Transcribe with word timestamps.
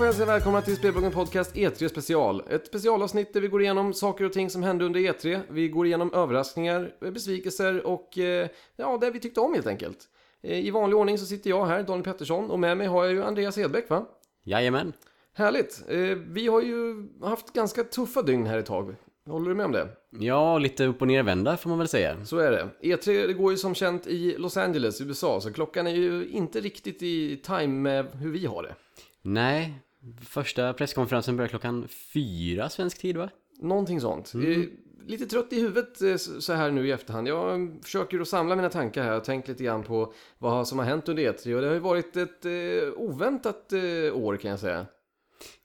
Får 0.00 0.06
jag 0.06 0.14
säga 0.14 0.26
välkomna 0.26 0.62
till 0.62 0.76
Spelbloggen 0.76 1.12
Podcast 1.12 1.54
E3 1.54 1.88
special. 1.88 2.42
Ett 2.50 2.66
specialavsnitt 2.66 3.32
där 3.32 3.40
vi 3.40 3.48
går 3.48 3.62
igenom 3.62 3.94
saker 3.94 4.24
och 4.24 4.32
ting 4.32 4.50
som 4.50 4.62
hände 4.62 4.84
under 4.84 5.00
E3. 5.00 5.40
Vi 5.48 5.68
går 5.68 5.86
igenom 5.86 6.14
överraskningar, 6.14 6.92
besvikelser 7.00 7.86
och 7.86 8.18
eh, 8.18 8.48
ja, 8.76 8.98
det 9.00 9.10
vi 9.10 9.20
tyckte 9.20 9.40
om 9.40 9.54
helt 9.54 9.66
enkelt. 9.66 9.98
Eh, 10.42 10.58
I 10.66 10.70
vanlig 10.70 10.98
ordning 10.98 11.18
så 11.18 11.26
sitter 11.26 11.50
jag 11.50 11.66
här, 11.66 11.82
Daniel 11.82 12.04
Pettersson, 12.04 12.50
och 12.50 12.58
med 12.58 12.76
mig 12.76 12.86
har 12.86 13.04
jag 13.04 13.12
ju 13.12 13.22
Andreas 13.22 13.56
Hedbeck 13.56 13.90
va? 13.90 14.06
Jajamän. 14.44 14.92
Härligt! 15.34 15.82
Eh, 15.88 15.98
Vi 16.28 16.46
har 16.46 16.62
ju 16.62 17.08
haft 17.22 17.52
ganska 17.52 17.84
tuffa 17.84 18.22
dygn 18.22 18.46
här 18.46 18.58
ett 18.58 18.66
tag. 18.66 18.94
Håller 19.26 19.48
du 19.48 19.54
med 19.54 19.66
om 19.66 19.72
det? 19.72 19.88
Ja, 20.10 20.58
lite 20.58 20.84
upp 20.86 21.00
och 21.00 21.08
nervända 21.08 21.56
får 21.56 21.70
man 21.70 21.78
väl 21.78 21.88
säga. 21.88 22.24
Så 22.24 22.38
är 22.38 22.50
det. 22.50 22.68
E3 22.82 23.26
det 23.26 23.32
går 23.32 23.50
ju 23.52 23.58
som 23.58 23.74
känt 23.74 24.06
i 24.06 24.34
Los 24.38 24.56
Angeles, 24.56 25.00
USA, 25.00 25.40
så 25.40 25.52
klockan 25.52 25.86
är 25.86 25.94
ju 25.94 26.28
inte 26.28 26.60
riktigt 26.60 27.02
i 27.02 27.36
time 27.36 27.66
med 27.80 28.06
hur 28.14 28.32
vi 28.32 28.46
har 28.46 28.62
det. 28.62 28.74
Nej, 29.22 29.74
första 30.20 30.72
presskonferensen 30.72 31.36
börjar 31.36 31.48
klockan 31.48 31.88
fyra 31.88 32.68
svensk 32.68 32.98
tid 32.98 33.16
va? 33.16 33.30
Någonting 33.58 34.00
sånt. 34.00 34.32
Eh, 34.34 34.64
Lite 35.06 35.26
trött 35.26 35.52
i 35.52 35.60
huvudet 35.60 36.02
eh, 36.02 36.16
så 36.16 36.52
här 36.52 36.70
nu 36.70 36.88
i 36.88 36.90
efterhand. 36.90 37.28
Jag 37.28 37.78
försöker 37.82 38.20
att 38.20 38.28
samla 38.28 38.56
mina 38.56 38.70
tankar 38.70 39.02
här 39.02 39.16
och 39.16 39.24
tänka 39.24 39.52
lite 39.52 39.64
grann 39.64 39.82
på 39.82 40.12
vad 40.38 40.68
som 40.68 40.78
har 40.78 40.86
hänt 40.86 41.08
under 41.08 41.22
E3 41.22 41.54
och 41.54 41.60
det 41.60 41.66
har 41.66 41.74
ju 41.74 41.80
varit 41.80 42.16
ett 42.16 42.44
eh, 42.44 42.52
oväntat 42.96 43.72
år 44.12 44.36
kan 44.36 44.50
jag 44.50 44.60
säga. 44.60 44.86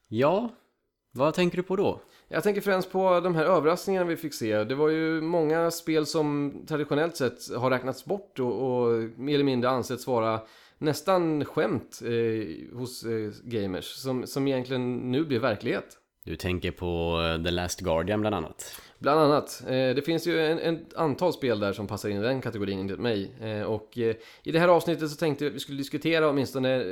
Ja, 0.07 0.49
vad 1.11 1.33
tänker 1.33 1.57
du 1.57 1.63
på 1.63 1.75
då? 1.75 2.01
Jag 2.27 2.43
tänker 2.43 2.61
främst 2.61 2.91
på 2.91 3.19
de 3.19 3.35
här 3.35 3.45
överraskningarna 3.45 4.05
vi 4.05 4.17
fick 4.17 4.33
se. 4.33 4.63
Det 4.63 4.75
var 4.75 4.89
ju 4.89 5.21
många 5.21 5.71
spel 5.71 6.05
som 6.05 6.53
traditionellt 6.67 7.17
sett 7.17 7.55
har 7.55 7.69
räknats 7.69 8.05
bort 8.05 8.39
och, 8.39 8.61
och 8.61 8.91
mer 9.17 9.33
eller 9.33 9.43
mindre 9.43 9.69
ansetts 9.69 10.07
vara 10.07 10.41
nästan 10.77 11.45
skämt 11.45 12.01
eh, 12.03 12.77
hos 12.77 13.03
eh, 13.03 13.31
gamers 13.43 13.85
som, 13.85 14.27
som 14.27 14.47
egentligen 14.47 15.11
nu 15.11 15.25
blir 15.25 15.39
verklighet. 15.39 15.99
Du 16.25 16.35
tänker 16.35 16.71
på 16.71 17.21
eh, 17.21 17.43
The 17.43 17.51
Last 17.51 17.79
Guardian 17.79 18.21
bland 18.21 18.35
annat. 18.35 18.81
Bland 18.99 19.19
annat. 19.19 19.63
Eh, 19.67 19.71
det 19.71 20.05
finns 20.05 20.27
ju 20.27 20.39
en, 20.39 20.59
en 20.59 20.85
antal 20.95 21.33
spel 21.33 21.59
där 21.59 21.73
som 21.73 21.87
passar 21.87 22.09
in 22.09 22.17
i 22.17 22.21
den 22.21 22.41
kategorin 22.41 22.79
enligt 22.79 22.99
mig. 22.99 23.31
Eh, 23.41 23.61
och 23.61 23.97
i 24.43 24.51
det 24.51 24.59
här 24.59 24.67
avsnittet 24.67 25.09
så 25.09 25.15
tänkte 25.15 25.45
jag 25.45 25.51
att 25.51 25.55
vi 25.55 25.59
skulle 25.59 25.77
diskutera 25.77 26.29
åtminstone 26.29 26.83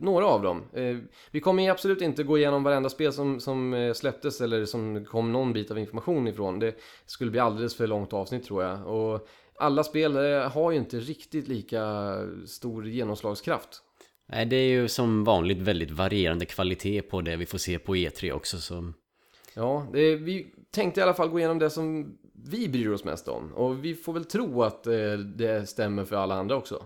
några 0.00 0.26
av 0.26 0.42
dem. 0.42 0.62
Vi 1.30 1.40
kommer 1.40 1.62
ju 1.62 1.68
absolut 1.68 2.00
inte 2.00 2.22
gå 2.22 2.38
igenom 2.38 2.62
varenda 2.62 2.88
spel 2.88 3.12
som, 3.12 3.40
som 3.40 3.92
släpptes 3.96 4.40
eller 4.40 4.64
som 4.64 5.04
kom 5.04 5.32
någon 5.32 5.52
bit 5.52 5.70
av 5.70 5.78
information 5.78 6.28
ifrån. 6.28 6.58
Det 6.58 6.74
skulle 7.06 7.30
bli 7.30 7.40
alldeles 7.40 7.76
för 7.76 7.86
långt 7.86 8.12
avsnitt 8.12 8.44
tror 8.44 8.62
jag. 8.62 8.86
Och 8.86 9.28
alla 9.58 9.84
spel 9.84 10.16
eh, 10.16 10.50
har 10.50 10.70
ju 10.70 10.78
inte 10.78 10.98
riktigt 10.98 11.48
lika 11.48 12.14
stor 12.46 12.88
genomslagskraft. 12.88 13.82
Nej, 14.28 14.46
det 14.46 14.56
är 14.56 14.68
ju 14.68 14.88
som 14.88 15.24
vanligt 15.24 15.58
väldigt 15.58 15.90
varierande 15.90 16.44
kvalitet 16.44 17.02
på 17.02 17.20
det 17.20 17.36
vi 17.36 17.46
får 17.46 17.58
se 17.58 17.78
på 17.78 17.96
E3 17.96 18.32
också 18.32 18.58
så... 18.58 18.92
Ja, 19.54 19.86
det, 19.92 20.16
vi 20.16 20.54
tänkte 20.70 21.00
i 21.00 21.02
alla 21.02 21.14
fall 21.14 21.28
gå 21.28 21.38
igenom 21.38 21.58
det 21.58 21.70
som 21.70 22.16
vi 22.34 22.68
bryr 22.68 22.88
oss 22.88 23.04
mest 23.04 23.28
om. 23.28 23.52
Och 23.54 23.84
vi 23.84 23.94
får 23.94 24.12
väl 24.12 24.24
tro 24.24 24.62
att 24.62 24.86
eh, 24.86 25.12
det 25.36 25.68
stämmer 25.68 26.04
för 26.04 26.16
alla 26.16 26.34
andra 26.34 26.56
också. 26.56 26.84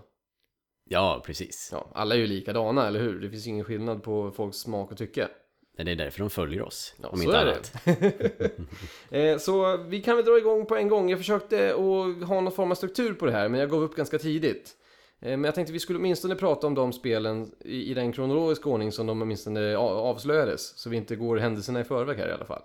Ja, 0.89 1.23
precis. 1.25 1.69
Ja, 1.71 1.91
alla 1.93 2.15
är 2.15 2.19
ju 2.19 2.27
likadana, 2.27 2.87
eller 2.87 2.99
hur? 2.99 3.21
Det 3.21 3.29
finns 3.29 3.47
ingen 3.47 3.65
skillnad 3.65 4.03
på 4.03 4.31
folks 4.31 4.57
smak 4.57 4.91
och 4.91 4.97
tycke. 4.97 5.27
Det 5.77 5.91
är 5.91 5.95
därför 5.95 6.19
de 6.19 6.29
följer 6.29 6.61
oss, 6.61 6.93
Ja, 7.01 7.07
om 7.09 7.17
så 7.17 7.23
inte 7.23 7.37
är 7.37 7.45
det. 7.45 7.51
annat. 7.51 8.51
Eh, 9.11 9.37
så 9.37 9.77
vi 9.77 10.01
kan 10.01 10.15
väl 10.15 10.25
dra 10.25 10.37
igång 10.37 10.65
på 10.65 10.75
en 10.75 10.87
gång. 10.87 11.09
Jag 11.09 11.19
försökte 11.19 11.69
att 11.73 12.27
ha 12.27 12.41
någon 12.41 12.51
form 12.51 12.71
av 12.71 12.75
struktur 12.75 13.13
på 13.13 13.25
det 13.25 13.31
här, 13.31 13.49
men 13.49 13.59
jag 13.59 13.69
gav 13.69 13.83
upp 13.83 13.95
ganska 13.95 14.19
tidigt. 14.19 14.71
Eh, 15.21 15.29
Men 15.29 15.43
jag 15.43 15.55
tänkte 15.55 15.73
vi 15.73 15.79
skulle 15.79 15.99
åtminstone 15.99 16.35
prata 16.35 16.67
om 16.67 16.75
de 16.75 16.93
spelen 16.93 17.51
i 17.65 17.93
den 17.93 18.11
kronologiska 18.11 18.69
ordning 18.69 18.91
som 18.91 19.07
de 19.07 19.21
åtminstone 19.21 19.77
avslöjades. 19.77 20.77
Så 20.79 20.89
vi 20.89 20.97
inte 20.97 21.15
går 21.15 21.37
händelserna 21.37 21.79
i 21.81 21.83
förväg 21.83 22.17
här 22.17 22.29
i 22.29 22.31
alla 22.31 22.45
fall. 22.45 22.61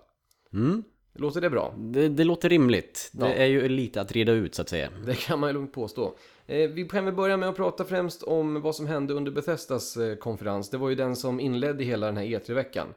Mm. 0.53 0.83
Låter 1.15 1.41
det 1.41 1.49
bra? 1.49 1.73
Det, 1.77 2.09
det 2.09 2.23
låter 2.23 2.49
rimligt. 2.49 3.09
Det 3.13 3.25
Ja. 3.25 3.33
är 3.33 3.45
ju 3.45 3.69
lite 3.69 4.01
att 4.01 4.11
reda 4.11 4.31
ut 4.31 4.55
så 4.55 4.61
att 4.61 4.69
säga. 4.69 4.89
Det 5.05 5.15
kan 5.15 5.39
man 5.39 5.49
ju 5.49 5.53
lugnt 5.53 5.73
påstå. 5.73 6.15
Eh, 6.49 6.69
Vi 6.69 6.83
kan 6.89 7.05
väl 7.05 7.13
börja 7.13 7.37
med 7.37 7.49
att 7.49 7.55
prata 7.55 7.85
främst 7.85 8.23
om 8.23 8.61
vad 8.61 8.75
som 8.75 8.87
hände 8.87 9.13
under 9.13 9.31
Bethesdas 9.31 9.97
eh, 9.97 10.15
konferens. 10.15 10.69
Det 10.69 10.77
var 10.77 10.89
ju 10.89 10.95
den 10.95 11.15
som 11.15 11.39
inledde 11.39 11.83
hela 11.83 12.05
den 12.05 12.17
här 12.17 12.23
E3-veckan. 12.25 12.87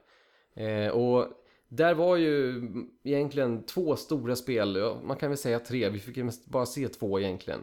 Eh, 0.54 0.88
Och 0.92 1.26
där 1.68 1.94
var 1.94 2.16
ju 2.16 2.62
egentligen 3.04 3.62
två 3.66 3.96
stora 3.96 4.36
spel, 4.36 4.94
man 5.04 5.16
kan 5.16 5.30
väl 5.30 5.38
säga 5.38 5.58
tre, 5.58 5.88
vi 5.88 5.98
fick 5.98 6.44
bara 6.46 6.66
se 6.66 6.88
två 6.88 7.20
egentligen. 7.20 7.60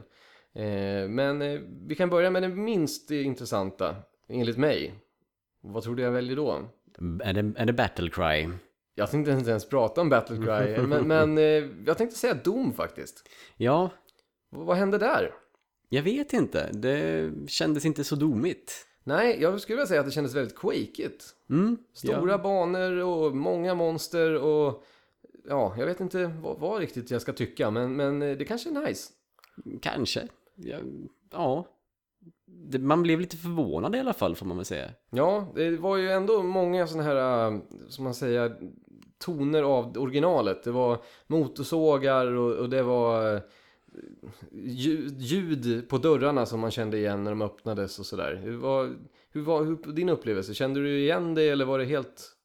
Men 1.09 1.39
vi 1.87 1.95
kan 1.95 2.09
börja 2.09 2.29
med 2.29 2.43
det 2.43 2.47
minst 2.49 3.11
intressanta, 3.11 3.95
enligt 4.27 4.57
mig. 4.57 4.93
Vad 5.61 5.83
tror 5.83 5.95
du 5.95 6.03
jag 6.03 6.11
väljer 6.11 6.35
då? 6.35 6.51
Är 7.23 7.33
det, 7.33 7.53
är 7.61 7.65
det 7.65 7.73
Battlecry? 7.73 8.49
Jag 8.95 9.11
tänkte 9.11 9.31
inte 9.31 9.49
ens 9.49 9.69
prata 9.69 10.01
om 10.01 10.09
Battlecry, 10.09 10.77
men, 10.87 11.07
men 11.07 11.37
eh, 11.37 11.69
jag 11.85 11.97
tänkte 11.97 12.17
säga 12.17 12.33
Doom 12.33 12.73
faktiskt. 12.73 13.29
Ja, 13.57 13.89
Vad 14.49 14.77
hände 14.77 14.97
där? 14.97 15.33
Jag 15.89 16.03
vet 16.03 16.33
inte. 16.33 16.69
Det 16.73 17.31
kändes 17.47 17.85
inte 17.85 18.03
så 18.03 18.15
domigt. 18.15 18.85
Nej, 19.03 19.41
jag 19.41 19.61
skulle 19.61 19.75
vilja 19.75 19.87
säga 19.87 19.99
att 19.99 20.05
det 20.05 20.11
kändes 20.11 20.35
väldigt 20.35 20.57
quakeigt. 20.57 21.35
Mm, 21.49 21.77
Stora 21.93 22.31
ja. 22.31 22.37
banor 22.37 22.97
och 22.97 23.35
många 23.35 23.75
monster 23.75 24.35
och 24.35 24.83
ja, 25.47 25.75
jag 25.77 25.85
vet 25.85 25.99
inte 25.99 26.31
vad, 26.43 26.59
vad 26.59 26.79
riktigt 26.79 27.11
jag 27.11 27.21
ska 27.21 27.33
tycka, 27.33 27.71
men, 27.71 27.95
men 27.95 28.19
det 28.19 28.45
kanske 28.45 28.69
är 28.69 28.87
nice. 28.87 29.13
Kanske. 29.81 30.27
Ja. 30.55 30.77
ja. 31.31 31.67
Man 32.79 33.03
blev 33.03 33.19
lite 33.19 33.37
förvånad 33.37 33.95
i 33.95 33.99
alla 33.99 34.13
fall 34.13 34.35
får 34.35 34.45
man 34.45 34.57
väl 34.57 34.65
säga. 34.65 34.91
Ja, 35.09 35.51
det 35.55 35.77
var 35.77 35.97
ju 35.97 36.09
ändå 36.11 36.43
många 36.43 36.87
sådana 36.87 37.03
här, 37.03 37.51
äh, 37.51 37.59
som 37.87 38.03
man 38.03 38.13
säger, 38.13 38.55
toner 39.17 39.63
av 39.63 39.97
originalet. 39.97 40.63
Det 40.63 40.71
var 40.71 40.97
motorsågar 41.27 42.27
och, 42.27 42.55
och 42.55 42.69
det 42.69 42.83
var 42.83 43.35
äh, 43.35 43.41
ljud, 44.51 45.89
på 45.89 45.97
dörrarna 45.97 46.45
som 46.45 46.59
man 46.59 46.71
kände 46.71 46.97
igen 46.97 47.23
när 47.23 47.31
de 47.31 47.41
öppnades 47.41 47.99
och 47.99 48.05
sådär. 48.05 48.41
Hur 48.43 48.57
var, 48.57 48.95
hur 49.31 49.41
var 49.41 49.63
hur, 49.63 49.93
din 49.93 50.09
upplevelse? 50.09 50.53
Kände 50.53 50.79
du 50.79 50.99
igen 50.99 51.35
det 51.35 51.49
eller 51.49 51.65
var 51.65 51.79
det 51.79 51.85
helt... 51.85 52.35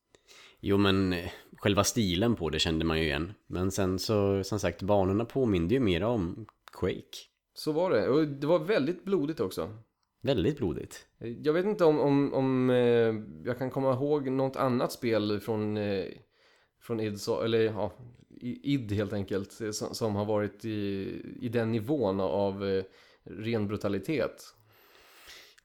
Jo 0.61 0.77
men 0.77 1.13
eh, 1.13 1.31
själva 1.57 1.85
stilen 1.85 2.37
på 2.37 2.51
det 2.51 2.59
kände 2.59 2.85
man 2.85 2.99
ju 2.99 3.05
igen. 3.05 3.33
Men 3.47 3.71
sen 3.71 3.99
så 3.99 4.45
som 4.45 4.59
sagt 4.59 4.83
banorna 4.83 5.25
påminde 5.25 5.75
ju 5.75 5.81
mer 5.81 6.03
om 6.03 6.47
Quake. 6.73 7.19
Så 7.55 7.73
var 7.73 7.91
det. 7.91 8.09
Och 8.09 8.29
det 8.29 8.47
var 8.47 8.59
väldigt 8.59 9.05
blodigt 9.05 9.41
också. 9.41 9.69
Väldigt 10.23 10.59
blodigt. 10.59 11.07
Jag 11.19 11.53
vet 11.53 11.67
inte 11.67 11.85
om, 11.85 12.01
om, 12.01 12.35
om 12.35 12.71
eh, 12.71 13.15
jag 13.45 13.59
kan 13.59 13.71
komma 13.71 13.93
ihåg 13.93 14.29
något 14.29 14.57
annat 14.57 14.93
spel 14.93 15.41
från, 15.41 15.77
eh, 15.77 16.05
från 16.81 17.01
id, 17.01 17.19
eller 17.45 17.59
ja, 17.59 17.93
id 18.63 18.93
helt 18.93 19.13
enkelt, 19.13 19.61
eh, 19.61 19.71
som, 19.71 19.95
som 19.95 20.15
har 20.15 20.25
varit 20.25 20.65
i, 20.65 21.21
i 21.41 21.49
den 21.49 21.73
nivån 21.73 22.21
av 22.21 22.69
eh, 22.69 22.85
ren 23.25 23.69
brutalitet. 23.69 24.55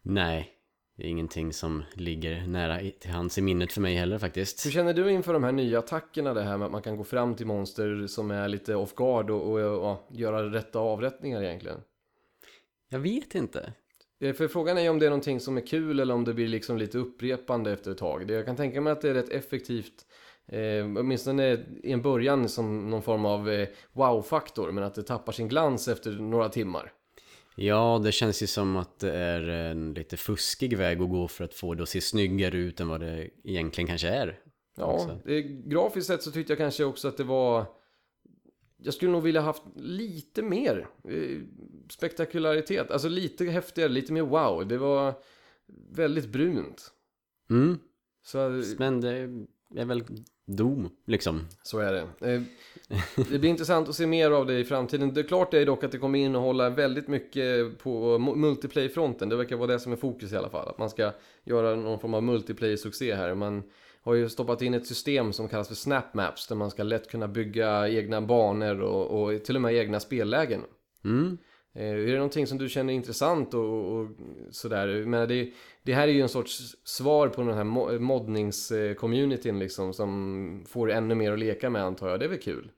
Nej, 0.02 0.54
det 0.98 1.04
är 1.04 1.08
ingenting 1.08 1.54
som 1.54 1.84
ligger 1.94 2.48
nära 2.48 2.92
till 3.00 3.12
hands 3.12 3.38
i 3.38 3.42
minnet 3.42 3.74
för 3.74 3.81
mig 3.81 3.96
heller 3.96 4.18
faktiskt. 4.18 4.66
Hur 4.66 4.72
känner 4.72 4.94
du 4.94 5.12
inför 5.12 5.34
de 5.34 5.44
här 5.44 5.52
nya 5.52 5.80
attackerna, 5.80 6.34
det 6.34 6.44
här 6.44 6.58
med 6.58 6.66
att 6.66 6.72
man 6.72 6.81
kan 6.81 6.98
gå 6.98 7.04
fram 7.04 7.36
till 7.36 7.46
monster 7.46 8.08
som 8.08 8.31
är 8.31 8.48
lite 8.48 8.76
off 8.76 8.96
guard 8.96 9.30
och, 9.30 9.52
och, 9.52 9.60
ja, 9.60 10.08
göra 10.12 10.54
rätta 10.54 10.80
avrättningar 10.80 11.44
egentligen? 11.44 11.81
Jag 12.90 13.00
vet 13.00 13.36
inte. 13.36 13.74
Eh, 14.20 14.34
För 14.34 14.48
frågan 14.48 14.78
är 14.78 14.81
ju 14.81 14.90
om 14.90 15.00
det 15.00 15.06
är 15.06 15.10
någonting 15.10 15.40
som 15.40 15.58
är 15.58 15.68
kul 15.68 16.00
eller 16.00 16.14
om 16.14 16.24
det 16.24 16.34
blir 16.34 16.48
liksom 16.48 16.78
lite 16.78 16.98
upprepande 16.98 17.72
efter 17.72 17.92
ett 17.92 17.98
tag. 17.98 18.31
Jag 18.31 18.46
kan 18.46 18.56
tänka 18.56 18.81
mig 18.81 18.94
att 18.94 19.02
det 19.02 19.10
är 19.10 19.14
rätt 19.14 19.30
effektivt, 19.30 20.06
eh, 20.51 20.86
åtminstone 20.86 21.66
i 21.84 21.92
en 21.92 22.01
början 22.01 22.50
som 22.50 22.90
någon 22.90 23.01
form 23.01 23.25
av 23.25 23.50
eh, 23.50 23.68
wow-faktor, 23.94 24.72
men 24.72 24.84
att 24.84 24.96
det 24.96 25.04
tappar 25.04 25.31
sin 25.34 25.48
glans 25.48 25.88
efter 25.88 26.12
några 26.12 26.50
timmar. 26.50 26.92
Ja, 27.56 28.01
det 28.04 28.12
känns 28.12 28.44
ju 28.44 28.48
som 28.48 28.75
att 28.75 29.00
det 29.00 29.13
är 29.16 29.42
en 29.50 29.94
lite 29.94 30.18
fuskig 30.18 30.78
väg 30.78 31.01
att 31.01 31.10
gå 31.10 31.28
för 31.28 31.44
att 31.44 31.54
få 31.54 31.74
det 31.74 31.84
att 31.84 31.90
se 31.90 32.01
snyggare 32.01 32.57
ut 32.57 32.80
än 32.80 32.88
vad 32.88 33.00
det 33.00 33.30
egentligen 33.44 33.88
kanske 33.88 34.07
är. 34.07 34.40
Ja, 34.78 34.86
också. 34.86 35.19
det, 35.25 35.42
grafiskt 35.42 36.07
sett 36.07 36.24
så 36.24 36.31
tyckte 36.31 36.52
jag 36.52 36.57
kanske 36.57 36.84
också 36.84 37.07
att 37.07 37.18
det 37.18 37.24
var... 37.24 37.66
Jag 38.78 38.94
skulle 38.94 39.12
nog 39.12 39.24
vilja 39.24 39.42
haft 39.42 39.63
lite 39.75 40.42
mer 40.42 40.88
eh, 41.04 41.42
spektakularitet, 41.90 42.92
alltså 42.92 43.10
lite 43.10 43.45
häftigare, 43.45 43.90
lite 43.90 44.13
mer 44.13 44.22
wow. 44.22 44.68
Det 44.68 44.78
var 44.78 45.13
väldigt 45.92 46.28
brunt. 46.28 46.92
Mm, 47.50 47.80
Så, 48.24 48.63
men 48.78 49.02
det 49.02 49.12
är 49.75 49.86
väl 49.86 50.04
dom 50.50 50.90
liksom. 51.06 51.42
Så 51.63 51.80
är 51.80 51.94
det. 51.94 52.31
Eh, 52.34 52.42
Det 53.16 53.40
blir 53.40 53.46
intressant 53.50 53.90
att 53.90 53.96
se 53.96 54.07
mer 54.07 54.31
av 54.31 54.46
det 54.46 54.60
i 54.60 54.66
framtiden. 54.66 55.13
Det 55.13 55.22
är 55.22 55.28
klart 55.28 55.51
det 55.51 55.60
är 55.60 55.66
dock 55.66 55.84
att 55.84 55.92
det 55.92 55.98
kommer 55.98 56.19
innehålla 56.19 56.69
väldigt 56.69 57.07
mycket 57.07 57.78
på 57.80 58.18
mu- 58.18 58.36
multiplayer-fronten. 58.36 59.30
Det 59.30 59.36
verkar 59.36 59.56
vara 59.56 59.68
det 59.72 59.80
som 59.80 59.92
är 59.92 59.96
fokus 59.96 60.31
i 60.34 60.38
alla 60.38 60.50
fall. 60.50 60.68
Att 60.69 60.78
man 60.78 60.90
ska 60.90 61.12
göra 61.44 61.75
någon 61.75 62.00
form 62.00 62.13
av 62.13 62.24
multiplayer-succé 62.24 63.16
här. 63.16 63.36
Man 63.36 63.63
har 64.01 64.13
ju 64.13 64.30
stoppat 64.30 64.62
in 64.62 64.74
ett 64.74 64.88
system 64.88 65.34
som 65.34 65.48
kallas 65.48 65.68
för 65.68 65.75
Snap 65.75 66.13
Maps 66.13 66.48
där 66.48 66.56
man 66.56 66.72
ska 66.72 66.84
lätt 66.84 67.10
kunna 67.12 67.28
bygga 67.28 67.90
egna 67.90 68.22
banor 68.22 68.81
och, 68.81 69.22
och 69.24 69.44
till 69.44 69.56
och 69.56 69.62
med 69.62 69.74
egna 69.75 70.00
spellägen. 70.00 70.62
Mm. 71.06 71.38
Eh, 71.75 71.89
är 71.89 71.95
det 71.95 72.13
någonting 72.13 72.48
som 72.48 72.57
du 72.57 72.69
känner 72.69 72.94
intressant 72.94 73.54
och, 73.54 73.95
och 73.95 74.07
sådär? 74.51 75.06
Men 75.06 75.27
det, 75.27 75.51
det 75.83 75.94
här 75.94 76.07
är 76.07 76.12
ju 76.12 76.21
en 76.21 76.30
sorts 76.30 76.75
svar 76.83 77.27
på 77.27 77.42
den 77.42 77.54
här 77.54 77.63
moddnings-communityn 78.00 79.60
liksom 79.60 79.94
som 79.94 80.63
får 80.68 80.92
ännu 80.92 81.16
mer 81.16 81.31
att 81.31 81.39
leka 81.39 81.69
med 81.69 81.83
antar 81.83 82.10
jag. 82.10 82.19
Det 82.19 82.25
är 82.25 82.30
väl 82.30 82.39
kul? 82.39 82.71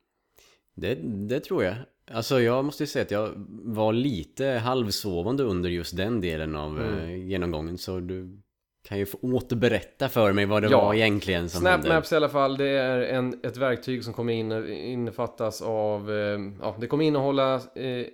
Det, 0.76 0.96
det 1.28 1.40
tror 1.40 1.64
jag. 1.64 1.76
Alltså 2.12 2.42
jag 2.42 2.66
måste 2.66 2.84
ju 2.84 2.88
säga 2.88 3.04
att 3.04 3.12
jag 3.12 3.32
var 3.64 3.94
lite 3.94 4.46
halvsovande 4.46 5.44
under 5.44 5.70
just 5.70 5.98
den 5.98 6.22
delen 6.22 6.56
av 6.56 6.80
mm. 6.80 7.00
Eh, 7.00 7.28
genomgången 7.28 7.78
så 7.78 8.00
du 8.00 8.42
kan 8.88 9.00
ju 9.00 9.06
få 9.06 9.18
återberätta 9.22 10.10
för 10.10 10.34
mig 10.34 10.46
vad 10.46 10.64
det 10.64 10.70
ja. 10.70 10.82
var 10.82 10.94
egentligen 10.94 11.50
som 11.50 11.62
Snap 11.62 11.72
hände. 11.72 11.90
Maps 11.90 12.12
i 12.12 12.16
alla 12.16 12.30
fall, 12.30 12.58
det 12.58 12.70
är 12.70 13.00
en, 13.02 13.40
ett 13.44 13.58
verktyg 13.58 14.04
som 14.04 14.14
kommer 14.14 14.34
in, 14.34 14.52
innefattas 14.68 15.62
av, 15.62 16.12
eh, 16.12 16.40
ja 16.62 16.76
det 16.80 16.88
kommer 16.88 17.06
innehålla 17.06 17.56
eh, 17.56 18.06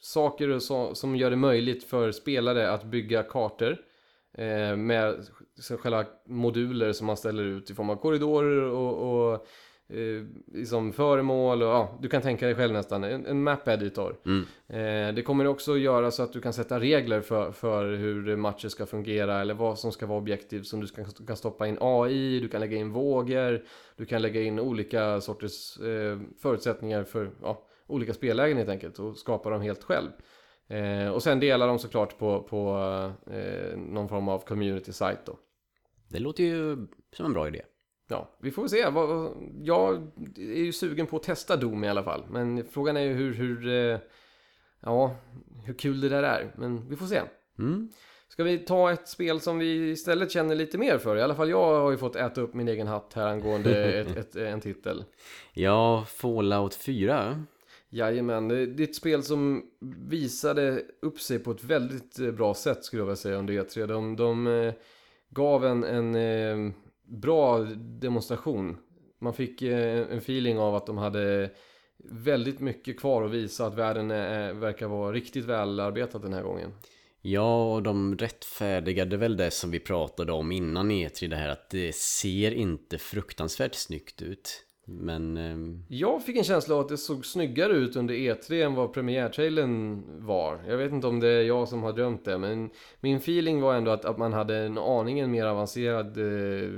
saker 0.00 0.58
så, 0.58 0.94
som 0.94 1.16
gör 1.16 1.30
det 1.30 1.36
möjligt 1.36 1.84
för 1.84 2.12
spelare 2.12 2.70
att 2.70 2.84
bygga 2.84 3.22
kartor 3.22 3.76
eh, 4.38 4.76
med 4.76 5.26
själva 5.78 6.04
moduler 6.26 6.92
som 6.92 7.06
man 7.06 7.16
ställer 7.16 7.42
ut 7.42 7.70
i 7.70 7.74
form 7.74 7.90
av 7.90 7.96
korridorer 7.96 8.62
och, 8.62 9.32
och 9.32 9.46
eh, 9.88 10.24
liksom 10.46 10.92
föremål 10.92 11.62
och 11.62 11.68
ja, 11.68 11.98
du 12.00 12.08
kan 12.08 12.22
tänka 12.22 12.46
dig 12.46 12.54
själv 12.54 12.72
nästan, 12.72 13.04
en, 13.04 13.26
en 13.26 13.42
map 13.42 13.68
editor. 13.68 14.16
Mm. 14.26 14.44
Eh, 14.68 15.14
det 15.14 15.22
kommer 15.22 15.46
också 15.46 15.76
göra 15.76 16.10
så 16.10 16.22
att 16.22 16.32
du 16.32 16.40
kan 16.40 16.52
sätta 16.52 16.80
regler 16.80 17.20
för, 17.20 17.52
för 17.52 17.92
hur 17.92 18.36
matcher 18.36 18.68
ska 18.68 18.86
fungera 18.86 19.40
eller 19.40 19.54
vad 19.54 19.78
som 19.78 19.92
ska 19.92 20.06
vara 20.06 20.18
objektiv 20.18 20.62
som 20.62 20.80
du 20.80 20.86
ska, 20.86 21.04
kan 21.26 21.36
stoppa 21.36 21.66
in 21.66 21.78
AI, 21.80 22.40
du 22.40 22.48
kan 22.48 22.60
lägga 22.60 22.76
in 22.76 22.92
vågor, 22.92 23.64
du 23.96 24.06
kan 24.06 24.22
lägga 24.22 24.42
in 24.42 24.60
olika 24.60 25.20
sorters 25.20 25.78
eh, 25.78 26.18
förutsättningar 26.42 27.04
för 27.04 27.30
ja, 27.42 27.62
olika 27.86 28.14
spellägen 28.14 28.56
helt 28.56 28.68
enkelt 28.68 28.98
och 28.98 29.16
skapa 29.16 29.50
dem 29.50 29.62
helt 29.62 29.84
själv. 29.84 30.10
Eh, 30.68 31.08
och 31.08 31.22
sen 31.22 31.40
delar 31.40 31.68
de 31.68 31.78
såklart 31.78 32.18
på, 32.18 32.42
på 32.42 32.78
eh, 33.30 33.76
någon 33.76 34.08
form 34.08 34.28
av 34.28 34.38
community 34.38 34.92
site 34.92 35.20
då. 35.24 35.38
Det 36.08 36.18
låter 36.18 36.44
ju 36.44 36.86
som 37.12 37.26
en 37.26 37.32
bra 37.32 37.48
idé. 37.48 37.62
Ja, 38.08 38.36
vi 38.40 38.50
får 38.50 38.68
se. 38.68 38.78
Jag 39.62 40.10
är 40.36 40.64
ju 40.64 40.72
sugen 40.72 41.06
på 41.06 41.16
att 41.16 41.22
testa 41.22 41.56
Doom 41.56 41.84
i 41.84 41.88
alla 41.88 42.02
fall. 42.02 42.24
Men 42.30 42.64
frågan 42.64 42.96
är 42.96 43.00
ju 43.00 43.12
hur, 43.12 43.34
hur, 43.34 43.68
eh, 43.68 43.98
ja, 44.80 45.16
hur 45.64 45.74
kul 45.74 46.00
det 46.00 46.08
där 46.08 46.22
är. 46.22 46.52
Men 46.56 46.88
vi 46.88 46.96
får 46.96 47.06
se. 47.06 47.20
Mm. 47.58 47.88
Ska 48.28 48.44
vi 48.44 48.58
ta 48.58 48.92
ett 48.92 49.08
spel 49.08 49.40
som 49.40 49.58
vi 49.58 49.90
istället 49.90 50.32
känner 50.32 50.54
lite 50.54 50.78
mer 50.78 50.98
för? 50.98 51.16
I 51.16 51.22
alla 51.22 51.34
fall 51.34 51.50
jag 51.50 51.80
har 51.80 51.90
ju 51.90 51.96
fått 51.96 52.16
äta 52.16 52.40
upp 52.40 52.54
min 52.54 52.68
egen 52.68 52.86
hatt 52.86 53.12
här 53.14 53.26
angående 53.26 53.92
ett, 54.00 54.16
ett, 54.16 54.36
en 54.36 54.60
titel. 54.60 55.04
Ja, 55.52 56.04
Fallout 56.08 56.74
4. 56.74 57.44
Jajamän, 57.90 58.48
det 58.48 58.56
är 58.56 58.80
ett 58.82 58.94
spel 58.94 59.22
som 59.22 59.62
visade 60.08 60.82
upp 61.02 61.20
sig 61.20 61.38
på 61.38 61.50
ett 61.50 61.64
väldigt 61.64 62.18
eh, 62.18 62.30
bra 62.30 62.54
sätt 62.54 62.84
skulle 62.84 63.00
jag 63.00 63.06
vilja 63.06 63.16
säga 63.16 63.36
under 63.36 63.54
E3. 63.54 63.86
De, 63.86 64.16
de 64.16 64.46
eh, 64.46 64.74
gav 65.30 65.64
en, 65.64 65.84
en 65.84 66.14
eh, 66.14 66.72
bra 67.04 67.58
demonstration. 68.00 68.76
Man 69.18 69.34
fick 69.34 69.62
en 69.62 70.18
feeling 70.18 70.58
av 70.58 70.74
att 70.74 70.86
de 70.86 70.98
hade 70.98 71.50
väldigt 72.10 72.60
mycket 72.60 73.00
kvar 73.00 73.22
att 73.22 73.30
visa 73.30 73.66
att 73.66 73.74
världen 73.74 74.10
är, 74.10 74.52
verkar 74.52 74.88
vara 74.88 75.12
riktigt 75.12 75.44
välarbetad 75.44 76.18
den 76.18 76.32
här 76.32 76.42
gången. 76.42 76.72
Ja, 77.20 77.74
och 77.74 77.82
de 77.82 78.18
rättfärdigade 78.18 79.16
väl 79.16 79.36
det 79.36 79.50
som 79.50 79.70
vi 79.70 79.80
pratade 79.80 80.32
om 80.32 80.52
innan 80.52 80.90
E3, 80.90 81.28
det 81.28 81.36
här 81.36 81.48
att 81.48 81.70
det 81.70 81.94
ser 81.94 82.50
inte 82.50 82.98
fruktansvärt 82.98 83.74
snyggt 83.74 84.22
ut. 84.22 84.65
Men... 84.88 85.36
Eh... 85.36 85.80
Jag 85.88 86.24
fick 86.24 86.36
en 86.36 86.44
känsla 86.44 86.74
av 86.74 86.80
att 86.80 86.88
det 86.88 86.96
såg 86.96 87.26
snyggare 87.26 87.72
ut 87.72 87.96
under 87.96 88.14
E3 88.14 88.64
än 88.64 88.74
vad 88.74 88.92
premiärtrailern 88.92 90.02
var. 90.26 90.60
Jag 90.68 90.76
vet 90.76 90.92
inte 90.92 91.06
om 91.06 91.20
det 91.20 91.28
är 91.28 91.42
jag 91.42 91.68
som 91.68 91.82
har 91.82 91.92
drömt 91.92 92.24
det, 92.24 92.38
men 92.38 92.70
min 93.00 93.16
feeling 93.16 93.60
var 93.60 93.74
ändå 93.74 93.90
att, 93.90 94.04
att 94.04 94.18
man 94.18 94.32
hade 94.32 94.56
en 94.56 94.78
aningen 94.78 95.30
mer 95.30 95.46
avancerad 95.46 96.18
eh, 96.18 96.70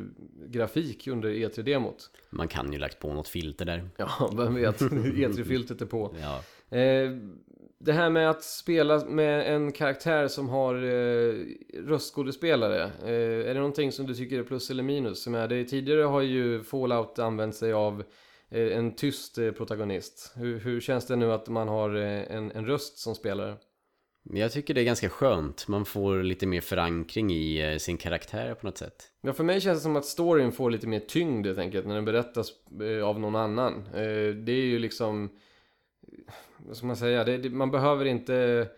grafik 0.46 1.06
under 1.06 1.28
E3-demot. 1.28 2.10
Man 2.30 2.48
kan 2.48 2.72
ju 2.72 2.78
lagt 2.78 2.98
på 2.98 3.14
något 3.14 3.28
filter 3.28 3.64
där. 3.64 3.90
Ja, 3.96 4.30
vem 4.36 4.54
vet? 4.54 4.80
E3-filtret 4.80 5.82
är 5.82 5.86
på. 5.86 6.14
Ja. 6.20 6.42
Eh, 6.78 7.10
det 7.80 7.92
här 7.92 8.10
med 8.10 8.30
att 8.30 8.42
spela 8.42 9.04
med 9.04 9.54
en 9.54 9.72
karaktär 9.72 10.28
som 10.28 10.48
har 10.48 10.74
eh, 10.74 11.34
röstskådespelare, 11.74 12.82
eh, 13.04 13.50
är 13.50 13.54
det 13.54 13.60
någonting 13.60 13.92
som 13.92 14.06
du 14.06 14.14
tycker 14.14 14.38
är 14.38 14.42
plus 14.42 14.70
eller 14.70 14.82
minus? 14.82 15.22
Som 15.22 15.34
är 15.34 15.48
det, 15.48 15.64
tidigare 15.64 16.02
har 16.02 16.20
ju 16.20 16.62
Fallout 16.62 17.18
använt 17.18 17.54
sig 17.54 17.72
av 17.72 18.04
eh, 18.50 18.78
en 18.78 18.94
tyst 18.94 19.38
eh, 19.38 19.50
protagonist. 19.50 20.32
Hur, 20.36 20.58
hur, 20.58 20.80
känns 20.80 21.06
det 21.06 21.16
nu 21.16 21.32
att 21.32 21.48
man 21.48 21.68
har 21.68 21.96
eh, 21.96 22.36
en, 22.36 22.52
en 22.52 22.66
röst 22.66 22.98
som 22.98 23.14
spelare? 23.14 23.56
Jag 24.32 24.52
tycker 24.52 24.74
det 24.74 24.80
är 24.80 24.84
ganska 24.84 25.08
skönt. 25.08 25.68
Man 25.68 25.84
får 25.84 26.22
lite 26.22 26.46
mer 26.46 26.60
förankring 26.60 27.32
i 27.32 27.72
eh, 27.72 27.78
sin 27.78 27.96
karaktär 27.96 28.54
på 28.54 28.66
något 28.66 28.78
sätt. 28.78 29.04
Ja, 29.20 29.32
för 29.32 29.44
mig 29.44 29.60
känns 29.60 29.78
det 29.78 29.82
som 29.82 29.96
att 29.96 30.04
storyn 30.04 30.52
får 30.52 30.70
lite 30.70 30.86
mer 30.86 31.00
tyngd 31.00 31.46
helt 31.46 31.58
enkelt 31.58 31.86
när 31.86 31.94
den 31.94 32.04
berättas 32.04 32.52
av 33.04 33.20
någon 33.20 33.36
annan. 33.36 33.88
Det 34.44 34.52
är 34.52 34.66
ju 34.66 34.78
liksom 34.78 35.30
vad 36.68 36.76
ska 36.76 36.86
man 36.86 36.96
säga, 36.96 37.24
det, 37.24 37.38
det, 37.38 37.50
man 37.50 37.70
behöver 37.70 38.04
inte 38.04 38.68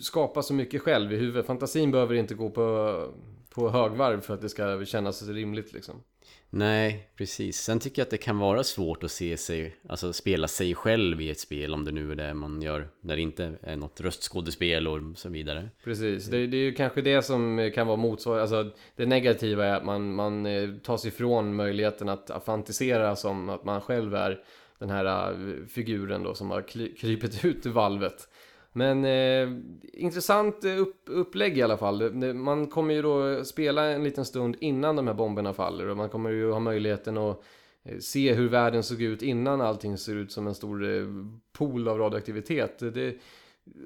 skapa 0.00 0.42
så 0.42 0.54
mycket 0.54 0.82
själv 0.82 1.12
i 1.12 1.16
huvudet. 1.16 1.46
Fantasin 1.46 1.90
behöver 1.90 2.14
inte 2.14 2.34
gå 2.34 2.50
på, 2.50 3.08
på 3.50 3.70
högvarv 3.70 4.20
för 4.20 4.34
att 4.34 4.40
det 4.40 4.48
ska 4.48 4.84
kännas 4.84 5.28
rimligt 5.28 5.72
liksom. 5.72 6.02
Nej, 6.50 7.10
precis. 7.16 7.56
Sen 7.56 7.80
tycker 7.80 8.02
jag 8.02 8.06
att 8.06 8.10
det 8.10 8.16
kan 8.16 8.38
vara 8.38 8.64
svårt 8.64 9.04
att 9.04 9.10
se 9.10 9.36
sig, 9.36 9.76
alltså 9.88 10.12
spela 10.12 10.48
sig 10.48 10.74
själv 10.74 11.20
i 11.20 11.30
ett 11.30 11.40
spel 11.40 11.74
om 11.74 11.84
det 11.84 11.92
nu 11.92 12.12
är 12.12 12.16
det 12.16 12.34
man 12.34 12.62
gör 12.62 12.88
när 13.00 13.16
det 13.16 13.22
inte 13.22 13.52
är 13.62 13.76
något 13.76 14.00
röstskådespel 14.00 14.88
och 14.88 15.00
så 15.14 15.28
vidare. 15.28 15.68
Precis, 15.84 16.26
det, 16.26 16.46
det 16.46 16.56
är 16.56 16.60
ju 16.60 16.72
kanske 16.72 17.02
det 17.02 17.22
som 17.22 17.70
kan 17.74 17.86
vara 17.86 17.96
motsvarande, 17.96 18.42
alltså 18.42 18.78
det 18.96 19.06
negativa 19.06 19.66
är 19.66 19.74
att 19.74 19.84
man, 19.84 20.14
man 20.14 20.46
eh, 20.46 20.70
tar 20.82 20.96
sig 20.96 21.08
ifrån 21.08 21.54
möjligheten 21.54 22.08
att, 22.08 22.30
att 22.30 22.44
fantisera 22.44 23.16
som 23.16 23.48
att 23.48 23.64
man 23.64 23.80
själv 23.80 24.14
är 24.14 24.42
den 24.78 24.90
här 24.90 25.32
eh, 25.32 25.66
figuren 25.66 26.22
då 26.22 26.34
som 26.34 26.50
har 26.50 26.62
krypit 26.96 27.44
ut 27.44 27.66
ur 27.66 27.70
valvet. 27.70 28.28
Men 28.72 29.04
eh, 29.04 29.48
intressant 29.92 30.64
eh, 30.64 30.80
upp, 30.80 31.02
upplägg 31.06 31.58
i 31.58 31.62
alla 31.62 31.76
fall. 31.76 32.14
Man 32.34 32.66
kommer 32.66 32.94
ju 32.94 33.02
då 33.02 33.28
eh, 33.28 33.42
spela 33.42 33.84
en 33.84 34.04
liten 34.04 34.24
stund 34.24 34.56
innan 34.60 34.96
de 34.96 35.06
här 35.06 35.14
bomberna 35.14 35.52
faller 35.52 35.88
och 35.88 35.96
man 35.96 36.08
kommer 36.08 36.30
ju 36.30 36.50
ha 36.52 36.60
möjligheten 36.60 37.18
att 37.18 37.42
se 38.00 38.34
hur 38.34 38.48
världen 38.48 38.82
såg 38.82 39.02
ut 39.02 39.22
innan 39.22 39.60
allting 39.60 39.98
ser 39.98 40.14
ut 40.14 40.32
som 40.32 40.46
en 40.46 40.54
stor 40.54 40.84
pool 41.52 41.88
av 41.88 41.98
radioaktivitet. 41.98 42.78
Det, 42.78 43.16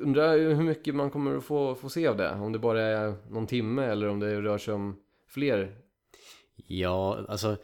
undrar 0.00 0.38
hur 0.38 0.62
mycket 0.62 0.94
man 0.94 1.10
kommer 1.10 1.36
att 1.36 1.44
få, 1.44 1.74
få 1.74 1.88
se 1.88 2.06
av 2.06 2.16
det. 2.16 2.32
Om 2.32 2.52
det 2.52 2.58
bara 2.58 2.82
är 2.82 3.14
någon 3.30 3.46
timme 3.46 3.84
eller 3.84 4.08
om 4.08 4.20
det 4.20 4.40
rör 4.40 4.58
sig 4.58 4.74
om 4.74 4.96
fler. 5.28 5.76
Ja, 6.66 7.24
alltså 7.28 7.56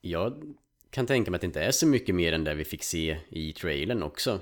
jag 0.00 0.54
kan 0.92 1.06
tänka 1.06 1.30
mig 1.30 1.36
att 1.36 1.40
det 1.40 1.46
inte 1.46 1.62
är 1.62 1.70
så 1.70 1.86
mycket 1.86 2.14
mer 2.14 2.32
än 2.32 2.44
det 2.44 2.54
vi 2.54 2.64
fick 2.64 2.82
se 2.82 3.16
i 3.28 3.52
trailern 3.52 4.02
också. 4.02 4.40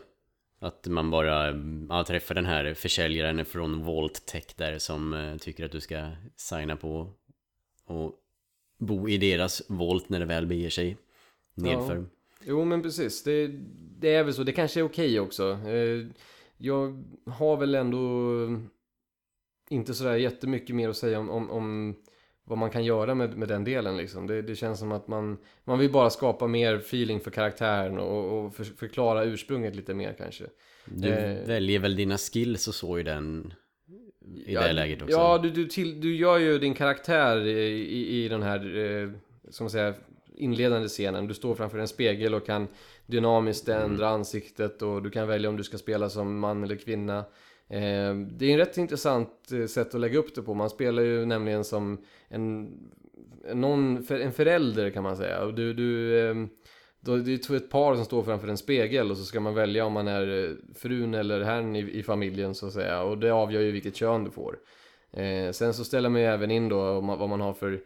Att 0.58 0.86
man 0.86 1.10
bara 1.10 1.46
ja, 1.88 2.04
träffar 2.04 2.34
den 2.34 2.46
här 2.46 2.74
försäljaren 2.74 3.44
från 3.44 3.84
Volt 3.84 4.26
Tech 4.26 4.44
där 4.56 4.78
som 4.78 5.14
uh, 5.14 5.36
tycker 5.36 5.64
att 5.64 5.72
du 5.72 5.80
ska 5.80 6.10
signa 6.36 6.76
på 6.76 7.12
och 7.84 8.14
bo 8.78 9.08
i 9.08 9.18
deras 9.18 9.62
Volt 9.68 10.08
när 10.08 10.20
det 10.20 10.26
väl 10.26 10.46
beger 10.46 10.70
sig 10.70 10.96
nedför. 11.54 11.96
Ja. 11.96 12.04
Jo 12.44 12.64
men 12.64 12.82
precis, 12.82 13.22
det, 13.22 13.50
det, 13.98 14.14
är 14.14 14.24
väl 14.24 14.34
så. 14.34 14.42
Det 14.42 14.52
kanske 14.52 14.80
är 14.80 14.84
okej 14.84 15.20
okay 15.20 15.20
också. 15.20 15.52
Uh, 15.52 16.06
jag 16.56 17.04
har 17.26 17.56
väl 17.56 17.74
ändå 17.74 18.00
inte 19.68 19.94
sådär 19.94 20.16
jättemycket 20.16 20.76
mer 20.76 20.88
att 20.88 20.96
säga 20.96 21.18
om, 21.18 21.30
om, 21.30 21.50
om 21.50 21.94
vad 22.50 22.58
man 22.58 22.70
kan 22.70 22.84
göra 22.84 23.14
med, 23.14 23.38
med 23.38 23.48
den 23.48 23.64
delen 23.64 23.96
liksom. 23.96 24.26
Det, 24.26 24.42
det, 24.42 24.56
känns 24.56 24.78
som 24.78 24.92
att 24.92 25.08
man, 25.08 25.38
man 25.64 25.78
vill 25.78 25.90
bara 25.90 26.10
skapa 26.10 26.46
mer 26.46 26.74
feeling 26.74 27.20
för 27.20 27.30
karaktären 27.30 27.98
och, 27.98 28.38
och 28.38 28.54
för, 28.54 28.64
förklara 28.64 29.24
ursprunget 29.24 29.76
lite 29.76 29.94
mer 29.94 30.14
kanske. 30.18 30.44
Du 30.84 31.08
eh, 31.08 31.46
väljer 31.46 31.78
väl 31.78 31.96
dina 31.96 32.18
skills 32.18 32.68
och 32.68 32.74
så 32.74 32.98
i 32.98 33.02
den 33.02 33.52
i 34.46 34.54
ja, 34.54 34.60
det 34.60 34.72
läget 34.72 35.02
också? 35.02 35.16
Ja, 35.16 35.38
du, 35.38 35.50
du, 35.50 35.66
till, 35.66 36.00
du 36.00 36.16
gör 36.16 36.38
ju 36.38 36.58
din 36.58 36.74
karaktär 36.74 37.46
i, 37.46 38.24
i, 38.24 38.28
den 38.28 38.42
här, 38.42 38.76
eh, 38.76 39.10
som 39.50 39.64
man 39.64 39.70
säger, 39.70 39.94
inledande 40.36 40.88
scenen. 40.88 41.26
Du 41.26 41.34
står 41.34 41.54
framför 41.54 41.78
en 41.78 41.88
spegel 41.88 42.34
och 42.34 42.46
kan 42.46 42.68
dynamiskt 43.06 43.68
ändra 43.68 44.06
mm. 44.06 44.20
ansiktet 44.20 44.82
och 44.82 45.02
du 45.02 45.10
kan 45.10 45.28
välja 45.28 45.48
om 45.48 45.56
du 45.56 45.64
ska 45.64 45.78
spela 45.78 46.10
som 46.10 46.38
man 46.38 46.64
eller 46.64 46.76
kvinna. 46.76 47.24
Eh, 47.70 48.14
det 48.14 48.46
är 48.46 48.52
en 48.52 48.58
rätt 48.58 48.76
intressant 48.76 49.52
eh, 49.52 49.66
sätt 49.66 49.94
att 49.94 50.00
lägga 50.00 50.18
upp 50.18 50.34
det 50.34 50.42
på. 50.42 50.54
Man 50.54 50.70
spelar 50.70 51.02
ju 51.02 51.24
nämligen 51.24 51.64
som 51.64 51.98
en, 52.28 52.72
någon, 53.54 54.06
en 54.10 54.32
förälder 54.32 54.90
kan 54.90 55.02
man 55.02 55.16
säga. 55.16 55.46
Du, 55.46 55.74
du, 55.74 56.18
eh, 56.18 56.34
då, 57.00 57.16
det 57.16 57.50
är 57.50 57.56
ett 57.56 57.70
par 57.70 57.94
som 57.94 58.04
står 58.04 58.22
framför 58.22 58.48
en 58.48 58.56
spegel 58.56 59.10
och 59.10 59.16
så 59.16 59.24
ska 59.24 59.40
man 59.40 59.54
välja 59.54 59.84
om 59.84 59.92
man 59.92 60.08
är 60.08 60.56
frun 60.74 61.14
eller 61.14 61.40
herrn 61.40 61.76
i, 61.76 61.98
i 61.98 62.02
familjen 62.02 62.54
så 62.54 62.66
att 62.66 62.72
säga. 62.72 63.02
Och 63.02 63.18
det 63.18 63.30
avgör 63.30 63.60
ju 63.60 63.70
vilket 63.70 63.96
kön 63.96 64.24
du 64.24 64.30
får. 64.30 64.58
Eh, 65.12 65.52
sen 65.52 65.74
så 65.74 65.84
ställer 65.84 66.08
man 66.08 66.20
ju 66.20 66.26
även 66.26 66.50
in 66.50 66.68
då 66.68 67.00
vad 67.00 67.28
man 67.28 67.40
har 67.40 67.52
för 67.52 67.80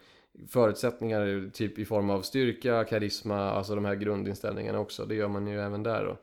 förutsättningar 0.49 1.51
typ 1.53 1.79
i 1.79 1.85
form 1.85 2.11
av 2.11 2.23
styrka, 2.23 2.85
karisma, 2.85 3.51
alltså 3.51 3.75
de 3.75 3.85
här 3.85 3.95
grundinställningarna 3.95 4.79
också. 4.81 5.05
Det 5.05 5.15
gör 5.15 5.29
man 5.29 5.47
ju 5.47 5.61
även 5.61 5.83
där 5.83 6.05
då. 6.05 6.17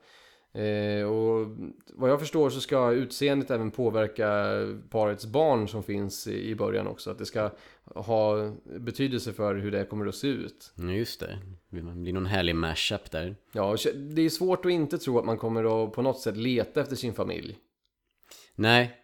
Eh, 0.54 1.04
och 1.04 1.56
vad 1.94 2.10
jag 2.10 2.20
förstår 2.20 2.50
så 2.50 2.60
ska 2.60 2.90
utseendet 2.90 3.50
även 3.50 3.70
påverka 3.70 4.56
parets 4.90 5.26
barn 5.26 5.68
som 5.68 5.82
finns 5.82 6.26
i 6.26 6.54
början 6.54 6.86
också. 6.86 7.10
Att 7.10 7.18
det 7.18 7.26
ska 7.26 7.50
ha 7.84 8.52
betydelse 8.64 9.32
för 9.32 9.54
hur 9.54 9.70
det 9.70 9.84
kommer 9.84 10.06
att 10.06 10.14
se 10.14 10.26
ut. 10.26 10.72
Just 10.76 11.20
det. 11.20 11.38
Det 11.68 11.80
blir 11.80 12.12
någon 12.12 12.26
härlig 12.26 12.56
mashup 12.56 13.10
där. 13.10 13.36
Ja, 13.52 13.76
det 13.94 14.22
är 14.22 14.28
svårt 14.28 14.66
att 14.66 14.72
inte 14.72 14.98
tro 14.98 15.18
att 15.18 15.24
man 15.24 15.38
kommer 15.38 15.84
att 15.84 15.92
på 15.92 16.02
något 16.02 16.20
sätt 16.20 16.36
leta 16.36 16.80
efter 16.80 16.96
sin 16.96 17.14
familj. 17.14 17.58
Nej, 18.54 18.96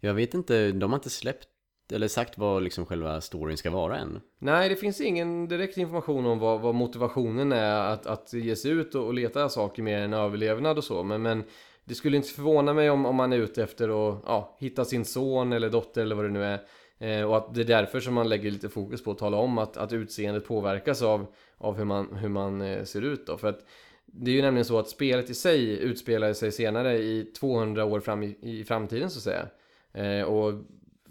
jag 0.00 0.14
vet 0.14 0.34
inte, 0.34 0.72
de 0.72 0.90
har 0.92 0.98
inte 0.98 1.10
släppt 1.10 1.48
eller 1.92 2.08
sagt 2.08 2.38
vad 2.38 2.62
liksom 2.62 2.86
själva 2.86 3.20
storyn 3.20 3.56
ska 3.56 3.70
vara 3.70 3.98
än. 3.98 4.20
Nej, 4.38 4.68
det 4.68 4.76
finns 4.76 5.00
ingen 5.00 5.48
direkt 5.48 5.78
information 5.78 6.26
om 6.26 6.38
vad, 6.38 6.60
vad 6.60 6.74
motivationen 6.74 7.52
är 7.52 7.92
att, 7.92 8.06
att 8.06 8.32
ge 8.32 8.56
sig 8.56 8.70
ut 8.70 8.94
och, 8.94 9.06
och 9.06 9.14
leta 9.14 9.48
saker 9.48 9.82
mer 9.82 9.98
än 9.98 10.12
överlevnad 10.12 10.78
och 10.78 10.84
så. 10.84 11.02
Men, 11.02 11.22
men 11.22 11.44
det 11.84 11.94
skulle 11.94 12.16
inte 12.16 12.28
förvåna 12.28 12.72
mig 12.72 12.90
om, 12.90 13.06
om 13.06 13.16
man 13.16 13.32
är 13.32 13.36
ute 13.36 13.62
efter 13.62 13.88
att 13.88 14.22
ja, 14.26 14.56
hitta 14.60 14.84
sin 14.84 15.04
son 15.04 15.52
eller 15.52 15.70
dotter 15.70 16.02
eller 16.02 16.14
vad 16.14 16.24
det 16.24 16.30
nu 16.30 16.44
är. 16.44 16.60
Eh, 16.98 17.22
och 17.22 17.36
att 17.36 17.54
det 17.54 17.60
är 17.60 17.64
därför 17.64 18.00
som 18.00 18.14
man 18.14 18.28
lägger 18.28 18.50
lite 18.50 18.68
fokus 18.68 19.04
på 19.04 19.10
att 19.10 19.18
tala 19.18 19.36
om 19.36 19.58
att, 19.58 19.76
att 19.76 19.92
utseendet 19.92 20.46
påverkas 20.46 21.02
av, 21.02 21.26
av 21.58 21.76
hur 21.76 21.84
man, 21.84 22.16
hur 22.16 22.28
man 22.28 22.60
eh, 22.60 22.84
ser 22.84 23.02
ut 23.02 23.26
då. 23.26 23.36
För 23.36 23.48
att 23.48 23.60
det 24.06 24.30
är 24.30 24.34
ju 24.34 24.42
nämligen 24.42 24.64
så 24.64 24.78
att 24.78 24.88
spelet 24.88 25.30
i 25.30 25.34
sig 25.34 25.78
utspelar 25.78 26.32
sig 26.32 26.52
senare 26.52 26.98
i 26.98 27.24
200 27.24 27.84
år 27.84 28.00
fram 28.00 28.22
i, 28.22 28.36
i 28.42 28.64
framtiden 28.64 29.10
så 29.10 29.18
att 29.18 29.22
säga. 29.22 29.48
Eh, 29.92 30.24
och 30.24 30.54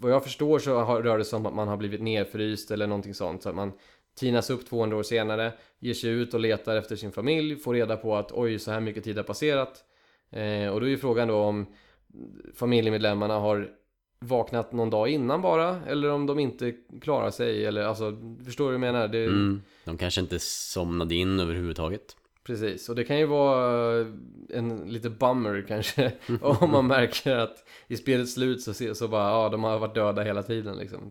vad 0.00 0.12
jag 0.12 0.24
förstår 0.24 0.58
så 0.58 0.78
har, 0.78 1.02
rör 1.02 1.18
det 1.18 1.24
sig 1.24 1.36
om 1.36 1.46
att 1.46 1.54
man 1.54 1.68
har 1.68 1.76
blivit 1.76 2.02
nedfryst 2.02 2.70
eller 2.70 2.86
någonting 2.86 3.14
sånt. 3.14 3.42
Så 3.42 3.48
att 3.48 3.54
man 3.54 3.72
tinas 4.18 4.50
upp 4.50 4.66
200 4.66 4.96
år 4.96 5.02
senare, 5.02 5.52
ger 5.78 5.94
sig 5.94 6.10
ut 6.10 6.34
och 6.34 6.40
letar 6.40 6.76
efter 6.76 6.96
sin 6.96 7.12
familj, 7.12 7.56
får 7.56 7.74
reda 7.74 7.96
på 7.96 8.16
att 8.16 8.32
oj, 8.32 8.58
så 8.58 8.70
här 8.70 8.80
mycket 8.80 9.04
tid 9.04 9.16
har 9.16 9.24
passerat. 9.24 9.84
Eh, 10.30 10.68
och 10.68 10.80
då 10.80 10.86
är 10.86 10.90
ju 10.90 10.98
frågan 10.98 11.28
då 11.28 11.36
om 11.36 11.66
familjemedlemmarna 12.54 13.34
har 13.34 13.70
vaknat 14.20 14.72
någon 14.72 14.90
dag 14.90 15.08
innan 15.08 15.42
bara, 15.42 15.80
eller 15.86 16.10
om 16.10 16.26
de 16.26 16.38
inte 16.38 16.74
klarar 17.00 17.30
sig, 17.30 17.66
eller 17.66 17.82
alltså, 17.82 18.16
förstår 18.44 18.64
du 18.64 18.78
vad 18.78 18.88
jag 18.88 18.92
menar? 18.92 19.08
Det, 19.08 19.24
Mm, 19.24 19.62
de 19.84 19.98
kanske 19.98 20.20
inte 20.20 20.38
somnade 20.38 21.14
in 21.14 21.40
överhuvudtaget. 21.40 22.16
Precis, 22.48 22.88
och 22.88 22.94
det 22.96 23.04
kan 23.04 23.18
ju 23.18 23.26
vara 23.26 24.06
en 24.50 24.78
lite 24.92 25.10
bummer 25.10 25.64
kanske 25.68 26.12
om 26.42 26.70
man 26.70 26.86
märker 26.86 27.36
att 27.36 27.64
i 27.88 27.96
spelets 27.96 28.32
slut 28.34 28.62
så, 28.62 28.74
se- 28.74 28.94
så 28.94 29.08
bara, 29.08 29.30
ja 29.30 29.48
de 29.48 29.64
har 29.64 29.78
varit 29.78 29.94
döda 29.94 30.22
hela 30.22 30.42
tiden 30.42 30.76
liksom. 30.76 31.10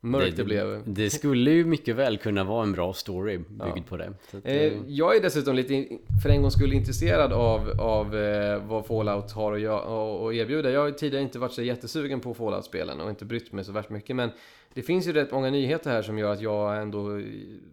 Mörkt 0.00 0.36
det, 0.36 0.44
blev. 0.44 0.82
Det 0.86 1.10
skulle 1.10 1.50
ju 1.50 1.64
mycket 1.64 1.96
väl 1.96 2.18
kunna 2.18 2.44
vara 2.44 2.62
en 2.62 2.72
bra 2.72 2.92
story 2.92 3.38
byggd 3.38 3.48
Ja. 3.76 3.82
på 3.88 3.96
det. 3.96 4.06
Att, 4.32 4.44
Eh, 4.46 4.56
eh, 4.56 4.72
jag 4.86 5.16
är 5.16 5.20
dessutom 5.22 5.54
lite, 5.56 5.86
för 6.22 6.28
en 6.30 6.42
gång 6.42 6.50
skulle 6.50 6.74
intresserad 6.74 7.32
av, 7.32 7.80
av 7.80 8.16
eh, 8.16 8.64
vad 8.66 8.86
Fallout 8.86 9.32
har 9.32 9.52
att, 9.52 10.34
erbjuda. 10.34 10.70
Jag 10.70 10.80
har 10.80 10.90
tidigare 10.90 11.22
inte 11.22 11.38
varit 11.38 11.52
så 11.52 11.62
jättesugen 11.62 12.20
på 12.20 12.34
Fallout-spelen 12.34 13.00
och 13.00 13.10
inte 13.10 13.24
brytt 13.24 13.52
mig 13.52 13.64
så 13.64 13.72
värst 13.72 13.90
mycket. 13.90 14.16
Men 14.16 14.30
det 14.76 14.82
finns 14.82 15.06
ju 15.06 15.12
rätt 15.12 15.32
många 15.32 15.50
nyheter 15.50 15.90
här 15.90 16.02
som 16.02 16.18
gör 16.18 16.32
att 16.32 16.40
jag 16.40 16.82
ändå 16.82 17.02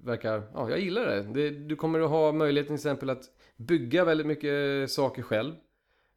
verkar, 0.04 0.44
ja 0.54 0.70
jag 0.70 0.80
gillar 0.80 1.06
det. 1.06 1.22
det 1.22 1.50
du 1.50 1.76
kommer 1.76 2.00
att 2.00 2.10
ha 2.10 2.32
möjlighet 2.32 2.68
till 2.68 2.76
exempel 2.76 3.10
att 3.10 3.24
bygga 3.58 4.06
väldigt 4.06 4.28
mycket 4.28 4.92
saker 4.92 5.22
själv. 5.22 5.54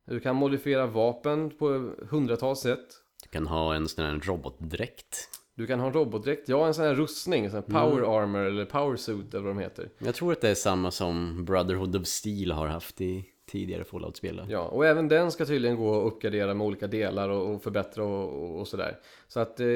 Du 0.04 0.20
kan 0.20 0.36
modifiera 0.36 0.86
vapen 0.86 1.50
på 1.50 1.94
hundratals 2.10 2.60
sätt. 2.60 2.86
du 3.22 3.28
kan 3.28 3.46
ha 3.46 3.74
en 3.74 3.88
sån 3.88 4.04
här 4.04 4.20
robotdräkt. 4.24 5.28
Du 5.54 5.66
kan 5.66 5.80
ha 5.80 5.86
en 5.86 5.92
robotdräkt, 5.92 6.48
ja 6.48 6.66
en 6.66 6.74
sån 6.74 6.84
här 6.84 6.94
rustning, 6.94 7.44
en 7.44 7.50
sån 7.50 7.64
här 7.68 7.80
power 7.80 8.22
armor 8.22 8.40
eller 8.40 8.64
power 8.64 8.96
suit 8.96 9.34
eller 9.34 9.44
vad 9.44 9.56
de 9.56 9.62
heter. 9.62 9.90
Jag 9.98 10.14
tror 10.14 10.32
att 10.32 10.40
det 10.40 10.50
är 10.50 10.54
samma 10.54 10.90
som 10.90 11.44
Brotherhood 11.44 11.96
of 11.96 12.06
Steel 12.06 12.52
har 12.52 12.66
haft 12.66 13.00
i 13.00 13.24
tidigare 13.46 13.84
Fallout-spel. 13.84 14.46
Ja, 14.48 14.60
och 14.60 14.86
även 14.86 15.08
den 15.08 15.32
ska 15.32 15.46
tydligen 15.46 15.76
gå 15.76 16.00
att 16.00 16.12
uppgradera 16.12 16.54
med 16.54 16.66
olika 16.66 16.86
delar 16.86 17.28
och, 17.28 17.54
och 17.54 17.62
förbättra 17.62 18.04
och, 18.04 18.42
och, 18.42 18.60
och 18.60 18.68
sådär. 18.68 18.98
Så 19.28 19.40
att 19.40 19.60
eh, 19.60 19.66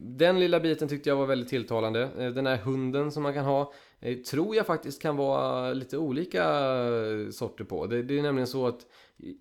den 0.00 0.40
lilla 0.40 0.60
biten 0.60 0.88
tyckte 0.88 1.08
jag 1.08 1.16
var 1.16 1.26
väldigt 1.26 1.48
tilltalande. 1.48 2.08
Eh, 2.18 2.30
den 2.30 2.46
här 2.46 2.56
hunden 2.56 3.12
som 3.12 3.22
man 3.22 3.34
kan 3.34 3.44
ha 3.44 3.72
eh, 4.00 4.18
tror 4.18 4.56
jag 4.56 4.66
faktiskt 4.66 5.02
kan 5.02 5.16
vara 5.16 5.72
lite 5.72 5.98
olika 5.98 6.44
sorter 7.30 7.64
på. 7.64 7.86
Det, 7.86 8.02
det 8.02 8.18
är 8.18 8.22
nämligen 8.22 8.46
så 8.46 8.66
att 8.66 8.80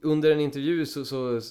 under 0.04 0.32
en 0.32 0.40
intervju 0.40 0.86
så, 0.86 1.06
så 1.06 1.42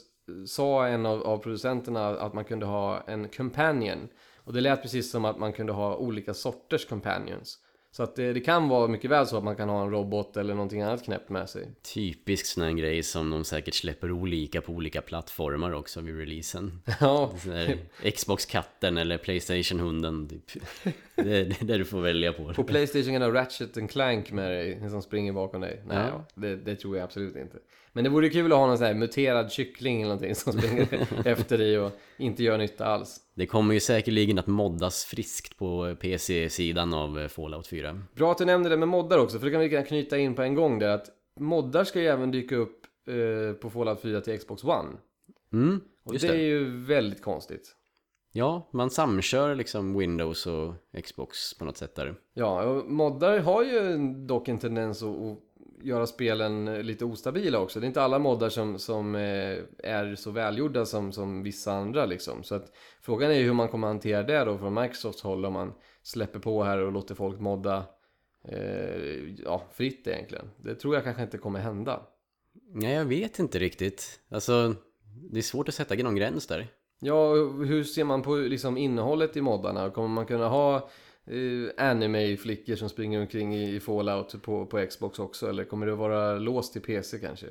sa 0.46 0.86
en 0.86 1.06
av, 1.06 1.22
av 1.22 1.38
producenterna 1.38 2.08
att 2.08 2.34
man 2.34 2.44
kunde 2.44 2.66
ha 2.66 3.00
en 3.06 3.28
companion. 3.28 4.08
Och 4.44 4.52
det 4.52 4.60
lät 4.60 4.82
precis 4.82 5.10
som 5.10 5.24
att 5.24 5.38
man 5.38 5.52
kunde 5.52 5.72
ha 5.72 5.96
olika 5.96 6.34
sorters 6.34 6.86
companions. 6.86 7.58
Så 7.92 8.02
att 8.02 8.16
det, 8.16 8.32
det 8.32 8.40
kan 8.40 8.68
vara 8.68 8.88
mycket 8.88 9.10
väl 9.10 9.26
så 9.26 9.36
att 9.36 9.44
man 9.44 9.56
kan 9.56 9.68
ha 9.68 9.82
en 9.82 9.90
robot 9.90 10.36
eller 10.36 10.54
någonting 10.54 10.82
annat 10.82 11.04
knäppt 11.04 11.28
med 11.30 11.48
sig. 11.50 11.68
Typisk 11.94 12.46
sån 12.46 12.62
här 12.64 12.72
grej 12.72 13.02
som 13.02 13.30
de 13.30 13.44
säkert 13.44 13.74
släpper 13.74 14.10
olika 14.10 14.60
på 14.60 14.72
olika 14.72 15.00
plattformar 15.02 15.72
också 15.72 16.00
vid 16.00 16.18
releasen. 16.18 16.82
Ja, 17.00 17.32
Xbox-katten 18.14 18.96
eller 18.98 19.18
Playstation-hunden 19.18 20.28
typ. 20.28 20.62
Det 21.14 21.36
är 21.38 21.64
det 21.64 21.78
du 21.78 21.84
får 21.84 22.00
välja 22.00 22.32
på. 22.32 22.52
På 22.54 22.64
Playstation 22.64 23.12
kan 23.12 23.20
du 23.20 23.26
ha 23.26 23.34
Ratchet 23.34 23.76
and 23.76 23.90
Clank 23.90 24.32
med 24.32 24.50
dig 24.50 24.90
som 24.90 25.02
springer 25.02 25.32
bakom 25.32 25.60
dig. 25.60 25.82
Nej, 25.86 25.96
Ja. 26.08 26.24
det, 26.34 26.56
det 26.56 26.76
tror 26.76 26.96
jag 26.96 27.04
absolut 27.04 27.36
inte. 27.36 27.58
Men 27.92 28.04
det 28.04 28.10
vore 28.10 28.28
kul 28.28 28.52
att 28.52 28.58
ha 28.58 28.66
någon 28.66 28.78
sån 28.78 28.86
här 28.86 28.94
muterad 28.94 29.52
kyckling 29.52 29.96
eller 30.02 30.08
någonting 30.14 30.34
som 30.34 30.52
springer 30.52 30.88
efter 31.24 31.58
dig 31.58 31.78
och 31.78 31.92
inte 32.16 32.42
gör 32.42 32.58
nytta 32.58 32.84
alls. 32.86 33.16
Det 33.34 33.46
kommer 33.46 33.74
ju 33.74 33.80
säkerligen 33.80 34.38
att 34.38 34.46
moddas 34.46 35.04
friskt 35.04 35.58
på 35.58 35.96
PC-sidan 36.00 36.94
av 36.94 37.18
eh, 37.18 37.28
Fallout 37.28 37.66
4. 37.66 38.02
Bra 38.14 38.32
att 38.32 38.38
du 38.38 38.44
nämnde 38.44 38.68
det 38.68 38.76
med 38.76 38.88
moddar 38.88 39.18
också, 39.18 39.38
för 39.38 39.46
det 39.46 39.52
kan 39.52 39.60
vi 39.60 39.70
kan 39.70 39.84
knyta 39.84 40.18
in 40.18 40.34
på 40.34 40.42
en 40.42 40.54
gång 40.54 40.78
där 40.78 40.88
att 40.88 41.06
moddar 41.40 41.84
ska 41.84 42.00
ju 42.00 42.06
även 42.06 42.30
dyka 42.30 42.56
upp 42.56 42.86
eh, 43.08 43.54
på 43.54 43.70
Fallout 43.70 44.00
4 44.00 44.20
till 44.20 44.38
Xbox 44.38 44.64
One. 44.64 44.88
Mm, 45.52 45.80
Och 46.04 46.12
just 46.12 46.26
det 46.26 46.32
är 46.32 46.36
det. 46.36 46.42
ju 46.42 46.84
väldigt 46.84 47.22
konstigt. 47.22 47.76
Ja, 48.32 48.68
man 48.72 48.90
samkör 48.90 49.54
liksom 49.54 49.98
Windows 49.98 50.46
och 50.46 50.74
Xbox 51.04 51.54
på 51.58 51.64
något 51.64 51.76
sätt 51.76 51.94
där. 51.94 52.14
Ja, 52.34 52.62
och 52.62 52.90
moddar 52.90 53.38
har 53.38 53.64
ju 53.64 53.96
dock 54.26 54.48
en 54.48 54.58
tendens 54.58 55.02
att 55.02 55.08
göra 55.82 56.06
spelen 56.06 56.64
lite 56.64 57.04
ostabila 57.04 57.58
också. 57.58 57.80
Det 57.80 57.84
är 57.84 57.88
inte 57.88 58.02
alla 58.02 58.18
moddar 58.18 58.48
som, 58.48 58.78
som 58.78 59.14
eh, 59.14 59.58
är 59.78 60.14
så 60.14 60.30
välgjorda 60.30 60.86
som, 60.86 61.12
som 61.12 61.42
vissa 61.42 61.72
andra 61.72 62.06
liksom. 62.06 62.42
Så 62.42 62.54
att 62.54 62.72
frågan 63.02 63.30
är 63.30 63.34
ju 63.34 63.44
hur 63.44 63.52
man 63.52 63.68
kommer 63.68 63.86
hantera 63.86 64.22
det 64.22 64.44
då 64.44 64.58
från 64.58 64.74
Microsofts 64.74 65.22
håll 65.22 65.44
om 65.44 65.52
man 65.52 65.72
släpper 66.02 66.38
på 66.38 66.62
här 66.62 66.78
och 66.78 66.92
låter 66.92 67.14
folk 67.14 67.40
modda 67.40 67.84
eh, 68.48 69.34
ja, 69.44 69.62
fritt 69.72 70.06
egentligen. 70.06 70.50
Det 70.56 70.74
tror 70.74 70.94
jag 70.94 71.04
kanske 71.04 71.22
inte 71.22 71.38
kommer 71.38 71.60
hända. 71.60 72.02
Nej, 72.72 72.94
jag 72.94 73.04
vet 73.04 73.38
inte 73.38 73.58
riktigt. 73.58 74.20
Alltså, 74.30 74.74
det 75.30 75.38
är 75.38 75.42
svårt 75.42 75.68
att 75.68 75.74
sätta 75.74 75.94
någon 75.94 76.16
gräns 76.16 76.46
där. 76.46 76.68
Ja, 77.00 77.34
hur 77.64 77.84
ser 77.84 78.04
man 78.04 78.22
på 78.22 78.36
liksom 78.36 78.76
innehållet 78.76 79.36
i 79.36 79.40
moddarna? 79.40 79.90
Kommer 79.90 80.08
man 80.08 80.26
kunna 80.26 80.48
ha 80.48 80.90
anime-flickor 81.76 82.76
som 82.76 82.88
springer 82.88 83.20
omkring 83.20 83.54
i, 83.54 83.80
Fallout 83.80 84.42
på, 84.42 84.66
på 84.66 84.86
Xbox 84.86 85.18
också? 85.18 85.48
Eller 85.48 85.64
kommer 85.64 85.86
det 85.86 85.94
vara 85.94 86.38
låst 86.38 86.72
till 86.72 86.82
PC 86.82 87.18
kanske? 87.18 87.46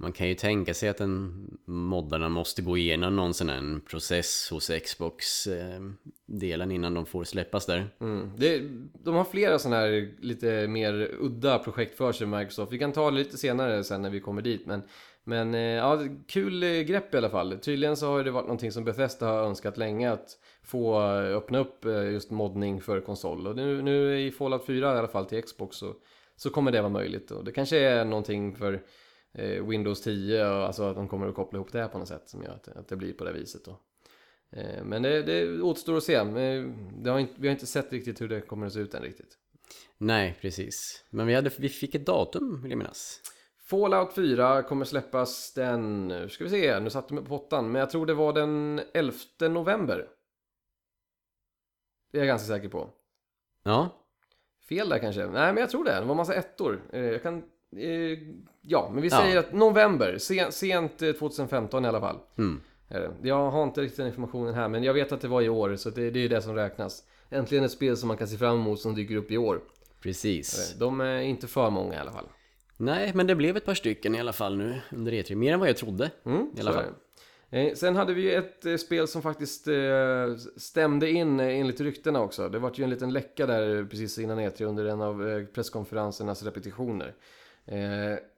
Man 0.00 0.12
kan 0.12 0.28
ju 0.28 0.34
tänka 0.34 0.74
sig 0.74 0.88
att 0.88 1.00
en 1.00 1.48
moddarna 1.64 2.28
måste 2.28 2.62
gå 2.62 2.76
igenom 2.76 3.16
någon 3.16 3.34
sån 3.34 3.48
här 3.48 3.80
process 3.80 4.48
hos 4.50 4.70
Xbox-delen 4.84 6.70
innan 6.72 6.94
de 6.94 7.06
får 7.06 7.24
släppas 7.24 7.66
där. 7.66 7.88
Mm. 8.00 8.30
Det, 8.36 8.62
de 9.04 9.14
har 9.14 9.24
flera 9.24 9.58
sådana 9.58 9.76
här 9.76 10.14
lite 10.20 10.68
mer 10.68 11.10
udda 11.20 11.58
projekt 11.58 11.96
för 11.96 12.12
sig 12.12 12.26
Microsoft. 12.26 12.72
Vi 12.72 12.78
kan 12.78 12.92
ta 12.92 13.10
det 13.10 13.16
lite 13.16 13.38
senare 13.38 13.84
sen 13.84 14.02
när 14.02 14.10
vi 14.10 14.20
kommer 14.20 14.42
dit. 14.42 14.66
Men, 14.66 14.82
men 15.24 15.54
eh, 15.54 15.60
ja, 15.60 16.00
kul 16.26 16.62
eh, 16.62 16.70
grepp 16.80 17.14
i 17.14 17.16
alla 17.16 17.30
fall. 17.30 17.58
Tydligen 17.58 17.96
så 17.96 18.06
har 18.06 18.24
det 18.24 18.30
varit 18.30 18.46
någonting 18.46 18.72
som 18.72 18.84
Bethesda 18.84 19.26
har 19.26 19.42
önskat 19.42 19.76
länge 19.76 20.10
att 20.10 20.38
få 20.68 21.00
eh, 21.00 21.36
öppna 21.36 21.58
upp 21.58 21.84
eh, 21.84 22.12
just 22.12 22.30
moddning 22.30 22.80
för 22.80 23.00
konsol. 23.00 23.46
Och 23.46 23.56
nu, 23.56 23.82
nu 23.82 24.20
i 24.20 24.30
Fallout 24.30 24.66
4 24.66 24.94
i 24.94 24.98
alla 24.98 25.08
fall 25.08 25.26
till 25.26 25.42
Xbox 25.42 25.76
så, 25.76 25.94
så 26.36 26.50
kommer 26.50 26.72
det 26.72 26.80
vara 26.80 26.92
möjligt. 26.92 27.30
Och 27.30 27.44
det 27.44 27.52
kanske 27.52 27.78
är 27.78 28.04
någonting 28.04 28.56
för 28.56 28.82
eh, 29.32 29.66
Windows 29.66 30.02
10, 30.02 30.48
och, 30.48 30.66
alltså 30.66 30.82
att 30.82 30.96
de 30.96 31.08
kommer 31.08 31.28
att 31.28 31.34
koppla 31.34 31.56
ihop 31.56 31.72
det 31.72 31.80
här 31.80 31.88
på 31.88 31.98
något 31.98 32.08
sätt 32.08 32.28
som 32.28 32.42
gör 32.42 32.50
att, 32.50 32.68
att 32.68 32.88
det 32.88 32.96
blir 32.96 33.12
på 33.12 33.24
det 33.24 33.32
viset 33.32 33.64
då. 33.64 33.80
Eh, 34.52 34.84
Men 34.84 35.02
det, 35.02 35.22
det 35.22 35.62
återstår 35.62 35.96
att 35.96 36.04
se. 36.04 36.16
Har 36.16 37.18
inte, 37.18 37.34
vi 37.36 37.48
har 37.48 37.52
inte 37.52 37.66
sett 37.66 37.92
riktigt 37.92 38.20
hur 38.20 38.28
det 38.28 38.40
kommer 38.40 38.66
att 38.66 38.72
se 38.72 38.80
ut 38.80 38.94
än 38.94 39.02
riktigt. 39.02 39.38
Nej, 39.98 40.38
precis. 40.40 41.04
Men 41.10 41.26
vi, 41.26 41.34
hade, 41.34 41.50
vi 41.58 41.68
fick 41.68 41.94
ett 41.94 42.06
datum, 42.06 42.62
vill 42.62 42.70
jag 42.70 42.78
minnas. 42.78 43.20
Fallout 43.70 44.14
4 44.14 44.62
kommer 44.62 44.84
släppas 44.84 45.52
den, 45.54 46.12
ska 46.30 46.44
vi 46.44 46.50
se, 46.50 46.80
nu 46.80 46.90
satte 46.90 47.14
jag 47.14 47.20
mig 47.20 47.28
på 47.28 47.38
pottan, 47.38 47.72
men 47.72 47.80
jag 47.80 47.90
tror 47.90 48.06
det 48.06 48.14
var 48.14 48.32
den 48.32 48.80
11 48.94 49.14
november. 49.40 50.08
Det 52.12 52.18
är 52.18 52.20
jag 52.20 52.26
ganska 52.28 52.48
säker 52.54 52.68
på. 52.68 52.88
Ja, 53.64 53.88
Fel 54.68 54.88
där 54.88 54.98
kanske? 54.98 55.26
Nej, 55.26 55.52
men 55.52 55.56
jag 55.56 55.70
tror 55.70 55.84
det. 55.84 56.00
Det 56.00 56.04
var 56.06 56.14
massa 56.14 56.34
ettor. 56.34 56.82
Eh, 56.92 57.00
Jag 57.00 57.22
kan... 57.22 57.36
eh, 57.76 58.18
Ja, 58.60 58.90
men 58.92 59.02
vi 59.02 59.08
Ja. 59.08 59.16
säger 59.18 59.38
att 59.38 59.52
november, 59.52 60.18
sen, 60.18 60.52
sent 60.52 61.02
eh, 61.02 61.12
2015 61.12 61.84
i 61.84 61.88
alla 61.88 62.00
fall. 62.00 62.18
mm. 62.38 62.60
Jag 63.22 63.50
har 63.50 63.62
inte 63.62 63.80
riktigt 63.80 63.96
den 63.96 64.06
informationen 64.06 64.54
här, 64.54 64.68
men 64.68 64.84
jag 64.84 64.94
vet 64.94 65.12
att 65.12 65.20
det 65.20 65.28
var 65.28 65.42
i 65.42 65.48
år, 65.48 65.76
så 65.76 65.90
det, 65.90 66.10
det 66.10 66.20
är 66.24 66.28
det 66.28 66.42
som 66.42 66.54
räknas. 66.54 67.04
Äntligen 67.30 67.64
ett 67.64 67.70
spel 67.72 67.96
som 67.96 68.08
man 68.08 68.16
kan 68.16 68.28
se 68.28 68.36
fram 68.36 68.54
emot 68.60 68.80
som 68.80 68.94
dyker 68.94 69.16
upp 69.16 69.30
i 69.30 69.38
år. 69.38 69.60
precis. 70.02 70.74
De 70.78 71.00
är 71.00 71.20
inte 71.20 71.46
för 71.46 71.70
många 71.70 71.94
i 71.94 71.98
alla 71.98 72.12
fall. 72.12 72.26
Nej, 72.76 73.12
men 73.14 73.26
det 73.26 73.34
blev 73.34 73.56
ett 73.56 73.64
par 73.64 73.74
stycken 73.74 74.14
i 74.14 74.20
alla 74.20 74.32
fall 74.32 74.56
nu 74.56 74.80
under 74.92 75.12
E3. 75.12 75.34
Mer 75.34 75.52
än 75.52 75.60
vad 75.60 75.68
jag 75.68 75.76
trodde. 75.76 76.10
Mm, 76.24 76.50
I 76.56 76.60
alla 76.60 76.72
fall. 76.72 76.84
Eh, 77.50 77.74
sen 77.74 77.96
hade 77.96 78.14
vi 78.14 78.22
ju 78.22 78.32
ett 78.32 78.66
eh, 78.66 78.76
spel 78.76 79.08
som 79.08 79.22
faktiskt 79.22 79.68
eh, 79.68 80.36
stämde 80.56 81.10
in 81.10 81.40
enligt 81.40 81.80
ryktena 81.80 82.20
också. 82.20 82.48
Det 82.48 82.58
var 82.58 82.72
ju 82.74 82.84
en 82.84 82.90
liten 82.90 83.12
läcka 83.12 83.46
där 83.46 83.84
precis 83.84 84.18
innan 84.18 84.40
E3 84.40 84.64
under 84.64 84.84
en 84.84 85.00
av 85.00 85.44
presskonferensernas 85.44 86.42
repetitioner. 86.42 87.14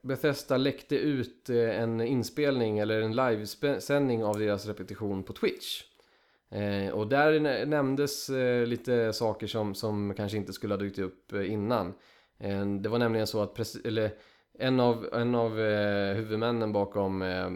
Bethesda 0.01 0.57
läckte 0.57 0.95
ut 0.95 1.49
en 1.49 2.01
inspelning 2.01 2.79
eller 2.79 3.01
en 3.01 3.15
livesändning 3.15 4.23
av 4.23 4.39
deras 4.39 4.65
repetition 4.65 5.23
på 5.23 5.33
Twitch. 5.33 5.83
Och 6.93 7.07
där 7.07 7.65
nämndes 7.65 8.29
lite 8.67 9.13
saker 9.13 9.47
som, 9.47 9.75
som 9.75 10.13
kanske 10.17 10.37
inte 10.37 10.53
skulle 10.53 10.73
ha 10.73 10.79
dykt 10.79 10.99
upp 10.99 11.33
innan. 11.33 11.93
Det 12.81 12.89
var 12.89 12.99
nämligen 12.99 13.27
så 13.27 13.41
att 13.41 13.57
pres- 13.57 13.87
eller, 13.87 14.11
en 14.59 14.79
av, 14.79 15.09
en 15.13 15.35
av 15.35 15.59
eh, 15.59 16.15
huvudmännen 16.15 16.73
bakom 16.73 17.21
eh, 17.21 17.49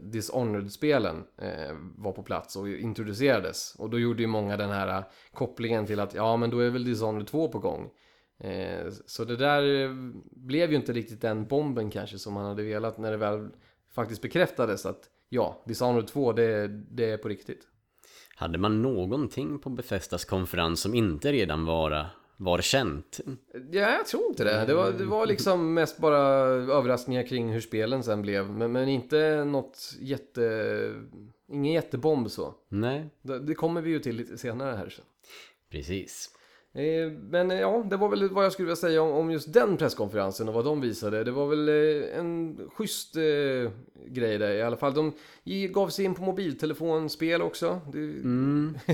Dishonored-spelen 0.00 1.24
eh, 1.38 1.76
var 1.96 2.12
på 2.12 2.22
plats 2.22 2.56
och 2.56 2.68
introducerades. 2.68 3.74
Och 3.78 3.90
då 3.90 3.98
gjorde 3.98 4.22
ju 4.22 4.26
många 4.26 4.56
den 4.56 4.70
här 4.70 4.98
eh, 4.98 5.04
kopplingen 5.32 5.86
till 5.86 6.00
att 6.00 6.14
ja 6.14 6.36
men 6.36 6.50
då 6.50 6.58
är 6.58 6.70
väl 6.70 6.84
Dishonored 6.84 7.26
2 7.26 7.48
på 7.48 7.58
gång. 7.58 7.90
Eh, 8.38 8.90
så 9.06 9.24
det 9.24 9.36
där 9.36 9.84
eh, 9.84 9.90
blev 10.30 10.70
ju 10.70 10.76
inte 10.76 10.92
riktigt 10.92 11.20
den 11.20 11.46
bomben 11.46 11.90
kanske 11.90 12.18
som 12.18 12.34
man 12.34 12.44
hade 12.44 12.62
velat 12.62 12.98
när 12.98 13.10
det 13.10 13.16
väl 13.16 13.48
faktiskt 13.94 14.22
bekräftades 14.22 14.86
att 14.86 15.00
ja, 15.28 15.62
Dishonored 15.66 16.06
2 16.06 16.32
det, 16.32 16.68
det 16.68 17.10
är 17.10 17.18
på 17.18 17.28
riktigt. 17.28 17.68
Hade 18.36 18.58
man 18.58 18.82
någonting 18.82 19.58
på 19.58 19.70
Befestas 19.70 20.24
konferens 20.24 20.80
som 20.80 20.94
inte 20.94 21.32
redan 21.32 21.64
var, 21.64 22.06
var 22.36 22.60
känt? 22.60 23.20
Ja, 23.52 23.90
jag 23.90 24.06
tror 24.06 24.26
inte 24.28 24.44
det. 24.44 24.64
Det 24.66 24.74
var, 24.74 24.92
det 24.92 25.04
var 25.04 25.26
liksom 25.26 25.74
mest 25.74 25.98
bara 25.98 26.18
överraskningar 26.76 27.22
kring 27.22 27.52
hur 27.52 27.60
spelen 27.60 28.02
sen 28.02 28.22
blev. 28.22 28.50
Men, 28.50 28.72
men 28.72 28.88
inte 28.88 29.44
något 29.44 29.94
jätte... 30.00 30.94
Ingen 31.48 31.72
jättebomb 31.72 32.30
så. 32.30 32.54
Nej, 32.68 33.10
Det, 33.22 33.38
det 33.38 33.54
kommer 33.54 33.80
vi 33.80 33.90
ju 33.90 33.98
till 33.98 34.16
lite 34.16 34.38
senare 34.38 34.76
här 34.76 34.88
sen. 34.88 35.04
precis. 35.70 36.30
Eh, 36.76 37.12
Men 37.30 37.50
eh, 37.50 37.60
ja, 37.60 37.84
det 37.90 37.96
var 37.96 38.08
väl 38.08 38.28
vad 38.28 38.44
jag 38.44 38.52
skulle 38.52 38.66
vilja 38.66 38.76
säga 38.76 39.02
om, 39.02 39.30
just 39.30 39.52
den 39.52 39.76
presskonferensen 39.76 40.48
och 40.48 40.54
vad 40.54 40.64
de 40.64 40.80
visade. 40.80 41.24
Det 41.24 41.30
var 41.30 41.46
väl 41.46 41.68
eh, 41.68 42.18
en 42.18 42.60
schysst 42.74 43.14
grej 44.06 44.38
där 44.38 44.50
i 44.54 44.62
alla 44.62 44.76
fall. 44.76 44.94
De 44.94 45.12
gav 45.70 45.88
sig 45.88 46.04
in 46.04 46.14
på 46.14 46.22
mobiltelefonspel 46.22 47.42
också. 47.42 47.80
Du, 47.92 48.22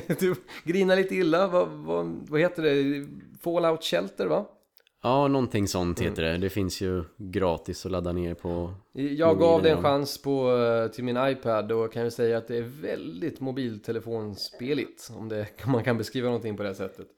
du 0.21 0.35
grinar 0.65 0.97
lite 0.97 1.15
illa. 1.15 1.47
Vad, 1.49 1.69
vad, 1.69 2.27
vad 2.29 2.41
heter 2.41 2.63
det? 2.63 3.07
Fallout 3.41 3.85
Shelter 3.85 4.27
va? 4.27 4.47
Ja, 5.03 5.29
någonting 5.29 5.69
sånt 5.69 6.01
heter 6.01 6.23
det. 6.23 6.39
Det 6.39 6.51
finns 6.51 6.81
ju 6.81 7.05
gratis 7.17 7.87
att 7.87 7.93
ladda 7.93 8.13
ner 8.13 8.35
på... 8.35 8.75
Jag 8.93 9.39
gav 9.39 9.63
det 9.63 9.71
en 9.71 9.83
chans 9.83 10.23
på, 10.23 10.59
till 10.95 11.05
min 11.05 11.17
iPad 11.17 11.73
och 11.73 11.93
kan 11.93 12.05
ju 12.05 12.11
säga 12.11 12.39
att 12.39 12.49
det 12.49 12.57
är 12.57 12.83
väldigt 12.83 13.41
mobiltelefonspeligt. 13.41 15.11
Om 15.17 15.29
det, 15.29 15.47
man 15.67 15.85
kan 15.85 15.99
beskriva 15.99 16.27
någonting 16.27 16.57
på 16.57 16.63
det 16.63 16.75
sättet. 16.75 17.09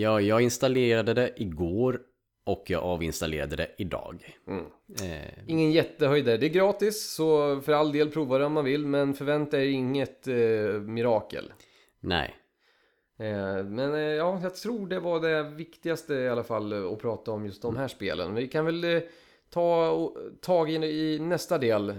Ja, 0.00 0.20
jag 0.20 0.40
installerade 0.42 1.14
det 1.14 1.32
igår 1.36 2.00
och 2.44 2.64
jag 2.66 2.82
avinstallerade 2.84 3.56
det 3.56 3.70
idag. 3.78 4.36
Mm. 4.46 4.64
Eh, 5.00 5.28
Ingen 5.46 5.72
jättehöjdare. 5.72 6.36
Det 6.36 6.46
är 6.46 6.50
gratis, 6.50 7.10
så 7.10 7.60
för 7.60 7.72
all 7.72 7.92
del 7.92 8.10
prova 8.10 8.38
det 8.38 8.44
om 8.44 8.52
man 8.52 8.64
vill. 8.64 8.86
Men 8.86 9.14
förvänta 9.14 9.62
er 9.62 9.66
inget 9.66 10.28
eh, 10.28 10.34
mirakel. 10.80 11.52
nej. 12.00 12.34
Eh, 13.20 13.64
men 13.64 13.94
eh, 13.94 14.00
ja, 14.00 14.40
jag 14.42 14.54
tror 14.54 14.86
det 14.86 15.00
var 15.00 15.20
det 15.20 15.42
viktigaste 15.42 16.14
i 16.14 16.28
alla 16.28 16.44
fall 16.44 16.72
eh, 16.72 16.92
att 16.92 16.98
prata 16.98 17.30
om 17.30 17.46
just 17.46 17.62
de 17.62 17.76
här 17.76 17.88
spelen. 17.88 18.34
Vi 18.34 18.48
kan 18.48 18.64
väl 18.64 18.84
eh, 18.84 19.02
ta 19.50 20.12
tag 20.40 20.70
i 20.70 21.18
nästa 21.18 21.58
del. 21.58 21.94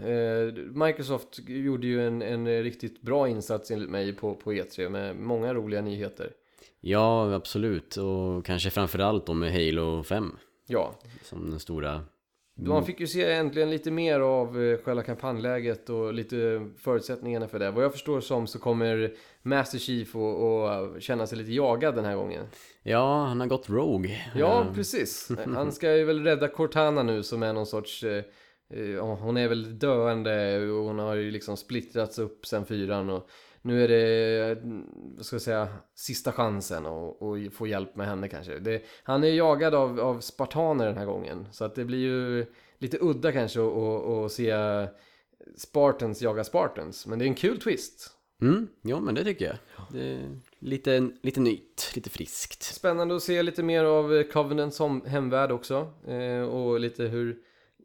Microsoft 0.73 1.39
gjorde 1.47 1.87
ju 1.87 2.07
en, 2.07 2.21
en 2.21 2.63
riktigt 2.63 3.01
bra 3.01 3.27
insats 3.29 3.71
enligt 3.71 3.89
mig 3.89 4.13
på, 4.15 4.35
på 4.35 4.53
E3 4.53 4.89
med 4.89 5.15
många 5.15 5.53
roliga 5.53 5.81
nyheter. 5.81 6.31
Ja, 6.81 7.33
absolut. 7.35 7.97
Och 7.97 8.45
kanske 8.45 8.69
framförallt 8.69 9.25
då 9.25 9.33
med 9.33 9.51
Halo 9.53 10.03
5 10.03 10.35
Ja, 10.67 10.93
som 11.23 11.49
den 11.49 11.59
stora... 11.59 12.01
man 12.55 12.85
fick 12.85 12.99
ju 12.99 13.07
se 13.07 13.31
äntligen 13.31 13.69
lite 13.71 13.91
mer 13.91 14.19
av 14.19 14.61
eh, 14.63 14.77
själva 14.77 15.03
kampanjläget 15.03 15.89
och 15.89 16.13
lite 16.13 16.67
förutsättningarna 16.77 17.47
för 17.47 17.59
det. 17.59 17.71
Vad 17.71 17.83
jag 17.83 17.91
förstår 17.91 18.21
som 18.21 18.47
så 18.47 18.59
kommer 18.59 19.13
Master 19.41 19.77
Chief 19.79 20.15
att 20.15 21.03
känna 21.03 21.27
sig 21.27 21.37
lite 21.37 21.51
jagad 21.53 21.95
den 21.95 22.05
här 22.05 22.15
gången. 22.15 22.45
Ja, 22.83 23.25
han 23.25 23.39
har 23.39 23.47
gått 23.47 23.69
Rogue. 23.69 24.17
Ja, 24.35 24.61
Eh, 24.61 24.73
precis. 24.73 25.31
Han 25.55 25.71
ska 25.71 25.95
ju 25.95 26.03
väl 26.03 26.23
rädda 26.23 26.47
Cortana 26.47 27.03
nu 27.03 27.23
som 27.23 27.43
är 27.43 27.53
någon 27.53 27.65
sorts... 27.65 28.03
eh, 28.03 28.23
hon 29.19 29.37
är 29.37 29.47
väl 29.47 29.79
döende 29.79 30.59
och 30.71 30.83
hon 30.85 30.99
har 30.99 31.15
ju 31.15 31.31
liksom 31.31 31.57
splittrats 31.57 32.19
upp 32.19 32.45
sen 32.45 32.65
fyran 32.65 33.09
och 33.09 33.29
nu 33.61 33.83
är 33.83 33.87
det, 33.87 34.57
vad 35.17 35.25
ska 35.25 35.35
jag 35.35 35.41
säga, 35.41 35.67
sista 35.95 36.31
chansen 36.31 36.85
att 36.85 37.53
få 37.53 37.67
hjälp 37.67 37.95
med 37.95 38.07
henne 38.07 38.27
kanske. 38.27 38.59
Det, 38.59 38.81
han 39.03 39.23
är 39.23 39.27
jagad 39.27 39.75
av, 39.75 39.99
av 39.99 40.19
spartaner 40.19 40.85
den 40.85 40.97
här 40.97 41.05
gången 41.05 41.47
så 41.51 41.65
att 41.65 41.75
det 41.75 41.85
blir 41.85 41.97
ju 41.99 42.45
lite 42.77 42.97
udda 43.01 43.31
kanske 43.31 43.59
att- 43.61 44.31
se 44.31 44.53
Spartans 45.57 46.21
jaga 46.21 46.43
Spartans. 46.43 47.07
Men 47.07 47.19
det 47.19 47.25
är 47.25 47.27
en 47.27 47.35
kul 47.35 47.59
twist. 47.61 48.11
Mm, 48.41 48.67
ja 48.81 48.99
men 48.99 49.15
det 49.15 49.23
tycker 49.23 49.45
jag. 49.45 49.55
Det 49.91 50.19
lite, 50.59 51.09
lite 51.21 51.39
nytt, 51.39 51.91
lite 51.95 52.09
friskt. 52.09 52.63
Spännande 52.63 53.15
att 53.15 53.23
se 53.23 53.43
lite 53.43 53.63
mer 53.63 53.83
av 53.83 54.23
Covenants 54.23 54.77
som 54.77 55.05
hemvärld 55.05 55.51
också. 55.51 55.93
Eh, 56.07 56.41
och 56.41 56.79
lite 56.79 57.03
hur 57.03 57.37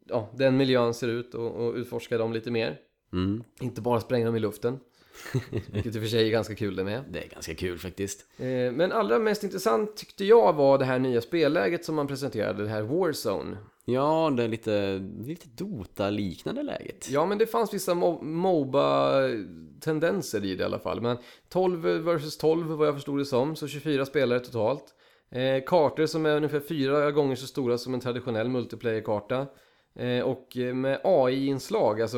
ja, 0.05 0.29
den 0.35 0.57
miljön 0.57 0.93
ser 0.93 1.07
ut 1.07 1.35
och, 1.35 1.51
och 1.51 1.73
utforska 1.75 2.17
dem 2.17 2.33
lite 2.33 2.51
mer. 2.51 2.79
Mm, 3.13 3.43
Inte 3.61 3.81
bara 3.81 3.99
spränga 3.99 4.25
dem 4.25 4.35
i 4.35 4.39
luften. 4.39 4.79
Vilket 5.71 5.95
i 5.95 5.99
och 5.99 6.01
för 6.01 6.09
sig 6.09 6.27
är 6.27 6.31
ganska 6.31 6.55
kul 6.55 6.75
det 6.75 6.83
med. 6.83 7.03
det 7.11 7.23
är 7.23 7.27
ganska 7.29 7.55
kul 7.55 7.79
faktiskt. 7.79 8.25
Eh, 8.37 8.45
men 8.71 8.91
allra 8.91 9.19
mest 9.19 9.43
intressant 9.43 9.97
tyckte 9.97 10.25
jag 10.25 10.53
var 10.53 10.77
det 10.77 10.85
här 10.85 10.99
nya 10.99 11.21
spelläget 11.21 11.85
som 11.85 11.95
man 11.95 12.07
presenterade, 12.07 12.63
det 12.63 12.69
här 12.69 12.81
Warzone. 12.81 13.57
Ja, 13.87 14.33
det 14.37 14.43
är 14.43 14.47
lite, 14.47 15.01
lite 15.25 15.47
Dota-liknande 15.55 16.63
läget. 16.63 17.09
Ja, 17.09 17.25
men 17.25 17.37
det 17.37 17.47
fanns 17.47 17.73
vissa 17.73 17.93
mo- 17.93 18.23
MOBA-tendenser 18.23 20.45
i 20.45 20.55
det 20.55 20.61
i 20.61 20.65
alla 20.65 20.79
fall. 20.79 21.01
Men 21.01 21.17
12 21.49 21.81
versus 21.81 22.37
12 22.37 22.67
vad 22.67 22.87
jag 22.87 22.93
förstod 22.95 23.19
det 23.19 23.25
som, 23.25 23.55
så 23.55 23.67
24 23.67 24.05
spelare 24.05 24.39
totalt. 24.39 24.83
Eh, 25.31 25.63
kartor 25.65 26.05
som 26.05 26.25
är 26.25 26.35
ungefär 26.35 26.59
fyra 26.59 27.11
gånger 27.11 27.35
så 27.35 27.47
stora 27.47 27.77
som 27.77 27.93
en 27.93 27.99
traditionell 27.99 28.49
multiplayer-karta. 28.49 29.47
Eh, 29.95 30.23
och 30.23 30.57
med 30.73 30.99
AI-inslag, 31.03 32.01
alltså 32.01 32.17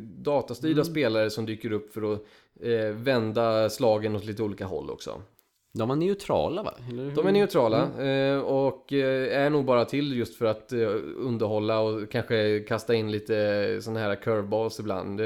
datastyrda 0.00 0.84
spelare 0.84 1.30
som 1.30 1.46
dyker 1.46 1.72
upp 1.72 1.92
för 1.92 2.12
att 2.12 2.22
eh, 2.60 2.94
vända 2.94 3.70
slagen 3.70 4.16
åt 4.16 4.24
lite 4.24 4.42
olika 4.42 4.66
håll 4.66 4.90
också. 4.90 5.22
De 5.72 5.88
var 5.88 5.96
neutrala 5.96 6.62
va? 6.62 6.74
De 7.14 7.26
är 7.26 7.32
neutrala 7.32 8.04
eh, 8.04 8.38
och 8.38 8.92
är 8.92 9.50
nog 9.50 9.64
bara 9.64 9.84
till 9.84 10.16
just 10.16 10.34
för 10.34 10.46
att 10.46 10.72
underhålla 11.16 11.80
och 11.80 12.10
kanske 12.10 12.60
kasta 12.68 12.94
in 12.94 13.10
lite 13.10 13.78
sådana 13.82 14.00
här 14.00 14.14
curveballs 14.14 14.80
ibland. 14.80 15.20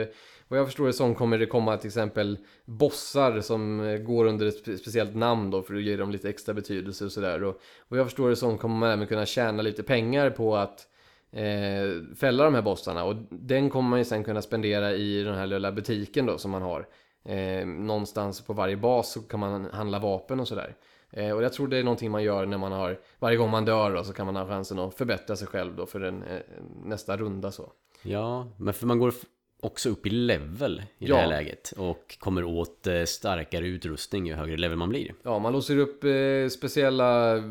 Vad 0.48 0.58
jag 0.58 0.66
förstår 0.66 0.86
det 0.86 0.92
som 0.92 1.14
kommer 1.14 1.38
det 1.38 1.46
komma 1.46 1.76
till 1.76 1.88
exempel 1.88 2.38
bossar 2.64 3.40
som 3.40 3.98
går 4.06 4.24
under 4.24 4.46
ett 4.46 4.66
spe- 4.66 4.76
speciellt 4.76 5.14
namn 5.16 5.50
då 5.50 5.62
för 5.62 5.74
att 5.74 5.82
ge 5.82 5.96
dem 5.96 6.10
lite 6.10 6.28
extra 6.28 6.54
betydelse 6.54 7.04
och 7.04 7.12
sådär. 7.12 7.44
Och 7.44 7.60
vad 7.88 8.00
jag 8.00 8.06
förstår 8.06 8.28
det 8.28 8.36
som 8.36 8.58
kommer 8.58 8.76
man 8.76 8.90
även 8.90 9.06
kunna 9.06 9.26
tjäna 9.26 9.62
lite 9.62 9.82
pengar 9.82 10.30
på 10.30 10.56
att 10.56 10.86
eh, 11.32 12.14
fälla 12.16 12.44
de 12.44 12.54
här 12.54 12.62
bossarna 12.62 13.04
och 13.04 13.16
den 13.30 13.70
kommer 13.70 13.90
man 13.90 13.98
ju 13.98 14.04
sen 14.04 14.24
kunna 14.24 14.42
spendera 14.42 14.92
i 14.92 15.22
den 15.22 15.34
här 15.34 15.46
lilla 15.46 15.72
butiken 15.72 16.26
då 16.26 16.38
som 16.38 16.50
man 16.50 16.62
har. 16.62 16.86
Eh, 17.24 17.66
någonstans 17.66 18.40
på 18.40 18.52
varje 18.52 18.76
bas 18.76 19.12
så 19.12 19.20
kan 19.20 19.40
man 19.40 19.64
handla 19.64 19.98
vapen 19.98 20.40
och 20.40 20.48
sådär. 20.48 20.74
Eh, 21.10 21.30
och 21.30 21.42
jag 21.42 21.52
tror 21.52 21.68
det 21.68 21.78
är 21.78 21.84
någonting 21.84 22.10
man 22.10 22.22
gör 22.22 22.46
när 22.46 22.58
man 22.58 22.72
har, 22.72 23.00
varje 23.18 23.36
gång 23.36 23.50
man 23.50 23.64
dör 23.64 23.94
då, 23.94 24.04
så 24.04 24.12
kan 24.12 24.26
man 24.26 24.36
ha 24.36 24.46
chansen 24.46 24.78
att 24.78 24.94
förbättra 24.94 25.36
sig 25.36 25.48
själv 25.48 25.76
då 25.76 25.86
för 25.86 26.00
den 26.00 26.22
eh, 26.22 26.40
nästa 26.84 27.16
runda 27.16 27.50
så. 27.50 27.72
Ja, 28.02 28.48
men 28.56 28.74
för 28.74 28.86
man 28.86 28.98
går 28.98 29.14
också 29.62 29.88
upp 29.88 30.06
i 30.06 30.10
level 30.10 30.82
i 30.98 31.06
Ja. 31.06 31.14
det 31.14 31.20
här 31.20 31.28
läget 31.28 31.72
och 31.76 32.16
kommer 32.18 32.44
åt 32.44 32.86
eh, 32.86 33.04
starkare 33.04 33.66
utrustning 33.66 34.26
ju 34.26 34.34
högre 34.34 34.56
level 34.56 34.78
man 34.78 34.88
blir. 34.88 35.14
Ja, 35.22 35.38
man 35.38 35.52
låser 35.52 35.76
upp 35.78 36.04
eh, 36.04 36.48
speciella 36.50 37.42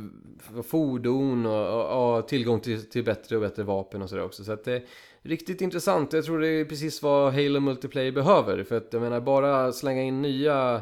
fordon 0.64 1.46
och, 1.46 1.68
och, 1.94 2.18
och 2.18 2.28
tillgång 2.28 2.60
till, 2.60 2.90
till 2.90 3.04
bättre 3.04 3.36
och 3.36 3.42
bättre 3.42 3.64
vapen 3.64 4.02
och 4.02 4.10
sådär 4.10 4.24
också. 4.24 4.44
Så 4.44 4.52
att 4.52 4.64
det 4.64 4.74
är 4.74 4.82
riktigt 5.22 5.62
intressant. 5.62 6.14
Jag 6.14 6.26
tror 6.26 6.40
det 6.40 6.48
är 6.48 6.66
precis 6.66 7.02
vad 7.04 7.34
Halo 7.34 7.60
Multiplayer 7.60 8.12
behöver. 8.12 8.64
För 8.64 8.78
att 8.78 8.94
jag 8.94 9.02
menar, 9.02 9.22
bara 9.22 9.72
slänga 9.72 10.02
in 10.04 10.22
nya 10.22 10.82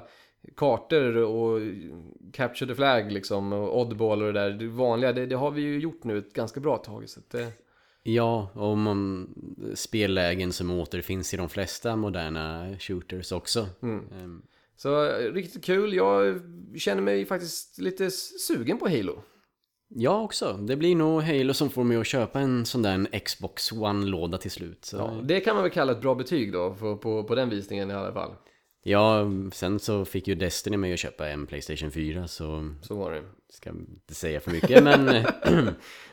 kartor 0.56 1.18
och 1.18 1.62
capture 2.34 2.68
the 2.70 2.76
flag 2.76 3.12
liksom 3.12 3.54
och 3.54 3.80
oddball 3.80 4.22
och 4.24 4.34
det 4.34 4.40
där. 4.40 4.50
Det 4.50 4.68
vanliga, 4.68 5.14
det, 5.14 5.26
det 5.26 5.36
har 5.36 5.52
vi 5.52 5.62
ju 5.62 5.80
gjort 5.80 6.04
nu 6.04 6.18
ett 6.18 6.34
ganska 6.34 6.60
bra 6.60 6.78
tag. 6.78 7.10
Så 7.10 7.20
att 7.20 7.30
det, 7.30 7.48
Ja, 8.10 8.50
och 8.54 8.78
man, 8.78 9.30
spellägen 9.76 10.54
som 10.54 10.72
återfinns 10.72 11.34
i 11.34 11.38
de 11.38 11.50
flesta 11.50 11.96
moderna 11.96 12.76
shooters 12.80 13.32
också. 13.32 13.68
Ehm, 13.82 14.42
så 14.76 15.06
eh, 15.06 15.34
riktigt 15.34 15.66
kul. 15.66 15.94
Jag 15.94 16.42
känner 16.76 17.02
mig 17.02 17.26
faktiskt 17.26 17.80
lite 17.80 18.12
sugen 18.12 18.78
på 18.78 18.90
Halo. 18.90 19.24
Jag 19.88 20.24
också. 20.24 20.54
Det 20.54 20.76
blir 20.76 20.96
nog 20.96 21.22
Halo 21.22 21.54
som 21.54 21.70
får 21.70 21.84
mig 21.84 21.98
att 21.98 22.08
köpa 22.08 22.40
en 22.40 22.66
sån 22.66 22.82
där 22.82 22.94
en 22.94 23.08
Xbox 23.26 23.72
One-låda 23.72 24.38
till 24.38 24.52
slut. 24.52 24.86
Så. 24.86 24.98
Ja, 24.98 25.14
det 25.24 25.40
kan 25.40 25.56
man 25.56 25.64
väl 25.64 25.72
kalla 25.72 25.92
ett 25.92 26.02
bra 26.02 26.16
betyg 26.16 26.52
då, 26.52 26.74
på, 26.74 26.98
på, 26.98 27.24
på 27.24 27.36
den 27.36 27.50
visningen 27.50 27.92
i 27.92 27.94
alla 27.94 28.14
fall. 28.14 28.32
Ja, 28.90 29.26
sen 29.54 29.80
så 29.80 30.06
fick 30.06 30.28
ju 30.28 30.36
Destiny 30.36 30.78
mig 30.78 30.94
att 30.94 31.00
köpa 31.00 31.30
en 31.30 31.46
Playstation 31.48 31.92
4 31.92 32.28
så 32.28 32.70
Så 32.82 32.96
var 32.96 33.12
det. 33.12 33.24
ska 33.50 33.70
inte 33.70 34.16
säga 34.16 34.40
för 34.40 34.52
mycket 34.52 34.84
men 34.84 35.08
eh, 35.08 35.26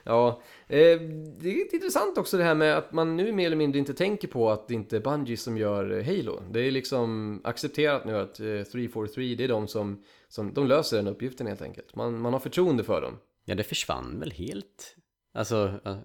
Ja, 0.05 0.43
eh, 0.69 1.01
det 1.39 1.51
är 1.51 1.55
lite 1.55 1.77
intressant 1.77 2.19
också 2.19 2.37
det 2.37 2.45
här 2.45 2.55
med 2.55 2.77
att 2.77 2.93
man 2.93 3.17
nu 3.17 3.33
mer 3.33 3.47
eller 3.47 3.57
mindre 3.57 3.79
inte 3.79 3.95
tänker 3.95 4.29
på 4.29 4.51
att 4.51 4.69
det 4.69 4.75
inte 4.75 4.97
är 4.97 5.01
Bungie 5.01 5.37
som 5.37 5.57
gör 5.59 5.99
eh, 5.99 6.05
Halo. 6.05 6.41
Det 6.51 6.61
är 6.61 6.71
liksom 6.71 7.41
accepterat 7.45 8.05
nu 8.05 8.17
att 8.17 8.41
eh, 8.41 8.47
343, 8.47 9.35
det 9.35 9.45
är 9.45 9.49
de 9.49 9.69
som, 9.69 10.03
som 10.29 10.55
de 10.55 10.67
löser 10.67 10.97
den 10.97 11.07
uppgiften 11.09 11.47
helt 11.47 11.63
enkelt. 11.63 11.97
Man, 11.97 12.19
man 12.21 12.33
har 12.33 12.41
förtroende 12.41 12.85
för 12.85 13.01
dem. 13.01 13.19
ja 13.45 13.55
det 13.55 13.65
försvann 13.65 14.21
väl 14.21 14.31
helt. 14.31 14.97
Alltså, 15.35 15.73
eh, 15.85 15.97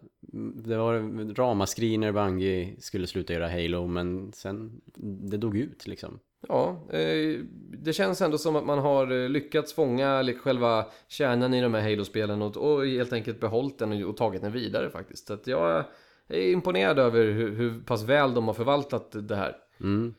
det 0.64 0.78
var 0.78 1.34
ramaskri 1.36 1.98
när 1.98 2.12
Bungie 2.12 2.76
skulle 2.80 3.08
sluta 3.08 3.34
göra 3.34 3.50
Halo 3.50 3.88
men 3.88 4.32
sen 4.34 4.82
det 5.30 5.38
dog 5.38 5.58
ut 5.58 5.88
liksom. 5.88 6.20
Ja, 6.48 6.88
eh, 6.92 7.40
det 7.84 7.94
känns 7.94 8.22
ändå 8.22 8.38
som 8.38 8.56
att 8.56 8.66
man 8.66 8.80
har 8.80 9.12
eh, 9.12 9.30
lyckats 9.30 9.74
fånga 9.74 10.34
själva 10.44 10.86
kärnan 11.08 11.54
i 11.54 11.62
de 11.62 11.74
här 11.74 11.82
Halo-spelen 11.82 12.42
och, 12.42 12.86
helt 12.86 13.14
enkelt 13.14 13.40
behållit 13.40 13.80
den 13.80 14.04
och, 14.04 14.18
tagit 14.18 14.42
den 14.42 14.52
vidare 14.52 14.90
faktiskt. 14.90 15.28
Så 15.28 15.34
att 15.34 15.48
jag 15.48 15.84
är 16.28 16.52
imponerad 16.52 17.00
över 17.00 17.26
hur, 17.26 17.56
hur 17.56 17.82
pass 17.82 18.04
väl 18.04 18.34
de 18.34 18.48
har 18.48 18.54
förvaltat 18.54 19.28
det 19.28 19.36
här. 19.36 19.56
Mm. 19.82 20.14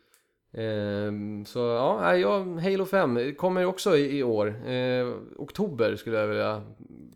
Ehm, 0.52 1.44
så 1.44 1.58
ja, 1.58 2.16
jag, 2.16 2.60
Halo 2.60 2.84
5 2.84 3.34
kommer 3.34 3.64
också 3.64 3.96
i, 3.96 4.18
i 4.18 4.22
år. 4.22 4.68
Eh, 4.68 5.08
oktober 5.36 5.96
skulle 5.96 6.18
jag 6.18 6.26
vilja 6.26 6.62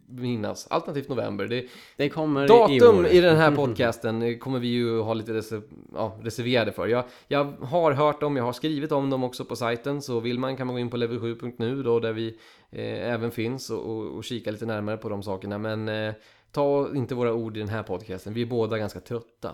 minnas. 0.08 0.66
Alternativt 0.70 1.08
november. 1.08 1.46
Det, 1.46 1.66
Det 1.96 2.08
kommer 2.08 2.44
i 2.44 2.48
datum 2.48 2.98
år. 2.98 3.06
i 3.06 3.20
den 3.20 3.36
här 3.36 3.50
podcasten 3.56 4.38
kommer 4.38 4.58
vi 4.58 4.68
ju 4.68 5.00
ha 5.00 5.14
lite 5.14 5.34
reser, 5.34 5.62
ja, 5.94 6.18
reserverade 6.22 6.72
för. 6.72 6.86
Jag, 6.86 7.04
jag 7.28 7.44
har 7.44 7.92
hört 7.92 8.20
dem, 8.20 8.36
jag 8.36 8.44
har 8.44 8.52
skrivit 8.52 8.92
om 8.92 9.10
dem 9.10 9.24
också 9.24 9.44
på 9.44 9.56
sajten. 9.56 10.02
Så 10.02 10.20
vill 10.20 10.38
man 10.38 10.56
kan 10.56 10.66
man 10.66 10.74
gå 10.74 10.80
in 10.80 10.90
på 10.90 10.96
level7.nu 10.96 11.82
då 11.82 12.00
där 12.00 12.12
vi 12.12 12.28
eh, 12.70 13.12
även 13.12 13.30
finns 13.30 13.70
och, 13.70 13.90
och, 13.90 14.16
och 14.16 14.24
kika 14.24 14.50
lite 14.50 14.66
närmare 14.66 14.96
på 14.96 15.08
de 15.08 15.22
sakerna. 15.22 15.58
Men 15.58 15.88
eh, 15.88 16.14
ta 16.52 16.88
inte 16.94 17.14
våra 17.14 17.32
ord 17.34 17.56
i 17.56 17.60
den 17.60 17.68
här 17.68 17.82
podcasten. 17.82 18.34
Vi 18.34 18.42
är 18.42 18.46
båda 18.46 18.78
ganska 18.78 19.00
trötta. 19.00 19.52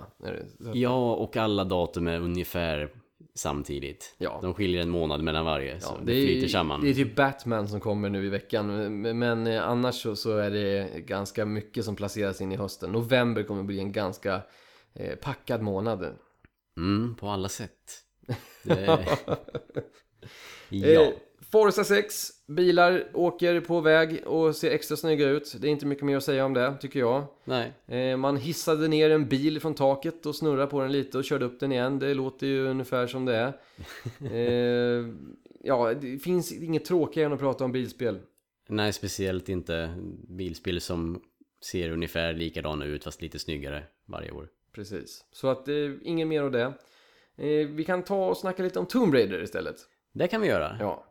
Ja, 0.75 1.15
och 1.15 1.37
alla 1.37 1.65
datum 1.65 2.07
är 2.07 2.21
ungefär 2.21 2.91
samtidigt. 3.35 4.15
Ja. 4.19 4.39
De 4.43 4.55
skiljer 4.55 4.83
en 4.83 4.91
månad 4.91 5.23
mellan 5.23 5.45
varje, 5.45 5.81
så 5.81 5.97
Ja, 5.99 6.05
det, 6.05 6.13
är, 6.13 6.27
flyter 6.27 6.49
samman. 6.49 6.81
Det 6.81 6.91
är 6.91 6.95
typ 6.95 7.17
Batman 7.17 7.69
som 7.69 7.81
kommer 7.81 8.09
nu 8.09 8.27
i 8.27 8.29
veckan. 8.29 8.67
Men, 9.03 9.19
men 9.19 9.47
eh, 9.47 9.69
annars 9.69 9.95
så, 10.03 10.17
så 10.17 10.37
är 10.37 10.51
det 10.51 11.01
ganska 11.01 11.47
mycket 11.47 11.85
som 11.85 11.97
placeras 11.97 12.41
in 12.41 12.53
i 12.53 12.57
hösten. 12.57 12.93
November 12.93 13.43
kommer 13.43 13.63
bli 13.63 13.79
en 13.79 13.93
ganska 13.93 14.43
eh, 14.95 15.15
packad 15.17 15.63
månad. 15.63 16.17
Mm, 16.77 17.17
på 17.17 17.29
alla 17.29 17.49
sätt. 17.49 18.05
Det... 18.63 19.07
ja. 20.69 21.13
Forza 21.53 21.85
6, 21.85 22.29
bilar 22.47 23.11
åker 23.15 23.61
på 23.61 23.81
väg 23.81 24.27
och 24.27 24.57
ser 24.57 24.71
extra 24.71 24.97
snygga 24.97 25.29
ut. 25.29 25.57
Det 25.61 25.69
är 25.69 25.71
inte 25.71 25.87
mycket 25.87 26.05
mer 26.05 26.17
att 26.17 26.25
säga 26.25 26.45
om 26.45 26.55
det, 26.55 26.77
tycker 26.81 27.01
jag. 27.01 27.25
Nej. 27.45 27.73
Eh, 27.87 28.17
man 28.17 28.37
hissade 28.37 28.89
ner 28.89 29.11
en 29.11 29.29
bil 29.29 29.61
från 29.61 29.75
taket 29.75 30.27
och 30.27 30.37
snurrade 30.37 30.67
på 30.67 30.81
den 30.81 30.93
lite 30.93 31.19
och 31.19 31.25
körde 31.25 31.45
upp 31.45 31.61
den 31.61 31.73
igen. 31.73 31.99
Det 31.99 32.15
låter 32.15 32.47
ju 32.47 32.67
ungefär 32.67 33.07
som 33.07 33.25
det 33.25 33.37
är. 33.37 33.53
Eh, 34.33 35.07
ja, 35.65 35.95
det 35.95 36.19
finns 36.19 36.53
inget 36.53 36.85
tråkigare 36.85 37.27
än 37.27 37.33
att 37.33 37.41
prata 37.41 37.65
om 37.65 37.73
bilspel. 37.73 38.19
Nej, 38.69 38.93
speciellt 38.93 39.49
inte 39.49 39.95
bilspel 40.29 40.81
som 40.81 41.23
ser 41.71 41.91
ungefär 41.91 42.33
likadana 42.33 42.85
ut 42.85 43.05
fast 43.05 43.23
lite 43.23 43.39
snyggare 43.39 43.83
varje 44.07 44.31
år. 44.31 44.49
Precis. 44.73 45.25
Så 45.33 45.49
att 45.49 45.69
eh, 45.69 45.75
inget 46.03 46.29
mer 46.29 46.43
av 46.43 46.51
det. 46.51 46.73
Eh, 47.37 47.69
vi 47.69 47.85
kan 47.85 48.03
ta 48.03 48.27
och 48.27 48.37
snacka 48.37 48.63
lite 48.63 48.79
om 48.79 48.87
Tomb 48.87 49.15
Raider 49.15 49.43
istället. 49.43 49.77
Det 50.13 50.29
kan 50.29 50.41
vi 50.41 50.49
göra. 50.49 50.77
Ja. 50.81 51.07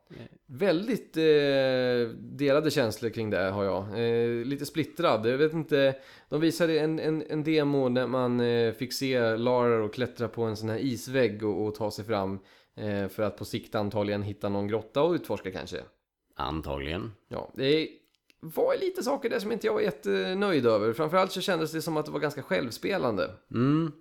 Väldigt 0.45 1.17
eh, 1.17 2.15
delade 2.15 2.71
känslor 2.71 3.09
kring 3.09 3.29
det 3.29 3.37
har 3.37 3.63
jag. 3.63 3.83
Eh, 3.83 4.45
lite 4.45 4.65
splittrad. 4.65 5.25
Jag 5.25 5.37
vet 5.37 5.53
inte. 5.53 5.95
De 6.29 6.41
visade 6.41 6.79
en, 6.79 6.99
en, 6.99 7.23
en 7.29 7.43
demo 7.43 7.89
när 7.89 8.07
man 8.07 8.39
eh, 8.39 8.73
fick 8.73 8.93
se 8.93 9.37
Lara 9.37 9.83
och 9.83 9.93
klättra 9.93 10.27
på 10.27 10.43
en 10.43 10.57
sån 10.57 10.69
här 10.69 10.77
isvägg 10.77 11.43
och, 11.43 11.67
och 11.67 11.75
ta 11.75 11.91
sig 11.91 12.05
fram. 12.05 12.39
Eh, 12.75 13.07
för 13.07 13.23
att 13.23 13.37
på 13.37 13.45
sikt 13.45 13.75
antagligen 13.75 14.23
hitta 14.23 14.49
någon 14.49 14.67
grotta 14.67 15.01
och 15.01 15.13
utforska 15.13 15.51
kanske. 15.51 15.77
Antagligen. 16.35 17.11
Ja, 17.27 17.51
det 17.55 17.87
var 18.39 18.75
lite 18.79 19.03
saker 19.03 19.29
där 19.29 19.39
som 19.39 19.51
inte 19.51 19.67
jag 19.67 19.73
var 19.73 19.81
jättenöjd 19.81 20.65
över. 20.65 20.93
Framförallt 20.93 21.31
så 21.31 21.41
kändes 21.41 21.71
det 21.71 21.81
som 21.81 21.97
att 21.97 22.05
det 22.05 22.11
var 22.11 22.19
ganska 22.19 22.41
självspelande. 22.41 23.31
Mm. 23.51 23.91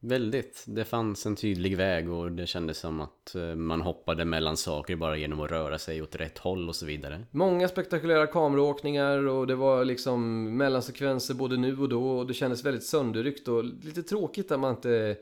Väldigt. 0.00 0.64
Det 0.66 0.84
fanns 0.84 1.26
en 1.26 1.36
tydlig 1.36 1.76
väg 1.76 2.10
och 2.10 2.32
det 2.32 2.46
kändes 2.46 2.78
som 2.78 3.00
att 3.00 3.34
eh, 3.34 3.54
man 3.54 3.80
hoppade 3.80 4.24
mellan 4.24 4.56
saker 4.56 4.96
bara 4.96 5.16
genom 5.16 5.40
att 5.40 5.50
röra 5.50 5.78
sig 5.78 6.02
åt 6.02 6.16
rätt 6.16 6.38
håll 6.38 6.68
och 6.68 6.76
så 6.76 6.86
vidare. 6.86 7.24
Många 7.30 7.68
spektakulära 7.68 8.26
kameraåkningar 8.26 9.26
och 9.26 9.46
det 9.46 9.54
var 9.54 9.84
liksom 9.84 10.44
mellansekvenser 10.56 11.34
både 11.34 11.56
nu 11.56 11.78
och 11.78 11.88
då 11.88 12.18
och 12.18 12.26
det 12.26 12.34
kändes 12.34 12.64
väldigt 12.64 12.84
sönderryckt 12.84 13.48
och 13.48 13.64
lite 13.64 14.02
tråkigt 14.02 14.52
att 14.52 14.60
man 14.60 14.74
inte 14.74 15.16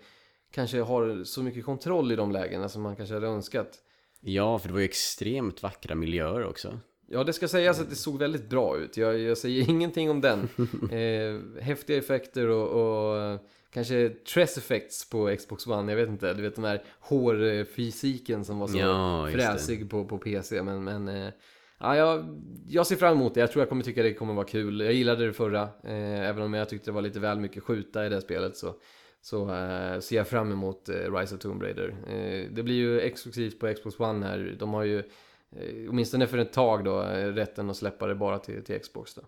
kanske 0.53 0.81
har 0.81 1.25
så 1.25 1.43
mycket 1.43 1.65
kontroll 1.65 2.13
i 2.13 2.17
de 2.17 2.33
lägena 2.33 2.69
som 2.69 2.83
man 2.83 2.97
kanske 2.97 3.15
hade 3.15 3.27
önskat. 3.27 3.79
Ja, 4.21 4.59
för 4.59 4.69
det 4.69 4.73
var 4.73 4.81
ju 4.81 4.87
extremt 4.87 5.63
vackra 5.63 5.95
miljöer 5.95 6.45
också. 6.45 6.79
Ja, 7.09 7.25
det 7.25 7.33
ska 7.33 7.49
sägas 7.49 7.81
att 7.81 7.91
det 7.91 7.97
såg 7.97 8.19
väldigt 8.19 8.51
bra 8.51 8.79
ut. 8.79 8.97
Jag, 8.97 9.19
jag 9.19 9.39
säger 9.39 9.71
ingenting 9.71 10.11
om 10.11 10.21
den. 10.21 10.49
Eh, 10.93 11.63
häftiga 11.63 11.99
effekter 11.99 12.49
och, 12.49 12.69
och 12.69 13.41
kanske 13.77 14.09
tress 14.09 14.59
effects 14.59 15.11
på 15.11 15.37
Xbox 15.39 15.67
One. 15.67 15.93
Jag 15.93 15.97
vet 15.97 16.09
inte, 16.09 16.35
du 16.35 16.43
vet 16.43 16.55
den 16.55 16.65
här 16.65 16.83
hårfysiken 17.01 18.45
som 18.45 18.59
var 18.59 18.67
så 18.67 18.79
Ja, 18.79 19.29
fräsig 19.33 19.91
på, 19.91 20.05
på 20.05 20.19
PC. 20.19 20.63
Men, 20.63 20.85
men 20.85 21.09
eh, 21.09 21.33
ja, 21.79 21.97
jag, 21.97 22.41
jag 22.69 22.87
ser 22.87 22.97
fram 22.97 23.13
emot 23.13 23.35
det. 23.35 23.41
Jag 23.41 23.51
tror 23.53 23.63
jag 23.63 23.69
kommer 23.69 23.85
tycka 23.85 24.03
det 24.03 24.15
kommer 24.15 24.35
vara 24.35 24.47
kul. 24.47 24.81
Jag 24.81 24.93
gillade 24.93 25.27
det 25.27 25.33
förra. 25.33 25.63
Eh, 25.63 26.29
även 26.29 26.43
om 26.43 26.55
jag 26.55 26.69
tyckte 26.69 26.91
det 26.91 26.95
var 26.95 27.03
lite 27.03 27.21
väl 27.21 27.41
mycket 27.41 27.63
skjuta 27.63 28.07
i 28.07 28.09
det 28.09 28.21
spelet 28.21 28.57
så, 28.57 28.75
så 29.21 29.55
eh, 29.55 30.01
ser 30.01 30.17
jag 30.17 30.29
fram 30.29 30.53
emot 30.53 30.89
Rise 30.89 31.35
of 31.35 31.41
Tomb 31.41 31.63
Raider. 31.63 31.95
Det 32.51 32.63
blir 32.63 32.75
ju 32.75 33.01
exklusivt 33.01 33.61
på 33.61 33.75
Xbox 33.75 34.01
One 34.01 34.27
här. 34.27 34.57
De 34.59 34.75
har 34.75 34.85
ju 34.85 35.03
åtminstone 35.89 36.27
för 36.27 36.39
ett 36.39 36.53
tag 36.53 36.85
då 36.85 37.01
rätten 37.13 37.71
att 37.71 37.77
släppa 37.77 38.07
det 38.07 38.15
bara 38.15 38.39
till, 38.39 38.65
till 38.65 38.81
Xbox 38.81 39.15
då. 39.15 39.23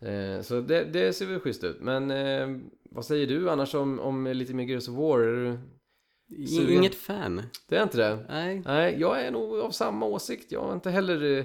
Eh, 0.00 0.40
så 0.42 0.60
det, 0.60 0.84
det 0.84 1.12
ser 1.12 1.26
väl 1.26 1.40
schysst 1.40 1.64
ut. 1.64 1.80
Men 1.80 2.10
eh, 2.10 2.58
vad 2.90 3.04
säger 3.04 3.26
du 3.26 3.50
annars 3.50 3.74
om, 3.74 4.00
om 4.00 4.26
lite 4.26 4.54
mer 4.54 4.64
Gears 4.64 4.88
of 4.88 4.94
War? 4.94 5.18
Är 5.20 5.58
du- 6.28 6.46
Sugen? 6.46 6.76
Inget 6.76 6.94
fan. 6.94 7.42
Det 7.68 7.76
är 7.76 7.82
inte 7.82 7.96
det? 7.98 8.18
Nej. 8.28 8.62
Nej, 8.64 8.96
jag 9.00 9.20
är 9.20 9.30
nog 9.30 9.58
av 9.60 9.70
samma 9.70 10.06
åsikt. 10.06 10.52
Jag 10.52 10.62
har 10.62 10.72
inte 10.74 10.90
heller... 10.90 11.38
eh, 11.38 11.44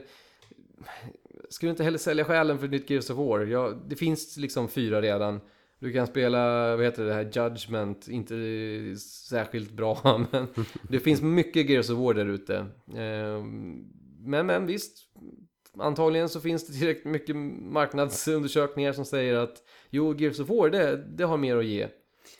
Skulle 1.49 1.69
inte 1.69 1.83
heller 1.83 1.97
sälja 1.97 2.25
själen 2.25 2.57
för 2.59 2.65
ett 2.65 2.71
nytt 2.71 2.89
Gears 2.89 3.09
of 3.09 3.17
War. 3.17 3.39
Jag, 3.45 3.81
det 3.87 3.95
finns 3.95 4.37
liksom 4.37 4.67
fyra 4.69 5.01
redan. 5.01 5.39
Du 5.79 5.93
kan 5.93 6.07
spela, 6.07 6.75
vad 6.75 6.85
heter 6.85 7.05
det 7.05 7.13
här, 7.13 7.23
Judgment, 7.49 8.07
inte 8.07 8.35
särskilt 9.29 9.71
bra, 9.71 9.99
men 10.31 10.47
det 10.89 10.99
finns 10.99 11.21
mycket 11.21 11.69
Gears 11.69 11.89
of 11.89 11.97
War 11.97 12.13
där 12.13 12.25
ute. 12.25 12.65
Men, 14.23 14.45
men 14.47 14.65
visst, 14.65 14.97
antagligen 15.77 16.29
så 16.29 16.41
finns 16.41 16.67
det 16.67 16.73
tillräckligt 16.73 17.05
mycket 17.05 17.35
marknadsundersökningar 18.05 18.93
som 18.93 19.05
säger 19.05 19.35
att 19.35 19.63
jo, 19.89 20.15
Gears 20.17 20.39
of 20.39 20.49
War, 20.49 20.69
det, 20.69 20.97
det 20.97 21.23
har 21.23 21.37
mer 21.37 21.57
att 21.57 21.65
ge. 21.65 21.87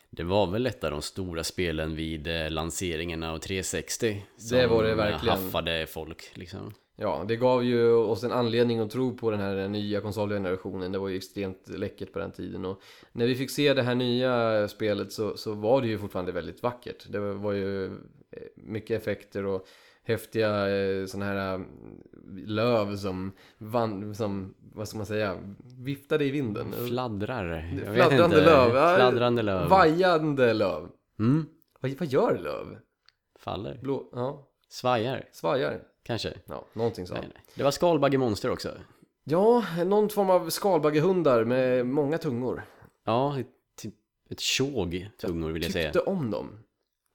Det 0.09 0.23
var 0.23 0.47
väl 0.47 0.65
ett 0.67 0.83
av 0.83 0.91
de 0.91 1.01
stora 1.01 1.43
spelen 1.43 1.95
vid 1.95 2.27
eh, 2.27 2.49
lanseringen 2.49 3.23
av 3.23 3.37
360 3.37 4.25
som 4.37 4.57
Det 4.57 4.67
var 4.67 4.83
det 4.83 4.89
eh, 4.91 4.95
verkligen. 4.95 5.37
haffade 5.37 5.87
folk 5.87 6.31
liksom. 6.33 6.73
Ja, 6.95 7.25
det 7.27 7.35
gav 7.35 7.63
ju 7.63 7.91
oss 7.93 8.23
en 8.23 8.31
anledning 8.31 8.79
att 8.79 8.91
tro 8.91 9.17
på 9.17 9.31
den 9.31 9.39
här 9.39 9.67
nya 9.67 10.01
konsolgenerationen. 10.01 10.91
Det 10.91 10.97
var 10.99 11.07
ju 11.09 11.17
extremt 11.17 11.69
läckert 11.69 12.13
på 12.13 12.19
den 12.19 12.31
tiden. 12.31 12.65
Och 12.65 12.81
när 13.11 13.27
vi 13.27 13.35
fick 13.35 13.51
se 13.51 13.73
det 13.73 13.83
här 13.83 13.95
nya 13.95 14.67
spelet 14.67 15.11
så, 15.11 15.37
så 15.37 15.53
var 15.53 15.81
det 15.81 15.87
ju 15.87 15.97
fortfarande 15.97 16.31
väldigt 16.31 16.63
vackert. 16.63 17.05
Det 17.09 17.19
var 17.19 17.53
ju 17.53 17.85
eh, 17.85 17.91
mycket 18.55 19.01
effekter 19.01 19.45
och 19.45 19.67
häftiga 20.03 20.69
eh, 20.69 21.05
sådana 21.05 21.25
här 21.25 21.53
eh, 21.55 21.61
löv 22.45 22.95
som, 22.97 23.31
vann, 23.57 24.15
som, 24.15 24.53
vad 24.73 24.87
ska 24.87 24.97
man 24.97 25.05
säga, 25.05 25.37
viftade 25.77 26.25
i 26.25 26.31
vinden. 26.31 26.71
Fladdrar. 26.87 27.45
Jag 27.85 27.91
vet 27.91 27.95
Fladdrande 27.95 28.37
inte. 28.37 28.49
löv. 28.51 28.69
Fladdrande 28.95 29.41
löv. 29.41 29.69
Vajande 29.69 30.53
löv. 30.53 30.89
Mm. 31.19 31.45
Vad, 31.79 31.91
vad 31.91 32.07
gör 32.07 32.39
löv? 32.39 32.77
Faller. 33.39 33.79
Blå, 33.81 34.09
ja, 34.13 34.47
Svajar. 34.69 35.29
svajar. 35.31 35.81
Kanske. 36.03 36.33
Ja, 36.45 36.65
någonting 36.73 37.07
sånt. 37.07 37.25
Det 37.55 37.63
var 37.63 37.71
skalbaggemonster 37.71 38.49
också. 38.51 38.69
Ja, 39.23 39.63
någon 39.85 40.09
form 40.09 40.29
av 40.29 40.49
skalbaggehundar 40.49 41.43
med 41.43 41.85
många 41.85 42.17
tungor. 42.17 42.63
Ja, 43.05 43.39
ett, 43.39 43.47
typ 43.77 43.93
ett 44.29 44.39
tjog 44.39 45.09
tungor 45.17 45.51
vill 45.51 45.63
jag 45.63 45.71
säga. 45.71 45.91
Tyckte 45.91 46.09
om 46.09 46.31
dem. 46.31 46.49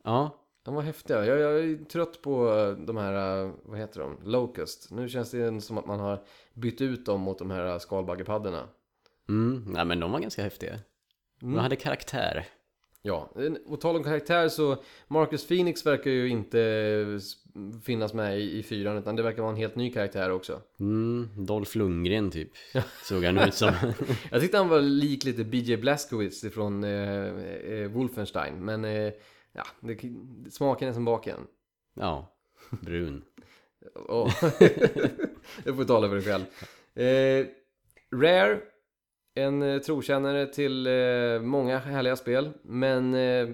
Ja, 0.05 0.45
De 0.66 0.74
var 0.74 0.83
häftiga. 0.83 1.24
Jag, 1.26 1.38
jag 1.38 1.59
är 1.59 1.85
trött 1.85 2.22
på 2.22 2.44
de 2.87 2.96
här, 2.96 3.44
eh, 3.44 3.50
vad 3.64 3.79
heter 3.79 4.00
de? 4.00 4.18
Locust. 4.24 4.90
Nu 4.90 5.09
känns 5.09 5.31
det 5.31 5.61
som 5.61 5.79
att 5.79 5.87
man 5.87 6.00
har 6.00 6.22
bytt 6.55 6.81
ut 6.81 7.07
dem 7.07 7.20
mot 7.20 7.38
de 7.38 7.50
här 7.50 7.79
skalbaggepadderna. 7.79 8.68
Mm, 9.29 9.64
nej 9.68 9.85
men 9.85 10.00
de 10.00 10.12
var 10.12 10.20
ganska 10.20 10.42
häftiga. 10.42 10.79
De 11.40 11.46
Mm. 11.46 11.59
hade 11.59 11.76
karaktär. 11.76 12.46
Ja, 13.02 13.31
och 13.66 13.81
tal 13.81 13.96
om 13.96 14.02
karaktär 14.05 14.48
så 14.48 14.76
Marcus 15.09 15.46
Phoenix 15.48 15.87
verkar 15.87 16.11
ju 16.11 16.29
inte 16.29 16.61
s- 17.16 17.33
finnas 17.85 18.14
med 18.14 18.38
i, 18.40 18.59
i 18.59 18.62
fyran 18.62 18.96
utan 18.96 19.16
det 19.16 19.22
verkar 19.22 19.42
vara 19.42 19.52
en 19.52 19.57
helt 19.59 19.76
ny 19.76 19.92
karaktär 19.92 20.31
också. 20.31 20.61
Mm, 20.81 21.29
Dolph 21.46 21.76
Lundgren 21.76 22.31
typ. 22.31 22.50
Såg 23.05 23.24
han 23.24 23.38
ut 23.38 23.55
som. 23.55 23.72
Jag 24.31 24.40
tyckte 24.40 24.57
han 24.59 24.68
var 24.68 24.81
lik 24.81 25.24
lite 25.24 25.44
BJ 25.44 25.76
Blazkowicz 25.76 26.44
ifrån 26.44 26.85
eh, 26.85 27.26
eh, 27.72 27.88
Wolfenstein 27.90 28.64
men 28.64 28.85
eh, 28.85 29.12
ja, 29.56 29.64
det, 29.80 29.98
smaken 30.50 30.88
är 30.88 30.92
som 30.92 31.04
baken. 31.04 31.46
ja, 31.94 32.36
brun. 32.70 33.24
Oh. 33.94 34.32
det 35.64 35.74
får 35.74 35.84
tala 35.84 36.08
för 36.08 36.14
dig 36.14 36.24
själv. 36.24 36.44
Eh, 36.94 37.46
Rare, 38.12 38.60
en 39.34 39.62
eh, 39.62 39.78
trotjänare 39.78 40.46
till 40.46 40.86
eh, 40.86 41.40
många 41.40 41.78
härliga 41.78 42.16
spel, 42.16 42.52
men 42.62 43.14
eh, 43.14 43.48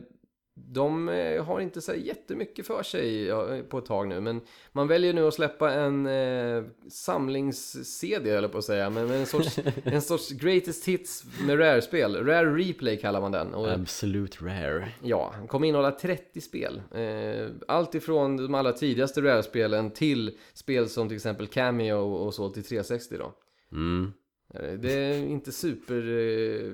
de 0.55 1.09
eh, 1.09 1.45
har 1.45 1.61
inte 1.61 1.81
så 1.81 1.95
jättemycket 1.95 2.67
för 2.67 2.83
sig 2.83 3.33
på 3.69 3.79
ett 3.79 3.87
tag 3.87 4.09
nu. 4.09 4.21
Men 4.21 4.41
man 4.73 4.89
väljer 4.89 5.13
nu 5.13 5.27
att 5.27 5.35
släppa 5.35 5.73
en 5.73 6.07
eh, 6.07 6.65
samlings-CD, 6.89 8.31
eller 8.31 8.49
på 8.49 8.59
att 8.59 8.65
säga, 8.65 8.91
men 8.91 9.07
men 9.07 9.21
en 9.21 9.27
sorts, 9.27 9.59
en 9.85 10.03
sorts 10.03 10.31
greatest 10.31 10.89
hits 10.89 11.25
med 11.47 11.59
Rare-spel. 11.59 12.27
Rare 12.27 12.55
Replay 12.57 12.97
kallar 13.01 13.21
man 13.21 13.33
den. 13.33 13.55
Och, 13.55 13.73
Absolute 13.73 14.45
rare. 14.45 14.89
Ja, 15.03 15.35
den 15.39 15.49
kommer 15.49 15.69
innehålla 15.69 15.91
30 15.91 16.41
spel. 16.41 16.83
Eh, 16.95 17.49
allt 17.69 17.95
ifrån 17.95 18.37
de 18.37 18.55
allra 18.55 18.73
tidigaste 18.73 19.21
Rare-spelen 19.23 19.91
till 19.91 20.39
spel 20.55 20.89
som 20.89 21.09
till 21.09 21.17
exempel 21.17 21.47
Cameo 21.47 21.99
och 21.99 22.35
så 22.35 22.49
till 22.51 22.65
360 22.65 23.17
då. 23.19 23.33
Mm. 23.73 24.13
Eh, 24.55 24.73
Det 24.73 24.93
är 24.93 25.19
inte 25.19 25.53
super... 25.53 26.09
Eh, 26.09 26.73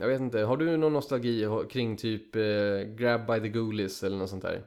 jag 0.00 0.08
vet 0.08 0.20
inte, 0.20 0.38
har 0.38 0.56
du 0.56 0.76
någon 0.76 0.92
nostalgi 0.92 1.46
kring 1.70 1.96
typ 1.96 2.36
eh, 2.36 2.42
Grab 2.96 3.26
by 3.26 3.40
the 3.40 3.48
Ghoulies 3.48 4.02
eller 4.04 4.16
något 4.16 4.30
sånt 4.30 4.42
där? 4.42 4.62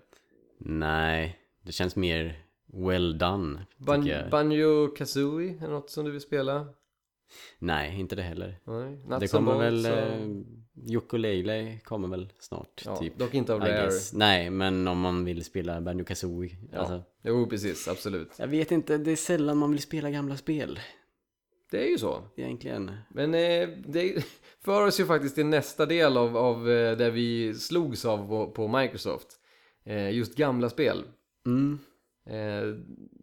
Nej, 0.58 1.40
det 1.62 1.72
känns 1.72 1.96
mer 1.96 2.44
well 2.74 3.18
done. 3.18 3.66
Ban- 3.78 4.08
jag. 4.08 4.30
Banjo 4.30 4.88
Kazooie, 4.88 5.58
är 5.64 5.68
något 5.68 5.90
som 5.90 6.06
du 6.06 6.12
vill 6.12 6.22
spela? 6.22 6.68
Nej, 7.60 8.00
inte 8.00 8.16
det 8.16 8.22
heller. 8.22 8.60
Nej, 8.66 9.20
det 9.20 9.28
kommer 9.32 9.58
väl... 9.60 9.74
Bolts 9.74 9.88
och- 9.90 9.98
Eh, 9.98 10.98
Ukulele 10.98 11.80
kommer 11.84 12.08
väl 12.08 12.30
snart, 12.40 12.82
Ja, 12.86 12.96
typ. 12.98 13.18
dock 13.18 13.34
inte 13.34 13.54
av 13.54 13.60
Rare. 13.62 13.90
Nej, 14.14 14.50
men 14.50 14.88
om 14.88 15.00
man 15.00 15.26
vill 15.26 15.44
spela 15.44 15.82
Banjo 15.82 16.06
Kazooie. 16.06 16.58
Ja. 16.72 16.80
Alltså, 16.80 17.04
Jo, 17.24 17.48
precis, 17.50 17.88
absolut. 17.88 18.30
jag 18.38 18.48
vet 18.48 18.72
inte, 18.72 18.98
det 18.98 19.12
är 19.12 19.16
sällan 19.16 19.58
man 19.58 19.72
vill 19.72 19.82
spela 19.82 20.10
gamla 20.12 20.38
spel. 20.38 20.80
Det 21.72 21.86
är 21.86 21.90
ju 21.90 21.98
så. 21.98 22.24
Egentligen. 22.36 22.92
Men 23.10 23.34
eh, 23.34 23.70
det 23.88 24.26
för 24.64 24.88
oss 24.88 25.00
ju 25.00 25.06
faktiskt 25.06 25.36
till 25.36 25.46
nästa 25.46 25.86
del 25.86 26.18
av, 26.18 26.38
av 26.38 26.70
eh, 26.70 26.98
där 26.98 27.12
vi 27.12 27.54
slogs 27.54 28.06
av 28.06 28.28
på, 28.28 28.52
på 28.52 28.68
Microsoft. 28.68 29.28
Eh, 29.84 30.12
just 30.12 30.36
gamla 30.36 30.70
spel. 30.70 31.04
Mm. 31.46 31.80
Eh, 32.26 32.76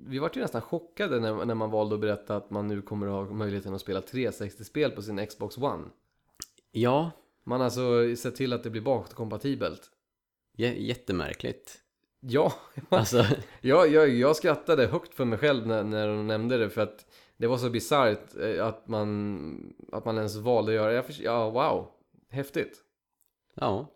vi 0.07 0.18
var 0.18 0.31
ju 0.35 0.40
nästan 0.40 0.61
chockade 0.62 1.20
när, 1.20 1.44
när 1.44 1.55
man 1.55 1.70
valde 1.70 1.94
att 1.94 2.00
berätta 2.00 2.37
att 2.37 2.50
man 2.50 2.68
nu 2.68 2.83
kommer 2.83 3.07
att 3.07 3.29
ha 3.29 3.35
möjligheten 3.35 3.74
att 3.74 3.81
spela 3.81 4.00
360-spel 4.00 4.90
på 4.90 5.03
sin 5.03 5.26
Xbox 5.26 5.59
One. 5.59 5.85
Ja, 6.72 7.11
Man 7.44 7.61
har 7.61 7.64
alltså 7.64 8.16
sett 8.16 8.37
till 8.37 8.53
att 8.53 8.62
det 8.62 8.70
blir 8.70 8.83
bakåtkompatibelt. 8.83 9.83
j- 10.57 10.87
jättemärkligt. 10.88 11.76
Ja, 12.20 12.53
Alltså, 12.88 13.24
jag, 13.61 13.88
jag, 13.88 14.09
jag 14.09 14.37
skrattade 14.37 14.87
högt 14.87 15.14
för 15.14 15.24
mig 15.24 15.38
själv 15.38 15.66
när, 15.66 15.85
när 15.85 16.09
de 16.09 16.26
nämnde 16.26 16.59
det 16.59 16.70
för 16.70 16.81
att 16.83 17.07
det 17.40 17.46
var 17.46 17.57
så 17.57 17.70
bisarrt 17.70 18.37
eh, 18.40 18.66
att 18.66 18.88
man, 18.88 19.74
att 19.92 20.05
man 20.05 20.16
ens 20.16 20.37
valde 20.37 20.72
att 20.72 20.76
göra 20.76 20.92
det. 20.92 21.18
Ja, 21.20 21.50
wow. 21.50 21.88
Häftigt. 22.31 22.79
ja. 23.55 23.87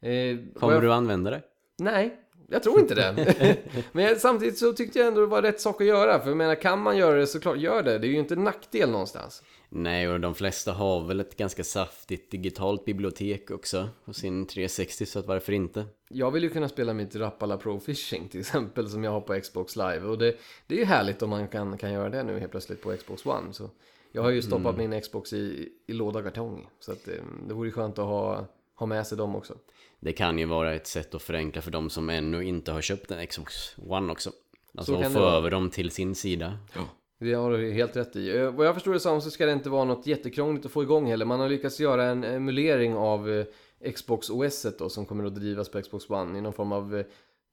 Eh, 0.00 0.36
Kommer 0.54 0.72
jag- 0.72 0.82
du 0.82 0.92
använda 0.92 1.30
det? 1.30 1.42
Nej, 1.78 2.20
jag 2.50 2.62
tror 2.62 2.80
inte 2.80 2.94
det. 2.94 3.56
Men 3.92 4.04
jag, 4.04 4.16
samtidigt 4.16 4.58
så 4.58 4.72
tyckte 4.72 4.98
jag 4.98 5.08
ändå 5.08 5.20
det 5.20 5.26
var 5.26 5.42
rätt 5.42 5.60
sak 5.60 5.80
att 5.80 5.86
göra. 5.86 6.20
För 6.20 6.28
jag 6.28 6.36
menar, 6.36 6.54
kan 6.54 6.82
man 6.82 6.96
göra 6.96 7.18
det 7.18 7.26
så 7.26 7.40
klart, 7.40 7.58
gör 7.58 7.82
det. 7.82 7.98
Det 7.98 8.06
är 8.06 8.10
ju 8.10 8.18
inte 8.18 8.34
en 8.34 8.44
nackdel 8.44 8.90
någonstans. 8.90 9.42
Nej, 9.68 10.08
och 10.08 10.20
de 10.20 10.34
flesta 10.34 10.72
har 10.72 11.06
väl 11.06 11.20
ett 11.20 11.36
ganska 11.36 11.64
saftigt 11.64 12.30
digitalt 12.30 12.84
bibliotek 12.84 13.50
också 13.50 13.88
på 14.04 14.12
sin 14.12 14.46
360, 14.46 15.06
så 15.06 15.18
att 15.18 15.26
varför 15.26 15.52
inte? 15.52 15.84
Jag 16.08 16.30
vill 16.30 16.42
ju 16.42 16.50
kunna 16.50 16.68
spela 16.68 16.94
mitt 16.94 17.16
Rapala 17.16 17.56
Pro 17.56 17.80
Fishing 17.80 18.28
till 18.28 18.40
exempel 18.40 18.88
som 18.88 19.04
jag 19.04 19.10
har 19.10 19.20
på 19.20 19.40
Xbox 19.40 19.76
Live. 19.76 20.00
Och 20.00 20.18
det, 20.18 20.36
det 20.66 20.74
är 20.74 20.78
ju 20.78 20.84
härligt 20.84 21.22
om 21.22 21.30
man 21.30 21.48
kan, 21.48 21.78
kan 21.78 21.92
göra 21.92 22.10
det 22.10 22.22
nu 22.22 22.38
helt 22.38 22.50
plötsligt 22.50 22.82
på 22.82 22.96
Xbox 22.96 23.26
One. 23.26 23.52
Så 23.52 23.70
jag 24.12 24.22
har 24.22 24.30
ju 24.30 24.42
stoppat 24.42 24.76
min 24.76 25.00
Xbox 25.00 25.32
i, 25.32 25.68
i 25.86 25.92
låda 25.92 26.22
kartong. 26.22 26.66
Så 26.80 26.92
att 26.92 27.04
det, 27.04 27.20
det 27.48 27.54
vore 27.54 27.68
ju 27.68 27.72
skönt 27.72 27.98
att 27.98 28.04
ha, 28.04 28.46
ha 28.78 28.86
med 28.86 29.06
sig 29.06 29.18
dem 29.18 29.36
också. 29.36 29.54
Det 30.00 30.12
kan 30.12 30.38
ju 30.38 30.44
vara 30.44 30.74
ett 30.74 30.86
sätt 30.86 31.14
att 31.14 31.22
förenkla 31.22 31.62
för 31.62 31.70
de 31.70 31.90
som 31.90 32.10
ännu 32.10 32.44
inte 32.44 32.72
har 32.72 32.80
köpt 32.80 33.10
en 33.10 33.26
Xbox 33.26 33.76
One 33.88 34.12
också. 34.12 34.30
Alltså 34.74 34.94
att 34.94 35.02
det 35.02 35.10
få 35.10 35.20
över 35.20 35.50
dem 35.50 35.70
till 35.70 35.90
sin 35.90 36.14
sida. 36.14 36.58
Det 37.20 37.32
har 37.34 37.50
du 37.50 37.72
helt 37.72 37.96
rätt 37.96 38.16
i. 38.16 38.36
Eh, 38.36 38.50
Vad 38.50 38.66
jag 38.66 38.74
förstår 38.74 38.92
det 38.92 39.00
som 39.00 39.20
så 39.20 39.30
ska 39.30 39.46
det 39.46 39.52
inte 39.52 39.70
vara 39.70 39.84
något 39.84 40.06
jättekrångligt 40.06 40.66
att 40.66 40.72
få 40.72 40.82
igång 40.82 41.06
heller. 41.06 41.24
Man 41.24 41.40
har 41.40 41.48
lyckats 41.48 41.80
göra 41.80 42.04
en 42.04 42.24
emulering 42.24 42.94
av 42.96 43.30
eh, 43.30 43.90
Xbox 43.92 44.30
OS 44.30 44.66
då 44.78 44.88
som 44.88 45.06
kommer 45.06 45.24
att 45.24 45.34
drivas 45.34 45.68
på 45.68 45.82
Xbox 45.82 46.10
One 46.10 46.38
i 46.38 46.40
någon 46.40 46.52
form 46.52 46.72
av 46.72 46.96
eh, 46.96 47.06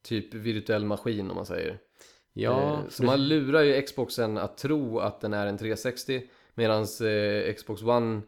typ 0.03 0.33
virtuell 0.33 0.85
maskin 0.85 1.29
om 1.29 1.35
man 1.35 1.45
säger. 1.45 1.79
Ja, 2.33 2.83
Så 2.89 3.03
man 3.03 3.27
lurar 3.27 3.61
ju 3.61 3.81
Xboxen 3.81 4.37
att 4.37 4.57
tro 4.57 4.99
att 4.99 5.21
den 5.21 5.33
är 5.33 5.47
en 5.47 5.57
360 5.57 6.21
medan 6.53 6.85
Xbox 7.57 7.81
One 7.83 8.21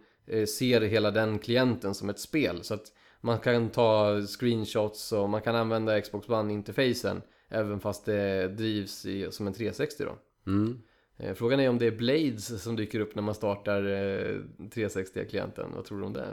ser 0.47 0.81
hela 0.81 1.11
den 1.11 1.39
klienten 1.39 1.93
som 1.95 2.09
ett 2.09 2.19
spel. 2.19 2.63
Så 2.63 2.73
att 2.73 2.85
man 3.21 3.39
kan 3.39 3.69
ta 3.69 4.21
screenshots 4.21 5.11
och 5.11 5.29
man 5.29 5.41
kan 5.41 5.55
använda 5.55 6.01
Xbox 6.01 6.29
One-interfacen 6.29 7.21
även 7.49 7.79
fast 7.79 8.05
det 8.05 8.47
drivs 8.47 9.05
i, 9.05 9.31
som 9.31 9.47
en 9.47 9.53
360 9.53 10.03
då. 10.05 10.17
mm. 10.51 10.81
Eh, 11.19 11.33
Frågan 11.33 11.59
är 11.59 11.69
om 11.69 11.77
det 11.77 11.85
är 11.87 11.91
Blades 11.91 12.63
som 12.63 12.75
dyker 12.75 12.99
upp 12.99 13.15
när 13.15 13.23
man 13.23 13.35
startar 13.35 13.83
eh, 13.83 14.39
360-klienten. 14.57 15.71
Vad 15.75 15.85
tror 15.85 15.99
du 15.99 16.05
om 16.05 16.13
det? 16.13 16.27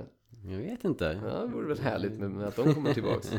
jag 0.47 0.59
vet 0.59 0.85
inte. 0.85 1.21
Ja, 1.25 1.39
det 1.41 1.47
vore 1.47 1.67
väl 1.67 1.79
härligt 1.79 2.13
med, 2.13 2.31
med 2.31 2.47
att 2.49 2.57
de 2.57 2.75
kommer 2.75 2.95
tillbaks. 2.95 3.33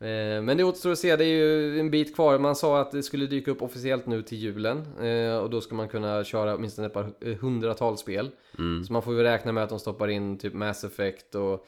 Eh, 0.00 0.42
Men 0.42 0.56
det 0.56 0.64
återstår 0.64 0.90
att 0.92 0.98
se, 0.98 1.16
det 1.16 1.24
är 1.24 1.28
ju 1.28 1.80
en 1.80 1.90
bit 1.90 2.14
kvar. 2.14 2.38
Man 2.38 2.56
sa 2.56 2.80
att 2.80 2.90
det 2.92 3.02
skulle 3.02 3.26
dyka 3.26 3.50
upp 3.50 3.62
officiellt 3.62 4.06
nu 4.06 4.22
till 4.22 4.38
julen. 4.38 4.96
eh, 5.00 5.36
Och 5.38 5.50
då 5.50 5.60
ska 5.60 5.74
man 5.74 5.88
kunna 5.88 6.24
köra 6.24 6.54
åtminstone 6.54 6.86
ett 6.86 6.92
par 6.92 7.12
eh, 7.20 7.36
hundratal 7.38 7.98
spel. 7.98 8.30
Mm. 8.58 8.84
Så 8.84 8.92
man 8.92 9.02
får 9.02 9.14
ju 9.14 9.22
räkna 9.22 9.52
med 9.52 9.64
att 9.64 9.70
de 9.70 9.78
stoppar 9.78 10.08
in 10.08 10.38
typ 10.38 10.54
Mass 10.54 10.84
Effect 10.84 11.34
och 11.34 11.66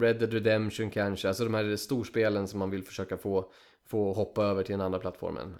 Red 0.00 0.18
Dead 0.18 0.32
Redemption 0.32 0.90
kanske. 0.90 1.28
Alltså 1.28 1.44
de 1.44 1.54
här 1.54 1.76
storspelen 1.76 2.48
som 2.48 2.58
man 2.58 2.70
vill 2.70 2.82
försöka 2.82 3.16
få, 3.16 3.50
få 3.86 4.12
hoppa 4.12 4.44
över 4.44 4.62
till 4.62 4.72
den 4.72 4.80
andra 4.80 4.98
plattformen. 4.98 5.54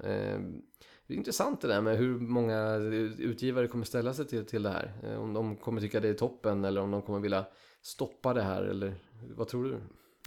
Det 1.06 1.14
är 1.14 1.18
intressant 1.18 1.60
det 1.60 1.68
där 1.68 1.80
med 1.80 1.98
hur 1.98 2.18
många 2.18 2.74
utgivare 3.18 3.68
kommer 3.68 3.84
ställa 3.84 4.14
sig 4.14 4.26
till, 4.26 4.46
till 4.46 4.62
det 4.62 4.70
här. 4.70 5.16
Om 5.18 5.32
de 5.32 5.56
kommer 5.56 5.80
tycka 5.80 6.00
det 6.00 6.08
är 6.08 6.14
toppen 6.14 6.64
eller 6.64 6.80
om 6.80 6.90
de 6.90 7.02
kommer 7.02 7.20
vilja 7.20 7.44
stoppa 7.82 8.34
det 8.34 8.42
här 8.42 8.62
eller 8.62 8.94
vad 9.36 9.48
tror 9.48 9.64
du? 9.64 9.76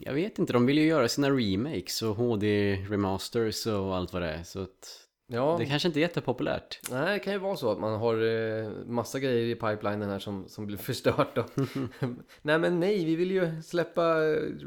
Jag 0.02 0.14
vet 0.14 0.40
inte, 0.40 0.54
de 0.54 0.66
vill 0.66 0.78
ju 0.78 0.86
göra 0.86 1.08
sina 1.08 1.30
remakes 1.30 2.02
och 2.02 2.16
HD-remasters 2.16 3.68
och 3.68 3.96
allt 3.96 4.14
vad 4.14 4.22
det 4.22 4.30
är. 4.30 4.44
Så 4.44 4.62
att 4.62 5.00
Ja, 5.28 5.56
det 5.60 5.66
kanske 5.66 5.88
inte 5.88 6.00
är 6.00 6.02
jättepopulärt. 6.02 6.80
nej, 6.92 7.14
det 7.14 7.20
kan 7.20 7.34
ju 7.34 7.40
vara 7.40 7.56
så 7.56 7.72
att 7.72 7.80
man 7.80 8.00
har 8.00 8.16
eh, 8.16 8.70
massa 8.86 9.20
grejer 9.20 9.46
i 9.46 9.56
pipelinen 9.56 10.10
här 10.10 10.20
som, 10.20 10.48
som 10.48 10.66
blir 10.66 10.78
förstört 10.90 11.36
då. 11.36 11.46
nej 12.42 12.60
men 12.60 12.80
nej, 12.80 13.06
vi 13.06 13.16
vill 13.16 13.32
ju 13.32 13.62
släppa 13.62 14.16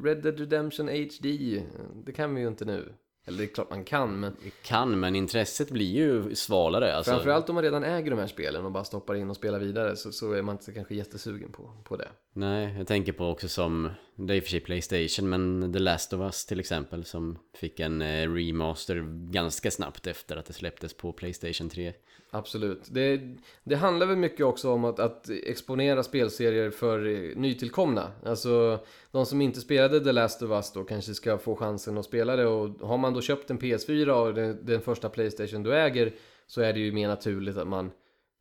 Red 0.05 0.23
Dead 0.23 0.39
Redemption 0.39 0.89
HD. 0.89 1.62
Det 2.05 2.12
kan 2.12 2.35
vi 2.35 2.41
ju 2.41 2.49
inte 2.49 2.65
nu. 2.65 2.93
Eller 3.27 3.39
det 3.39 3.45
är 3.45 3.55
klart 3.55 3.71
man 3.71 3.85
kan, 3.85 4.21
men 4.21 4.37
Kan, 4.62 5.01
men 5.01 5.17
intresset 5.17 5.71
blir 5.71 5.87
ju 5.97 6.35
svalare. 6.35 6.97
Alltså, 6.97 7.11
framförallt 7.12 7.49
om 7.49 7.55
man 7.55 7.65
redan 7.65 7.85
äger 7.85 8.11
de 8.11 8.19
här 8.19 8.27
spelen 8.27 8.65
och 8.65 8.73
bara 8.73 8.85
stoppar 8.85 9.15
in 9.15 9.31
och 9.31 9.37
spelar 9.37 9.59
vidare 9.59 9.97
så, 9.97 10.12
så 10.12 10.33
är 10.33 10.43
man 10.43 10.55
inte 10.55 10.73
kanske 10.73 10.95
jättesugen 10.95 11.53
på, 11.53 11.71
på 11.85 11.97
det. 11.97 12.09
Nej, 12.33 12.75
jag 12.79 12.87
tänker 12.87 13.12
på 13.12 13.29
också 13.29 13.49
som, 13.49 13.91
det 14.16 14.35
är 14.35 14.37
i 14.37 14.40
och 14.40 14.44
för 14.44 14.50
sig 14.50 14.61
Playstation, 14.61 15.29
men 15.29 15.72
The 15.72 15.79
Last 15.79 16.12
of 16.12 16.20
Us 16.20 16.46
till 16.46 16.61
exempel 16.61 17.05
som 17.05 17.38
fick 17.55 17.81
en 17.81 18.02
eh, 18.02 18.33
remaster 18.33 19.05
ganska 19.31 19.70
snabbt 19.70 20.07
efter 20.07 20.37
att 20.37 20.46
det 20.46 20.52
släpptes 20.52 20.94
på 20.94 21.12
Playstation 21.12 21.68
3. 21.68 21.92
Absolut. 22.31 22.83
Det, 22.90 23.20
det 23.64 23.76
handlar 23.76 24.07
väl 24.07 24.16
mycket 24.16 24.46
också 24.46 24.70
om 24.70 24.85
att, 24.85 24.98
att 24.98 25.31
exponera 25.31 26.02
spelserier 26.02 26.70
för 26.70 27.07
eh, 27.07 27.37
nytillkomna. 27.37 28.12
Alltså 28.24 28.79
de 29.11 29.26
som 29.26 29.40
inte 29.40 29.61
spelade 29.61 30.05
The 30.05 30.12
Last 30.12 30.42
of 30.42 30.50
Us 30.50 30.72
då 30.72 30.85
kanske 30.85 31.14
ska 31.14 31.38
få 31.38 31.57
chansen 31.57 31.98
att 31.98 32.05
spela 32.05 32.37
det 32.37 32.46
och 32.46 32.88
har 32.88 32.98
man 32.98 33.14
då 33.14 33.20
köpt 33.20 33.50
en 33.50 33.59
PS4 33.59 34.09
och 34.09 34.35
den, 34.35 34.59
den 34.66 34.81
första 34.81 35.09
Playstation 35.09 35.62
du 35.62 35.74
äger 35.74 36.14
så 36.46 36.61
är 36.61 36.72
det 36.72 36.81
ju 36.81 36.92
mer 36.92 37.09
naturligt 37.09 37.57
att 37.57 37.68
man 37.68 37.90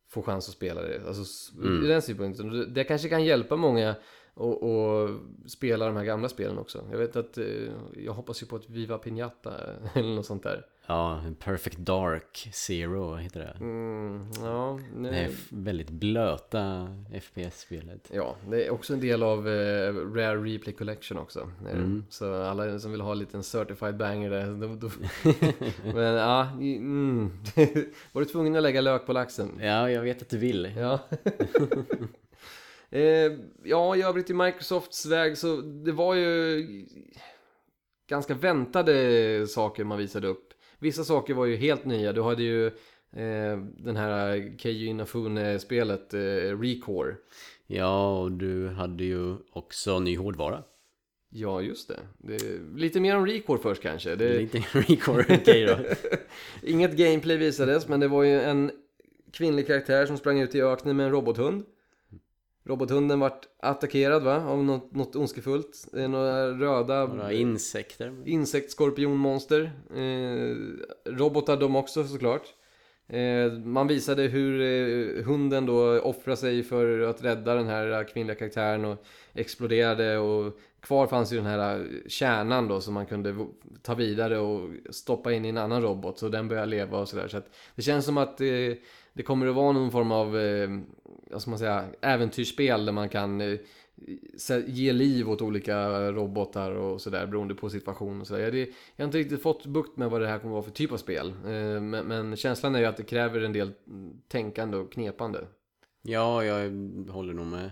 får 0.08 0.22
chans 0.22 0.48
att 0.48 0.54
spela 0.54 0.82
det. 0.82 1.00
Alltså 1.06 1.52
Mm. 1.62 1.84
i 1.84 1.88
den 1.88 2.02
synpunkten. 2.02 2.74
Det 2.74 2.84
kanske 2.84 3.08
kan 3.08 3.24
hjälpa 3.24 3.56
många 3.56 3.94
och, 4.36 4.62
och 4.62 5.10
spela 5.46 5.86
de 5.86 5.96
här 5.96 6.04
gamla 6.04 6.28
spelen 6.28 6.58
också. 6.58 6.84
Jag 6.90 6.98
vet 6.98 7.16
att, 7.16 7.38
eh, 7.38 7.44
jag 7.96 8.12
hoppas 8.12 8.42
ju 8.42 8.46
på 8.46 8.56
ett 8.56 8.70
Viva 8.70 8.98
Pinata 8.98 9.54
eller 9.94 10.14
något 10.14 10.26
sånt 10.26 10.42
där. 10.42 10.66
Ja, 10.86 11.22
Perfect 11.38 11.78
Dark 11.78 12.48
Zero 12.52 13.14
heter 13.14 13.40
det. 13.40 13.56
Mm, 13.60 14.30
ja, 14.42 14.80
Det 14.96 15.08
är 15.08 15.30
väldigt 15.48 15.90
blöta 15.90 16.88
FPS-spelet. 17.22 18.10
Ja, 18.12 18.36
det 18.48 18.66
är 18.66 18.70
också 18.70 18.92
en 18.92 19.00
del 19.00 19.22
av 19.22 19.48
eh, 19.48 19.94
Rare 19.94 20.36
Replay 20.36 20.74
Collection 20.74 21.18
också. 21.18 21.50
det. 21.64 21.70
Mm. 21.70 22.04
Så 22.08 22.42
alla 22.42 22.78
som 22.78 22.92
vill 22.92 23.00
ha 23.00 23.12
en 23.12 23.18
liten 23.18 23.42
certified 23.42 23.96
banger 23.96 24.30
där, 24.30 24.46
då, 24.46 24.74
då... 24.74 24.90
Men 25.94 26.14
ja, 26.14 26.48
mm. 26.60 27.30
var 28.12 28.22
du 28.22 28.24
tvungen 28.24 28.56
att 28.56 28.62
lägga 28.62 28.80
lök 28.80 29.06
på 29.06 29.12
laxen? 29.12 29.58
Ja, 29.60 29.90
jag 29.90 30.02
vet 30.02 30.22
att 30.22 30.28
du 30.28 30.38
vill. 30.38 30.72
Ja. 30.76 31.00
Eh, 32.96 33.32
ja, 33.64 33.96
i 33.96 34.02
övrigt 34.02 34.30
i 34.30 34.34
Microsofts 34.34 35.06
väg 35.06 35.38
så 35.38 35.56
det 35.56 35.92
var 35.92 36.14
ju 36.14 36.66
ganska 38.08 38.34
väntade 38.34 39.46
saker 39.46 39.84
man 39.84 39.98
visade 39.98 40.28
upp. 40.28 40.52
Vissa 40.78 41.04
saker 41.04 41.34
var 41.34 41.46
ju 41.46 41.56
helt 41.56 41.84
nya. 41.84 42.12
Du 42.12 42.22
hade 42.22 42.42
ju 42.42 42.66
eh, 42.66 43.58
den 43.78 43.96
här 43.96 44.56
Keiji 44.58 44.86
Inafune-spelet 44.86 46.14
eh, 46.14 46.60
Recore. 46.60 47.14
Ja, 47.66 48.20
och 48.20 48.32
du 48.32 48.68
hade 48.68 49.04
ju 49.04 49.36
också 49.52 49.98
ny 49.98 50.16
hårdvara. 50.16 50.62
Ja, 51.30 51.62
just 51.62 51.88
det. 51.88 52.00
det 52.18 52.60
lite 52.76 53.00
mer 53.00 53.16
om 53.16 53.26
Recore 53.26 53.58
först 53.58 53.82
kanske. 53.82 54.16
Det, 54.16 54.38
Lite 54.38 54.58
recore, 54.72 55.24
okej 55.40 55.66
då. 55.66 55.76
Inget 56.62 56.96
gameplay 56.96 57.36
visades, 57.36 57.88
men 57.88 58.00
det 58.00 58.08
var 58.08 58.22
ju 58.22 58.40
en 58.40 58.70
kvinnlig 59.32 59.66
karaktär 59.66 60.06
som 60.06 60.16
sprang 60.16 60.40
ut 60.40 60.54
i 60.54 60.62
öknen 60.62 60.96
med 60.96 61.06
en 61.06 61.12
robothund. 61.12 61.64
Robothunden 62.66 63.20
vart 63.20 63.48
attackerad 63.60 64.22
va? 64.22 64.44
Av 64.44 64.64
något, 64.64 64.94
något 64.94 65.16
ondskefullt. 65.16 65.86
Några 65.92 66.50
röda 66.50 67.06
Några 67.06 67.32
insekter. 67.32 68.22
insektskorpionmonster. 68.24 69.72
Eh, 69.94 70.56
robotar 71.12 71.56
de 71.56 71.76
också 71.76 72.04
såklart. 72.04 72.42
Eh, 73.08 73.52
man 73.52 73.86
visade 73.86 74.22
hur 74.22 74.60
eh, 74.60 75.24
hunden 75.24 75.66
då 75.66 76.00
offrar 76.00 76.34
sig 76.34 76.62
för 76.62 77.00
att 77.00 77.24
rädda 77.24 77.54
den 77.54 77.66
här 77.66 78.04
kvinnliga 78.04 78.36
karaktären 78.36 78.84
och 78.84 79.04
exploderade 79.34 80.18
och 80.18 80.58
kvar 80.80 81.06
fanns 81.06 81.32
ju 81.32 81.36
den 81.36 81.46
här 81.46 81.86
kärnan 82.06 82.68
då 82.68 82.80
som 82.80 82.94
man 82.94 83.06
kunde 83.06 83.46
ta 83.82 83.94
vidare 83.94 84.38
och 84.38 84.70
stoppa 84.90 85.32
in 85.32 85.44
i 85.44 85.48
en 85.48 85.56
annan 85.58 85.82
robot 85.82 86.18
så 86.18 86.28
den 86.28 86.48
börjar 86.48 86.66
leva 86.66 86.98
och 86.98 87.08
sådär. 87.08 87.28
Så 87.28 87.36
att 87.36 87.50
det 87.74 87.82
känns 87.82 88.04
som 88.04 88.18
att 88.18 88.40
eh, 88.40 88.46
det 89.12 89.22
kommer 89.22 89.46
att 89.46 89.54
vara 89.54 89.72
någon 89.72 89.90
form 89.90 90.12
av, 90.12 90.38
eh, 90.38 90.68
vad 91.30 91.42
ska 91.42 91.50
man 91.50 91.58
säga, 91.58 91.84
äventyrsspel 92.00 92.86
där 92.86 92.92
man 92.92 93.08
kan 93.08 93.40
eh, 93.40 93.58
ge 94.66 94.92
liv 94.92 95.30
åt 95.30 95.42
olika 95.42 96.10
robotar 96.12 96.70
och 96.70 97.00
sådär 97.00 97.26
beroende 97.26 97.54
på 97.54 97.70
situation 97.70 98.20
och 98.20 98.26
sådär. 98.26 98.52
Det, 98.52 98.58
jag 98.58 98.68
har 98.96 99.04
inte 99.04 99.18
riktigt 99.18 99.42
fått 99.42 99.66
bukt 99.66 99.96
med 99.96 100.10
vad 100.10 100.20
det 100.20 100.28
här 100.28 100.38
kommer 100.38 100.52
vara 100.52 100.62
för 100.62 100.70
typ 100.70 100.92
av 100.92 100.96
spel. 100.96 101.28
Eh, 101.28 101.80
Men, 101.80 101.90
men 101.90 102.36
känslan 102.36 102.74
är 102.74 102.78
ju 102.78 102.86
att 102.86 102.96
det 102.96 103.02
kräver 103.02 103.40
en 103.40 103.52
del 103.52 103.72
tänkande 104.28 104.76
och 104.76 104.92
knepande. 104.92 105.46
Ja, 106.02 106.44
jag 106.44 106.70
håller 107.10 107.34
nog 107.34 107.46
med. 107.46 107.70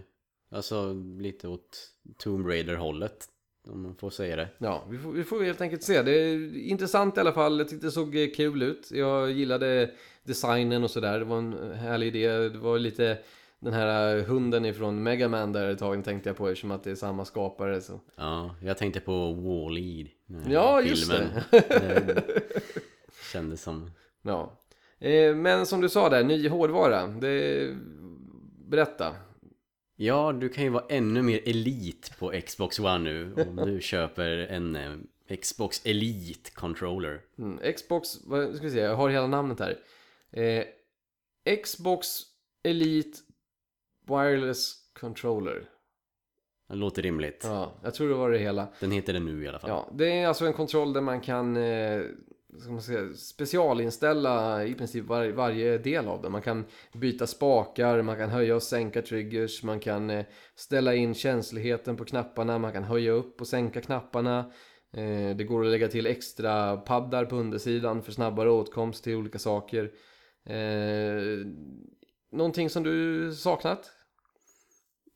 Alltså 0.51 0.93
lite 1.21 1.49
åt 1.49 1.79
Tomb 2.19 2.47
Raider-hållet. 2.47 3.29
Om 3.69 3.83
man 3.83 3.95
får 3.95 4.11
säga 4.11 4.37
det. 4.37 4.49
Ja, 4.59 4.85
vi 4.91 4.99
får, 4.99 5.13
vi 5.13 5.25
får 5.25 5.43
helt 5.43 5.61
enkelt 5.61 5.83
se. 5.83 6.03
Det 6.03 6.13
är 6.13 6.57
intressant 6.57 7.17
i 7.17 7.21
alla 7.21 7.33
fall. 7.33 7.59
Jag 7.59 7.69
tyckte 7.69 7.87
det 7.87 7.91
såg 7.91 8.17
eh, 8.17 8.29
kul 8.37 8.63
ut. 8.63 8.91
Jag 8.91 9.31
gillade 9.31 9.91
designen 10.25 10.85
och 10.85 10.91
sådär. 10.91 11.19
Det 11.19 11.25
var 11.25 11.39
en 11.39 11.73
härlig 11.75 12.07
idé. 12.07 12.29
Det 12.29 12.59
var 12.59 12.79
lite 12.79 13.19
den 13.65 13.73
här 13.73 14.17
eh, 14.17 14.25
hunden 14.25 14.65
ifrån 14.65 15.03
Mega 15.03 15.29
Man 15.29 15.53
där 15.53 15.71
ett 15.71 15.79
tag 15.79 16.05
tänkte 16.05 16.29
jag 16.29 16.37
på 16.37 16.49
eftersom 16.49 16.71
att 16.71 16.85
det 16.85 16.91
är 16.91 16.95
samma 16.95 17.25
skapare. 17.25 17.81
Så. 17.81 18.01
Ja, 18.17 18.55
jag 18.63 18.79
tänkte 18.79 19.01
på 19.01 19.33
Wall-E. 19.33 20.07
Ja, 20.49 20.83
just 20.83 21.11
det. 21.11 21.43
Kändes 23.33 23.63
som... 23.63 23.91
Ja. 24.23 24.59
Eh, 24.99 25.35
Men 25.35 25.67
som 25.67 25.81
du 25.81 25.89
sa 25.89 26.09
där, 26.09 26.25
ny 26.25 26.49
hårdvara. 26.49 27.07
Det... 27.07 27.69
Berätta. 28.69 29.17
Ja, 29.97 30.33
du 30.33 30.49
kan 30.49 30.65
ju 30.65 30.71
vara 30.71 30.85
ännu 30.89 31.23
mer 31.23 31.41
elit 31.49 32.13
på 32.19 32.33
Xbox 32.47 32.79
One 32.79 32.99
nu 32.99 33.35
om 33.35 33.57
du 33.57 33.81
köper 33.83 34.31
en 34.31 34.77
eh, 34.77 35.37
Xbox 35.37 35.83
Elite 35.85 36.51
Controller. 36.51 37.21
Mm, 37.39 37.73
Xbox, 37.75 38.21
vad 38.25 38.55
ska 38.57 38.65
vi 38.65 38.71
se, 38.73 38.79
jag 38.81 38.97
har 38.97 39.09
hela 39.11 39.27
namnet 39.27 39.59
här. 39.61 39.79
Eh, 40.33 40.65
Xbox 41.63 42.09
Elite 42.63 43.19
Wireless 44.07 44.75
Controller. 45.01 45.69
Det 46.69 46.75
låter 46.75 47.03
rimligt. 47.03 47.41
Ja, 47.45 47.73
jag 47.83 47.95
tror 47.95 48.09
det 48.09 48.15
var 48.15 48.31
det 48.31 48.39
hela. 48.39 48.69
Den 48.81 48.91
heter 48.91 49.13
det 49.13 49.21
nu 49.21 49.45
i 49.45 49.49
alla 49.49 49.59
fall. 49.59 49.71
Ja, 49.71 49.91
det 49.93 50.21
är 50.21 50.27
alltså 50.27 50.47
en 50.47 50.53
kontroll 50.53 50.93
där 50.93 51.01
man 51.01 51.21
kan 51.21 51.57
eh, 51.57 52.03
ska 52.61 52.73
man 52.73 52.83
säga, 52.83 53.15
specialinställa 53.15 54.65
i 54.65 54.75
princip 54.75 55.05
var, 55.05 55.29
varje 55.29 55.79
del 55.79 56.07
av 56.07 56.23
den. 56.23 56.33
Man 56.33 56.43
kan 56.43 56.65
byta 56.93 57.27
spakar, 57.27 58.03
man 58.03 58.17
kan 58.17 58.31
höja 58.31 58.55
och 58.57 58.63
sänka 58.63 59.03
triggers, 59.03 59.63
man 59.63 59.81
kan 59.81 60.11
eh, 60.11 60.25
ställa 60.55 60.95
in 60.95 61.15
känsligheten 61.15 61.97
på 61.97 62.05
knapparna, 62.05 62.59
man 62.59 62.73
kan 62.73 62.85
höja 62.85 63.13
upp 63.13 63.41
och 63.41 63.47
sänka 63.47 63.81
knapparna. 63.81 64.39
Eh, 64.93 65.37
det 65.37 65.45
går 65.45 65.65
att 65.65 65.71
lägga 65.71 65.89
till 65.89 66.07
extra 66.07 66.77
paddar 66.77 67.25
på 67.25 67.37
undersidan 67.37 68.03
för 68.03 68.13
snabbare 68.13 68.51
åtkomst 68.51 69.05
till 69.05 69.15
olika 69.15 69.39
saker. 69.39 69.91
Eh, 70.47 71.47
någonting 72.35 72.71
som 72.71 72.83
du 72.83 73.33
saknat? 73.35 73.91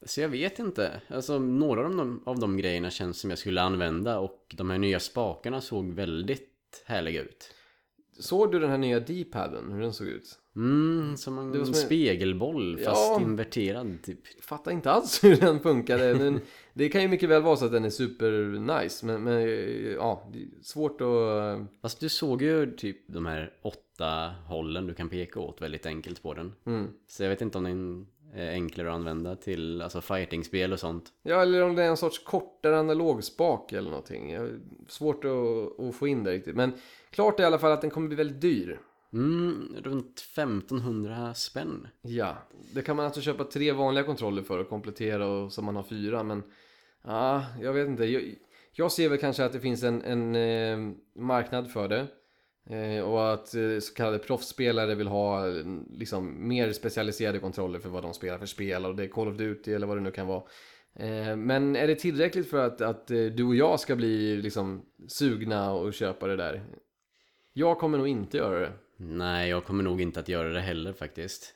Så 0.07 0.21
jag 0.21 0.29
vet 0.29 0.59
inte. 0.59 1.01
Alltså 1.09 1.39
några 1.39 1.87
av 1.87 1.97
de, 1.97 2.23
av 2.27 2.39
de 2.39 2.57
grejerna 2.57 2.91
känns 2.91 3.21
som 3.21 3.31
jag 3.31 3.39
skulle 3.39 3.63
använda 3.63 4.19
och 4.19 4.55
de 4.57 4.71
här 4.71 4.79
nya 4.79 5.01
spakarna 5.01 5.61
såg 5.61 5.93
väldigt 5.93 6.83
härliga 6.87 7.23
ut. 7.23 7.55
Såg 8.21 8.53
du 8.53 8.59
den 8.59 8.71
här 8.71 8.79
nya 8.79 9.01
D-paden, 9.01 9.73
hur 9.73 9.81
den 9.81 9.93
såg 9.93 10.07
ut? 10.07 10.39
Mm, 10.57 11.17
som 11.17 11.39
en 11.39 11.53
Det 11.53 11.59
var 11.59 11.65
som 11.65 11.75
en- 11.75 11.81
spegelboll 11.81 12.79
fast 12.79 12.97
Ja. 13.11 13.21
inverterad 13.23 14.03
typ. 14.03 14.45
fattar 14.45 14.71
inte 14.73 14.91
alls 14.91 15.25
hur 15.25 15.37
den 15.37 15.61
funkade. 15.61 16.15
Men 16.15 16.41
det 16.79 16.89
kan 16.89 17.03
ju 17.03 17.09
mycket 17.09 17.29
väl 17.29 17.43
vara 17.43 17.57
så 17.57 17.65
att 17.65 17.73
den 17.73 17.85
är 17.85 17.91
super 17.91 18.31
nice. 18.81 19.07
Men, 19.07 19.23
men 19.23 19.43
ja, 19.93 20.29
det 20.33 20.39
är 20.39 20.49
svårt 20.63 21.01
att... 21.01 21.81
Fast 21.83 22.01
du 22.01 22.09
såg 22.09 22.43
ju 22.43 22.77
typ 22.77 22.97
de 23.07 23.27
här 23.27 23.53
åtta 23.63 24.35
hållen 24.47 24.87
du 24.87 24.95
kan 24.95 25.09
peka 25.09 25.41
åt 25.41 25.63
väldigt 25.63 25.87
enkelt 25.87 26.23
på 26.23 26.35
den. 26.35 26.53
Mm. 26.67 26.87
Så 27.09 27.23
jag 27.23 27.31
vet 27.31 27.41
inte 27.41 27.59
om 27.59 27.65
den 27.65 28.07
är 28.35 28.51
enklare 28.51 28.89
att 28.89 28.95
använda 28.95 29.37
till 29.37 29.83
alltså 29.83 30.01
fightingspel 30.01 30.73
och 30.73 30.81
sånt. 30.81 31.13
Ja, 31.23 31.43
eller 31.43 31.63
om 31.63 31.75
det 31.75 31.83
är 31.83 31.89
en 31.89 31.97
sorts 31.97 32.19
kortare 32.25 32.79
analogspak 32.79 33.73
eller 33.73 33.91
någonting. 33.91 34.37
Svårt 34.89 35.25
att, 35.25 35.81
att 35.81 35.95
få 35.95 36.09
in 36.09 36.25
det 36.25 36.33
riktigt. 36.33 36.57
Men 36.57 36.73
klart 37.11 37.41
är 37.41 37.43
i 37.43 37.47
alla 37.47 37.59
fall 37.59 37.73
att 37.73 37.81
den 37.81 37.91
kommer 37.91 38.09
bli 38.09 38.17
väldigt 38.17 38.41
dyr. 38.41 38.81
Mm, 39.13 39.75
runt 39.83 40.21
1500 40.21 41.35
spänn. 41.35 41.89
Ja, 42.03 42.37
det 42.75 42.83
kan 42.83 42.97
man 42.97 43.05
alltså 43.05 43.21
köpa 43.21 43.45
tre 43.45 43.73
vanliga 43.73 44.05
kontroller 44.05 44.43
för 44.43 44.59
och 44.59 44.69
komplettera 44.69 45.27
och, 45.27 45.53
så 45.53 45.63
man 45.63 45.77
har 45.77 45.83
fyra. 45.83 46.23
Men 46.23 46.43
ja, 47.05 47.45
jag 47.61 47.73
vet 47.73 47.89
inte. 47.89 48.05
Jag, 48.05 48.35
jag 48.73 48.93
ser 48.93 49.09
väl 49.09 49.19
kanske 49.19 49.45
att 49.45 49.53
det 49.53 49.61
finns 49.61 49.83
en, 49.83 50.03
en 50.03 50.35
eh, 50.35 50.95
marknad 51.15 51.71
för 51.71 51.89
det. 51.89 52.07
Eh, 52.71 53.03
och 53.03 53.33
att 53.33 53.55
eh, 53.55 53.79
så 53.81 53.95
kallade 53.95 54.19
proffsspelare 54.19 54.95
vill 54.95 55.09
ha 55.09 55.47
liksom, 55.91 56.49
mer 56.49 56.73
specialiserade 56.73 57.39
kontroller 57.39 57.79
för 57.79 57.89
vad 57.89 58.03
de 58.03 58.15
spelar 58.15 58.39
för 58.39 58.47
spel. 58.47 58.87
Och 58.87 58.97
det 58.97 59.05
är 59.05 59.09
Call 59.09 59.29
of 59.29 59.37
Duty 59.37 59.75
eller 59.75 59.87
vad 59.87 59.97
det 59.97 60.01
nu 60.01 60.11
kan 60.11 60.27
vara. 60.27 60.43
Eh, 60.95 61.37
men 61.37 61.77
är 61.77 61.87
det 61.87 61.95
tillräckligt 61.95 62.51
för 62.51 62.67
att, 62.67 62.81
att 62.81 63.11
eh, 63.11 63.25
du 63.25 63.45
och 63.45 63.57
jag 63.57 63.81
ska 63.81 63.97
bli 63.97 64.37
liksom, 64.37 64.83
sugna 65.09 65.73
och 65.73 65.95
köpa 65.95 66.27
det 66.27 66.37
där? 66.37 66.63
Jag 67.53 67.79
kommer 67.79 67.99
nog 67.99 68.09
inte 68.09 68.37
göra 68.37 68.61
det. 68.61 68.73
Nej, 68.97 69.51
jag 69.51 69.65
kommer 69.65 69.85
nog 69.85 70.01
inte 70.01 70.21
att 70.21 70.29
göra 70.29 70.49
det 70.49 70.61
heller 70.61 70.93
faktiskt. 70.93 71.55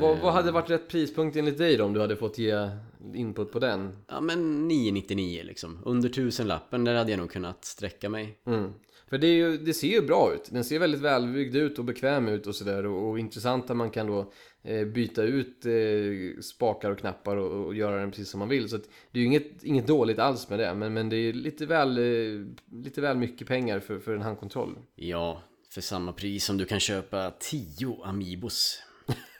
Vad, 0.00 0.18
vad 0.18 0.32
hade 0.32 0.52
varit 0.52 0.70
rätt 0.70 0.88
prispunkt 0.88 1.36
enligt 1.36 1.58
dig 1.58 1.76
då 1.76 1.84
om 1.84 1.92
du 1.92 2.00
hade 2.00 2.16
fått 2.16 2.38
ge 2.38 2.68
input 3.14 3.52
på 3.52 3.58
den? 3.58 3.96
Ja 4.08 4.20
men 4.20 4.68
999 4.68 5.42
liksom. 5.44 5.78
Under 5.84 6.08
tusenlappen, 6.08 6.84
där 6.84 6.94
hade 6.94 7.10
jag 7.10 7.18
nog 7.18 7.30
kunnat 7.30 7.64
sträcka 7.64 8.08
mig. 8.08 8.38
Mm. 8.46 8.72
För 9.12 9.18
det, 9.18 9.26
ju, 9.26 9.58
det 9.58 9.74
ser 9.74 9.88
ju 9.88 10.02
bra 10.02 10.34
ut. 10.34 10.48
Den 10.50 10.64
ser 10.64 10.78
väldigt 10.78 11.00
välbyggd 11.00 11.56
ut 11.56 11.78
och 11.78 11.84
bekväm 11.84 12.28
ut 12.28 12.46
och 12.46 12.54
sådär. 12.54 12.86
Och, 12.86 13.10
och 13.10 13.18
intressant 13.18 13.70
att 13.70 13.76
man 13.76 13.90
kan 13.90 14.06
då 14.06 14.32
eh, 14.62 14.84
byta 14.84 15.22
ut 15.22 15.66
eh, 15.66 16.40
spakar 16.42 16.90
och 16.90 16.98
knappar 16.98 17.36
och, 17.36 17.66
och 17.66 17.74
göra 17.74 18.00
den 18.00 18.10
precis 18.10 18.30
som 18.30 18.38
man 18.38 18.48
vill. 18.48 18.68
Så 18.68 18.76
att 18.76 18.84
det 19.10 19.18
är 19.18 19.20
ju 19.20 19.26
inget, 19.26 19.64
inget 19.64 19.86
dåligt 19.86 20.18
alls 20.18 20.50
med 20.50 20.58
det. 20.58 20.74
Men, 20.74 20.92
men 20.92 21.08
det 21.08 21.16
är 21.16 21.32
lite 21.32 21.66
väl, 21.66 21.98
eh, 21.98 22.46
lite 22.84 23.00
väl 23.00 23.16
mycket 23.16 23.48
pengar 23.48 23.80
för, 23.80 23.98
för 23.98 24.14
en 24.14 24.22
handkontroll. 24.22 24.78
Ja, 24.94 25.42
för 25.70 25.80
samma 25.80 26.12
pris 26.12 26.44
som 26.44 26.56
du 26.56 26.64
kan 26.64 26.80
köpa 26.80 27.32
10 27.40 27.98
Amiibos. 28.04 28.82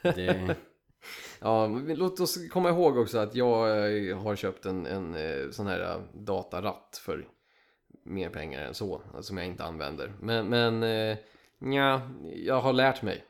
Det... 0.01 0.55
Ja, 1.39 1.67
låt 1.87 2.19
oss 2.19 2.49
komma 2.49 2.69
ihåg 2.69 2.97
också 2.97 3.17
att 3.17 3.35
jag 3.35 3.69
eh, 4.09 4.17
har 4.17 4.35
köpt 4.35 4.65
en, 4.65 4.85
en 4.85 5.15
eh, 5.15 5.49
sån 5.51 5.67
här 5.67 5.79
eh, 5.79 6.01
dataratt 6.13 7.01
för 7.05 7.27
mer 8.03 8.29
pengar 8.29 8.61
än 8.61 8.73
så, 8.73 9.01
som 9.21 9.37
jag 9.37 9.47
inte 9.47 9.63
använder. 9.63 10.13
Men, 10.19 10.49
men 10.49 10.81
ja, 11.73 12.01
jag 12.35 12.61
har 12.61 12.73
lärt 12.73 13.01
mig. 13.01 13.23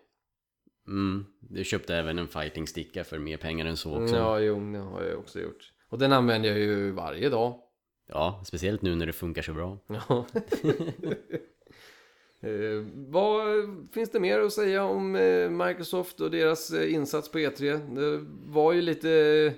Mm, 0.87 1.25
du 1.39 1.63
köpte 1.63 1.95
även 1.95 2.19
en 2.19 2.27
fighting-sticka 2.27 3.03
för 3.03 3.19
mer 3.19 3.37
pengar 3.37 3.65
än 3.65 3.77
så 3.77 4.01
också. 4.01 4.15
Ja, 4.15 4.39
jo, 4.39 4.71
det 4.71 4.79
har 4.79 5.03
jag 5.03 5.19
också 5.19 5.39
gjort. 5.39 5.71
Och 5.89 5.99
den 5.99 6.13
använder 6.13 6.49
jag 6.49 6.59
ju 6.59 6.91
varje 6.91 7.29
dag. 7.29 7.59
Ja, 8.07 8.41
speciellt 8.45 8.81
nu 8.81 8.95
när 8.95 9.05
det 9.05 9.13
funkar 9.13 9.41
så 9.41 9.53
bra. 9.53 9.77
Ja. 9.87 10.25
eh, 12.43 12.85
vad 12.95 13.41
finns 13.91 14.11
det 14.11 14.19
mer 14.19 14.39
att 14.39 14.53
säga 14.53 14.83
om 14.83 15.15
eh, 15.15 15.49
Microsoft 15.49 16.21
och 16.21 16.31
deras 16.31 16.71
eh, 16.71 16.93
insats 16.93 17.31
på 17.31 17.37
E3? 17.37 17.95
Det 17.95 18.25
var 18.51 18.73
ju 18.73 18.81
lite, 18.81 19.53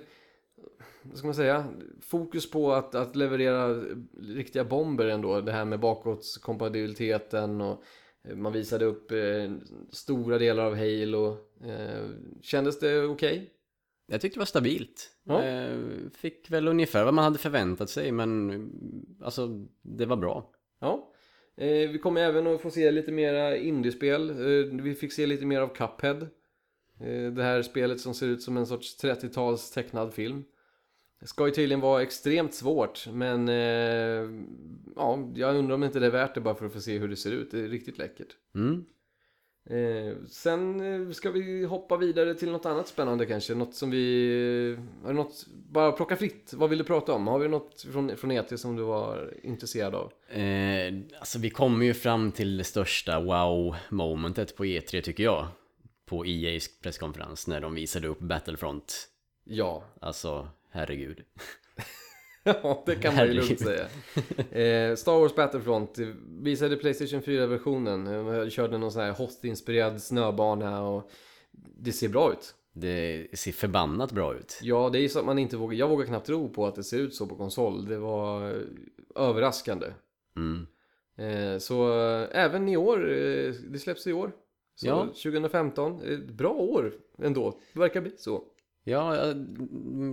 vad 1.02 1.18
ska 1.18 1.26
man 1.26 1.34
säga, 1.34 1.66
fokus 2.00 2.50
på 2.50 2.72
att, 2.72 2.94
att 2.94 3.16
leverera 3.16 3.84
riktiga 4.20 4.64
bomber 4.64 5.06
ändå. 5.06 5.40
Det 5.40 5.52
här 5.52 5.64
med 5.64 5.80
bakåtskompatibiliteten 5.80 7.60
och 7.60 7.82
eh, 8.24 8.36
man 8.36 8.52
visade 8.52 8.84
upp 8.84 9.12
eh, 9.12 9.52
stora 9.90 10.38
delar 10.38 10.64
av 10.64 10.74
Halo. 10.76 11.36
Eh, 11.64 12.08
kändes 12.42 12.78
det 12.78 13.04
okej? 13.04 13.32
Okay? 13.32 13.46
Jag 14.08 14.20
tyckte 14.20 14.36
det 14.36 14.40
var 14.40 14.46
stabilt. 14.46 15.10
Ja. 15.24 15.42
Fick 16.12 16.50
väl 16.50 16.68
ungefär 16.68 17.04
vad 17.04 17.14
man 17.14 17.24
hade 17.24 17.38
förväntat 17.38 17.90
sig 17.90 18.12
men 18.12 18.70
alltså 19.22 19.66
det 19.82 20.06
var 20.06 20.16
bra. 20.16 20.50
Ja. 20.80 21.12
Eh, 21.56 21.90
vi 21.90 21.98
kommer 21.98 22.20
även 22.20 22.46
att 22.46 22.60
få 22.60 22.70
se 22.70 22.90
lite 22.90 23.12
mera 23.12 23.56
indiespel. 23.56 24.30
Eh, 24.30 24.82
vi 24.82 24.94
fick 24.94 25.12
se 25.12 25.26
lite 25.26 25.46
mer 25.46 25.60
av 25.60 25.68
Cuphead. 25.68 26.28
Eh, 27.00 27.32
det 27.32 27.42
här 27.42 27.62
spelet 27.62 28.00
som 28.00 28.14
ser 28.14 28.26
ut 28.26 28.42
som 28.42 28.56
en 28.56 28.66
sorts 28.66 29.04
30-tals 29.04 29.70
tecknad 29.70 30.14
film. 30.14 30.44
Det 31.20 31.26
ska 31.26 31.46
ju 31.46 31.52
tydligen 31.52 31.80
vara 31.80 32.02
extremt 32.02 32.54
svårt 32.54 33.06
men 33.12 33.48
eh, 33.48 34.30
ja, 34.96 35.32
jag 35.34 35.56
undrar 35.56 35.74
om 35.74 35.84
inte 35.84 35.98
det 35.98 36.06
är 36.06 36.10
värt 36.10 36.34
det 36.34 36.40
bara 36.40 36.54
för 36.54 36.66
att 36.66 36.72
få 36.72 36.80
se 36.80 36.98
hur 36.98 37.08
det 37.08 37.16
ser 37.16 37.32
ut. 37.32 37.50
Det 37.50 37.60
är 37.60 37.68
riktigt 37.68 37.98
läckert. 37.98 38.36
Mm. 38.54 38.84
Eh, 39.70 40.16
sen 40.28 40.80
eh, 40.80 41.12
ska 41.12 41.30
vi 41.30 41.64
hoppa 41.64 41.96
vidare 41.96 42.34
till 42.34 42.52
något 42.52 42.66
annat 42.66 42.88
spännande 42.88 43.26
kanske. 43.26 43.54
Något 43.54 43.74
som 43.74 43.90
vi... 43.90 44.76
Har 45.02 45.08
du 45.08 45.14
något... 45.14 45.46
Bara 45.70 45.92
plocka 45.92 46.16
fritt. 46.16 46.52
Vad 46.56 46.70
vill 46.70 46.78
du 46.78 46.84
prata 46.84 47.12
om? 47.12 47.26
Har 47.26 47.38
vi 47.38 47.48
något 47.48 47.86
från, 47.92 48.16
från 48.16 48.30
ET 48.30 48.60
som 48.60 48.76
du 48.76 48.82
var 48.82 49.34
intresserad 49.42 49.94
av? 49.94 50.12
Eh, 50.40 50.94
alltså 51.18 51.38
vi 51.38 51.50
kommer 51.50 51.86
ju 51.86 51.94
fram 51.94 52.32
till 52.32 52.56
det 52.56 52.64
största 52.64 53.20
wow-momentet 53.20 54.56
på 54.56 54.64
E3 54.64 55.00
tycker 55.00 55.24
jag. 55.24 55.46
På 56.04 56.24
EA's 56.24 56.68
presskonferens 56.82 57.46
när 57.46 57.60
de 57.60 57.74
visade 57.74 58.08
upp 58.08 58.18
Battlefront. 58.20 59.08
Ja. 59.44 59.84
Alltså, 60.00 60.48
herregud. 60.70 61.22
ja, 62.62 62.82
det 62.86 62.94
kan 62.94 63.14
man 63.14 63.26
ju 63.26 63.32
lugnt 63.32 63.60
säga. 63.60 63.84
Eh, 64.36 64.96
Star 64.96 65.20
Wars 65.20 65.34
Battlefront 65.34 65.98
visade 66.40 66.76
Playstation 66.76 67.20
4-versionen. 67.22 68.06
Jag 68.26 68.52
körde 68.52 68.78
någon 68.78 68.92
sån 68.92 69.02
här 69.02 69.12
host-inspirerad 69.12 70.02
snöbana 70.02 70.82
och 70.82 71.10
det 71.78 71.92
ser 71.92 72.08
bra 72.08 72.32
ut. 72.32 72.54
Det 72.72 73.26
ser 73.38 73.52
förbannat 73.52 74.12
bra 74.12 74.34
ut. 74.34 74.58
Ja, 74.62 74.90
det 74.92 74.98
är 74.98 75.08
så 75.08 75.18
att 75.18 75.24
man 75.24 75.38
inte 75.38 75.56
vågar. 75.56 75.78
Jag 75.78 75.88
vågar 75.88 76.06
knappt 76.06 76.26
tro 76.26 76.48
på 76.48 76.66
att 76.66 76.74
det 76.74 76.84
ser 76.84 76.98
ut 76.98 77.14
så 77.14 77.26
på 77.26 77.36
konsol. 77.36 77.86
Det 77.88 77.98
var 77.98 78.50
eh, 78.50 78.62
överraskande. 79.14 79.86
Mm. 80.36 80.66
Eh, 81.16 81.58
så 81.58 82.00
eh, 82.00 82.28
även 82.32 82.68
i 82.68 82.76
år, 82.76 83.10
eh, 83.10 83.52
det 83.68 83.78
släpps 83.78 84.06
i 84.06 84.12
år. 84.12 84.32
Så 84.74 84.86
Ja. 84.86 85.06
2015, 85.06 86.00
ett 86.02 86.26
bra 86.30 86.50
år 86.52 86.92
ändå. 87.18 87.60
Det 87.72 87.80
verkar 87.80 88.00
bli 88.00 88.12
så. 88.18 88.44
Ja, 88.88 89.16
ja, 89.16 89.34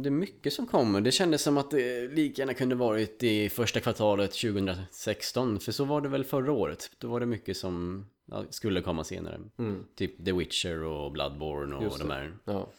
det 0.01 0.09
är 0.09 0.11
mycket 0.11 0.53
som 0.53 0.67
kommer. 0.67 1.01
Det 1.01 1.11
kändes 1.11 1.41
som 1.41 1.57
att 1.57 1.71
det 1.71 2.07
lika 2.13 2.41
gärna 2.41 2.53
kunde 2.53 2.75
varit 2.75 3.23
i 3.23 3.49
första 3.49 3.79
kvartalet 3.79 4.31
2016. 4.31 5.59
För 5.59 5.71
så 5.71 5.85
var 5.85 6.01
det 6.01 6.09
väl 6.09 6.23
förra 6.23 6.51
året. 6.51 6.91
Då 6.97 7.07
var 7.07 7.19
det 7.19 7.25
mycket 7.25 7.57
som 7.57 8.05
skulle 8.49 8.81
komma 8.81 9.03
senare. 9.03 9.39
Mm, 9.59 9.83
Typ 9.95 10.25
The 10.25 10.31
Witcher 10.31 10.83
och 10.83 11.11
Bloodborne 11.11 11.75
och 11.75 11.99
de 11.99 12.09
här. 12.09 12.33
ja. 12.45 12.69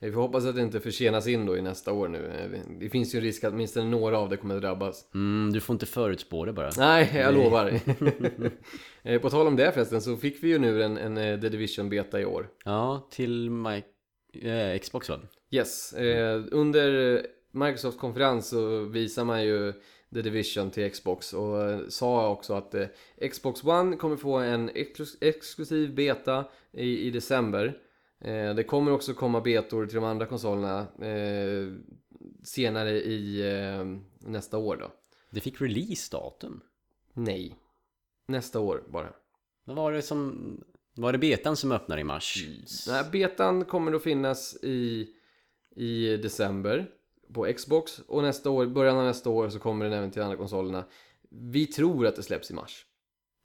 Vi 0.00 0.12
får 0.12 0.20
hoppas 0.20 0.44
att 0.46 0.54
det 0.54 0.62
inte 0.62 0.80
försenas 0.80 1.26
in 1.26 1.46
då 1.46 1.56
i 1.56 1.62
nästa 1.62 1.92
år 1.92 2.08
nu. 2.08 2.26
Eh, 2.26 2.60
Det 2.80 2.88
finns 2.90 3.14
ju 3.14 3.18
en 3.18 3.24
risk 3.24 3.44
att 3.44 3.52
åtminstone 3.52 3.90
några 3.90 4.18
av 4.18 4.28
det 4.28 4.36
kommer 4.36 4.54
att 4.56 4.62
drabbas. 4.62 5.10
Mm, 5.14 5.52
du 5.52 5.60
får 5.60 5.74
inte 5.74 5.86
förutspå 5.86 6.44
det 6.44 6.52
bara. 6.52 6.70
Nej, 6.76 7.10
jag 7.14 7.34
Nej. 7.34 7.44
lovar. 7.44 7.72
Eh, 9.02 9.20
På 9.20 9.30
tal 9.30 9.46
om 9.46 9.56
det 9.56 9.72
förresten 9.72 10.02
så 10.02 10.16
fick 10.16 10.42
vi 10.42 10.48
ju 10.48 10.58
nu 10.58 10.82
en, 10.82 10.98
en 10.98 11.16
eh, 11.18 11.40
The 11.40 11.48
Division 11.48 11.88
beta 11.88 12.20
i 12.20 12.24
år. 12.24 12.48
Ja, 12.64 13.08
till 13.10 13.48
eh, 14.42 14.78
Xbox 14.82 15.08
va? 15.08 15.20
Yes, 15.50 15.92
eh, 15.92 16.42
under 16.50 17.26
Microsoft 17.50 17.98
konferens 17.98 18.48
så 18.48 18.84
visar 18.84 19.24
man 19.24 19.44
ju 19.44 19.72
The 20.14 20.22
Division 20.22 20.70
till 20.70 20.90
Xbox 20.90 21.32
och 21.34 21.62
eh, 21.62 21.80
sa 21.88 22.30
också 22.30 22.54
att 22.54 22.74
eh, 22.74 22.86
Xbox 23.30 23.64
One 23.64 23.96
kommer 23.96 24.16
få 24.16 24.36
en 24.36 24.70
exklus- 24.70 25.16
exklusiv 25.20 25.94
beta 25.94 26.44
i, 26.72 27.06
i 27.06 27.10
december. 27.10 27.78
Eh, 28.20 28.54
det 28.54 28.64
kommer 28.64 28.92
också 28.92 29.14
komma 29.14 29.40
betor 29.40 29.86
till 29.86 29.94
de 29.94 30.04
andra 30.04 30.26
konsolerna 30.26 30.86
eh, 31.06 31.72
senare 32.44 32.90
i 32.90 33.52
eh, 33.52 33.84
nästa 34.18 34.58
år 34.58 34.76
då. 34.76 34.90
Det 35.30 35.40
fick 35.40 35.60
release-datum. 35.60 36.60
Nej, 37.12 37.56
nästa 38.28 38.60
år 38.60 38.82
bara. 38.88 39.12
Vad 39.64 39.76
var 39.76 39.92
det 39.92 40.02
som... 40.02 40.60
Var 40.94 41.12
det 41.12 41.18
betan 41.18 41.56
som 41.56 41.72
öppnar 41.72 41.98
i 41.98 42.04
mars? 42.04 42.44
Nej, 42.88 43.04
betan 43.12 43.64
kommer 43.64 43.92
att 43.92 44.02
finnas 44.02 44.56
i, 44.62 45.08
i 45.78 46.16
december 46.16 46.90
på 47.32 47.52
Xbox 47.56 47.98
och 47.98 48.22
nästa 48.22 48.50
år, 48.50 48.66
början 48.66 48.98
av 48.98 49.04
nästa 49.04 49.30
år 49.30 49.48
så 49.48 49.58
kommer 49.58 49.84
den 49.84 49.94
även 49.94 50.10
till 50.10 50.22
andra 50.22 50.36
konsolerna. 50.36 50.84
Vi 51.30 51.66
tror 51.66 52.06
att 52.06 52.16
det 52.16 52.22
släpps 52.22 52.50
i 52.50 52.54
mars. 52.54 52.86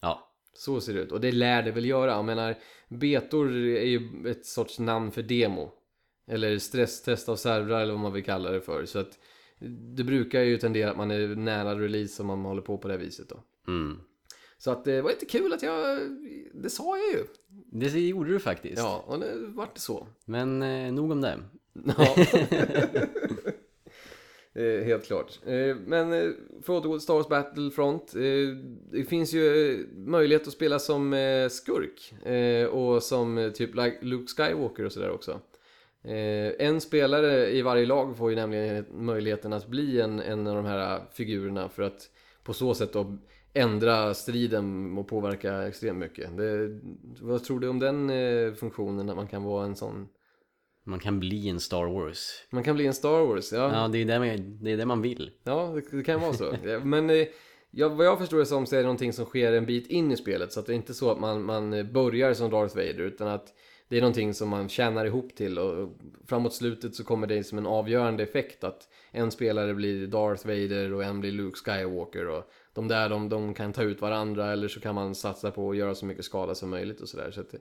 Ja. 0.01 0.29
Så 0.53 0.81
ser 0.81 0.93
det 0.93 0.99
ut 0.99 1.11
och 1.11 1.21
det 1.21 1.31
lär 1.31 1.63
det 1.63 1.71
väl 1.71 1.85
göra. 1.85 2.11
Jag 2.11 2.25
menar, 2.25 2.55
betor 2.87 3.55
är 3.55 3.85
ju 3.85 4.29
ett 4.29 4.45
sorts 4.45 4.79
namn 4.79 5.11
för 5.11 5.21
demo. 5.21 5.71
Eller 6.27 6.57
stresstest 6.59 7.29
av 7.29 7.35
servrar 7.35 7.81
eller 7.81 7.93
vad 7.93 8.01
man 8.01 8.13
vill 8.13 8.23
kalla 8.23 8.51
det 8.51 8.61
för. 8.61 8.85
Så 8.85 8.99
att 8.99 9.19
det 9.95 10.03
brukar 10.03 10.41
ju 10.41 10.57
tendera 10.57 10.91
att 10.91 10.97
man 10.97 11.11
är 11.11 11.35
nära 11.35 11.79
release 11.79 12.21
om 12.21 12.27
man 12.27 12.45
håller 12.45 12.61
på 12.61 12.77
på 12.77 12.87
det 12.87 12.97
viset 12.97 13.29
då. 13.29 13.43
Mm. 13.67 13.99
Så 14.57 14.71
att 14.71 14.85
det 14.85 15.01
var 15.01 15.09
lite 15.09 15.25
kul 15.25 15.53
att 15.53 15.63
jag, 15.63 15.99
det 16.53 16.69
sa 16.69 16.97
jag 16.97 17.11
ju. 17.11 17.25
Det 17.71 17.99
gjorde 17.99 18.29
du 18.29 18.39
faktiskt. 18.39 18.77
Ja, 18.77 19.03
och 19.07 19.19
det 19.19 19.35
vart 19.37 19.77
så. 19.77 20.07
Men 20.25 20.61
eh, 20.61 20.93
nog 20.93 21.11
om 21.11 21.21
det. 21.21 21.39
Ja. 21.73 22.15
Eh, 24.55 24.83
Helt 24.85 25.05
klart. 25.05 25.39
Eh, 25.45 25.75
Men 25.85 26.13
eh, 26.13 26.31
för 26.61 26.77
att 26.77 26.85
återgå 26.85 26.93
till 26.97 27.01
Star 27.03 27.13
Wars 27.13 27.27
Battlefront. 27.27 28.15
Eh, 28.15 28.21
det 28.91 29.03
finns 29.03 29.33
ju 29.33 29.71
eh, 29.73 29.79
möjlighet 29.95 30.47
att 30.47 30.53
spela 30.53 30.79
som 30.79 31.13
eh, 31.13 31.49
skurk. 31.49 32.13
Och 32.71 33.03
som 33.03 33.51
typ 33.55 33.75
like 33.75 33.97
Luke 34.01 34.27
Skywalker 34.37 34.85
och 34.85 34.91
sådär 34.91 35.11
också. 35.11 35.39
En 36.59 36.81
spelare 36.81 37.51
i 37.51 37.61
varje 37.61 37.85
lag 37.85 38.17
får 38.17 38.29
ju 38.29 38.35
nämligen 38.35 38.85
möjligheten 38.91 39.53
att 39.53 39.67
bli 39.67 40.01
en, 40.01 40.19
en 40.19 40.47
av 40.47 40.55
de 40.55 40.65
här 40.65 41.01
figurerna 41.13 41.69
för 41.69 41.83
att 41.83 42.09
på 42.43 42.53
så 42.53 42.73
sätt 42.73 42.93
då 42.93 43.17
ändra 43.53 44.13
striden 44.13 44.97
och 44.97 45.07
påverka 45.07 45.67
extremt 45.67 45.99
mycket. 45.99 46.37
Det, 46.37 46.79
vad 47.21 47.43
tror 47.43 47.59
du 47.59 47.67
om 47.67 47.79
den 47.79 48.11
funktionen, 48.55 49.09
att 49.09 49.15
man 49.15 49.27
kan 49.27 49.43
vara 49.43 49.65
en 49.65 49.75
sån 49.75 50.07
man 50.83 50.99
kan 50.99 51.19
bli 51.19 51.49
en 51.49 51.59
Star 51.59 51.85
Wars. 51.85 52.43
man 52.49 52.63
kan 52.63 52.75
bli 52.75 52.87
en 52.87 52.93
Star 52.93 53.25
Wars, 53.25 53.51
ja. 53.51 53.81
Ja, 53.81 53.87
det 53.87 53.97
är 53.97 54.05
det 54.05 54.19
man, 54.19 54.63
det 54.63 54.71
är 54.71 54.77
det 54.77 54.85
man 54.85 55.01
vill. 55.01 55.31
Ja, 55.43 55.75
det, 55.91 56.03
kan 56.03 56.21
vara 56.21 56.33
så. 56.33 56.55
Men 56.83 57.09
eh, 57.09 57.27
ja, 57.71 57.89
vad 57.89 58.05
jag 58.05 58.19
förstår 58.19 58.37
det 58.37 58.45
som 58.45 58.65
så 58.65 58.75
är 58.75 58.79
det 58.79 58.83
någonting 58.83 59.13
som 59.13 59.25
sker 59.25 59.53
en 59.53 59.65
bit 59.65 59.87
in 59.87 60.11
i 60.11 60.17
spelet. 60.17 60.53
Så 60.53 60.59
att 60.59 60.65
det 60.65 60.73
är 60.73 60.75
inte 60.75 60.93
så 60.93 61.11
att 61.11 61.19
man, 61.19 61.43
man 61.43 61.93
börjar 61.93 62.33
som 62.33 62.51
Darth 62.51 62.75
Vader 62.75 63.01
utan 63.01 63.27
att 63.27 63.53
det 63.87 63.97
är 63.97 64.01
någonting 64.01 64.33
som 64.33 64.49
man 64.49 64.69
tjänar 64.69 65.05
ihop 65.05 65.35
till 65.35 65.59
och 65.59 65.89
framåt 66.27 66.53
slutet 66.53 66.95
så 66.95 67.03
kommer 67.03 67.27
det 67.27 67.43
som 67.43 67.57
en 67.57 67.65
avgörande 67.65 68.23
effekt 68.23 68.63
att 68.63 68.87
en 69.11 69.31
spelare 69.31 69.73
blir 69.73 70.07
Darth 70.07 70.47
Vader 70.47 70.93
och 70.93 71.03
en 71.03 71.19
blir 71.19 71.31
Luke 71.31 71.57
Skywalker 71.57 72.27
och 72.27 72.51
de 72.73 72.87
där 72.87 73.09
de, 73.09 73.29
de 73.29 73.53
kan 73.53 73.73
ta 73.73 73.83
ut 73.83 74.01
varandra 74.01 74.51
eller 74.51 74.67
så 74.67 74.79
kan 74.79 74.95
man 74.95 75.15
satsa 75.15 75.51
på 75.51 75.69
att 75.69 75.77
göra 75.77 75.95
så 75.95 76.05
mycket 76.05 76.25
skada 76.25 76.55
som 76.55 76.69
möjligt 76.69 77.01
och 77.01 77.09
sådär. 77.09 77.31
Så 77.31 77.41
att 77.41 77.51
det, 77.51 77.59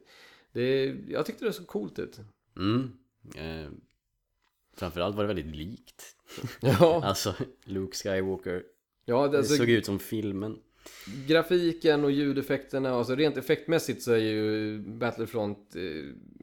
det, 0.53 0.97
jag 1.09 1.27
tyckte 1.27 1.45
det 1.45 1.53
såg 1.53 1.66
coolt 1.66 1.99
ut. 1.99 2.20
Mm. 2.57 2.93
Eh, 3.37 3.70
framförallt 4.77 5.16
var 5.16 5.23
det 5.25 5.35
väldigt 5.35 5.57
likt. 5.57 6.16
Ja, 6.61 7.03
Alltså, 7.05 7.35
Luke 7.64 7.97
Skywalker. 7.97 8.62
ja 9.05 9.23
det, 9.23 9.33
Det 9.33 9.39
alltså, 9.39 9.57
såg 9.57 9.68
ut 9.70 9.87
som 9.87 9.99
filmen. 9.99 10.59
grafiken 11.29 12.05
och 12.05 12.11
ljudeffekterna, 12.11 12.91
alltså 12.91 13.14
rent 13.14 13.37
effektmässigt 13.37 14.03
så 14.03 14.12
är 14.12 14.18
ju 14.18 14.79
Battlefront, 14.79 15.77
eh, 15.77 15.83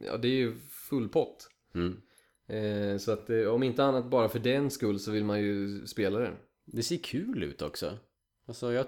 ja 0.06 0.16
det 0.16 0.28
är 0.28 0.32
ju 0.36 0.54
full 0.70 1.08
pott. 1.08 1.48
Mm. 1.74 2.00
Eh, 2.46 2.98
så 2.98 3.12
att 3.12 3.30
eh, 3.30 3.46
om 3.46 3.62
inte 3.62 3.84
annat 3.84 4.10
bara 4.10 4.28
för 4.28 4.38
den 4.38 4.70
skull 4.70 4.98
så 5.00 5.10
vill 5.10 5.24
man 5.24 5.40
ju 5.40 5.86
spela 5.86 6.18
den. 6.18 6.34
Det 6.64 6.82
ser 6.82 6.96
kul 6.96 7.42
ut 7.42 7.62
också. 7.62 7.98
Alltså, 8.46 8.72
jag 8.72 8.86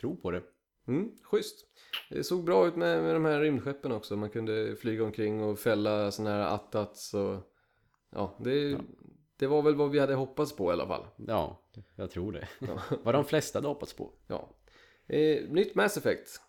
tror 0.00 0.16
på 0.16 0.30
det. 0.30 0.42
Mm, 0.86 1.10
schysst. 1.22 1.66
Det 2.10 2.24
såg 2.24 2.44
bra 2.44 2.66
ut 2.66 2.76
med, 2.76 3.02
med 3.02 3.14
de 3.14 3.24
här 3.24 3.40
rymdskeppen 3.40 3.92
också. 3.92 4.16
Man 4.16 4.30
kunde 4.30 4.76
flyga 4.76 5.04
omkring 5.04 5.42
och 5.42 5.58
fälla 5.58 6.10
sådana 6.10 6.30
här 6.36 6.54
attats 6.54 7.14
och 7.14 7.36
ja, 8.10 8.38
det, 8.44 8.78
det 9.36 9.46
var 9.46 9.62
väl 9.62 9.74
vad 9.74 9.90
vi 9.90 9.98
hade 9.98 10.14
hoppats 10.14 10.56
på 10.56 10.70
i 10.70 10.72
alla 10.72 10.86
fall. 10.86 11.06
Ja, 11.26 11.60
jag 11.96 12.10
tror 12.10 12.32
det. 12.32 12.48
Ja. 12.58 12.82
Vad 13.02 13.14
de 13.14 13.24
flesta 13.24 13.58
hade 13.58 13.68
hoppats 13.68 13.94
på. 13.94 14.12
Ja. 14.26 14.48
Eh, 15.06 15.42
nytt 15.48 15.74
Mass 15.74 15.96
Effect. 15.96 16.40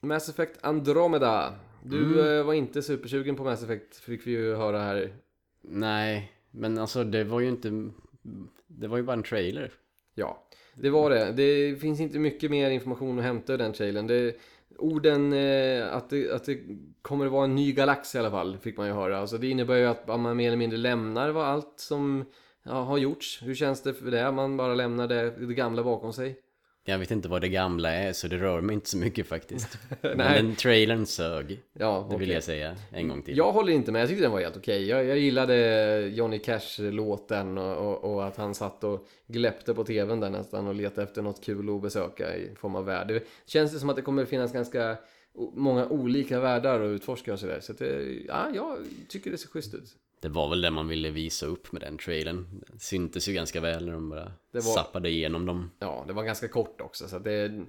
Mass 0.00 0.28
Effect 0.28 0.58
Andromeda. 0.64 1.54
Du 1.84 1.98
Mm. 2.20 2.38
eh, 2.38 2.44
var 2.44 2.54
inte 2.54 2.82
supersugen 2.82 3.36
på 3.36 3.44
Mass 3.44 3.62
Effect 3.62 3.96
fick 3.96 4.26
vi 4.26 4.30
ju 4.30 4.54
höra 4.54 4.78
här. 4.78 5.16
Nej, 5.60 6.32
men 6.50 6.78
alltså 6.78 7.04
det 7.04 7.24
var 7.24 7.40
ju 7.40 7.48
inte 7.48 7.90
det 8.66 8.88
var 8.88 8.96
ju 8.96 9.02
bara 9.02 9.12
en 9.16 9.22
trailer. 9.22 9.72
Ja, 10.14 10.48
det 10.74 10.90
var 10.90 11.10
det. 11.10 11.32
Det 11.32 11.76
finns 11.80 12.00
inte 12.00 12.18
mycket 12.18 12.50
mer 12.50 12.70
information 12.70 13.18
att 13.18 13.24
hämta 13.24 13.54
i 13.54 13.56
den 13.56 13.72
trailern. 13.72 14.06
Det, 14.06 14.36
orden 14.78 15.32
eh, 15.32 15.94
att, 15.94 16.10
det, 16.10 16.32
att 16.32 16.44
det 16.44 16.58
kommer 17.02 17.26
att 17.26 17.32
vara 17.32 17.44
en 17.44 17.54
ny 17.54 17.72
galax 17.72 18.14
i 18.14 18.18
alla 18.18 18.30
fall, 18.30 18.58
fick 18.58 18.76
man 18.76 18.86
ju 18.86 18.92
höra. 18.92 19.18
Alltså 19.18 19.38
det 19.38 19.48
innebär 19.50 19.76
ju 19.76 19.86
att 19.86 20.06
man 20.06 20.36
mer 20.36 20.46
eller 20.46 20.56
mindre 20.56 20.78
lämnar 20.78 21.30
vad 21.30 21.46
allt 21.46 21.74
som 21.76 22.24
ja, 22.62 22.82
har 22.82 22.98
gjorts. 22.98 23.42
Hur 23.42 23.54
känns 23.54 23.82
det 23.82 23.94
för 23.94 24.10
det? 24.10 24.32
Man 24.32 24.56
bara 24.56 24.74
lämnar 24.74 25.08
det, 25.08 25.30
det 25.30 25.54
gamla 25.54 25.82
bakom 25.82 26.12
sig. 26.12 26.41
Jag 26.84 26.98
vet 26.98 27.10
inte 27.10 27.28
vad 27.28 27.40
det 27.40 27.48
gamla 27.48 27.90
är 27.90 28.12
så 28.12 28.28
det 28.28 28.36
rör 28.36 28.60
mig 28.60 28.74
inte 28.74 28.88
så 28.88 28.96
mycket 28.96 29.26
faktiskt. 29.26 29.78
Men 30.00 30.18
den 30.18 30.56
trailern 30.56 31.06
sög. 31.06 31.62
Ja, 31.72 32.08
Det 32.10 32.16
vill 32.16 32.30
jag 32.30 32.42
säga 32.42 32.76
en 32.90 33.08
gång 33.08 33.22
till. 33.22 33.36
Jag 33.36 33.52
håller 33.52 33.72
inte 33.72 33.92
med, 33.92 34.02
jag 34.02 34.08
tyckte 34.08 34.24
den 34.24 34.32
var 34.32 34.40
helt 34.40 34.56
okej. 34.56 34.88
Jag, 34.88 35.04
jag 35.04 35.18
gillade 35.18 36.10
Johnny 36.12 36.38
Cash-låten 36.38 37.58
och, 37.58 37.76
och, 37.76 38.14
och 38.14 38.26
att 38.26 38.36
han 38.36 38.54
satt 38.54 38.84
och 38.84 39.06
gläppte 39.26 39.74
på 39.74 39.84
tvn 39.84 40.20
där 40.20 40.30
nästan 40.30 40.66
och 40.66 40.74
letade 40.74 41.02
efter 41.02 41.22
något 41.22 41.44
kul 41.44 41.76
att 41.76 41.82
besöka 41.82 42.36
i 42.36 42.54
form 42.54 42.74
av 42.74 42.84
värld. 42.84 43.08
Det 43.08 43.22
känns 43.46 43.72
det 43.72 43.78
som 43.78 43.90
att 43.90 43.96
det 43.96 44.02
kommer 44.02 44.24
finnas 44.24 44.52
ganska 44.52 44.96
många 45.54 45.86
olika 45.86 46.40
världar 46.40 46.80
att 46.80 46.88
utforska 46.88 47.32
och 47.32 47.38
sådär. 47.38 47.60
Så 47.60 47.72
att 47.72 47.78
det, 47.78 48.22
ja, 48.26 48.46
jag 48.54 48.78
tycker 49.08 49.30
det 49.30 49.38
ser 49.38 49.48
schysst 49.48 49.74
ut. 49.74 49.96
Det 50.22 50.28
var 50.28 50.48
väl 50.48 50.60
det 50.60 50.70
man 50.70 50.88
ville 50.88 51.10
visa 51.10 51.46
upp 51.46 51.72
med 51.72 51.82
den 51.82 51.98
trailern. 51.98 52.46
Det 52.72 52.78
syntes 52.78 53.28
ju 53.28 53.32
ganska 53.32 53.60
väl 53.60 53.86
när 53.86 53.92
de 53.92 54.10
bara 54.10 54.24
Det 54.24 54.58
var- 54.64 54.74
zappade 54.74 55.08
igenom 55.08 55.46
dem. 55.46 55.70
Ja, 55.78 56.04
det 56.06 56.12
var 56.12 56.22
ganska 56.22 56.48
kort 56.48 56.80
också 56.80 57.08
så 57.08 57.18
det... 57.18 57.64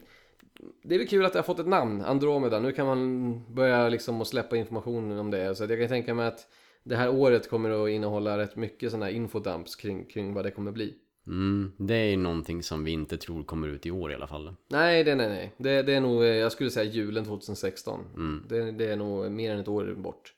Det 0.84 0.96
är 0.96 1.00
väl 1.00 1.08
kul 1.08 1.26
att 1.26 1.34
det 1.34 1.40
har 1.40 1.44
fått 1.44 1.60
ett 1.60 1.68
namn, 1.68 2.02
Andromeda. 2.02 2.60
Nu 2.60 2.72
kan 2.72 2.86
man 2.86 3.42
börja 3.54 3.90
liksom 3.90 4.22
att 4.22 4.28
släppa 4.28 4.58
information 4.58 5.20
om 5.20 5.32
det. 5.32 5.56
Så 5.56 5.64
jag 5.64 5.80
kan 5.80 5.88
tänka 5.88 6.14
mig 6.14 6.28
att 6.28 6.48
det 6.84 6.96
här 6.96 7.10
året 7.10 7.50
kommer 7.50 7.70
att 7.84 7.90
innehålla 7.90 8.38
rätt 8.38 8.56
mycket 8.56 8.92
sådana 8.92 9.06
här 9.06 9.14
infodumps 9.14 9.76
kring, 9.76 10.06
kring 10.06 10.34
vad 10.34 10.46
det 10.46 10.52
kommer 10.52 10.72
bli. 10.72 10.94
Mm, 11.28 11.72
det 11.78 11.96
är 11.96 12.18
någonting 12.18 12.64
som 12.64 12.84
vi 12.84 12.92
inte 12.92 13.18
tror 13.18 13.44
kommer 13.44 13.68
ut 13.68 13.86
i 13.86 13.92
år 13.92 14.12
i 14.12 14.16
alla 14.16 14.28
fall. 14.28 14.56
Nej, 14.70 15.04
det, 15.04 15.16
nej, 15.16 15.30
nej. 15.30 15.54
Det, 15.58 15.82
det 15.82 15.94
är 15.94 16.02
nog, 16.02 16.24
eh, 16.24 16.28
jag 16.30 16.52
skulle 16.52 16.70
säga 16.70 16.92
julen 16.92 17.26
2016. 17.26 18.00
Mm. 18.16 18.44
Det, 18.50 18.72
det 18.72 18.86
är 18.92 18.96
nog 18.96 19.32
mer 19.32 19.52
än 19.54 19.60
ett 19.60 19.68
år 19.68 19.96
bort. 19.98 20.34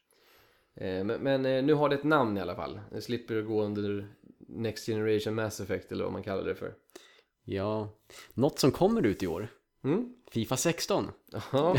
Eh, 0.77 1.03
Men, 1.03 1.21
men 1.21 1.45
eh, 1.45 1.63
nu 1.63 1.73
har 1.73 1.89
det 1.89 1.95
ett 1.95 2.03
namn 2.03 2.37
i 2.37 2.41
alla 2.41 2.55
fall. 2.55 2.79
Det 2.91 3.01
slipper 3.01 3.41
gå 3.41 3.63
under 3.63 4.07
Next 4.47 4.85
Generation 4.85 5.35
Mass 5.35 5.59
Effect 5.59 5.91
eller 5.91 6.03
vad 6.03 6.13
man 6.13 6.23
kallar 6.23 6.43
det 6.43 6.55
för. 6.55 6.73
Ja, 7.45 7.89
något 8.33 8.59
som 8.59 8.71
kommer 8.71 9.05
ut 9.05 9.23
i 9.23 9.27
år. 9.27 9.47
Mm? 9.83 10.09
Fifa 10.31 10.57
16. 10.57 11.11
Ja. 11.51 11.75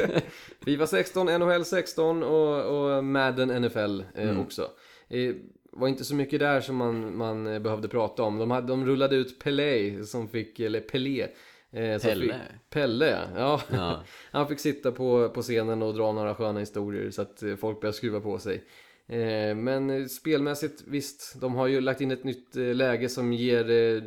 Fifa 0.64 0.86
16, 0.86 1.26
NHL 1.26 1.64
16 1.64 2.22
och, 2.22 2.64
och 2.96 3.04
Madden 3.04 3.62
NFL 3.62 4.00
eh, 4.14 4.28
Mm. 4.30 4.40
också. 4.40 4.70
Eh, 5.08 5.34
var 5.72 5.88
inte 5.88 6.04
så 6.04 6.14
mycket 6.14 6.40
där 6.40 6.60
som 6.60 6.76
man, 6.76 7.16
man 7.16 7.46
eh, 7.46 7.58
behövde 7.58 7.88
prata 7.88 8.22
om. 8.22 8.38
De, 8.38 8.50
hade, 8.50 8.66
de 8.66 8.86
rullade 8.86 9.16
ut 9.16 9.38
Pelé 9.38 10.04
som 10.04 10.28
fick, 10.28 10.60
eller 10.60 10.80
Pelé. 10.80 11.26
Eh, 11.72 12.00
Pelle. 12.00 12.34
Fick, 12.34 12.70
Pelle 12.70 13.06
ja. 13.06 13.28
ja. 13.36 13.60
Ja. 13.70 14.04
Han 14.30 14.48
fick 14.48 14.58
sitta 14.58 14.92
på, 14.92 15.28
på 15.28 15.42
scenen 15.42 15.82
och 15.82 15.94
dra 15.94 16.12
några 16.12 16.34
sköna 16.34 16.60
historier 16.60 17.10
så 17.10 17.22
att 17.22 17.42
eh, 17.42 17.56
folk 17.56 17.80
började 17.80 17.96
skruva 17.96 18.20
på 18.20 18.38
sig. 18.38 18.64
Eh, 19.06 19.54
men 19.54 19.90
eh, 19.90 20.06
spelmässigt, 20.06 20.84
visst, 20.86 21.40
de 21.40 21.54
har 21.54 21.66
ju 21.66 21.80
lagt 21.80 22.00
in 22.00 22.10
ett 22.10 22.24
nytt 22.24 22.56
eh, 22.56 22.74
läge 22.74 23.08
som 23.08 23.32
ger 23.32 23.70
eh, 23.70 24.02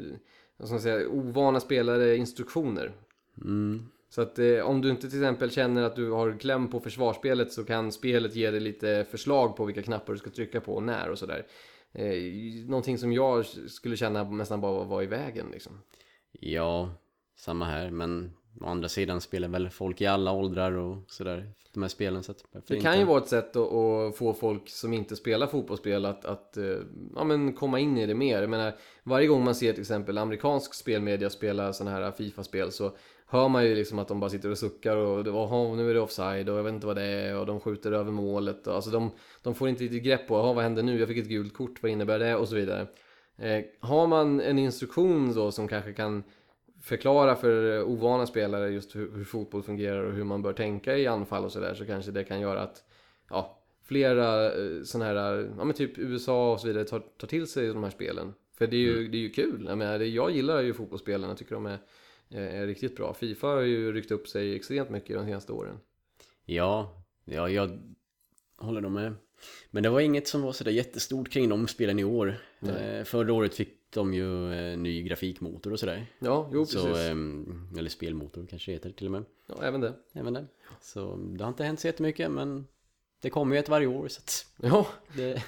vad 0.57 0.67
ska 0.67 0.73
man 0.73 0.81
säga, 0.81 1.09
ovana 1.09 1.59
spelare 1.59 2.17
instruktioner. 2.17 2.91
Mm. 3.41 3.85
Så 4.09 4.21
att 4.21 4.39
eh, 4.39 4.59
om 4.59 4.81
du 4.81 4.89
inte 4.89 5.09
till 5.09 5.19
exempel 5.19 5.51
känner 5.51 5.83
att 5.83 5.95
du 5.95 6.11
har 6.11 6.39
kläm 6.39 6.67
på 6.67 6.79
försvarsspelet 6.79 7.51
så 7.51 7.63
kan 7.63 7.91
spelet 7.91 8.35
ge 8.35 8.51
dig 8.51 8.59
lite 8.59 9.05
förslag 9.11 9.57
på 9.57 9.65
vilka 9.65 9.83
knappar 9.83 10.13
du 10.13 10.19
ska 10.19 10.29
trycka 10.29 10.61
på 10.61 10.75
och 10.75 10.83
när 10.83 11.09
och 11.09 11.19
sådär. 11.19 11.45
Eh, 11.93 12.15
någonting 12.67 12.97
som 12.97 13.13
jag 13.13 13.45
skulle 13.45 13.97
känna 13.97 14.23
nästan 14.23 14.61
bara 14.61 14.83
var 14.83 15.03
i 15.03 15.05
vägen 15.05 15.45
liksom. 15.51 15.81
ja, 16.31 16.89
samma 17.35 17.65
här. 17.65 17.89
Men 17.89 18.31
å 18.61 18.65
andra 18.65 18.89
sidan 18.89 19.21
spelar 19.21 19.47
väl 19.47 19.69
folk 19.69 20.01
i 20.01 20.05
alla 20.05 20.31
åldrar 20.31 20.71
och 20.71 20.97
sådär. 21.07 21.51
De 21.73 21.81
här 21.81 21.89
spelen 21.89 22.23
så 22.23 22.33
Det 22.51 22.57
inte? 22.57 22.79
kan 22.79 22.99
ju 22.99 23.05
vara 23.05 23.17
ett 23.21 23.27
sätt 23.27 23.55
att, 23.55 23.73
att 23.73 24.15
få 24.17 24.33
folk 24.33 24.69
som 24.69 24.93
inte 24.93 25.15
spelar 25.15 25.47
fotbollsspel 25.47 26.05
att, 26.05 26.25
att 26.25 26.57
eh, 26.57 26.63
ja, 27.15 27.23
men 27.23 27.53
komma 27.53 27.79
in 27.79 27.97
i 27.97 28.05
det 28.05 28.15
mer. 28.15 28.41
Jag 28.41 28.49
menar, 28.49 28.73
varje 29.03 29.27
gång 29.27 29.43
man 29.43 29.55
ser 29.55 29.71
till 29.73 29.81
exempel 29.81 30.17
amerikansk 30.17 30.73
spelmedia 30.73 31.29
spela 31.29 31.73
sådana 31.73 31.97
här 31.97 32.11
Fifa-spel 32.11 32.71
så 32.71 32.91
hör 33.27 33.47
man 33.49 33.65
ju 33.65 33.75
liksom 33.75 33.99
att 33.99 34.07
de 34.07 34.19
bara 34.19 34.29
sitter 34.29 34.51
och 34.51 34.57
suckar 34.57 34.95
och 34.97 35.27
"Jaha, 35.27 35.75
nu 35.75 35.89
är 35.89 35.93
det 35.93 35.99
offside 35.99 36.49
och 36.49 36.57
jag 36.57 36.63
vet 36.63 36.73
inte 36.73 36.87
vad 36.87 36.95
det 36.95 37.03
är 37.03 37.37
och 37.39 37.45
de 37.45 37.59
skjuter 37.59 37.91
över 37.91 38.11
målet. 38.11 38.67
Och, 38.67 38.75
alltså 38.75 38.89
de, 38.91 39.11
de 39.43 39.55
får 39.55 39.69
inte 39.69 39.83
riktigt 39.83 40.03
grepp 40.03 40.27
på, 40.27 40.35
"Jaha, 40.35 40.53
vad 40.53 40.63
händer 40.63 40.83
nu? 40.83 40.99
Jag 40.99 41.07
fick 41.07 41.17
ett 41.17 41.27
gult 41.27 41.53
kort, 41.53 41.81
vad 41.83 41.91
innebär 41.91 42.19
det? 42.19 42.35
Och 42.35 42.47
så 42.47 42.55
vidare. 42.55 42.87
Eh, 43.37 43.63
har 43.79 44.07
man 44.07 44.41
en 44.41 44.59
instruktion 44.59 45.33
då 45.33 45.51
som 45.51 45.67
kanske 45.67 45.93
kan 45.93 46.23
förklara 46.85 47.35
för 47.35 47.83
ovana 47.83 48.25
spelare 48.25 48.69
just 48.69 48.95
hur, 48.95 49.11
hur 49.11 49.23
fotboll 49.23 49.63
fungerar 49.63 50.03
och 50.03 50.13
hur 50.13 50.23
man 50.23 50.41
bör 50.41 50.53
tänka 50.53 50.97
i 50.97 51.07
anfall 51.07 51.45
och 51.45 51.51
sådär 51.51 51.73
så 51.73 51.85
kanske 51.85 52.11
det 52.11 52.23
kan 52.23 52.39
göra 52.39 52.61
att 52.61 52.83
ja, 53.29 53.63
flera 53.83 54.53
eh, 54.53 54.81
sådana 54.83 55.05
här, 55.05 55.51
ja 55.57 55.63
men 55.63 55.73
typ 55.73 55.97
USA 55.97 56.53
och 56.53 56.59
så 56.59 56.67
vidare 56.67 56.83
tar, 56.83 56.99
tar 56.99 57.27
till 57.27 57.47
sig 57.47 57.67
de 57.67 57.83
här 57.83 57.89
spelen. 57.89 58.33
För 58.57 58.67
det 58.67 58.75
är 58.75 58.81
ju, 58.81 59.07
det 59.07 59.17
är 59.17 59.19
ju 59.19 59.29
kul. 59.29 59.65
Jag, 59.67 59.77
menar, 59.77 59.99
jag 59.99 60.31
gillar 60.31 60.61
ju 60.61 60.73
fotbollsspelen, 60.73 61.29
jag 61.29 61.37
tycker 61.37 61.55
de 61.55 61.65
är, 61.65 61.79
är, 62.29 62.41
är 62.41 62.67
riktigt 62.67 62.95
bra. 62.95 63.13
Fifa 63.13 63.47
har 63.47 63.61
ju 63.61 63.91
ryckt 63.91 64.11
upp 64.11 64.27
sig 64.27 64.55
extremt 64.55 64.89
mycket 64.89 65.15
de 65.15 65.25
senaste 65.25 65.53
åren. 65.53 65.77
Ja, 66.45 67.03
ja, 67.25 67.49
jag 67.49 67.79
håller 68.57 68.81
nog 68.81 68.91
med. 68.91 69.13
Men 69.71 69.83
det 69.83 69.89
var 69.89 69.99
inget 69.99 70.27
som 70.27 70.41
var 70.41 70.51
sådär 70.51 70.71
jättestort 70.71 71.29
kring 71.29 71.49
de 71.49 71.67
spelen 71.67 71.99
i 71.99 72.03
år. 72.03 72.37
Eh, 72.61 73.03
förra 73.03 73.33
året 73.33 73.55
fick 73.55 73.69
de 73.89 74.13
ju 74.13 74.53
eh, 74.53 74.77
ny 74.77 75.03
grafikmotor 75.03 75.73
och 75.73 75.79
sådär. 75.79 76.05
Ja, 76.19 76.49
jo 76.53 76.65
precis. 76.65 76.81
Så, 76.81 76.95
ehm, 76.95 77.69
eller 77.77 77.89
spelmotor 77.89 78.45
kanske 78.49 78.71
det 78.71 78.75
heter 78.75 78.91
till 78.91 79.07
och 79.07 79.11
med. 79.11 79.25
ja, 79.47 79.55
även 79.63 79.81
det. 79.81 79.93
Även 80.13 80.33
det. 80.33 80.45
Så 80.81 81.15
det 81.15 81.43
har 81.43 81.49
inte 81.49 81.63
hänt 81.63 81.79
så 81.79 81.87
jättemycket 81.87 82.31
men 82.31 82.67
det 83.21 83.29
kommer 83.29 83.55
ju 83.55 83.59
ett 83.59 83.69
varje 83.69 83.87
år 83.87 84.07
så 84.07 84.19
att 84.19 84.45
Ja, 84.61 84.87
det... 85.17 85.43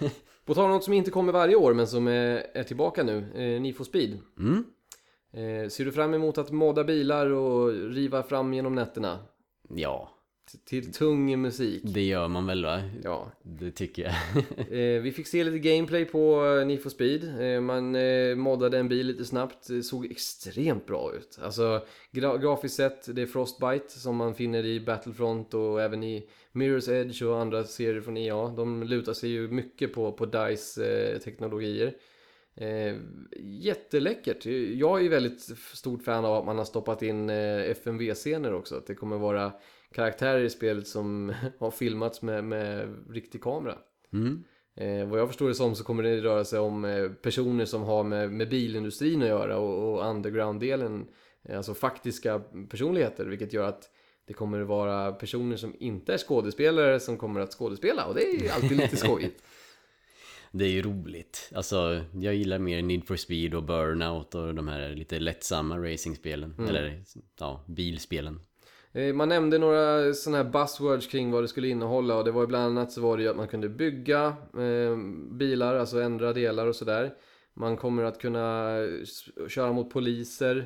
på 0.46 0.54
tal 0.54 0.66
om 0.66 0.72
något 0.72 0.84
som 0.84 0.94
inte 0.94 1.12
kommer 1.12 1.34
varje 1.34 1.56
år 1.56 1.74
men 1.74 1.88
som 1.88 2.08
är, 2.08 2.64
tillbaka 2.64 3.04
nu, 3.04 3.18
eh, 3.68 3.74
for 3.74 3.84
Speed. 3.84 4.20
Mm. 4.40 4.66
Ser 5.70 5.86
du 5.86 5.92
fram 5.92 6.14
emot 6.14 6.38
att 6.38 6.52
modda 6.52 6.84
bilar 6.84 7.30
och 7.30 7.70
riva 7.94 8.24
fram 8.24 8.54
genom 8.54 8.76
nätterna? 8.76 9.20
Ja, 9.70 10.17
Till 10.66 10.94
tung 10.94 11.42
musik. 11.42 11.82
det 11.86 12.02
gör 12.04 12.28
man 12.28 12.46
väl 12.46 12.66
va? 12.66 12.82
Ja, 13.04 13.32
Det 13.44 13.72
tycker 13.72 14.04
jag. 14.04 14.14
Eh, 14.80 15.02
vi 15.02 15.12
fick 15.12 15.28
se 15.28 15.44
lite 15.44 15.60
gameplay 15.60 16.06
på 16.06 16.46
eh, 16.60 16.68
Need 16.68 16.82
for 16.84 16.90
Speed. 16.90 17.42
Eh, 17.42 17.62
man 17.62 17.96
eh, 17.96 18.36
moddade 18.36 18.78
en 18.80 18.90
bil 18.90 19.08
lite 19.08 19.26
snabbt. 19.26 19.68
Det 19.68 19.84
såg 19.84 20.06
extremt 20.12 20.86
bra 20.86 21.14
ut. 21.16 21.40
Alltså 21.42 21.86
gra- 22.12 22.38
grafiskt 22.38 22.76
sett, 22.76 23.16
det 23.16 23.22
är 23.22 23.26
Frostbite 23.26 23.90
som 24.00 24.16
man 24.16 24.36
finner 24.36 24.66
i 24.66 24.80
Battlefront 24.80 25.54
och 25.54 25.82
även 25.82 26.04
i 26.04 26.30
Mirror's 26.54 26.92
Edge 26.92 27.24
och 27.24 27.42
andra 27.42 27.64
serier 27.64 28.02
från 28.02 28.18
EA. 28.18 28.48
De 28.48 28.84
lutar 28.84 29.14
sig 29.14 29.30
ju 29.30 29.48
mycket 29.48 29.94
på, 29.94 30.12
på 30.12 30.26
DICE 30.26 31.14
eh, 31.14 31.20
teknologier. 31.20 31.94
Eh, 32.56 32.96
jätteläckert. 33.40 34.46
Jag 34.76 34.98
är 35.00 35.04
ju 35.04 35.10
väldigt 35.10 35.42
stort 35.74 36.04
fan 36.04 36.26
av 36.26 36.36
att 36.36 36.46
man 36.46 36.58
har 36.58 36.66
stoppat 36.66 37.02
in 37.02 37.30
eh, 37.30 37.62
FMV-scener 37.72 38.54
också. 38.54 38.76
Att 38.76 38.88
det 38.88 38.96
kommer 38.96 39.18
vara 39.18 39.52
karaktärer 39.98 40.44
i 40.44 40.50
spelet 40.50 40.88
som 40.88 41.34
har 41.60 41.72
filmats 41.72 42.22
med, 42.22 42.44
med 42.44 42.96
riktig 43.10 43.44
kamera. 43.44 43.76
Mm. 44.14 44.44
Eh, 44.76 45.08
vad 45.08 45.20
jag 45.20 45.28
förstår 45.28 45.48
det 45.48 45.56
som 45.56 45.76
så 45.76 45.84
kommer 45.84 46.04
det 46.04 46.22
röra 46.22 46.46
sig 46.46 46.60
om 46.60 46.86
eh, 46.86 47.10
personer 47.10 47.66
som 47.66 47.84
har 47.84 48.04
med, 48.04 48.32
med 48.32 48.50
bilindustrin 48.50 49.22
att 49.22 49.28
göra 49.28 49.58
och, 49.58 49.94
och 49.94 50.10
underground-delen, 50.10 51.08
eh, 51.44 51.58
alltså 51.58 51.74
faktiska 51.74 52.42
personligheter, 52.70 53.26
vilket 53.26 53.54
gör 53.54 53.68
att 53.68 53.90
det 54.28 54.34
kommer 54.34 54.62
att 54.62 54.68
vara 54.68 55.12
personer 55.12 55.58
som 55.58 55.76
inte 55.80 56.14
är 56.14 56.18
skådespelare 56.18 57.00
som 57.00 57.18
kommer 57.18 57.40
att 57.40 57.54
skådespela 57.54 58.06
och 58.06 58.16
det 58.16 58.24
är 58.24 58.42
ju 58.42 58.50
alltid 58.50 58.78
lite 58.78 58.98
skojigt. 59.06 59.44
Det 60.52 60.66
är 60.66 60.70
ju 60.70 60.82
roligt. 60.82 61.52
Alltså, 61.56 62.02
jag 62.14 62.36
gillar 62.36 62.60
mer 62.60 62.82
Need 62.82 63.08
for 63.08 63.16
Speed 63.16 63.54
och 63.54 63.64
Burnout 63.64 64.36
och 64.36 64.56
de 64.56 64.68
här 64.68 64.90
lite 64.90 65.20
lättsamma 65.20 65.78
racingspelen. 65.78 66.56
Eller, 66.70 67.04
ja, 67.40 67.64
bilspelen. 67.68 68.40
Eh, 68.98 69.14
man 69.14 69.30
nämnde 69.30 69.58
några 69.58 70.14
sådana 70.14 70.44
här 70.44 70.52
buzzwords 70.52 71.08
kring 71.08 71.32
vad 71.32 71.44
det 71.44 71.48
skulle 71.48 71.68
innehålla 71.68 72.16
och 72.18 72.24
det 72.24 72.32
var 72.32 72.42
ju 72.42 72.48
bland 72.48 72.66
annat 72.66 72.92
så 72.92 73.02
var 73.02 73.18
det 73.18 73.24
ju 73.24 73.30
att 73.30 73.36
man 73.36 73.48
kunde 73.48 73.70
bygga 73.70 74.36
eh, 74.58 74.98
bilar, 75.32 75.76
alltså 75.76 76.02
ändra 76.02 76.34
delar 76.34 76.68
och 76.68 76.76
sådär. 76.76 77.14
Man 77.54 77.78
kommer 77.78 78.04
att 78.04 78.20
kunna 78.20 78.76
köra 79.48 79.72
mot 79.72 79.90
poliser. 79.90 80.58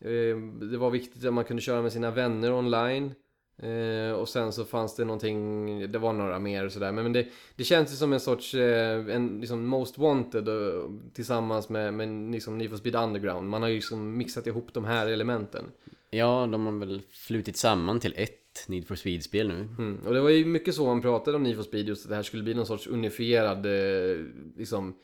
Eh, 0.00 0.36
det 0.70 0.78
var 0.78 0.90
viktigt 0.90 1.24
att 1.24 1.34
man 1.34 1.44
kunde 1.44 1.62
köra 1.62 1.82
med 1.82 1.92
sina 1.92 2.10
vänner 2.10 2.52
online. 2.52 3.14
Eh, 3.62 4.12
och 4.12 4.28
sen 4.28 4.52
så 4.52 4.64
fanns 4.64 4.96
det 4.96 5.04
någonting, 5.04 5.92
det 5.92 5.98
var 5.98 6.12
några 6.12 6.38
mer 6.38 6.64
och 6.64 6.72
sådär. 6.72 6.92
Men, 6.92 7.02
men 7.02 7.12
det, 7.12 7.26
det 7.56 7.64
känns 7.64 7.92
ju 7.92 7.96
som 7.96 8.12
en 8.12 8.20
sorts, 8.20 8.54
eh, 8.54 9.16
en 9.16 9.40
liksom 9.40 9.66
Most 9.66 9.98
Wanted 9.98 10.48
eh, 10.48 10.90
tillsammans 11.14 11.68
med, 11.68 11.94
med 11.94 12.32
liksom 12.32 12.58
Need 12.58 12.70
for 12.70 12.76
Speed 12.76 12.96
Underground. 12.96 13.48
Man 13.48 13.62
har 13.62 13.68
ju 13.68 13.74
liksom 13.74 14.16
mixat 14.16 14.46
ihop 14.46 14.74
de 14.74 14.84
här 14.84 15.06
elementen. 15.06 15.64
Ja, 16.10 16.48
de 16.52 16.66
har 16.66 16.72
väl 16.72 17.02
flutit 17.10 17.56
samman 17.56 18.00
till 18.00 18.14
ett 18.16 18.68
Need 18.68 18.86
for 18.86 18.94
Speed-spel 18.94 19.48
nu. 19.48 19.68
Mm. 19.78 20.06
Och 20.06 20.14
det 20.14 20.20
var 20.20 20.30
ju 20.30 20.44
mycket 20.44 20.74
så 20.74 20.86
man 20.86 21.02
pratade 21.02 21.36
om 21.36 21.42
Need 21.42 21.56
for 21.56 21.62
Speed, 21.62 21.88
just 21.88 22.04
att 22.04 22.10
det 22.10 22.16
här 22.16 22.22
skulle 22.22 22.42
bli 22.42 22.54
någon 22.54 22.66
sorts 22.66 22.86
unifierad, 22.86 23.66
eh, 23.66 24.16
liksom, 24.56 24.96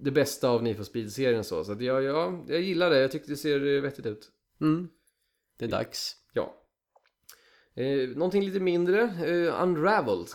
det 0.00 0.10
bästa 0.10 0.48
av 0.48 0.62
Need 0.62 0.76
for 0.76 0.84
Speed-serien 0.84 1.44
så. 1.44 1.64
Så 1.64 1.72
att 1.72 1.80
jag, 1.80 2.02
jag, 2.02 2.44
jag 2.48 2.60
gillar 2.60 2.90
det, 2.90 2.98
jag 2.98 3.10
tyckte 3.10 3.30
det 3.30 3.36
ser 3.36 3.76
eh, 3.76 3.82
vettigt 3.82 4.06
ut. 4.06 4.30
Mm. 4.60 4.88
Det 5.58 5.64
är 5.64 5.68
dags. 5.68 6.16
Ja. 6.32 6.56
Eh, 7.74 8.08
någonting 8.08 8.44
lite 8.44 8.60
mindre, 8.60 9.00
eh, 9.02 9.62
Unraveled. 9.62 10.28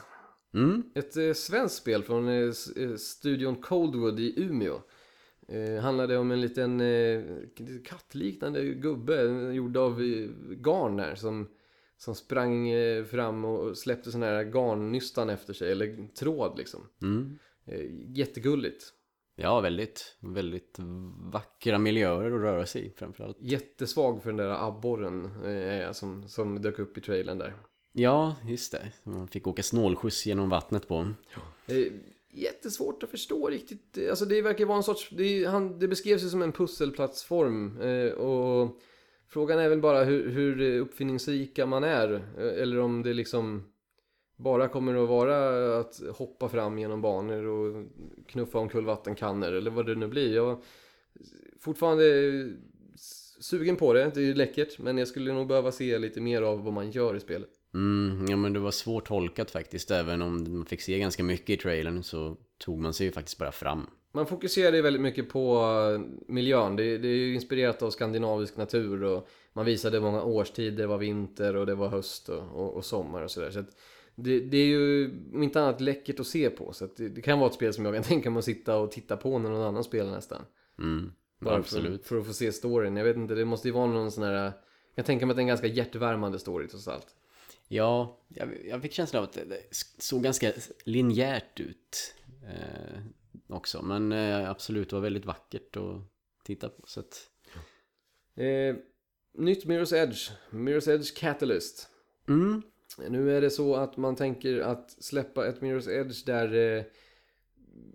Mm. 0.53 0.83
Ett 0.95 1.17
eh, 1.17 1.33
svenskt 1.33 1.75
spel 1.75 2.03
från 2.03 2.27
eh, 2.27 2.53
eh, 2.77 2.95
studion 2.97 3.55
Coldwood 3.55 4.19
i 4.19 4.33
Umeå. 4.41 4.81
Eh, 5.47 5.81
handlade 5.81 6.17
om 6.17 6.31
en 6.31 6.41
liten 6.41 6.81
eh, 6.81 7.23
kattliknande 7.83 8.65
gubbe 8.65 9.21
gjord 9.53 9.77
av 9.77 10.01
eh, 10.01 10.29
garn 10.49 10.97
där 10.97 11.15
som, 11.15 11.49
som 11.97 12.15
sprang 12.15 12.69
eh, 12.69 13.03
fram 13.03 13.45
och 13.45 13.77
släppte 13.77 14.11
sån 14.11 14.23
här 14.23 14.43
garnnystan 14.43 15.29
efter 15.29 15.53
sig, 15.53 15.71
eller 15.71 16.07
tråd 16.07 16.57
liksom. 16.57 16.81
Mm. 17.01 17.39
Eh, 17.65 17.85
jättegulligt. 18.17 18.83
Ja, 19.35 19.59
väldigt, 19.59 20.17
väldigt 20.19 20.79
vackra 21.33 21.77
miljöer 21.77 22.31
att 22.31 22.41
röra 22.41 22.65
sig 22.65 22.85
i 22.85 22.89
framförallt. 22.89 23.37
Jättesvag 23.39 24.23
för 24.23 24.29
den 24.29 24.37
där 24.37 24.67
abborren 24.67 25.43
eh, 25.43 25.91
som, 25.91 26.27
som 26.27 26.61
dök 26.61 26.79
upp 26.79 26.97
i 26.97 27.01
trailern 27.01 27.37
där. 27.37 27.55
Ja, 27.91 28.35
just 28.47 28.71
det. 28.71 28.91
Man 29.03 29.27
fick 29.27 29.47
åka 29.47 29.63
snålskjuts 29.63 30.25
genom 30.25 30.49
vattnet 30.49 30.87
på. 30.87 31.07
Eh, 31.67 31.91
jättesvårt 32.35 33.03
att 33.03 33.09
förstå 33.09 33.49
riktigt. 33.49 33.97
Alltså 34.09 34.25
det 34.25 34.41
verkar 34.41 34.65
vara 34.65 34.77
en 34.77 34.83
sorts, 34.83 35.09
det, 35.09 35.45
han, 35.45 35.79
det 35.79 35.87
beskrevs 35.87 36.23
ju 36.23 36.29
som 36.29 36.41
en 36.41 36.51
pusselplattform. 36.51 37.81
Eh, 37.81 38.11
och 38.11 38.79
frågan 39.27 39.59
är 39.59 39.69
väl 39.69 39.81
bara 39.81 40.03
hur, 40.03 40.29
hur 40.29 40.79
uppfinningsrika 40.79 41.65
man 41.65 41.83
är. 41.83 42.13
Eh, 42.13 42.61
eller 42.61 42.79
om 42.79 43.03
det 43.03 43.13
liksom 43.13 43.63
bara 44.37 44.67
kommer 44.67 45.03
att 45.03 45.09
vara 45.09 45.79
att 45.79 46.01
hoppa 46.13 46.49
fram 46.49 46.79
genom 46.79 47.01
banor 47.01 47.45
och 47.45 47.85
knuffa 48.27 48.59
omkull 48.59 48.85
vattenkannor 48.85 49.51
eller 49.51 49.71
vad 49.71 49.85
det 49.85 49.95
nu 49.95 50.07
blir. 50.07 50.35
Jag 50.35 50.51
är 50.51 50.57
fortfarande 51.59 52.05
sugen 53.39 53.75
på 53.75 53.93
det, 53.93 54.11
det 54.13 54.19
är 54.19 54.25
ju 54.25 54.33
läckert. 54.33 54.79
Men 54.79 54.97
jag 54.97 55.07
skulle 55.07 55.33
nog 55.33 55.47
behöva 55.47 55.71
se 55.71 55.99
lite 55.99 56.21
mer 56.21 56.41
av 56.41 56.63
vad 56.63 56.73
man 56.73 56.91
gör 56.91 57.15
i 57.15 57.19
spelet. 57.19 57.54
Mm, 57.75 58.25
ja 58.29 58.35
men 58.37 58.53
det 58.53 58.59
var 58.59 58.71
svårt 58.71 59.07
tolkat 59.07 59.51
faktiskt. 59.51 59.91
Även 59.91 60.21
om 60.21 60.57
man 60.57 60.65
fick 60.65 60.81
se 60.81 60.99
ganska 60.99 61.23
mycket 61.23 61.49
i 61.49 61.57
trailern 61.57 62.03
så 62.03 62.37
tog 62.57 62.79
man 62.79 62.93
sig 62.93 63.05
ju 63.05 63.11
faktiskt 63.11 63.37
bara 63.37 63.51
fram. 63.51 63.87
Man 64.11 64.27
fokuserar 64.27 64.75
ju 64.75 64.81
väldigt 64.81 65.01
mycket 65.01 65.29
på 65.29 65.57
eh, 65.93 66.01
miljön. 66.33 66.75
Det, 66.75 66.97
det 66.97 67.07
är 67.07 67.15
ju 67.15 67.33
inspirerat 67.35 67.81
av 67.81 67.89
skandinavisk 67.89 68.57
natur 68.57 69.03
och 69.03 69.27
man 69.53 69.65
visade 69.65 70.01
många 70.01 70.23
årstider. 70.23 70.77
Det 70.77 70.87
var 70.87 70.97
vinter 70.97 71.55
och 71.55 71.65
det 71.65 71.75
var 71.75 71.89
höst 71.89 72.29
och, 72.29 72.43
och, 72.53 72.73
och 72.73 72.85
sommar 72.85 73.21
och 73.21 73.31
sådär. 73.31 73.51
Så 73.51 73.63
det, 74.15 74.39
det 74.39 74.57
är 74.57 74.65
ju 74.65 75.11
om 75.33 75.43
inte 75.43 75.61
annat 75.61 75.81
läckert 75.81 76.19
att 76.19 76.27
se 76.27 76.49
på. 76.49 76.73
Så 76.73 76.87
det, 76.97 77.09
det 77.09 77.21
kan 77.21 77.39
vara 77.39 77.49
ett 77.49 77.55
spel 77.55 77.73
som 77.73 77.85
jag 77.85 77.93
kan 77.93 78.03
tänka 78.13 78.29
mig 78.29 78.39
att 78.39 78.45
sitta 78.45 78.77
och 78.77 78.91
titta 78.91 79.17
på 79.17 79.39
när 79.39 79.49
någon 79.49 79.67
annan 79.67 79.83
spelar 79.83 80.11
nästan. 80.11 80.41
Mm, 80.79 81.11
Bara 81.39 81.55
absolut. 81.55 82.01
För, 82.01 82.07
för 82.07 82.17
att 82.19 82.27
få 82.27 82.33
se 82.33 82.51
storyn. 82.51 82.97
Jag 82.97 83.05
vet 83.05 83.17
inte, 83.17 83.35
det 83.35 83.45
måste 83.45 83.67
ju 83.67 83.73
vara 83.73 83.87
någon 83.87 84.11
sån 84.11 84.23
här... 84.23 84.51
Jag 84.95 85.05
tänka 85.05 85.25
mig 85.25 85.31
att 85.33 85.37
det 85.37 85.39
är 85.39 85.43
en 85.43 85.47
ganska 85.47 85.67
hjärtvärmande 85.67 86.39
story 86.39 86.67
trots 86.67 86.87
allt. 86.87 87.15
Ja, 87.67 88.19
jag, 88.27 88.49
jag 88.65 88.81
fick 88.81 88.93
känslan 88.93 89.23
av 89.23 89.29
att 89.29 89.33
det 89.33 89.45
det 89.45 89.61
såg 89.97 90.23
ganska 90.23 90.51
linjärt 90.83 91.59
ut 91.59 92.15
eh, 92.43 92.99
också. 93.47 93.81
Men 93.81 94.11
eh, 94.11 94.49
absolut, 94.49 94.89
det 94.89 94.95
var 94.95 95.03
väldigt 95.03 95.25
vackert 95.25 95.77
att 95.77 96.01
titta 96.43 96.69
på. 96.69 96.83
Så 96.87 96.99
att, 96.99 97.29
Eh, 98.37 98.75
nytt 99.37 99.65
Mirror's 99.65 99.95
Edge. 99.95 100.31
Mirror's 100.49 100.89
Edge 100.91 101.15
Catalyst. 101.17 101.89
mm, 102.27 102.61
Nu 103.09 103.37
är 103.37 103.41
det 103.41 103.49
så 103.49 103.75
att 103.75 103.97
man 103.97 104.15
tänker 104.15 104.59
att 104.59 104.91
släppa 105.03 105.47
ett 105.47 105.59
Mirror's 105.59 105.89
Edge 105.89 106.25
där 106.25 106.77
eh, 106.77 106.83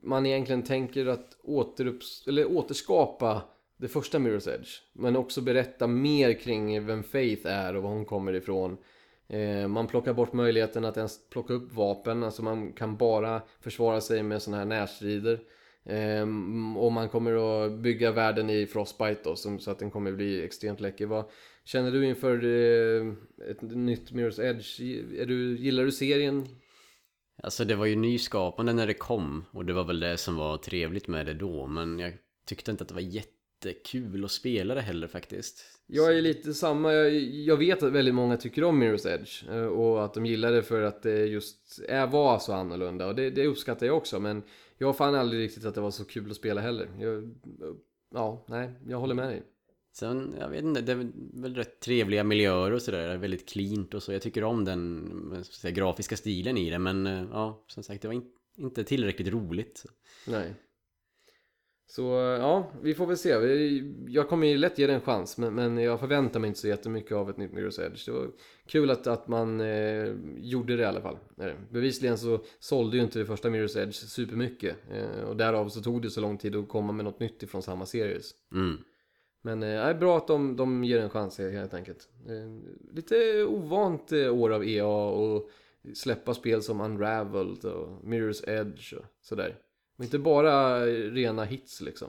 man 0.03 0.27
egentligen 0.27 0.63
tänker 0.63 1.07
att 1.07 1.37
återups- 1.43 2.29
eller 2.29 2.47
återskapa 2.57 3.43
det 3.77 3.89
första 3.89 4.19
Mirror's 4.19 4.55
Edge. 4.55 4.69
Men 4.93 5.17
också 5.17 5.41
berätta 5.41 5.87
mer 5.87 6.33
kring 6.41 6.87
vem 6.87 7.03
Faith 7.03 7.47
är 7.47 7.77
och 7.77 7.83
var 7.83 7.91
hon 7.91 8.05
kommer 8.05 8.33
ifrån. 8.33 8.77
Eh, 9.31 9.69
man 9.69 9.87
plockar 9.87 10.13
bort 10.13 10.33
möjligheten 10.33 10.85
att 10.85 10.97
ens 10.97 11.29
plocka 11.29 11.53
upp 11.53 11.73
vapen, 11.73 12.23
alltså 12.23 12.43
man 12.43 12.73
kan 12.73 12.97
bara 12.97 13.43
försvara 13.61 14.01
sig 14.01 14.23
med 14.23 14.43
sådana 14.43 14.59
här 14.59 14.65
närstrider. 14.65 15.41
Ehm, 15.85 16.77
och 16.77 16.93
man 16.93 17.09
kommer 17.09 17.65
att 17.65 17.73
bygga 17.73 18.13
världen 18.13 18.51
i 18.51 18.67
Frostbite 18.67 19.21
då, 19.25 19.37
så 19.37 19.71
att 19.71 19.79
den 19.79 19.91
kommer 19.91 20.13
bli 20.13 20.45
extremt 20.45 20.81
läcker. 20.81 21.07
Vad 21.07 21.25
känner 21.65 21.91
du 21.91 22.07
inför 22.07 22.45
eh, 22.45 23.13
ett 23.51 23.63
nytt 23.63 24.11
Mirror's 24.11 24.43
Edge? 24.43 24.81
Är 25.21 25.27
du, 25.27 25.59
gillar 25.59 25.85
du 25.85 25.93
serien? 25.93 26.47
Alltså 27.43 27.65
det 27.65 27.75
var 27.75 27.87
ju 27.87 27.97
nyskapande 27.97 28.73
när 28.73 28.87
det 28.87 28.95
kom 28.95 29.45
och 29.51 29.65
det 29.65 29.73
var 29.73 29.85
väl 29.85 30.01
det 30.01 30.17
som 30.17 30.37
var 30.37 30.57
trevligt 30.57 31.09
med 31.09 31.27
det 31.27 31.35
då 31.35 31.67
men 31.67 31.99
jag 31.99 32.13
tyckte 32.47 32.71
inte 32.71 32.83
att 32.83 32.89
det 32.89 32.95
var 32.95 33.01
jättekul 33.65 34.25
att 34.25 34.31
spela 34.31 34.75
det 34.75 34.81
heller 34.81 35.09
faktiskt. 35.09 35.65
Jag 35.87 36.19
är 36.19 36.23
lite 36.23 36.55
samma, 36.55 36.93
jag, 36.93 37.13
jag 37.23 37.57
vet 37.57 37.83
att 37.83 37.93
väldigt 37.93 38.15
många 38.15 38.37
tycker 38.37 38.65
om 38.65 38.83
Mirror's 38.83 39.09
Edge 39.09 39.49
eh, 39.49 39.67
och 39.67 40.05
att 40.05 40.15
de 40.15 40.27
gillar 40.27 40.53
det 40.53 40.63
för 40.63 40.83
att 40.83 41.03
det 41.03 41.27
just 41.27 41.81
är, 41.89 42.07
var 42.07 42.39
så 42.39 42.53
annorlunda 42.53 43.07
och 43.07 43.15
det, 43.15 43.31
det 43.31 43.47
uppskattar 43.47 43.87
jag 43.87 43.97
också 43.97 44.21
men 44.21 44.43
jag 44.79 44.97
fann 44.97 45.15
aldrig 45.15 45.43
riktigt 45.43 45.65
att 45.65 45.75
det 45.75 45.81
var 45.81 45.91
så 45.91 46.05
kul 46.05 46.31
att 46.31 46.37
spela 46.37 46.61
heller. 46.61 46.89
Jag, 46.99 47.35
ja, 48.15 48.45
nej, 48.49 48.71
jag 48.87 48.99
håller 48.99 49.15
med 49.15 49.29
dig. 49.29 49.43
Sen, 49.93 50.35
jag 50.41 50.49
vet 50.49 50.65
inte, 50.65 50.81
det 50.81 50.93
är 50.93 51.11
väl 51.43 51.55
rätt 51.55 51.81
trevliga 51.81 52.25
miljöer 52.25 52.73
och 52.73 52.83
sådär, 52.83 53.17
väldigt 53.17 53.49
cleant 53.49 53.95
och 53.95 54.03
så. 54.03 54.13
Jag 54.13 54.23
tycker 54.23 54.45
om 54.45 54.65
den 54.65 55.45
säga, 55.45 55.75
grafiska 55.75 56.17
stilen 56.17 56.57
i 56.57 56.71
det 56.71 56.79
men 56.79 57.07
eh, 57.07 57.25
ja, 57.33 57.65
som 57.67 57.83
sagt 57.83 58.03
det 58.03 58.09
var 58.09 58.15
in, 58.15 58.31
inte 58.57 58.85
tillräckligt 58.85 59.29
roligt. 59.29 59.85
Nej. 60.27 60.55
Så 61.91 62.03
ja, 62.41 62.71
vi 62.83 62.95
får 62.95 63.07
väl 63.07 63.17
se. 63.17 63.29
Jag 64.09 64.29
kommer 64.29 64.47
ju 64.47 64.59
lätt 64.59 64.79
ge 64.79 64.87
det 64.87 64.93
en 64.93 65.01
chans 65.01 65.39
men, 65.39 65.55
men 65.55 65.79
jag 65.79 66.01
förväntar 66.01 66.41
mig 66.41 66.49
inte 66.49 66.61
så 66.61 66.69
jättemycket 66.69 67.13
av 67.13 67.31
ett 67.31 67.37
nytt 67.37 67.53
Mirror's 67.53 67.87
Edge. 67.87 68.07
Det 68.07 68.13
var 68.13 68.31
kul 68.67 68.91
att, 68.91 69.07
att 69.07 69.29
man 69.29 69.61
eh, 69.61 70.15
gjorde 70.37 70.77
det 70.77 70.83
i 70.83 70.87
alla 70.87 71.01
fall. 71.01 71.19
Eh, 71.41 71.53
Bevisligen 71.71 72.19
så 72.19 72.41
sålde 72.59 72.97
ju 72.97 73.03
inte 73.03 73.19
det 73.19 73.27
första 73.27 73.49
Mirror's 73.49 73.83
Edge 73.83 73.95
supermycket. 73.95 74.77
Eh, 74.93 75.21
och 75.29 75.37
därav 75.37 75.69
så 75.69 75.83
tog 75.83 76.03
det 76.03 76.11
så 76.11 76.21
lång 76.21 76.39
tid 76.39 76.57
att 76.57 76.69
komma 76.69 76.93
med 76.93 77.05
något 77.05 77.21
nytt 77.21 77.43
ifrån 77.43 77.63
samma 77.63 77.87
series. 77.87 78.35
Mm. 78.53 78.77
Men 79.43 79.63
eh, 79.63 79.69
det 79.69 79.75
är 79.75 79.95
bra 79.95 80.17
att 80.17 80.27
de, 80.27 80.57
de 80.57 80.85
ger 80.85 81.01
en 81.01 81.11
chans 81.11 81.39
helt 81.39 81.75
enkelt. 81.75 82.09
Eh, 82.29 82.71
lite 82.95 83.45
ovant 83.45 84.13
eh, 84.13 84.35
år 84.35 84.51
av 84.51 84.65
EA 84.65 84.87
och 84.87 85.51
släppa 85.95 86.35
spel 86.35 86.63
som 86.63 86.81
Unraveled 86.81 87.65
och 87.65 88.05
Mirror's 88.05 88.51
Edge 88.61 88.95
och 88.95 89.05
sådär. 89.21 89.57
Och 90.01 90.05
inte 90.05 90.19
bara 90.19 90.87
rena 90.87 91.45
hits 91.45 91.81
liksom. 91.81 92.09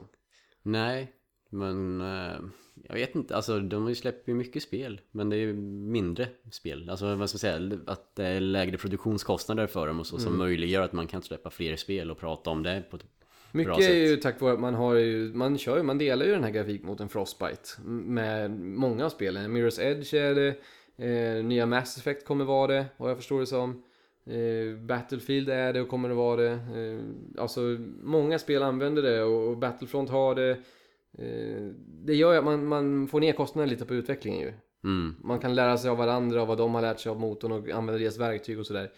Nej, 0.64 1.12
men 1.50 2.02
eh, 2.02 2.40
jag 2.84 2.94
vet 2.94 3.16
inte, 3.16 3.36
alltså 3.36 3.60
de 3.60 3.96
släpper 3.96 4.32
ju 4.32 4.38
mycket 4.38 4.64
spel 4.64 5.02
men 5.12 5.30
det 5.30 5.36
är 5.36 5.40
ju 5.40 5.54
mindre 5.54 6.28
spel. 6.52 6.90
Alltså 6.90 7.16
vad 7.16 7.30
ska 7.30 7.36
man 7.36 7.40
säga, 7.40 7.80
att 7.88 8.16
det 8.16 8.26
är 8.26 8.40
lägre 8.40 8.78
produktionskostnader 8.78 9.68
för 9.68 9.88
dem 9.88 10.00
och 10.00 10.08
så 10.08 10.18
som 10.18 10.38
möjliggör 10.38 10.82
att 10.82 10.94
man 10.94 11.08
kan 11.08 11.22
släppa 11.22 11.50
fler 11.50 11.76
spel 11.76 12.12
och 12.12 12.20
prata 12.20 12.50
om 12.50 12.64
det 12.64 12.84
på 12.90 12.96
ett 12.98 13.06
Mycket 13.52 13.74
Bra 13.76 13.84
är 13.84 13.96
ju 13.96 14.14
sätt. 14.14 14.22
tack 14.22 14.42
vare 14.42 14.54
att 14.54 14.60
man 14.60 14.74
har 14.74 14.96
ju, 14.96 15.34
man 15.34 15.58
kör 15.58 15.78
ju, 15.78 15.84
man 15.84 15.98
delar 15.98 16.26
ju 16.26 16.32
den 16.32 16.44
här 16.44 16.52
grafikmotorn 16.52 17.10
Frostbite 17.10 17.70
med 17.86 18.52
många 18.60 19.06
av 19.06 19.10
spelen. 19.10 19.58
Mirror's 19.58 19.82
Edge 19.82 20.14
är 20.14 20.36
det, 20.36 20.56
eh, 21.06 21.44
nya 21.44 21.66
Mass 21.66 21.98
Effect 21.98 22.26
kommer 22.26 22.46
vara 22.46 22.68
det, 22.68 22.86
vad 22.98 23.10
jag 23.10 23.18
förstår 23.18 23.40
det 23.40 23.46
som. 23.46 23.84
Eh, 24.26 24.76
Battlefield 24.78 25.50
är 25.50 25.74
det 25.74 25.82
och 25.82 25.88
kommer 25.88 26.10
att 26.10 26.16
vara 26.16 26.42
det. 26.42 26.52
Eh, 26.52 27.00
alltså 27.42 27.62
många 28.02 28.40
spel 28.40 28.64
använder 28.64 29.02
det 29.02 29.24
och, 29.24 29.58
Battlefront 29.58 30.10
har 30.10 30.36
det. 30.36 30.50
Eh, 31.18 31.68
det 32.06 32.16
gör 32.16 32.32
ju 32.32 32.38
att 32.38 32.46
man, 32.46 32.66
man 32.66 33.08
får 33.08 33.20
ner 33.20 33.34
kostnaden 33.34 33.70
lite 33.70 33.86
på 33.86 33.94
utvecklingen 33.94 34.40
ju. 34.40 34.54
Mm. 34.84 35.16
Man 35.24 35.40
kan 35.40 35.56
lära 35.56 35.78
sig 35.78 35.90
av 35.90 35.98
varandra 35.98 36.42
och 36.42 36.48
vad 36.48 36.58
de 36.58 36.74
har 36.74 36.82
lärt 36.82 37.00
sig 37.00 37.10
av 37.10 37.20
motorn 37.20 37.52
och 37.52 37.70
använda 37.70 38.00
deras 38.00 38.18
verktyg 38.18 38.60
och 38.60 38.66
sådär. 38.66 38.92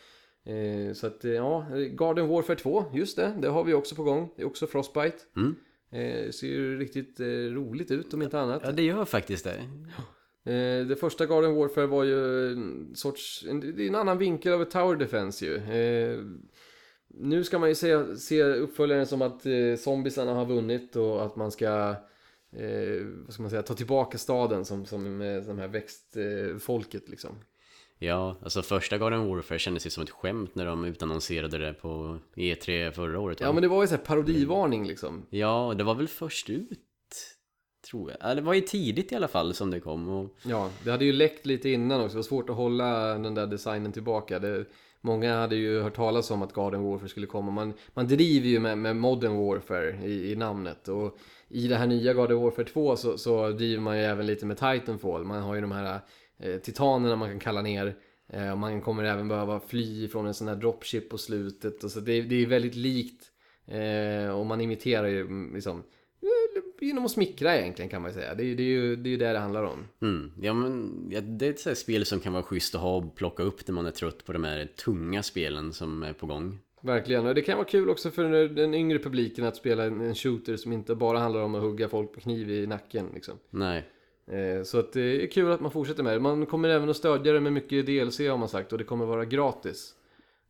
Så 0.94 1.08
att 1.08 1.24
ja, 1.24 1.66
Garden 1.92 2.28
Warfare 2.28 2.56
2, 2.56 2.86
just 2.94 3.16
det, 3.16 3.34
det 3.42 3.48
har 3.48 3.64
vi 3.64 3.74
också 3.74 3.96
på 3.96 4.04
gång. 4.04 4.34
Det 4.36 4.42
är 4.42 4.46
också 4.46 4.68
Frostbite. 4.68 5.18
Mm. 5.36 5.56
Ser 6.32 6.48
ju 6.48 6.80
riktigt 6.80 7.20
roligt 7.52 7.92
ut 7.92 8.14
om 8.14 8.22
inte 8.22 8.40
annat. 8.40 8.62
Ja, 8.66 8.72
det 8.72 8.84
gör 8.84 9.06
faktiskt 9.06 9.44
det. 9.44 9.56
Eh, 10.46 10.86
det 10.86 10.96
första 11.00 11.26
Garden 11.26 11.56
Warfare 11.56 11.86
var 11.86 12.04
ju 12.04 12.52
en 12.52 12.96
sorts, 12.96 13.46
en, 13.50 13.60
det 13.60 13.84
är 13.84 13.88
en 13.88 13.96
annan 13.96 14.18
vinkel 14.18 14.54
av 14.54 14.62
ett 14.62 14.72
Tower 14.72 14.96
Defense 14.96 15.46
ju. 15.46 15.56
Eh, 15.56 16.20
nu 17.08 17.44
ska 17.44 17.60
man 17.60 17.70
ju 17.70 17.76
se, 17.76 18.16
se 18.16 18.44
uppföljaren 18.44 19.06
som 19.06 19.22
att 19.22 19.46
eh, 19.46 19.76
zombiesarna 19.78 20.34
har 20.34 20.46
vunnit 20.46 20.96
och 20.96 21.26
att 21.26 21.36
man 21.36 21.52
ska 21.52 21.96
eh, 22.52 23.06
vad 23.26 23.34
ska 23.34 23.42
man 23.42 23.50
säga, 23.50 23.62
ta 23.64 23.74
tillbaka 23.74 24.18
staden 24.18 24.66
som, 24.66 24.86
som 24.86 25.18
med 25.18 25.44
de 25.44 25.60
här 25.60 25.68
växtfolket 25.68 27.10
liksom. 27.10 27.36
Ja, 28.00 28.38
alltså 28.44 28.62
första 28.62 28.98
Garden 28.98 29.28
Warfare 29.28 29.60
kändes 29.60 29.86
ju 29.86 29.90
som 29.90 30.04
ett 30.04 30.10
skämt 30.10 30.56
när 30.56 30.66
de 30.66 30.86
utannonserade 30.86 31.58
det 31.58 31.74
på 31.74 32.20
E3 32.36 32.92
förra 32.92 33.20
året? 33.20 33.40
Ja 33.40 33.54
men 33.54 33.62
det 33.62 33.68
var 33.68 33.82
ju 33.84 33.88
så 33.88 33.96
här 33.96 34.04
parodivarning 34.04 34.88
liksom. 34.88 35.26
Ja, 35.30 35.74
det 35.78 35.84
var 35.84 35.96
väl 35.96 36.08
först 36.08 36.50
ut 36.50 36.80
tror 37.94 38.12
jag. 38.12 38.32
Eller 38.32 38.42
det 38.42 38.46
var 38.46 38.54
ju 38.54 38.62
tidigt 38.62 39.12
i 39.12 39.16
alla 39.16 39.28
fall 39.28 39.54
som 39.54 39.72
det 39.72 39.80
kom. 39.80 40.10
Och... 40.10 40.36
Ja, 40.44 40.70
det 40.84 40.92
hade 40.92 41.06
ju 41.06 41.12
läckt 41.12 41.46
lite 41.46 41.70
innan 41.70 42.02
också. 42.02 42.14
Det 42.14 42.18
var 42.18 42.24
svårt 42.24 42.50
att 42.50 42.56
hålla 42.56 43.18
den 43.18 43.36
där 43.36 43.48
designen 43.48 43.92
tillbaka. 43.92 44.40
Det, 44.40 44.66
många 45.02 45.38
hade 45.38 45.56
ju 45.56 45.82
hört 45.82 45.96
talas 45.96 46.32
om 46.32 46.42
att 46.42 46.54
Garden 46.54 46.84
Warfare 46.84 47.10
skulle 47.10 47.28
komma. 47.28 47.52
Man, 47.52 47.74
man 47.94 48.08
driver 48.08 48.48
ju 48.48 48.60
med, 48.60 48.78
med 48.78 48.96
Modern 48.96 49.38
Warfare 49.38 50.06
i, 50.06 50.32
i 50.32 50.36
namnet. 50.36 50.88
Och 50.88 51.18
i 51.50 51.68
det 51.68 51.76
här 51.76 51.88
nya 51.88 52.14
Garden 52.14 52.42
Warfare 52.42 52.66
2 52.66 52.96
så, 52.96 53.18
så 53.18 53.50
driver 53.50 53.82
man 53.82 53.98
ju 53.98 54.04
även 54.04 54.26
lite 54.26 54.46
med 54.46 54.58
Titanfall. 54.58 55.24
Man 55.24 55.42
har 55.42 55.56
ju 55.56 55.62
de 55.62 55.72
här 55.72 56.00
eh, 56.40 56.58
titanerna 56.58 57.16
man 57.16 57.30
kan 57.30 57.40
kalla 57.40 57.62
ner. 57.62 57.96
Eh, 58.30 58.56
man 58.56 58.82
kommer 58.82 59.04
även 59.04 59.28
behöva 59.28 59.60
fly 59.60 60.08
från 60.08 60.28
en 60.28 60.34
sån 60.34 60.48
här 60.48 60.56
dropship 60.56 61.10
på 61.10 61.18
slutet. 61.18 61.84
Och 61.84 61.92
så 61.92 62.00
det, 62.00 62.22
det 62.22 62.36
är 62.36 62.46
väldigt 62.46 62.76
likt. 62.76 63.24
Eh, 63.68 64.30
och 64.30 64.46
man 64.46 64.62
imiterar 64.62 65.08
ju 65.08 65.22
mm, 65.22 65.56
liksom 65.56 65.84
genom 66.84 67.06
att 67.06 67.12
smickra 67.12 67.58
egentligen 67.58 67.90
kan 67.90 68.02
man 68.02 68.12
ju 68.12 68.16
säga. 68.16 68.36
Det, 68.36 68.44
är- 68.44 68.56
det 68.56 68.64
är 68.64 68.68
ju 68.68 68.96
det, 68.96 69.14
är 69.14 69.18
det 69.18 69.32
det 69.34 69.40
handlar 69.40 69.64
om. 69.64 69.80
Mm. 70.02 70.32
Ja, 70.42 70.54
men, 70.54 70.92
ja, 71.12 71.22
det 71.22 71.46
är 71.46 71.50
ett 71.50 71.60
sånt 71.60 71.78
spel 71.78 72.06
som 72.06 72.20
kan 72.20 72.34
vara 72.34 72.44
schysst 72.44 72.76
att 72.76 72.82
ha 72.82 72.96
och 72.98 73.16
plocka 73.16 73.44
upp 73.44 73.68
när 73.68 73.76
man 73.76 73.86
är 73.86 73.92
trött 73.92 74.26
på 74.26 74.34
de 74.34 74.44
här 74.44 74.66
tunga 74.86 75.24
spelen 75.24 75.74
som 75.74 76.04
är 76.04 76.14
på 76.14 76.26
gång. 76.26 76.60
Verkligen, 76.82 77.26
och 77.28 77.36
det 77.36 77.42
kan 77.42 77.58
vara 77.58 77.68
kul 77.68 77.90
också 77.90 78.12
för 78.12 78.48
den 78.48 78.74
yngre 78.74 79.00
publiken 79.00 79.46
att 79.46 79.56
spela 79.56 79.84
en 79.84 80.16
shooter 80.16 80.56
som 80.58 80.74
inte 80.74 80.96
bara 80.96 81.20
handlar 81.20 81.42
om 81.42 81.56
att 81.56 81.62
hugga 81.62 81.90
folk 81.90 82.14
på 82.14 82.20
kniv 82.20 82.52
i 82.52 82.68
nacken. 82.68 83.06
Liksom. 83.14 83.34
Nej. 83.50 83.84
Eh, 84.28 84.64
Så 84.64 84.80
att 84.80 84.94
det 84.94 85.24
är 85.24 85.28
kul 85.28 85.52
att 85.52 85.62
man 85.62 85.72
fortsätter 85.72 86.04
med 86.04 86.14
det. 86.14 86.20
Man 86.20 86.46
kommer 86.46 86.70
även 86.70 86.90
att 86.90 86.98
stödja 86.98 87.34
det 87.34 87.40
med 87.40 87.54
mycket 87.54 87.86
DLC 87.86 88.20
har 88.20 88.38
man 88.38 88.50
sagt 88.50 88.72
och 88.72 88.78
det 88.78 88.84
kommer 88.84 89.06
vara 89.06 89.26
gratis. 89.26 89.96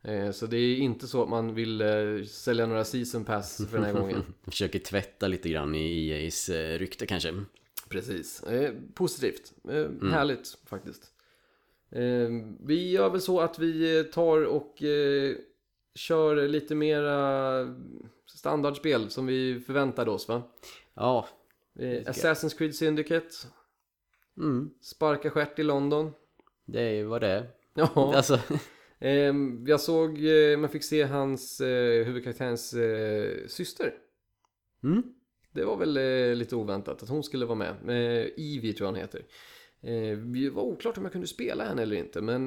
Eh, 0.04 0.30
Så 0.30 0.46
det 0.46 0.56
är 0.56 0.76
inte 0.76 1.06
så 1.06 1.22
att 1.22 1.28
man 1.28 1.54
vill 1.54 1.80
eh, 1.80 2.24
sälja 2.26 2.66
några 2.66 2.84
season 2.84 3.24
pass 3.24 3.56
för 3.70 3.78
den 3.78 3.86
här 3.86 3.92
gången. 3.92 4.22
Försöker 4.44 4.78
tvätta 4.78 5.28
lite 5.28 5.48
grann 5.48 5.74
i 5.74 6.10
EA's 6.12 6.54
eh, 6.54 6.78
rykte 6.78 7.06
kanske. 7.06 7.44
Precis. 7.88 8.44
Positivt. 8.94 9.52
Eh, 9.68 10.10
Härligt 10.10 10.58
faktiskt. 10.66 11.10
Vi 12.60 12.90
gör 12.90 13.10
väl 13.10 13.20
så 13.20 13.40
att 13.40 13.58
vi 13.58 14.04
tar 14.04 14.44
och 14.44 14.82
kör 15.94 16.48
lite 16.48 16.74
mera 16.74 17.66
standardspel 18.26 19.10
som 19.10 19.26
vi 19.26 19.60
förväntade 19.66 20.10
oss 20.10 20.28
va? 20.28 20.42
Ja. 20.94 21.28
Assassin's 21.78 22.58
Creed 22.58 22.74
Syndicate, 22.74 23.28
Mm. 24.36 24.70
Sparka 24.80 25.30
stjärt 25.30 25.58
i 25.58 25.62
London. 25.62 26.12
Det 26.64 26.80
är 26.82 26.92
ju 26.92 27.04
vad 27.04 27.20
det. 27.20 27.46
Ja. 27.74 28.12
Alltså, 28.16 28.38
jag 29.66 29.80
såg, 29.80 30.24
eh, 30.26 30.58
man 30.58 30.70
fick 30.70 30.84
se 30.84 31.02
hans 31.02 31.60
eh, 31.60 32.04
huvudkaraktärens 32.04 32.74
eh, 32.74 33.46
syster. 33.46 33.94
mm. 34.84 35.02
Det 35.52 35.64
var 35.64 35.76
väl 35.76 36.38
lite 36.38 36.56
oväntat 36.56 37.02
att 37.02 37.08
hon 37.08 37.22
skulle 37.22 37.46
vara 37.46 37.58
med. 37.58 37.74
Evie 38.36 38.72
tror 38.72 38.86
jag 38.86 38.92
hon 38.92 39.00
heter. 39.00 39.22
Det 40.32 40.50
var 40.50 40.62
oklart 40.62 40.98
om 40.98 41.02
jag 41.04 41.12
kunde 41.12 41.26
spela 41.26 41.64
henne 41.64 41.82
eller 41.82 41.96
inte, 41.96 42.20
men 42.20 42.44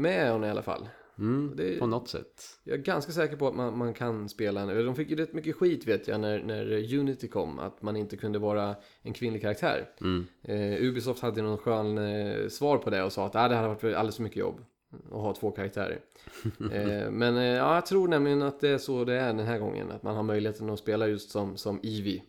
med 0.00 0.32
hon 0.32 0.44
i 0.44 0.50
alla 0.50 0.62
fall. 0.62 0.88
Mm. 1.18 1.52
Det- 1.56 1.78
På 1.78 1.86
något 1.86 2.08
sätt. 2.08 2.42
Jag 2.64 2.78
är 2.78 2.82
ganska 2.82 3.12
säker 3.12 3.36
på 3.36 3.48
att 3.48 3.54
man, 3.54 3.78
man 3.78 3.94
kan 3.94 4.28
spela 4.28 4.60
henne. 4.60 4.82
De 4.82 4.94
fick 4.94 5.10
ju 5.10 5.16
rätt 5.16 5.32
mycket 5.32 5.56
skit 5.56 5.88
vet 5.88 6.08
jag 6.08 6.20
när, 6.20 6.42
när 6.42 6.94
Unity 6.98 7.28
kom, 7.28 7.58
att 7.58 7.82
man 7.82 7.96
inte 7.96 8.16
kunde 8.16 8.38
vara 8.38 8.76
en 9.02 9.12
kvinnlig 9.12 9.42
karaktär. 9.42 9.90
Mm. 10.00 10.26
Eh, 10.42 10.82
Ubisoft 10.84 11.22
hade 11.22 11.42
någon 11.42 11.58
skön 11.58 11.98
eh, 11.98 12.48
svar 12.48 12.78
på 12.78 12.90
det 12.90 13.02
och 13.02 13.12
sa 13.12 13.26
att 13.26 13.36
ah, 13.36 13.48
det 13.48 13.54
hade 13.54 13.68
varit 13.68 13.84
alldeles 13.84 14.16
för 14.16 14.22
mycket 14.22 14.38
jobb 14.38 14.60
att 14.92 15.20
ha 15.20 15.34
två 15.34 15.50
karaktärer. 15.50 16.00
eh, 16.72 17.10
men 17.10 17.36
eh, 17.36 17.44
ja, 17.44 17.74
jag 17.74 17.86
tror 17.86 18.08
nämligen 18.08 18.42
att 18.42 18.60
det 18.60 18.68
är 18.68 18.78
så 18.78 19.04
det 19.04 19.14
är 19.14 19.26
den 19.26 19.46
här 19.46 19.58
gången, 19.58 19.90
att 19.90 20.02
man 20.02 20.16
har 20.16 20.22
möjligheten 20.22 20.70
att 20.70 20.78
spela 20.78 21.08
just 21.08 21.30
som, 21.30 21.56
som 21.56 21.80
Eevee. 21.82 22.22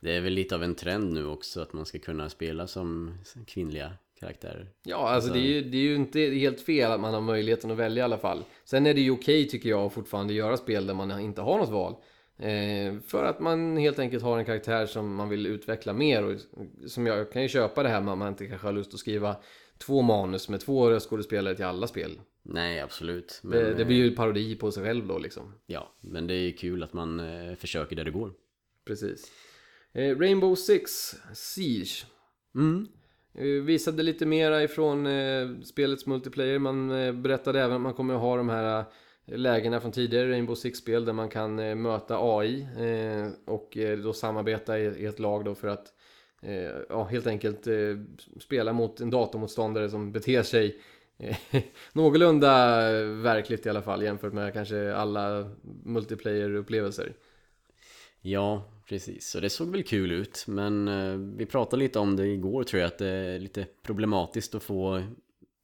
Det 0.00 0.16
är 0.16 0.20
väl 0.20 0.32
lite 0.32 0.54
av 0.54 0.62
en 0.62 0.74
trend 0.74 1.12
nu 1.12 1.26
också 1.26 1.60
att 1.60 1.72
man 1.72 1.86
ska 1.86 1.98
kunna 1.98 2.28
spela 2.28 2.66
som 2.66 3.14
kvinnliga 3.46 3.92
karaktärer. 4.20 4.66
Ja, 4.82 5.08
alltså 5.08 5.32
det 5.32 5.38
är, 5.38 5.42
ju, 5.42 5.62
det 5.62 5.76
är 5.76 5.82
ju 5.82 5.94
inte 5.94 6.20
helt 6.20 6.60
fel 6.60 6.92
att 6.92 7.00
man 7.00 7.14
har 7.14 7.20
möjligheten 7.20 7.70
att 7.70 7.76
välja 7.76 8.00
i 8.00 8.04
alla 8.04 8.18
fall. 8.18 8.44
Sen 8.64 8.86
är 8.86 8.94
det 8.94 9.00
ju 9.00 9.10
okej 9.10 9.48
tycker 9.48 9.68
jag 9.68 9.80
att 9.80 9.92
fortfarande 9.92 10.34
göra 10.34 10.56
spel 10.56 10.86
där 10.86 10.94
man 10.94 11.20
inte 11.20 11.40
har 11.40 11.58
något 11.58 11.70
val. 11.70 11.94
Eh, 12.38 13.00
för 13.06 13.24
att 13.24 13.40
man 13.40 13.76
helt 13.76 13.98
enkelt 13.98 14.22
har 14.22 14.38
en 14.38 14.44
karaktär 14.44 14.86
som 14.86 15.14
man 15.14 15.28
vill 15.28 15.46
utveckla 15.46 15.92
mer. 15.92 16.24
Och, 16.24 16.40
som 16.86 17.06
jag 17.06 17.32
kan 17.32 17.42
ju 17.42 17.48
köpa 17.48 17.82
det 17.82 17.88
här 17.88 18.00
med 18.00 18.12
att 18.12 18.18
man 18.18 18.28
inte 18.28 18.46
kanske 18.46 18.66
har 18.66 18.72
lust 18.72 18.94
att 18.94 19.00
skriva 19.00 19.36
två 19.86 20.02
manus 20.02 20.48
med 20.48 20.60
två 20.60 20.90
röstskådespelare 20.90 21.54
till 21.54 21.64
alla 21.64 21.86
spel. 21.86 22.20
Nej, 22.42 22.80
absolut. 22.80 23.40
Men, 23.42 23.58
Det, 23.58 23.74
det 23.74 23.84
blir 23.84 23.96
ju 23.96 24.16
parodi 24.16 24.56
på 24.56 24.72
sig 24.72 24.84
själv 24.84 25.06
då 25.06 25.18
liksom. 25.18 25.54
Ja, 25.66 25.94
men 26.00 26.26
det 26.26 26.34
är 26.34 26.56
kul 26.56 26.82
att 26.82 26.92
man 26.92 27.20
eh, 27.20 27.54
försöker 27.54 27.96
där 27.96 28.04
det 28.04 28.10
går. 28.10 28.32
Precis. 28.84 29.32
Eh, 29.92 30.18
Rainbow 30.18 30.54
Six 30.54 31.14
Siege. 31.34 32.06
Mm. 32.54 32.88
Eh, 33.34 33.44
Visade 33.44 34.02
lite 34.02 34.26
mera 34.26 34.62
ifrån 34.62 35.06
eh, 35.06 35.48
spelets 35.64 36.06
multiplayer. 36.06 36.58
Man 36.58 36.90
eh, 36.90 37.12
berättade 37.12 37.60
även 37.60 37.76
att 37.76 37.80
man 37.82 37.94
kommer 37.94 38.14
att 38.14 38.20
ha 38.20 38.36
de 38.36 38.48
här 38.48 38.78
eh, 39.26 39.38
lägena 39.38 39.80
från 39.80 39.92
tidigare 39.92 40.30
Rainbow 40.30 40.54
Six-spel 40.54 41.04
där 41.04 41.12
man 41.12 41.28
kan 41.28 41.58
eh, 41.58 41.74
möta 41.74 42.16
AI 42.18 42.62
eh, 42.78 43.52
och 43.52 43.76
eh, 43.76 43.98
då 43.98 44.12
samarbeta 44.12 44.78
i, 44.78 45.06
ett 45.06 45.18
lag 45.18 45.44
då 45.44 45.54
för 45.54 45.68
att 45.68 45.86
eh, 45.86 45.92
ja, 46.88 47.04
helt 47.04 47.26
enkelt 47.26 47.66
eh, 47.66 47.74
spela 48.40 48.72
mot 48.72 49.00
en 49.00 49.10
datormotståndare 49.10 49.90
som 49.90 50.12
beter 50.12 50.42
sig 50.42 50.78
eh, 51.18 51.36
någorlunda 51.92 52.76
verkligt 53.04 53.66
i 53.66 53.68
alla 53.68 53.82
fall 53.82 54.02
jämfört 54.02 54.32
med 54.32 54.52
kanske 54.52 54.94
alla 54.94 55.50
multiplayer-upplevelser. 55.84 57.12
Ja, 58.20 58.64
precis. 58.88 59.34
Och 59.34 59.40
det 59.40 59.50
såg 59.50 59.68
väl 59.68 59.82
kul 59.82 60.12
ut. 60.12 60.44
Men 60.48 60.88
eh, 60.88 61.36
vi 61.36 61.46
pratade 61.46 61.82
lite 61.82 61.98
om 61.98 62.16
det 62.16 62.26
igår 62.26 62.64
tror 62.64 62.80
jag 62.80 62.86
att 62.86 62.98
det 62.98 63.08
är 63.08 63.38
lite 63.38 63.66
problematiskt 63.82 64.54
att 64.54 64.62
få 64.62 65.02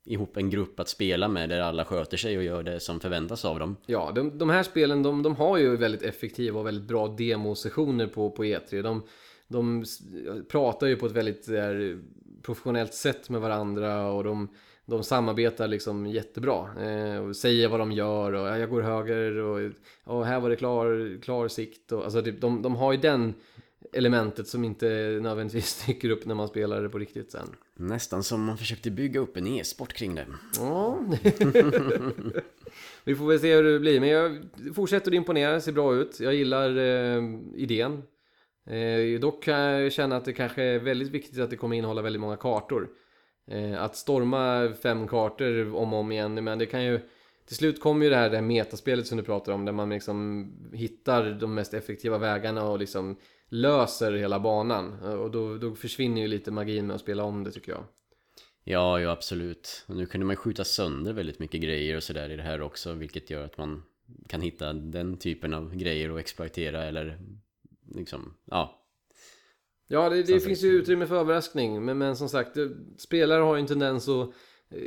ihop 0.05 0.37
en 0.37 0.51
grupp 0.51 0.81
att 0.81 0.89
spela 0.89 1.29
med 1.29 1.49
där 1.49 1.61
alla 1.61 1.85
sköter 1.85 2.17
sig 2.17 2.39
och 2.39 2.45
gör 2.45 2.63
det 2.63 2.81
som 2.81 3.01
förväntas 3.01 3.45
av 3.45 3.59
dem. 3.59 3.77
Ja, 3.87 4.13
de, 4.15 4.39
de 4.39 4.51
här 4.51 4.63
spelen 4.63 5.03
de, 5.03 5.23
de 5.23 5.37
har 5.37 5.59
ju 5.59 5.77
väldigt 5.77 6.03
effektiva 6.03 6.61
och 6.61 6.67
väldigt 6.67 6.89
bra 6.89 7.09
demosessioner 7.09 8.07
på, 8.07 8.31
på 8.31 8.45
E3. 8.45 8.83
De, 8.83 9.03
de 9.49 9.85
pratar 10.49 10.87
ju 10.87 10.97
på 10.97 11.07
ett 11.07 11.13
väldigt 11.13 11.47
där, 11.47 11.99
professionellt 12.43 12.95
sätt 12.95 13.31
med 13.31 13.41
varandra 13.41 14.11
och 14.11 14.25
de, 14.25 14.49
de 14.85 15.05
samarbetar 15.05 15.69
liksom 15.69 16.07
jättebra. 16.07 16.69
Eh, 16.81 17.19
och 17.19 17.37
säger 17.37 17.69
vad 17.69 17.81
de 17.81 17.93
gör 17.93 18.33
och 18.33 18.49
ja, 18.49 18.59
jag 18.59 18.71
går 18.71 18.83
höger 18.83 19.37
och 19.37 19.73
ja, 20.05 20.23
här 20.23 20.41
var 20.41 20.51
det 20.51 20.57
klar, 20.57 21.19
klar 21.23 21.49
sikt. 21.49 21.93
Och, 21.93 22.05
alltså, 22.05 22.23
det, 22.23 22.31
de, 22.31 22.63
de 22.63 22.77
har 22.77 22.93
ju 22.93 22.99
den 22.99 23.35
elementet 23.93 24.49
som 24.49 24.65
inte 24.65 24.87
nödvändigtvis 25.23 25.85
dyker 25.87 26.11
upp 26.11 26.27
när 26.27 26.35
man 26.35 26.49
spelar 26.49 26.83
det 26.83 26.89
på 26.89 26.99
riktigt 26.99 27.33
sen. 27.33 27.49
Nästan 27.75 28.23
som 28.23 28.45
man 28.45 28.59
försökte 28.59 28.91
bygga 28.91 29.21
upp 29.21 29.37
en 29.37 29.47
e-sport 29.47 29.93
kring 29.93 30.15
det. 30.15 30.27
Ja. 30.57 30.99
Vi 33.05 33.15
får 33.15 33.27
väl 33.27 33.41
se 33.41 33.55
hur 33.55 33.63
det 33.63 33.79
blir. 33.79 34.01
Men 34.01 34.09
jag 34.09 34.39
fortsätter 34.75 35.11
att 35.11 35.15
imponera, 35.15 35.61
ser 35.61 35.73
bra 35.73 35.95
ut. 35.95 36.21
Jag 36.21 36.35
gillar 36.35 36.77
eh, 36.77 37.23
idén. 37.55 38.03
Eh, 38.69 39.21
dock 39.21 39.45
kan 39.45 39.61
jag 39.61 39.93
känna 39.93 40.17
att 40.17 40.25
det 40.25 40.33
kanske 40.33 40.63
är 40.63 40.79
väldigt 40.79 41.09
viktigt 41.09 41.41
att 41.41 41.51
det 41.51 41.57
kommer 41.57 41.77
innehålla 41.77 42.03
väldigt 42.03 42.21
många 42.21 42.37
kartor. 42.37 42.89
Eh, 43.51 43.83
att 43.83 43.97
storma 43.97 44.73
fem 44.83 45.09
kartor 45.09 45.75
om 45.75 45.93
och 45.93 46.01
om 46.01 46.13
igen, 46.13 46.45
men 46.45 46.59
det 46.59 46.67
kan 46.67 46.85
ju... 46.85 47.01
Till 47.47 47.57
slut 47.57 47.81
kommer 47.81 48.05
ju 48.05 48.11
det 48.11 48.17
här, 48.17 48.31
det 48.31 48.37
här 48.37 48.43
metaspelet 48.43 49.07
som 49.07 49.19
du 49.19 49.25
pratar 49.25 49.53
om, 49.53 49.65
där 49.65 49.73
man 49.73 49.91
liksom 49.91 50.51
hittar 50.73 51.31
de 51.31 51.55
mest 51.55 51.75
effektiva 51.75 52.19
vägarna 52.19 52.65
och 52.65 52.79
liksom 52.79 53.17
löser 53.49 54.13
hela 54.13 54.41
banan. 54.41 54.99
Eh, 55.05 55.13
och 55.13 55.31
då, 55.31 55.57
då 55.57 55.75
försvinner 55.75 56.23
ju 56.23 56.29
lite 56.29 56.51
magin 56.51 56.87
med 56.87 56.95
att 56.95 57.01
spela 57.01 57.25
om 57.25 57.45
det 57.45 57.51
tycker 57.51 57.73
jag. 57.73 57.85
Ja, 58.65 59.01
ja 59.01 59.11
absolut. 59.11 59.85
Och 59.87 59.97
nu 59.97 60.07
kunde 60.07 60.27
man 60.27 60.37
skjuta 60.37 60.65
sönder 60.65 61.13
väldigt 61.13 61.39
mycket 61.39 61.61
grejer 61.61 61.97
och 61.97 62.03
sådär 62.03 62.31
i 62.31 62.37
det 62.37 62.43
här 62.43 62.63
också, 62.63 62.93
vilket 62.93 63.31
gör 63.31 63.45
att 63.45 63.59
man 63.59 63.83
kan 64.29 64.41
hitta 64.41 64.73
den 64.73 65.19
typen 65.19 65.55
av 65.55 65.75
grejer 65.77 66.11
och 66.11 66.21
exploatera 66.21 66.85
eller 66.85 67.19
liksom, 67.95 68.35
ja. 68.45 68.85
Ja, 69.91 70.09
det, 70.09 70.23
det 70.23 70.41
finns 70.41 70.63
ju 70.65 70.69
utrymme 70.69 71.07
för 71.07 71.17
överraskning. 71.17 71.85
Men, 71.85 71.99
men 71.99 72.17
som 72.17 72.29
sagt, 72.29 72.55
det- 72.55 72.77
spelare 72.99 73.43
har 73.43 73.57
ju 73.57 73.61
en 73.61 73.67
tendens 73.67 74.09
att 74.09 74.29
eh, 74.71 74.83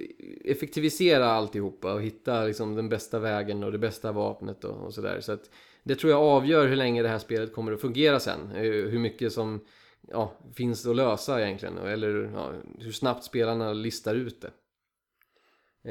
effektivisera 0.52 1.26
alltihopa 1.26 1.94
och 1.94 2.02
hitta 2.02 2.44
liksom, 2.46 2.76
den 2.76 2.90
bästa 2.90 3.20
vägen 3.20 3.64
och 3.64 3.72
det 3.72 3.78
bästa 3.78 4.12
vapnet 4.12 4.64
och, 4.64 4.86
och 4.86 4.94
sådär. 4.94 5.20
Så 5.22 5.32
att 5.32 5.50
det 5.84 5.96
tror 5.96 6.12
jag 6.12 6.22
avgör 6.22 6.68
hur 6.68 6.76
länge 6.76 7.02
det 7.02 7.10
här 7.10 7.20
spelet 7.20 7.54
kommer 7.54 7.72
att 7.72 7.82
fungera 7.82 8.20
sen. 8.20 8.52
Eh, 8.52 8.62
Hur 8.72 9.00
mycket 9.00 9.34
som 9.34 9.66
ja, 10.08 10.34
finns 10.54 10.86
att 10.86 10.96
lösa 10.96 11.42
egentligen. 11.46 11.78
Eller 11.78 12.32
ja, 12.34 12.54
hur 12.80 12.92
snabbt 12.92 13.24
spelarna 13.24 13.74
listar 13.74 14.16
ut 14.16 14.42
det. 14.42 14.52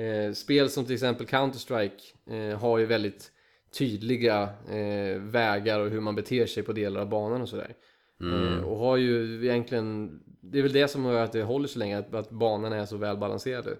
Eh, 0.00 0.32
spel 0.32 0.70
som 0.70 0.84
till 0.84 0.94
exempel 0.94 1.26
Counter-Strike 1.26 2.00
eh, 2.30 2.58
har 2.58 2.78
ju 2.78 2.86
väldigt 2.86 3.32
tydliga 3.78 4.42
eh, 4.68 5.20
vägar 5.20 5.80
och 5.80 5.90
hur 5.90 6.00
man 6.00 6.14
beter 6.14 6.46
sig 6.46 6.62
på 6.62 6.72
delar 6.72 7.00
av 7.00 7.08
banan 7.08 7.42
och 7.42 7.48
sådär. 7.48 7.74
Mm. 8.20 8.58
Eh, 8.58 8.64
och 8.64 8.78
har 8.78 8.96
ju 8.96 9.44
egentligen, 9.44 10.20
det 10.40 10.58
är 10.58 10.62
väl 10.62 10.72
det 10.72 10.88
som 10.88 11.04
gör 11.04 11.24
att 11.24 11.32
det 11.32 11.42
håller 11.42 11.68
så 11.68 11.78
länge, 11.78 11.98
att, 11.98 12.14
att 12.14 12.30
banorna 12.30 12.76
är 12.76 12.86
så 12.86 12.96
välbalanserade. 12.96 13.76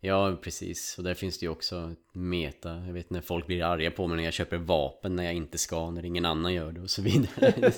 Ja, 0.00 0.36
precis. 0.42 0.94
Och 0.98 1.04
där 1.04 1.14
finns 1.14 1.38
det 1.38 1.46
ju 1.46 1.50
också 1.52 1.94
meta. 2.12 2.68
Jag 2.86 2.92
vet 2.92 3.10
när 3.10 3.20
folk 3.20 3.46
blir 3.46 3.62
arga 3.64 3.90
på 3.90 4.06
mig 4.06 4.16
när 4.16 4.24
jag 4.24 4.32
köper 4.32 4.56
vapen 4.56 5.16
när 5.16 5.24
jag 5.24 5.34
inte 5.34 5.58
ska, 5.58 5.90
när 5.90 6.04
ingen 6.04 6.24
annan 6.24 6.54
gör 6.54 6.72
det 6.72 6.80
och 6.80 6.90
så 6.90 7.02
vidare. 7.02 7.54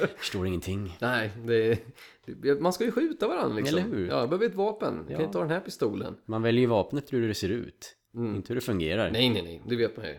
Jag 0.00 0.08
förstår 0.16 0.46
ingenting. 0.46 0.96
Nej, 1.00 1.30
det, 1.46 1.78
det, 2.26 2.60
man 2.60 2.72
ska 2.72 2.84
ju 2.84 2.92
skjuta 2.92 3.28
varandra 3.28 3.56
liksom. 3.56 3.78
Eller 3.78 3.88
hur? 3.88 4.08
Ja, 4.08 4.20
jag 4.20 4.28
behöver 4.28 4.46
ett 4.46 4.54
vapen. 4.54 4.94
Jag 4.96 5.06
kan 5.06 5.16
Ja. 5.16 5.20
inte 5.22 5.32
ta 5.32 5.40
den 5.40 5.50
här 5.50 5.60
pistolen. 5.60 6.16
Man 6.24 6.42
väljer 6.42 6.60
ju 6.60 6.66
vapen 6.66 6.98
efter 6.98 7.12
hur 7.16 7.28
det 7.28 7.34
ser 7.34 7.48
ut. 7.48 7.96
Inte 8.18 8.48
hur 8.48 8.54
det 8.54 8.60
fungerar. 8.60 9.10
Nej, 9.10 9.30
nej, 9.30 9.42
nej, 9.42 9.62
det 9.66 9.76
vet 9.76 9.96
man 9.96 10.06
ju. 10.06 10.14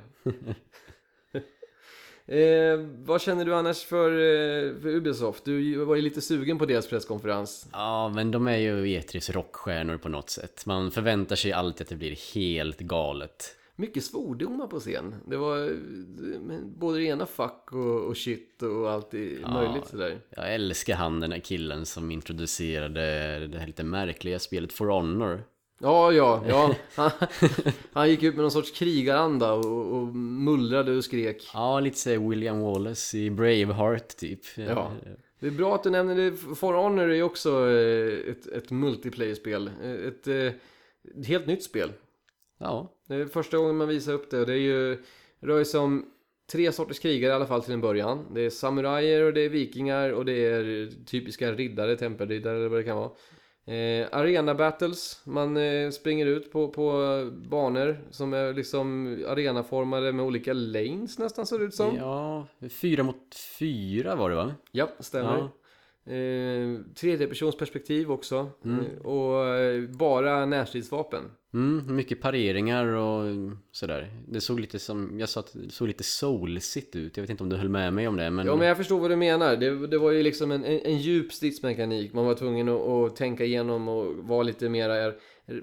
eh, 2.74 2.80
vad 3.06 3.22
känner 3.22 3.45
du 3.45 3.56
annars 3.56 3.84
för, 3.84 4.12
eh, 4.12 4.82
för 4.82 4.88
Ubisoft? 4.89 5.45
Du 5.45 5.76
var 5.86 5.95
ju 5.95 6.02
lite 6.02 6.22
sugen 6.22 6.58
på 6.58 6.66
deras 6.66 6.88
presskonferens. 6.88 7.68
Ja, 7.72 8.12
men 8.16 8.32
de 8.32 8.47
är 8.47 8.58
ju 8.58 8.86
E3s 8.86 9.32
rockstjärnor 9.32 9.97
på 9.97 10.10
något 10.10 10.30
sätt. 10.30 10.66
Man 10.66 10.91
förväntar 10.91 11.36
sig 11.36 11.52
alltid 11.52 11.82
att 11.82 11.89
det 11.89 11.95
blir 11.95 12.36
helt 12.36 12.80
galet. 12.80 13.56
Mycket 13.80 14.04
svordomar 14.04 14.68
på 14.68 14.80
scen. 14.80 15.16
Det 15.26 15.38
var 15.38 15.64
eh, 15.64 16.60
både 16.64 16.97
det 16.97 17.04
ena 17.04 17.26
fuck 17.26 17.72
och, 17.72 18.04
och 18.04 18.18
shit 18.18 18.62
och 18.62 18.91
allt 18.91 19.14
i, 19.14 19.45
möjligt 19.54 19.88
sådär. 19.88 20.22
Jag 20.30 20.54
älskar 20.54 20.95
han 20.95 21.20
den 21.20 21.32
här 21.32 21.39
killen 21.39 21.86
som 21.86 22.12
introducerade 22.12 23.02
det 23.47 23.58
här 23.58 23.68
lite 23.68 23.84
märkliga 23.84 24.39
spelet 24.39 24.74
For 24.74 24.88
Honor. 24.88 25.43
Ja, 25.82 26.11
ja, 26.11 26.43
ja. 26.47 26.75
Han, 26.95 27.11
han 27.93 28.09
gick 28.09 28.23
ut 28.23 28.36
med 28.36 28.41
någon 28.41 28.51
sorts 28.51 28.71
krigaranda 28.71 29.53
och, 29.53 29.93
och 29.93 30.15
mullrade 30.15 30.97
och 30.97 31.03
skrek. 31.03 31.49
Ja, 31.53 31.80
lite 31.80 31.97
såhär 31.97 32.30
William 32.30 32.61
Wallace 32.61 33.17
i 33.17 33.30
Braveheart 33.30 34.07
typ. 34.07 34.39
Ja. 34.55 34.91
Det 35.39 35.47
är 35.47 35.51
bra 35.51 35.75
att 35.75 35.84
du 35.84 35.89
nämner 35.89 36.15
det. 36.15 36.38
For 36.55 36.73
Honor 36.73 37.09
är 37.09 37.15
ju 37.15 37.23
också 37.23 37.69
eh, 37.69 38.32
ett, 38.32 38.47
ett 38.47 38.71
multiplayer-spel. 38.71 39.71
Eh, 39.84 39.91
Ett, 39.91 40.27
eh, 40.27 40.36
ett 41.19 41.27
helt 41.27 41.47
nytt 41.47 41.63
spel. 41.63 41.91
Ja, 42.59 42.93
Det 43.07 43.15
är 43.15 43.25
första 43.25 43.57
gången 43.57 43.77
man 43.77 43.88
visar 43.88 44.13
upp 44.13 44.32
det 44.32 44.39
och 44.39 44.45
det 44.45 44.53
är 44.53 44.57
ju 44.57 45.03
rör 45.41 45.63
sig 45.63 45.80
om 45.80 46.05
tre 46.51 46.71
sorters 46.71 46.99
krigare 46.99 47.32
i 47.32 47.36
alla 47.36 47.45
fall 47.45 47.63
till 47.63 47.73
en 47.73 47.82
början. 47.82 48.25
Det 48.34 48.41
är 48.41 48.49
samurajer 48.49 49.23
och 49.23 49.34
det 49.34 49.41
är 49.41 49.49
vikingar 49.49 50.09
och 50.09 50.25
det 50.25 50.45
är 50.45 50.89
typiska 51.05 51.51
riddare, 51.51 51.95
tempelriddare 51.95 52.57
eller 52.57 52.67
vad 52.69 52.80
det 52.80 52.84
kan 52.84 52.97
vara. 52.97 53.11
Eh, 53.70 54.07
arena 54.11 54.55
battles, 54.55 55.22
man 55.26 55.57
eh, 55.57 55.89
springer 55.89 56.26
ut 56.26 56.51
på, 56.51 56.67
på 56.67 56.91
banor 57.49 57.97
som 58.11 58.34
är 58.34 58.53
liksom 58.53 59.07
arenaformade 59.28 60.11
med 60.11 60.26
olika 60.26 60.53
lanes 60.53 61.20
nästan 61.20 61.45
ser 61.45 61.59
det 61.59 61.65
ut 61.65 61.76
som. 61.76 61.95
ja, 61.95 62.47
fyra 62.70 63.03
mot 63.03 63.36
fyra 63.59 64.15
var 64.15 64.30
det 64.30 64.36
va? 64.36 64.55
Ja, 64.72 64.89
stämmer. 64.99 65.38
Ja. 65.38 66.13
Eh, 66.13 66.80
tredje 66.95 67.28
persons 67.28 67.57
perspektiv 67.57 68.11
också. 68.11 68.49
Eh, 68.65 69.05
och 69.05 69.45
eh, 69.45 69.89
bara 69.89 70.45
närstridsvapen. 70.45 71.24
Mm, 71.54 71.95
mycket 71.95 72.22
pareringar 72.22 72.86
och 72.86 73.24
sådär. 73.72 74.12
Det 74.28 74.41
såg 74.41 74.60
lite 74.60 74.80
som, 74.80 75.20
jag 75.20 75.30
sa 75.30 75.39
att 75.39 75.54
det 75.54 75.72
såg 75.72 75.88
lite 75.88 76.04
soulsigt 76.04 76.95
ut. 76.95 77.18
Jag 77.18 77.22
vet 77.22 77.30
inte 77.30 77.43
om 77.43 77.50
du 77.50 77.56
höll 77.56 77.70
med 77.70 77.93
mig 77.93 78.08
om 78.08 78.18
det 78.18 78.30
men... 78.30 78.45
Ja 78.45 78.56
men 78.56 78.68
jag 78.68 78.78
förstår 78.78 79.00
vad 79.00 79.12
du 79.12 79.16
menar. 79.16 79.56
Det, 79.56 79.88
det 79.88 79.97
var 79.97 80.12
ju 80.12 80.24
liksom 80.24 80.52
en, 80.52 80.66
en, 80.66 80.80
en 80.80 80.97
djup 80.97 81.34
stridsmekanik. 81.34 82.14
Man 82.14 82.26
var 82.26 82.36
tvungen 82.36 82.70
att, 82.70 82.82
att 82.82 83.16
tänka 83.16 83.45
igenom 83.45 83.88
och 83.88 84.16
vara 84.16 84.43
lite 84.43 84.70
mera... 84.70 85.14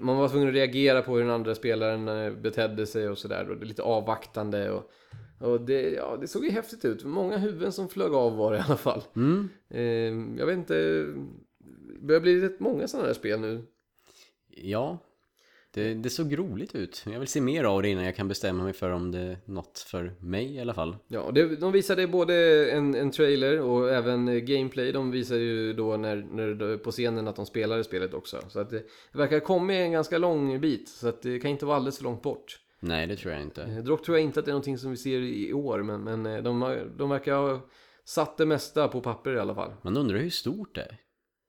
Man 0.01 0.17
var 0.17 0.29
tvungen 0.29 0.47
att 0.47 0.53
reagera 0.53 1.01
på 1.01 1.13
hur 1.15 1.21
den 1.21 1.31
andra 1.31 1.55
spelaren 1.55 2.07
eh, 2.07 2.33
betedde 2.33 2.85
sig 2.87 3.09
och 3.09 3.17
sådär. 3.17 3.49
Och 3.51 3.65
lite 3.65 3.81
avvaktande 3.81 4.71
och... 4.71 4.91
Och 5.39 5.61
det, 5.61 5.81
ja, 5.81 6.17
det 6.21 6.27
såg 6.27 6.45
ju 6.45 6.51
häftigt 6.51 6.85
ut. 6.85 7.03
Många 7.03 7.37
huvuden 7.37 7.71
som 7.71 7.89
flög 7.89 8.13
av 8.13 8.37
var 8.37 8.51
det 8.51 8.57
i 8.57 8.61
alla 8.61 8.77
fall. 8.77 9.01
Mm, 9.15 9.49
Eh, 9.69 10.39
jag 10.39 10.45
vet 10.45 10.57
inte... 10.57 11.05
Det 11.99 12.05
börjar 12.07 12.21
bli 12.21 12.41
rätt 12.41 12.59
många 12.59 12.87
sådana 12.87 13.07
här 13.07 13.13
spel 13.13 13.39
nu. 13.39 13.65
ja. 14.49 14.99
Det, 15.77 15.93
det 15.93 16.09
såg 16.09 16.37
roligt 16.39 16.75
ut. 16.75 17.03
Jag 17.05 17.19
vill 17.19 17.27
se 17.27 17.41
mer 17.41 17.63
av 17.63 17.81
det 17.81 17.89
innan 17.89 18.03
jag 18.03 18.15
kan 18.15 18.27
bestämma 18.27 18.63
mig 18.63 18.73
för 18.73 18.89
om 18.89 19.11
det 19.11 19.19
är 19.19 19.37
något 19.45 19.79
för 19.79 20.13
mig 20.19 20.55
i 20.55 20.59
alla 20.59 20.73
fall. 20.73 20.95
Ja, 21.07 21.31
det, 21.33 21.55
de 21.55 21.71
visade 21.71 22.07
både 22.07 22.35
en, 22.71 22.95
en 22.95 23.11
trailer 23.11 23.61
och 23.61 23.89
även 23.89 24.45
gameplay. 24.45 24.91
De 24.91 25.11
visade 25.11 25.39
ju 25.39 25.73
då 25.73 25.97
när, 25.97 26.15
när, 26.15 26.77
på 26.77 26.91
scenen 26.91 27.27
att 27.27 27.35
de 27.35 27.45
spelade 27.45 27.83
spelet 27.83 28.13
också. 28.13 28.41
Så 28.47 28.59
att 28.59 28.69
det, 28.69 28.83
det 29.11 29.17
verkar 29.17 29.39
kommit 29.39 29.75
en 29.75 29.91
ganska 29.91 30.17
lång 30.17 30.61
bit. 30.61 30.89
Så 30.89 31.07
att 31.07 31.21
det 31.21 31.39
kan 31.39 31.51
inte 31.51 31.65
vara 31.65 31.75
alldeles 31.77 31.97
för 31.97 32.03
långt 32.03 32.21
bort. 32.21 32.59
Nej, 32.79 33.07
det 33.07 33.15
tror 33.15 33.33
jag 33.33 33.41
inte. 33.41 33.63
Eh, 33.63 33.83
Dock 33.83 34.05
tror 34.05 34.17
jag 34.17 34.25
inte 34.25 34.39
att 34.39 34.45
det 34.45 34.49
är 34.49 34.53
någonting 34.53 34.77
som 34.77 34.91
vi 34.91 34.97
ser 34.97 35.19
i 35.19 35.53
år. 35.53 35.83
Men, 35.83 36.03
men 36.03 36.25
eh, 36.25 36.43
de, 36.43 36.77
de 36.97 37.09
verkar 37.09 37.35
ha 37.35 37.61
satt 38.05 38.37
det 38.37 38.45
mesta 38.45 38.87
på 38.87 39.01
papper 39.01 39.35
i 39.35 39.39
alla 39.39 39.55
fall. 39.55 39.73
Man 39.81 39.97
undrar 39.97 40.17
hur 40.17 40.29
stort 40.29 40.75
det 40.75 40.81
är. 40.81 40.97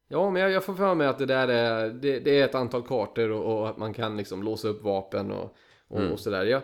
Ja, 0.09 0.30
men 0.30 0.42
jag, 0.42 0.50
jag 0.50 0.64
får 0.64 0.74
för 0.74 0.94
mig 0.94 1.06
att 1.06 1.18
det 1.18 1.26
där 1.26 1.48
är, 1.48 1.90
det, 1.90 2.20
det 2.20 2.40
är 2.40 2.44
ett 2.44 2.54
antal 2.54 2.82
kartor 2.82 3.30
och, 3.30 3.61
och 3.61 3.68
att 3.68 3.76
man 3.76 3.94
kan 3.94 4.16
liksom 4.16 4.42
låsa 4.42 4.68
upp 4.68 4.82
vapen 4.82 5.32
och, 5.32 5.56
och, 5.88 6.00
och 6.00 6.20
sådär. 6.20 6.44
Jag, 6.44 6.62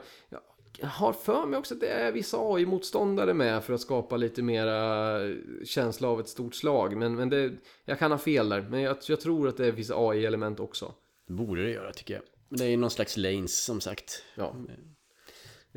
jag 0.79 0.89
har 0.89 1.13
för 1.13 1.47
mig 1.47 1.59
också 1.59 1.75
att 1.75 1.81
det 1.81 1.89
är 1.89 2.13
vissa 2.13 2.37
AI-motståndare 2.41 3.35
med 3.35 3.65
för 3.65 3.75
att 3.75 3.81
skapa 3.81 4.17
lite 4.17 4.43
mera 4.43 5.19
känsla 5.65 6.09
av 6.09 6.21
ett 6.21 6.29
stort 6.29 6.55
slag. 6.55 6.97
Men, 6.97 7.15
men 7.15 7.29
det, 7.29 7.53
jag 7.85 7.99
kan 7.99 8.11
ha 8.11 8.19
fel 8.19 8.49
där, 8.49 8.61
men 8.61 8.81
jag, 8.81 8.97
jag 9.09 9.21
tror 9.21 9.49
att 9.49 9.57
det 9.57 9.73
finns 9.73 9.91
AI-element 9.91 10.61
också. 10.61 10.95
Det 11.27 11.33
borde 11.33 11.63
det 11.63 11.71
göra 11.71 11.93
tycker 11.93 12.15
jag. 12.15 12.23
Men 12.49 12.59
det 12.59 12.65
är 12.65 12.69
ju 12.69 12.77
någon 12.77 12.91
slags 12.91 13.17
lanes 13.17 13.65
som 13.65 13.81
sagt. 13.81 14.25
Ja. 14.35 14.57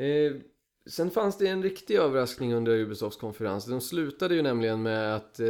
Eh, 0.03 0.34
sen 0.89 1.11
fanns 1.11 1.38
det 1.38 1.47
en 1.47 1.63
riktig 1.63 1.95
överraskning 1.95 2.53
under 2.53 2.72
Ubisofts 2.72 3.18
konferens. 3.18 3.65
De 3.65 3.82
slutade 3.82 4.36
ju 4.36 4.41
nämligen 4.41 4.82
med 4.82 5.15
att 5.15 5.39
eh, 5.39 5.47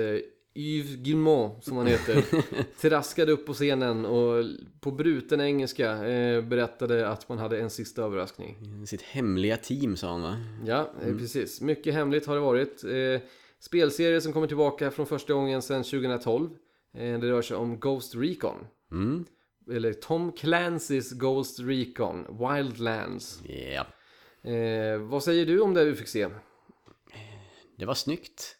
Yves 0.58 0.96
Guillemot, 0.96 1.64
som 1.64 1.78
han 1.78 1.88
heter, 1.88 2.24
traskade 2.82 3.32
upp 3.32 3.46
på 3.46 3.54
scenen 3.54 4.06
och 4.06 4.46
på 4.80 4.92
bruten 4.92 5.42
engelska 5.42 6.08
eh, 6.08 6.42
berättade 6.42 7.10
att 7.10 7.30
man 7.30 7.38
hade 7.38 7.60
en 7.60 7.70
sista 7.70 8.04
överraskning. 8.04 8.86
Sitt 8.88 9.02
hemliga 9.02 9.58
team 9.58 9.98
sa 9.98 10.12
han 10.12 10.22
va? 10.22 10.38
Ja, 10.66 10.92
eh, 11.04 11.18
precis. 11.18 11.62
Mycket 11.62 11.94
hemligt 11.94 12.26
har 12.26 12.36
det 12.36 12.42
varit. 12.42 12.84
Eh, 12.84 13.30
spelserie 13.60 14.22
som 14.22 14.34
kommer 14.34 14.48
tillbaka 14.48 14.92
från 14.92 15.06
första 15.06 15.34
gången 15.34 15.62
sedan 15.62 15.84
2012. 15.84 16.50
Eh, 16.94 17.20
det 17.20 17.30
rör 17.30 17.42
sig 17.42 17.58
om 17.58 17.80
Ghost 17.80 18.16
Recon. 18.16 18.56
Mm. 18.92 19.26
Eller 19.72 19.94
Tom 19.94 20.32
Clancy's 20.32 21.16
Ghost 21.16 21.60
Recon, 21.60 22.26
Wildlands. 22.40 23.42
Ja. 23.74 23.88
Eh, 24.52 24.98
vad 25.00 25.24
säger 25.24 25.46
du 25.46 25.60
om 25.60 25.74
det 25.74 25.86
vi 25.86 25.96
fick 25.96 26.08
se? 26.08 26.28
Det 27.78 27.86
var 27.86 27.94
snyggt. 27.94 28.58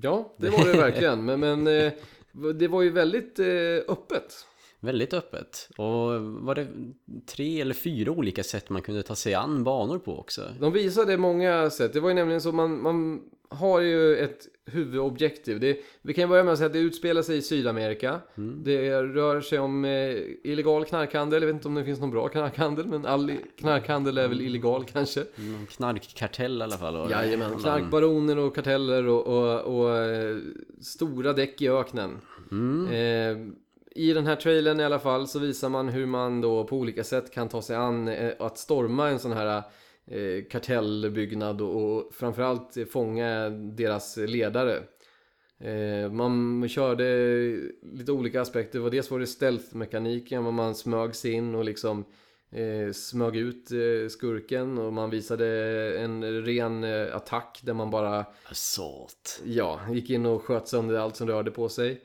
Ja, 0.00 0.32
det 0.36 0.50
var 0.50 0.66
det 0.66 0.78
verkligen. 0.78 1.24
Men, 1.24 1.40
men 1.40 1.66
eh, 1.86 1.92
det 2.54 2.68
var 2.68 2.82
ju 2.82 2.90
väldigt 2.90 3.38
eh, 3.38 3.46
öppet. 3.88 4.46
Väldigt 4.82 5.14
öppet. 5.14 5.68
Och 5.76 6.22
var 6.22 6.54
det 6.54 6.66
tre 7.26 7.60
eller 7.60 7.74
fyra 7.74 8.10
olika 8.12 8.42
sätt 8.42 8.70
man 8.70 8.82
kunde 8.82 9.02
ta 9.02 9.14
sig 9.14 9.34
an 9.34 9.64
banor 9.64 9.98
på 9.98 10.18
också? 10.18 10.42
De 10.60 10.72
visade 10.72 11.16
många 11.16 11.70
sätt. 11.70 11.92
Det 11.92 12.00
var 12.00 12.08
ju 12.08 12.14
nämligen 12.14 12.40
så 12.40 12.52
man, 12.52 12.82
man 12.82 13.20
har 13.48 13.80
ju 13.80 14.16
ett 14.16 14.46
huvudobjektiv. 14.66 15.60
Det, 15.60 15.78
vi 16.02 16.14
kan 16.14 16.22
ju 16.24 16.28
börja 16.28 16.44
med 16.44 16.52
att 16.52 16.58
säga 16.58 16.66
att 16.66 16.72
det 16.72 16.78
utspelar 16.78 17.22
sig 17.22 17.36
i 17.36 17.42
Sydamerika. 17.42 18.20
Det 18.64 19.02
rör 19.02 19.40
sig 19.40 19.58
om 19.58 19.84
eh, 19.84 20.16
illegal 20.44 20.84
knarkhandel. 20.84 21.42
Jag 21.42 21.46
vet 21.46 21.54
inte 21.54 21.68
om 21.68 21.74
det 21.74 21.84
finns 21.84 22.00
någon 22.00 22.10
bra 22.10 22.28
knarkhandel, 22.28 22.86
men 22.86 23.06
all 23.06 23.32
knarkhandel 23.58 24.18
är 24.18 24.28
väl 24.28 24.40
illegal 24.40 24.84
kanske. 24.84 25.20
Någon 25.36 25.66
knarkkartell 25.66 26.60
i 26.60 26.62
alla 26.64 26.76
fall. 26.78 27.10
Jajamän, 27.10 27.50
Någon- 27.50 27.60
knarkbaroner 27.60 28.38
och 28.38 28.54
karteller 28.54 29.06
och, 29.06 29.26
och, 29.26 29.60
och 29.80 29.96
eh, 29.98 30.36
stora 30.80 31.32
däck 31.32 31.62
i 31.62 31.68
öknen. 31.68 32.10
Eh, 32.92 33.36
I 33.94 34.12
den 34.12 34.26
här 34.26 34.36
trailern 34.36 34.80
i 34.80 34.84
alla 34.84 34.98
fall 34.98 35.28
så 35.28 35.38
visar 35.38 35.68
man 35.68 35.88
hur 35.88 36.06
man 36.06 36.40
då 36.40 36.64
på 36.64 36.76
olika 36.76 37.04
sätt 37.04 37.30
kan 37.30 37.48
ta 37.48 37.62
sig 37.62 37.76
an 37.76 38.08
eh, 38.08 38.32
att 38.38 38.58
storma 38.58 39.08
en 39.08 39.18
sån 39.18 39.32
här 39.32 39.62
eh, 40.06 40.44
kartellbyggnad 40.50 41.60
och, 41.60 41.84
och 41.84 42.14
framförallt 42.14 42.76
fånga 42.90 43.50
deras 43.50 44.16
ledare. 44.16 44.82
Eh, 45.60 46.12
man 46.12 46.68
körde 46.68 47.04
lite 47.82 48.12
olika 48.12 48.40
aspekter. 48.40 48.78
Det 48.78 48.82
var 48.82 48.90
Dels 48.90 49.10
var 49.10 49.18
det 49.18 49.26
stealth-mekaniken, 49.26 50.44
var 50.44 50.52
man 50.52 50.74
smög 50.74 51.14
sig 51.14 51.32
in 51.32 51.54
och 51.54 51.64
liksom 51.64 52.04
eh, 52.50 52.92
smög 52.92 53.36
ut 53.36 53.68
skurken 54.10 54.78
och 54.78 54.92
man 54.92 55.10
visade 55.10 55.46
en 55.98 56.42
ren 56.44 56.84
attack 57.12 57.60
där 57.62 57.74
man 57.74 57.90
bara 57.90 58.26
Assault. 58.50 59.42
ja, 59.44 59.80
gick 59.90 60.10
in 60.10 60.26
och 60.26 60.42
sköt 60.42 60.68
sönder 60.68 60.94
allt 60.94 61.16
som 61.16 61.28
rörde 61.28 61.50
på 61.50 61.68
sig. 61.68 62.02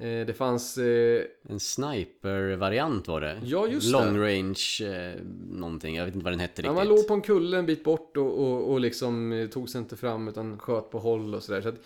Eh, 0.00 0.26
det 0.26 0.34
fanns 0.36 0.78
eh, 0.78 1.24
En 1.48 1.60
sniper-variant 1.60 3.08
var 3.08 3.20
det. 3.20 3.40
Ja, 3.44 3.66
just 3.66 3.86
det. 3.86 3.92
Long 3.92 4.18
range 4.18 4.60
eh, 4.82 5.22
någonting. 5.50 5.96
Jag 5.96 6.04
vet 6.04 6.14
inte 6.14 6.24
vad 6.24 6.32
den 6.32 6.40
hette 6.40 6.62
Ja, 6.62 6.68
riktigt. 6.70 6.76
man 6.88 6.88
låg 6.96 7.08
på 7.08 7.14
en 7.14 7.20
kulle 7.20 7.58
en 7.58 7.66
bit 7.66 7.84
bort 7.84 8.16
och, 8.16 8.38
och, 8.38 8.70
och 8.72 8.80
liksom 8.80 9.32
eh, 9.32 9.48
tog 9.48 9.68
sig 9.68 9.78
inte 9.78 9.96
fram 9.96 10.28
utan 10.28 10.58
sköt 10.58 10.90
på 10.90 10.98
håll 10.98 11.34
och 11.34 11.42
sådär. 11.42 11.60
Så 11.60 11.68
att 11.68 11.80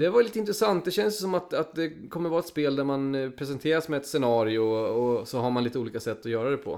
Det 0.00 0.08
var 0.10 0.22
lite 0.22 0.38
intressant. 0.38 0.84
Det 0.84 0.90
känns 0.90 1.18
som 1.20 1.34
att, 1.34 1.54
att 1.54 1.74
det 1.74 2.08
kommer 2.10 2.28
vara 2.30 2.40
ett 2.40 2.46
spel 2.46 2.76
där 2.76 2.84
man 2.84 3.14
eh, 3.14 3.30
presenteras 3.30 3.88
med 3.88 3.96
ett 3.96 4.06
scenario 4.06 4.58
och, 4.58 5.18
och 5.20 5.28
så 5.28 5.38
har 5.38 5.50
man 5.50 5.64
lite 5.64 5.78
olika 5.78 6.00
sätt 6.00 6.18
att 6.18 6.26
göra 6.32 6.50
det 6.50 6.56
på. 6.56 6.72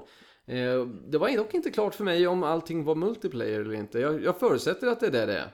Eh, 0.46 0.86
Det 1.08 1.18
var 1.18 1.36
dock 1.36 1.54
inte 1.54 1.70
klart 1.70 1.94
för 1.94 2.04
mig 2.04 2.26
om 2.26 2.42
allting 2.42 2.84
var 2.84 2.94
multiplayer 2.94 3.60
eller 3.60 3.74
inte. 3.74 3.98
Jag, 3.98 4.24
jag 4.24 4.38
förutsätter 4.40 4.86
att 4.86 5.00
det 5.00 5.06
är 5.06 5.10
det 5.10 5.26
det 5.26 5.38
är. 5.38 5.50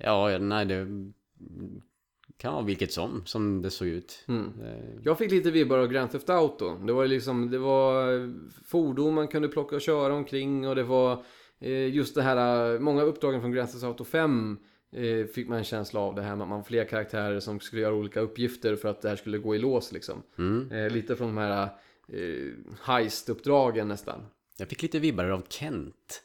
Ja, 0.00 0.30
ja, 0.32 0.38
nej 0.38 0.66
det... 0.66 0.86
kan 2.38 2.52
vara 2.54 2.64
vilket 2.64 2.92
som, 2.92 3.22
som 3.26 3.62
det 3.62 3.70
såg 3.70 3.88
ut. 3.88 4.24
Mm. 4.28 4.52
Eh, 4.62 5.00
Jag 5.04 5.18
fick 5.18 5.30
lite 5.30 5.50
vibbar 5.50 5.78
av 5.78 5.86
Grand 5.88 6.10
Theft 6.10 6.30
Auto. 6.30 6.78
Det 6.86 6.92
var 6.92 7.06
liksom, 7.06 7.50
det 7.50 7.58
var 7.58 8.04
fordon 8.66 9.14
man 9.14 9.28
kunde 9.28 9.48
plocka 9.48 9.76
och 9.76 9.82
köra 9.82 10.14
omkring 10.14 10.68
och 10.68 10.76
det 10.76 10.82
var 10.82 11.24
eh, 11.60 11.94
just 11.94 12.14
det 12.14 12.22
här, 12.22 12.74
eh, 12.74 12.80
många 12.80 13.02
uppdragen 13.02 13.40
från 13.40 13.52
Grand 13.52 13.70
Theft 13.72 13.84
Auto 13.84 14.04
5 14.04 14.58
eh, 14.92 15.26
fick 15.26 15.48
man 15.48 15.58
en 15.58 15.64
känsla 15.64 16.00
av 16.00 16.14
det 16.14 16.22
här 16.22 16.36
med 16.36 16.42
att 16.42 16.48
man 16.48 16.64
fler 16.64 16.84
karaktärer 16.84 17.40
som 17.40 17.60
skulle 17.60 17.82
göra 17.82 17.94
olika 17.94 18.20
uppgifter 18.20 18.76
för 18.76 18.88
att 18.88 19.02
det 19.02 19.08
här 19.08 19.16
skulle 19.16 19.38
gå 19.38 19.54
i 19.54 19.58
lås 19.58 19.92
liksom. 19.92 20.22
Mm. 20.38 20.92
Lite 20.92 21.16
från 21.16 21.26
de 21.26 21.36
här 21.36 21.68
heist-uppdragen 22.82 23.88
nästan. 23.88 24.20
Jag 24.58 24.68
fick 24.68 24.82
lite 24.82 24.98
vibbar 24.98 25.24
av 25.24 25.42
Kent. 25.48 26.22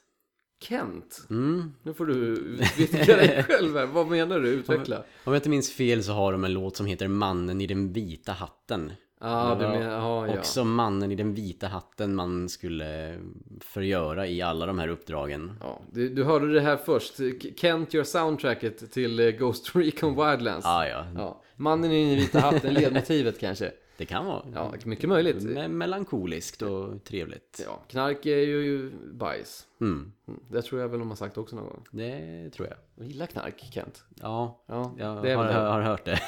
Kent, 0.64 1.26
Mm. 1.30 1.74
nu 1.84 1.94
får 1.94 2.06
du 2.06 2.34
vittna 2.78 3.00
dig 3.16 3.44
själv 3.48 3.76
här. 3.78 3.86
Vad 3.86 4.08
menar 4.08 4.40
du? 4.40 4.50
Utveckla. 4.50 4.98
Om 4.98 5.34
jag 5.34 5.36
inte 5.36 5.50
minns 5.50 5.72
fel 5.74 6.04
så 6.04 6.12
har 6.12 6.32
de 6.32 6.44
en 6.44 6.54
låt 6.54 6.78
som 6.78 6.86
heter 6.86 7.08
Mannen 7.08 7.62
i 7.62 7.68
den 7.68 7.94
vita 7.94 8.32
hatten. 8.32 8.92
Ja, 9.22 9.56
Det 9.60 9.66
var 9.68 9.80
menar, 9.80 10.28
ja. 10.28 10.34
Också 10.38 10.64
mannen 10.64 11.12
i 11.12 11.16
den 11.16 11.34
vita 11.34 11.68
hatten 11.68 12.16
man 12.16 12.50
skulle 12.50 13.20
förgöra 13.62 14.28
i 14.28 14.42
alla 14.42 14.66
de 14.66 14.80
här 14.80 14.88
uppdragen. 14.88 15.52
Ja, 15.62 15.82
du, 15.92 16.10
du 16.10 16.24
hörde 16.24 16.54
det 16.54 16.62
här 16.62 16.78
först. 16.78 17.14
Kent 17.58 17.94
gör 17.94 18.04
soundtracket 18.04 18.92
till 18.92 19.20
eh, 19.20 19.28
Ghost 19.28 19.76
Recon 19.76 20.10
Wildlands. 20.16 20.66
Ah, 20.66 20.86
ja, 20.88 21.06
Ja, 21.16 21.42
mannen 21.56 21.92
i 21.92 22.10
den 22.10 22.16
vita 22.24 22.40
hatten, 22.40 22.74
ledmotivet 22.74 23.40
kanske. 23.40 23.72
Det 23.98 24.06
kan 24.06 24.26
vara. 24.26 24.46
Ja, 24.54 24.74
mycket 24.86 25.10
möjligt. 25.10 25.36
Me- 25.38 25.68
Melankoliskt 25.68 26.62
och 26.62 27.04
trevligt. 27.04 27.62
Ja, 27.66 27.84
knark 27.90 28.26
är 28.26 28.38
ju, 28.38 28.92
bajs. 29.14 29.68
Mm, 29.82 30.12
Mm, 30.28 30.40
Det 30.52 30.62
tror 30.62 30.82
jag 30.82 30.90
väl 30.90 31.00
de 31.00 31.10
har 31.10 31.16
sagt 31.16 31.38
också 31.38 31.56
någon 31.56 31.66
gång. 31.66 31.84
det 31.92 32.50
tror 32.54 32.68
jag. 32.68 32.78
Jag 32.96 33.08
gillar 33.08 33.26
knark, 33.26 33.64
Kent. 33.74 34.04
Ja, 34.22 34.64
Ja, 34.68 34.96
jag 34.98 35.24
det 35.24 35.32
har, 35.34 35.46
har 35.46 35.82
hört 35.82 36.06
det. 36.06 36.20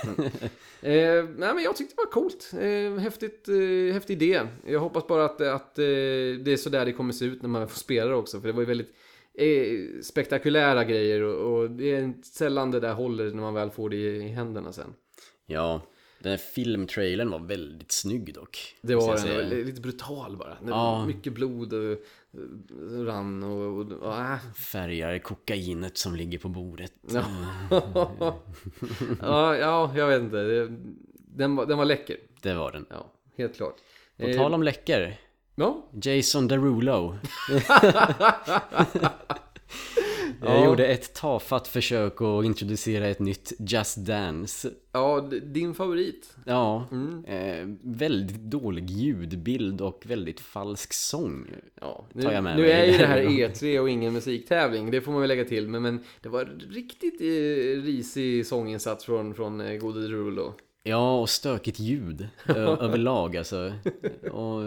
Eh, 0.81 1.23
nej, 1.37 1.53
men 1.55 1.63
jag 1.63 1.75
tyckte 1.75 1.95
det 1.95 2.01
var 2.05 2.11
coolt. 2.11 2.51
Eh, 2.59 3.03
häftigt, 3.03 3.47
eh, 3.49 3.93
häftig 3.93 4.21
idé. 4.21 4.41
Jag 4.67 4.79
hoppas 4.79 5.07
bara 5.07 5.25
att, 5.25 5.41
att 5.41 5.79
eh, 5.79 5.83
det 6.43 6.47
är 6.47 6.57
så 6.57 6.69
där 6.69 6.85
det 6.85 6.93
kommer 6.93 7.13
se 7.13 7.25
ut 7.25 7.41
när 7.41 7.49
man 7.49 7.67
får 7.67 7.77
spela 7.79 8.09
det 8.09 8.15
också. 8.15 8.39
För 8.41 8.47
det 8.47 8.53
var 8.53 8.61
ju 8.61 8.65
väldigt 8.67 8.93
eh, 9.33 10.01
spektakulära 10.03 10.83
grejer 10.83 11.21
och, 11.23 11.53
och 11.59 11.71
det 11.71 11.95
är 11.95 12.13
sällan 12.23 12.71
det 12.71 12.79
där 12.79 12.93
håller 12.93 13.25
när 13.31 13.41
man 13.41 13.53
väl 13.53 13.69
får 13.69 13.89
det 13.89 13.95
i, 13.95 14.15
i 14.17 14.27
händerna 14.27 14.71
sen. 14.71 14.93
Ja, 15.45 15.81
den 16.19 16.29
här 16.31 16.37
filmtrailern 16.37 17.29
var 17.29 17.39
väldigt 17.39 17.91
snygg 17.91 18.33
dock. 18.33 18.75
Det 18.81 18.95
var 18.95 19.17
den, 19.17 19.49
lite 19.49 19.81
brutal 19.81 20.37
bara. 20.37 20.57
Ja. 20.67 21.05
Mycket 21.05 21.33
blod 21.33 21.73
och, 21.73 21.91
och 21.91 23.05
rann 23.05 23.43
och... 23.43 23.79
och, 23.79 23.91
och 23.91 24.13
äh. 24.13 24.37
Färgar 24.55 25.19
kokainet 25.19 25.97
som 25.97 26.15
ligger 26.15 26.39
på 26.39 26.49
bordet. 26.49 26.93
ja. 27.01 27.25
ja, 29.21 29.57
ja, 29.57 29.91
jag 29.95 30.07
vet 30.07 30.21
inte. 30.21 30.67
Den, 31.15 31.55
var, 31.55 31.65
den 31.65 31.77
var 31.77 31.85
läcker. 31.85 32.17
Det 32.41 32.53
var 32.53 32.71
den. 32.71 32.85
Ja, 32.89 33.11
helt 33.37 33.55
klart. 33.55 33.75
På 34.17 34.23
Eh, 34.23 34.37
tal 34.37 34.53
om 34.53 34.63
läcker. 34.63 35.19
Ja, 35.55 35.89
Jason 36.03 36.47
Derulo. 36.47 37.17
Jag 40.45 40.57
Ja. 40.59 40.65
gjorde 40.65 40.87
ett 40.87 41.13
tafatt 41.13 41.67
försök 41.67 42.21
att 42.21 42.45
introducera 42.45 43.07
ett 43.07 43.19
nytt 43.19 43.53
Just 43.59 43.97
Dance. 43.97 44.69
ja, 44.91 45.29
din 45.43 45.73
favorit. 45.73 46.35
Ja, 46.45 46.87
Mm. 46.91 47.25
eh, 47.25 47.75
väldigt 47.83 48.35
dålig 48.41 48.89
ljudbild 48.89 49.81
och 49.81 50.03
väldigt 50.07 50.39
falsk 50.39 50.93
sång. 50.93 51.47
Ja, 51.81 52.05
Tar 52.21 52.31
jag 52.31 52.33
nu, 52.33 52.41
med 52.41 52.55
nu 52.55 52.61
mig. 52.61 52.71
är 52.71 52.85
ju 52.85 52.97
det 52.97 53.05
här 53.07 53.21
E3 53.49 53.79
och 53.79 53.89
ingen 53.89 54.13
musiktävling, 54.13 54.91
det 54.91 55.01
får 55.01 55.11
man 55.11 55.21
väl 55.21 55.27
lägga 55.27 55.45
till. 55.45 55.67
Men, 55.67 55.81
men 55.81 56.03
det 56.21 56.29
var 56.29 56.57
riktigt 56.71 57.21
eh, 57.21 57.83
risig 57.83 58.45
sånginsats 58.45 59.05
från, 59.05 59.33
från 59.33 59.61
eh, 59.61 59.77
gode 59.77 60.01
Derulo. 60.01 60.53
Ja, 60.87 61.19
och 61.19 61.29
stökigt 61.29 61.79
ljud 61.79 62.27
överlag 62.79 63.37
alltså. 63.37 63.73
Och, 64.31 64.61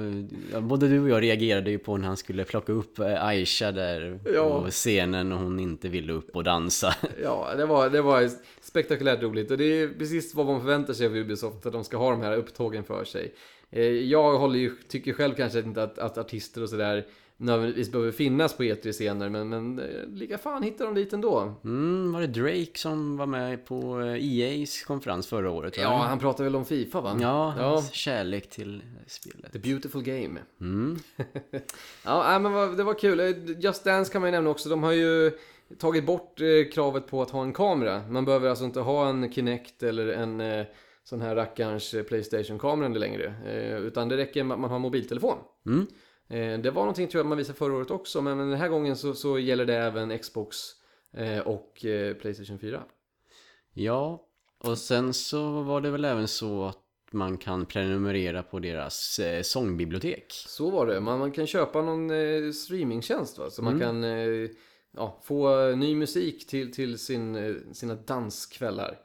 ja, 0.53 0.61
både 0.61 0.89
du 0.89 1.01
och 1.01 1.09
jag 1.09 1.23
reagerade 1.23 1.71
ju 1.71 1.79
på 1.79 1.97
när 1.97 2.07
han 2.07 2.17
skulle 2.17 2.45
plocka 2.45 2.73
upp 2.73 2.99
eh, 2.99 3.25
Aisha 3.25 3.73
där 3.73 4.21
Ja. 4.35 4.63
på 4.65 4.71
scenen 4.71 5.33
och 5.33 5.39
hon 5.39 5.61
inte 5.61 5.89
ville 5.89 6.13
upp 6.13 6.37
och 6.37 6.45
dansa. 6.45 6.95
Ja, 7.23 7.49
det 7.57 7.67
var, 7.67 7.91
det 7.91 8.03
var 8.03 8.31
spektakulärt 8.61 9.23
roligt. 9.23 9.51
Och 9.51 9.59
det 9.59 9.65
är 9.65 9.89
precis 9.89 10.35
vad 10.35 10.47
man 10.47 10.61
förväntar 10.61 10.95
sig 10.95 11.07
av 11.07 11.17
Ubisoft, 11.17 11.67
att 11.67 11.73
de 11.73 11.85
ska 11.85 11.97
ha 11.97 12.11
de 12.11 12.21
här 12.23 12.37
upptågen 12.37 12.85
för 12.85 13.05
sig. 13.05 13.35
Eh, 13.71 13.83
Jag 13.87 14.39
håller 14.39 14.59
ju, 14.59 14.71
tycker 14.89 15.13
själv 15.13 15.35
kanske 15.35 15.59
inte 15.59 15.83
att, 15.83 15.99
att 15.99 16.19
artister 16.19 16.63
och 16.63 16.69
sådär 16.69 17.07
nödvändigtvis 17.41 17.93
behöver 17.93 18.13
finnas 18.13 18.57
på 18.57 18.63
E3-scener, 18.63 19.29
men, 19.29 19.49
men 19.49 19.79
eh, 19.79 20.07
lika 20.07 20.39
fan 20.39 20.63
hittar 20.63 20.85
de 20.85 20.95
dit 20.95 21.13
ändå. 21.13 21.55
Mm, 21.65 22.13
var 22.13 22.21
det 22.21 22.27
Drake 22.27 22.79
som 22.79 23.17
var 23.17 23.27
med 23.27 23.67
på 23.67 24.01
eh, 24.01 24.05
EA's 24.05 24.85
konferens 24.87 25.27
förra 25.27 25.51
året? 25.51 25.77
Ja, 25.77 25.97
han 25.97 26.19
pratar 26.19 26.45
väl 26.45 26.57
om 26.57 26.65
Fifa 26.65 27.01
va? 27.01 27.19
ja, 27.21 27.55
ja. 27.59 27.65
hans 27.65 27.93
kärlek 27.93 28.51
till 28.51 28.83
spelet. 29.07 29.53
The 29.53 29.59
beautiful 29.59 30.03
game. 30.03 30.41
Mm. 30.61 30.99
Ja, 32.05 32.39
men 32.39 32.77
det 32.77 32.85
var 32.85 32.95
kul. 32.95 33.21
Eh, 33.21 33.61
Just 33.61 33.85
Dance 33.85 34.13
kan 34.13 34.21
man 34.21 34.29
ju 34.29 34.33
nämna 34.33 34.51
också. 34.51 34.69
De 34.69 34.83
har 34.83 34.93
ju 34.93 35.33
tagit 35.79 36.07
bort 36.07 36.41
kravet 36.73 37.07
på 37.07 37.23
att 37.23 37.31
ha 37.31 37.43
en 37.43 37.53
kamera. 37.53 38.03
Man 38.09 38.25
behöver 38.25 38.49
alltså 38.49 38.65
inte 38.65 38.81
ha 38.81 39.09
en 39.09 39.33
Kinect 39.33 39.83
eller 39.83 40.09
en 40.09 40.65
sån 41.05 41.21
här 41.21 41.37
rackarns 41.37 41.95
Playstation-kamera 42.09 42.89
längre. 42.89 43.35
Utan 43.83 44.09
det 44.09 44.17
räcker 44.17 44.45
med 44.45 44.55
att 44.55 44.61
man 44.61 44.71
har 44.71 44.79
mobiltelefon. 44.79 45.39
Mm. 45.67 45.87
Eh, 46.29 46.59
det 46.59 46.71
var 46.71 46.83
någonting 46.83 47.09
tror 47.09 47.19
jag 47.21 47.27
man 47.27 47.39
visade 47.39 47.59
förra 47.59 47.75
året 47.75 47.91
också. 47.91 48.23
Men, 48.23 48.39
den 48.39 48.53
här 48.53 48.69
gången 48.69 48.97
så, 48.97 49.15
så 49.15 49.39
gäller 49.39 49.65
det 49.67 49.75
även 49.77 50.19
Xbox 50.19 50.57
eh, 51.17 51.39
och 51.39 51.85
eh, 51.85 52.15
Playstation 52.15 52.59
4. 52.59 52.83
Ja, 53.75 54.25
och 54.59 54.79
sen 54.79 55.15
så 55.15 55.63
var 55.63 55.81
det 55.81 55.91
väl 55.91 56.05
även 56.05 56.29
så 56.29 56.65
att 56.65 56.79
man 57.11 57.39
kan 57.39 57.67
prenumerera 57.67 58.43
på 58.43 58.59
deras 58.59 59.19
eh, 59.19 59.43
sångbibliotek. 59.43 60.33
Så 60.33 60.71
var 60.71 60.87
det. 60.87 61.01
Man, 61.01 61.19
man 61.19 61.33
kan 61.33 61.47
köpa 61.47 61.83
någon 61.83 62.11
eh, 62.11 62.53
streamingtjänst 62.53 63.39
va? 63.39 63.51
Så 63.51 63.63
man 63.63 63.75
Mm. 63.75 63.87
kan 63.87 64.05
eh, 64.05 64.51
ja, 64.97 65.21
få 65.25 65.71
ny 65.75 65.95
musik 65.97 66.47
till, 66.47 66.73
till 66.73 66.99
sin, 66.99 67.75
sina 67.75 67.95
danskvällar. 67.95 68.99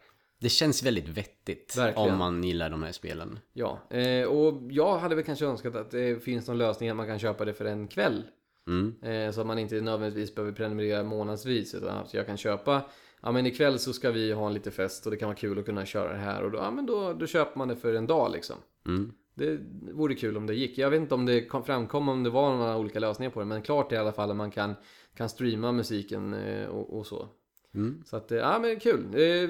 Det 0.44 0.50
känns 0.50 0.84
väldigt 0.84 1.08
vettigt 1.08 1.78
Verkligen. 1.78 2.12
om 2.12 2.18
man 2.18 2.44
gillar 2.44 2.70
de 2.70 2.84
här 2.84 2.92
spelen. 2.92 3.40
Ja, 3.54 3.80
eh, 3.90 4.26
och 4.26 4.62
jag 4.70 4.98
hade 4.98 5.16
väl 5.16 5.24
kanske 5.24 5.46
önskat 5.46 5.76
att 5.76 5.92
det 5.92 6.24
finns 6.24 6.48
någon 6.48 6.58
lösning 6.58 6.90
att 6.90 6.96
man 6.96 7.08
kan 7.08 7.20
köpa 7.20 7.46
det 7.46 7.54
för 7.54 7.66
en 7.66 7.88
kväll. 7.88 8.24
Mm. 8.68 8.96
Eh, 9.04 9.32
så 9.32 9.42
att 9.42 9.48
man 9.48 9.60
inte 9.60 9.82
nödvändigtvis 9.82 10.36
behöver 10.36 10.54
prenumerera 10.54 11.04
månadsvis. 11.04 11.76
Utan 11.76 11.98
att 11.98 12.14
jag 12.14 12.26
kan 12.26 12.38
köpa, 12.38 12.82
ja 13.22 13.32
men 13.32 13.46
ikväll 13.46 13.80
så 13.80 13.94
ska 13.94 14.12
vi 14.12 14.32
ha 14.32 14.48
en 14.48 14.54
lite 14.54 14.72
fest 14.72 15.06
och 15.06 15.12
det 15.12 15.18
kan 15.18 15.28
vara 15.28 15.38
kul 15.38 15.60
att 15.60 15.66
kunna 15.66 15.86
köra 15.86 16.12
det 16.12 16.20
här. 16.20 16.44
Och 16.44 16.52
då, 16.52 16.58
ja, 16.58 16.72
men 16.72 16.86
då, 16.86 17.14
då 17.14 17.28
köper 17.28 17.58
man 17.58 17.68
det 17.68 17.76
för 17.76 17.94
en 17.94 18.08
dag 18.08 18.32
liksom. 18.32 18.56
Mm. 18.88 19.14
Det 19.36 19.60
vore 19.94 20.16
kul 20.16 20.38
om 20.38 20.48
det 20.48 20.54
gick. 20.54 20.78
Jag 20.78 20.90
vet 20.90 21.02
inte 21.02 21.16
om 21.16 21.26
det 21.26 21.46
kom, 21.46 21.64
framkom 21.64 22.10
om 22.10 22.24
det 22.24 22.30
var 22.30 22.58
några 22.58 22.78
olika 22.78 23.00
lösningar 23.00 23.32
på 23.32 23.40
det. 23.40 23.46
Men 23.46 23.62
klart 23.62 23.92
är 23.92 23.96
i 23.96 24.00
alla 24.00 24.12
fall 24.12 24.32
att 24.32 24.38
man 24.38 24.52
kan, 24.52 24.76
kan 25.16 25.30
streama 25.30 25.72
musiken 25.72 26.34
eh, 26.34 26.68
och, 26.68 26.98
och 26.98 27.06
så. 27.06 27.30
Mm. 27.76 28.04
Så 28.06 28.16
att, 28.18 28.32
eh, 28.32 28.38
ja 28.38 28.60
men 28.60 28.80
kul. 28.80 29.06
Eh, 29.14 29.50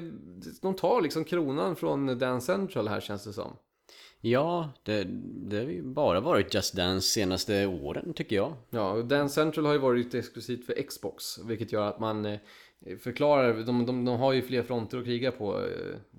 de 0.62 0.74
tar 0.76 1.02
liksom 1.02 1.24
kronan 1.24 1.76
från 1.76 2.20
Dance 2.20 2.46
Central 2.46 2.88
här 2.88 3.02
känns 3.02 3.24
det 3.24 3.34
som. 3.34 3.58
Ja, 4.22 4.70
det, 4.84 5.04
det 5.50 5.58
har 5.58 5.64
ju 5.64 5.84
bara 5.84 6.20
varit 6.20 6.54
Just 6.54 6.76
Dance 6.76 7.08
senaste 7.08 7.66
åren 7.66 8.14
tycker 8.14 8.36
jag. 8.36 8.54
Ja, 8.70 8.92
och 8.92 9.06
Dance 9.06 9.36
Central 9.36 9.66
har 9.66 9.74
ju 9.74 9.80
varit 9.80 10.14
exklusivt 10.14 10.66
för 10.66 10.74
Xbox. 10.88 11.40
Vilket 11.40 11.72
gör 11.72 11.88
att 11.88 12.00
man 12.00 12.26
eh, 12.26 12.40
förklarar, 13.00 13.54
de, 13.54 13.86
de, 13.86 14.06
de 14.06 14.20
har 14.20 14.34
ju 14.34 14.42
fler 14.42 14.64
fronter 14.64 14.98
att 14.98 15.06
kriga 15.06 15.32
på, 15.32 15.68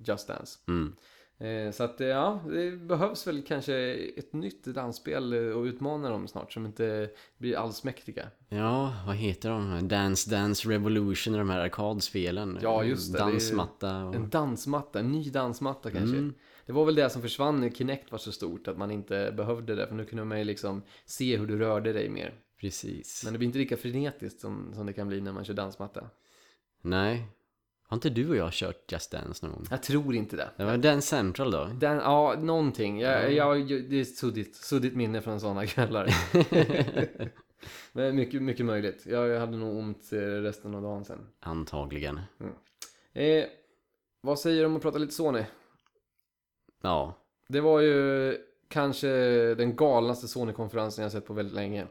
Just 0.05 0.27
Dance. 0.27 0.59
Mm. 0.67 0.95
Eh, 1.37 1.71
så 1.71 1.83
att 1.83 2.01
eh, 2.01 2.07
ja, 2.07 2.41
det 2.49 2.71
behövs 2.71 3.27
väl 3.27 3.43
kanske 3.43 3.75
ett 4.17 4.33
nytt 4.33 4.63
dansspel 4.63 5.33
eh, 5.33 5.39
och 5.39 5.63
utmana 5.63 6.09
dem 6.09 6.27
snart 6.27 6.53
som 6.53 6.65
inte 6.65 7.09
blir 7.37 7.57
allsmäktiga. 7.57 8.27
Ja, 8.49 8.93
vad 9.07 9.15
heter 9.15 9.49
de? 9.49 9.87
Dance 9.87 10.29
Dance 10.29 10.69
Revolution, 10.69 11.33
de 11.33 11.49
här 11.49 11.59
arkadspelen. 11.59 12.59
Ja, 12.61 12.83
just 12.83 13.13
det. 13.13 13.19
Dansmatta 13.19 14.05
och... 14.05 14.15
En 14.15 14.29
dansmatta, 14.29 14.99
en 14.99 15.11
ny 15.11 15.29
dansmatta 15.29 15.91
kanske. 15.91 16.17
Mm. 16.17 16.33
Det 16.65 16.73
var 16.73 16.85
väl 16.85 16.95
det 16.95 17.09
som 17.09 17.21
försvann 17.21 17.59
när 17.61 17.69
Kinect 17.69 18.11
var 18.11 18.19
så 18.19 18.31
stort, 18.31 18.67
att 18.67 18.77
man 18.77 18.91
inte 18.91 19.33
behövde 19.37 19.75
det. 19.75 19.87
För 19.87 19.95
nu 19.95 20.05
kunde 20.05 20.25
man 20.25 20.37
ju 20.37 20.43
liksom 20.43 20.81
se 21.05 21.37
hur 21.37 21.47
du 21.47 21.57
rörde 21.57 21.93
dig 21.93 22.09
mer. 22.09 22.33
Precis. 22.61 23.21
Men 23.23 23.33
det 23.33 23.39
blir 23.39 23.47
inte 23.47 23.59
lika 23.59 23.77
frenetiskt 23.77 24.41
som, 24.41 24.73
som 24.73 24.85
det 24.85 24.93
kan 24.93 25.07
bli 25.07 25.21
när 25.21 25.33
man 25.33 25.45
kör 25.45 25.53
dansmatta. 25.53 26.09
Nej. 26.81 27.27
Har 27.87 27.97
inte 27.97 28.09
du 28.09 28.29
och 28.29 28.35
jag 28.35 28.53
kört 28.53 28.91
Just 28.91 29.11
Dance 29.11 29.45
någon 29.45 29.55
gång? 29.55 29.65
Jag 29.69 29.83
tror 29.83 30.15
inte 30.15 30.35
det. 30.35 30.49
Det 30.57 30.65
var 30.65 30.77
Dance 30.77 31.07
Central 31.07 31.51
då? 31.51 31.65
Den, 31.65 31.97
ja, 31.97 32.35
någonting. 32.39 32.99
Jag, 32.99 33.33
jag, 33.33 33.67
det 33.67 33.99
är 33.99 34.03
suddigt, 34.03 34.55
suddigt 34.55 34.95
minne 34.95 35.21
från 35.21 35.39
sådana 35.39 35.65
kvällar. 35.65 36.09
Men 37.91 38.15
mycket, 38.15 38.41
mycket 38.41 38.65
möjligt. 38.65 39.05
Jag 39.05 39.39
hade 39.39 39.57
nog 39.57 39.77
ont 39.77 40.13
eh, 40.13 40.17
resten 40.17 40.75
av 40.75 40.81
dagen 40.81 41.05
sen. 41.05 41.27
Antagligen. 41.39 42.19
Eh, 43.13 43.45
vad 44.21 44.39
säger 44.39 44.59
du 44.59 44.65
om 44.65 44.75
att 44.75 44.81
prata 44.81 44.97
lite 44.97 45.13
Sony? 45.13 45.43
Ja. 46.81 47.13
Det 47.47 47.61
var 47.61 47.79
ju 47.79 48.37
kanske 48.67 49.07
den 49.55 49.75
galnaste 49.75 50.27
Sony-konferensen 50.27 51.03
jag 51.03 51.11
sett 51.11 51.25
på 51.25 51.33
väldigt 51.33 51.55
länge. 51.55 51.87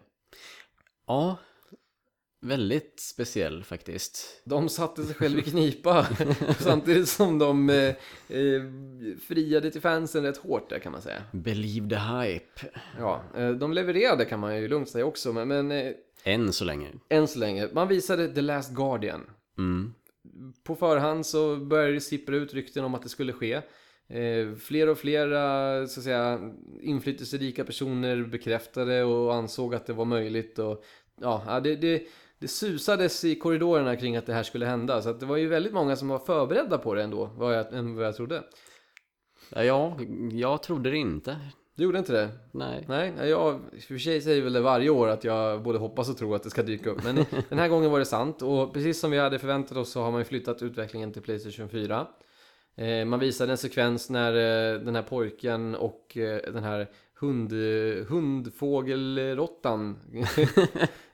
Ja, 1.06 1.36
väldigt 2.44 3.00
speciell 3.00 3.64
faktiskt. 3.64 4.42
De 4.44 4.68
satte 4.68 5.04
sig 5.04 5.14
själv 5.14 5.38
i 5.38 5.42
knipa 5.42 6.06
samtidigt 6.58 7.08
som 7.08 7.38
de 7.38 7.70
eh, 7.70 7.76
eh, 8.28 8.62
friade 9.28 9.70
till 9.70 9.80
fansen 9.80 10.22
rätt 10.22 10.36
hårt 10.36 10.70
där 10.70 10.78
kan 10.78 10.92
man 10.92 11.02
säga. 11.02 11.22
Believe 11.32 11.88
the 11.88 11.96
hype. 11.96 12.78
Ja, 12.98 13.22
eh, 13.36 13.50
de 13.50 13.72
levererade 13.72 14.24
kan 14.24 14.40
man 14.40 14.56
ju 14.56 14.68
lugnt 14.68 14.88
säga 14.88 15.04
också, 15.04 15.32
men, 15.32 15.48
men 15.48 15.70
eh, 15.72 15.92
Än 16.24 16.52
så 16.52 16.64
länge. 16.64 16.88
än 17.08 17.28
så 17.28 17.38
länge. 17.38 17.68
Man 17.72 17.88
visade 17.88 18.34
The 18.34 18.40
Last 18.40 18.74
Guardian. 18.74 19.20
Mm. 19.58 19.94
På 20.64 20.76
förhand 20.76 21.26
så 21.26 21.56
började 21.56 21.92
det 21.92 22.00
sippra 22.00 22.36
ut 22.36 22.54
rykten 22.54 22.84
om 22.84 22.94
att 22.94 23.02
det 23.02 23.08
skulle 23.08 23.32
ske. 23.32 23.54
Eh, 24.08 24.54
fler 24.58 24.88
och 24.88 24.98
fler 24.98 25.28
så 25.86 26.00
att 26.00 26.04
säga, 26.04 26.52
inflytelserika 26.80 27.64
personer 27.64 28.22
bekräftade 28.22 29.04
och 29.04 29.34
ansåg 29.34 29.74
att 29.74 29.86
det 29.86 29.92
var 29.92 30.04
möjligt. 30.04 30.58
Och, 30.58 30.84
ja, 31.20 31.42
ja, 31.46 31.60
det, 31.60 31.76
det, 31.76 32.02
det 32.44 32.48
susades 32.48 33.24
i 33.24 33.34
korridorerna 33.34 33.96
kring 33.96 34.16
att 34.16 34.26
det 34.26 34.32
här 34.32 34.42
skulle 34.42 34.66
hända. 34.66 35.02
Så 35.02 35.12
det 35.12 35.26
var 35.26 35.36
ju 35.36 35.48
väldigt 35.48 35.72
många 35.72 35.96
som 35.96 36.08
var 36.08 36.18
förberedda 36.18 36.78
på 36.78 36.94
det 36.94 37.02
ändå, 37.02 37.30
vad 37.36 37.58
jag, 37.58 37.74
än 37.74 37.96
vad 37.96 38.06
jag 38.06 38.16
trodde. 38.16 38.42
Ja, 39.50 39.96
jag, 40.32 40.62
trodde 40.62 40.90
det 40.90 40.96
inte. 40.96 41.36
Du 41.76 41.84
gjorde 41.84 41.98
inte 41.98 42.12
det? 42.12 42.28
Nej. 42.52 42.84
Nej, 42.88 43.12
jag 43.28 43.60
för 43.88 43.98
sig 43.98 44.20
säger 44.20 44.42
väl 44.42 44.52
det 44.52 44.60
varje 44.60 44.90
år 44.90 45.08
att 45.08 45.24
jag 45.24 45.62
både 45.62 45.78
hoppas 45.78 46.08
och 46.08 46.16
tror 46.16 46.36
att 46.36 46.42
det 46.42 46.50
ska 46.50 46.62
dyka 46.62 46.90
upp. 46.90 47.04
Men 47.04 47.14
den 47.48 47.58
här 47.58 47.68
gången 47.68 47.90
var 47.90 47.98
det 47.98 48.04
sant. 48.04 48.42
Och 48.42 48.74
precis 48.74 49.00
som 49.00 49.10
vi 49.10 49.18
hade 49.18 49.38
förväntat 49.38 49.76
oss 49.76 49.90
så 49.90 50.02
har 50.02 50.10
man 50.10 50.20
ju 50.20 50.24
flyttat 50.24 50.62
utvecklingen 50.62 51.12
till 51.12 51.22
Playstation 51.22 51.68
4. 51.68 52.06
Eh, 52.76 53.04
man 53.04 53.20
visade 53.20 53.52
en 53.52 53.58
sekvens 53.58 54.10
när 54.10 54.32
eh, 54.32 54.80
den 54.80 54.94
här 54.94 55.02
pojken 55.02 55.74
och 55.74 56.16
eh, 56.16 56.52
den 56.52 56.64
här 56.64 56.90
hund, 57.24 57.52
hundfågelråttan 58.08 59.96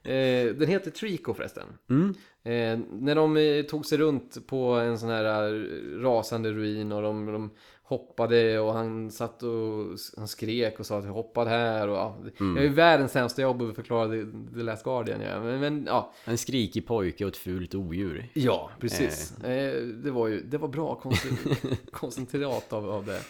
eh, 0.02 0.54
Den 0.54 0.68
heter 0.68 0.90
Trico 0.90 1.34
förresten. 1.34 1.66
Mm. 1.90 2.14
Eh, 2.42 2.86
när 2.92 3.14
de 3.14 3.36
eh, 3.36 3.62
tog 3.62 3.86
sig 3.86 3.98
runt 3.98 4.46
på 4.46 4.72
en 4.72 4.98
sån 4.98 5.08
här 5.08 5.54
eh, 5.54 6.02
rasande 6.02 6.52
ruin 6.52 6.92
och 6.92 7.02
de, 7.02 7.26
de 7.26 7.50
hoppade 7.90 8.58
och 8.58 8.72
han 8.72 9.10
satt 9.10 9.42
och 9.42 9.86
han 10.16 10.28
skrek 10.28 10.80
och 10.80 10.86
sa 10.86 10.98
att 10.98 11.04
jag 11.04 11.12
hoppade 11.12 11.50
här 11.50 11.88
och 11.88 11.96
ja. 11.96 12.16
Mm. 12.40 12.56
Jag 12.56 12.64
är 12.64 12.68
världens 12.68 13.12
sämsta 13.12 13.42
jobb 13.42 13.62
att 13.62 13.74
förklara 13.74 14.08
The, 14.08 14.24
The 14.54 14.62
Last 14.62 14.84
Guardian 14.84 15.20
ja. 15.20 15.40
men, 15.40 15.60
men 15.60 15.84
ja. 15.86 16.12
En 16.24 16.38
skrikig 16.38 16.86
pojke 16.86 17.24
och 17.24 17.30
ett 17.30 17.36
fult 17.36 17.74
odjur. 17.74 18.28
Ja, 18.32 18.70
precis. 18.80 19.38
Eh, 19.44 19.82
det 19.82 20.10
var 20.10 20.28
ju, 20.28 20.42
det 20.42 20.58
var 20.58 20.68
bra 20.68 21.00
koncentr- 21.02 21.76
koncentrat 21.90 22.72
av, 22.72 22.90
av 22.90 23.06
det. 23.06 23.20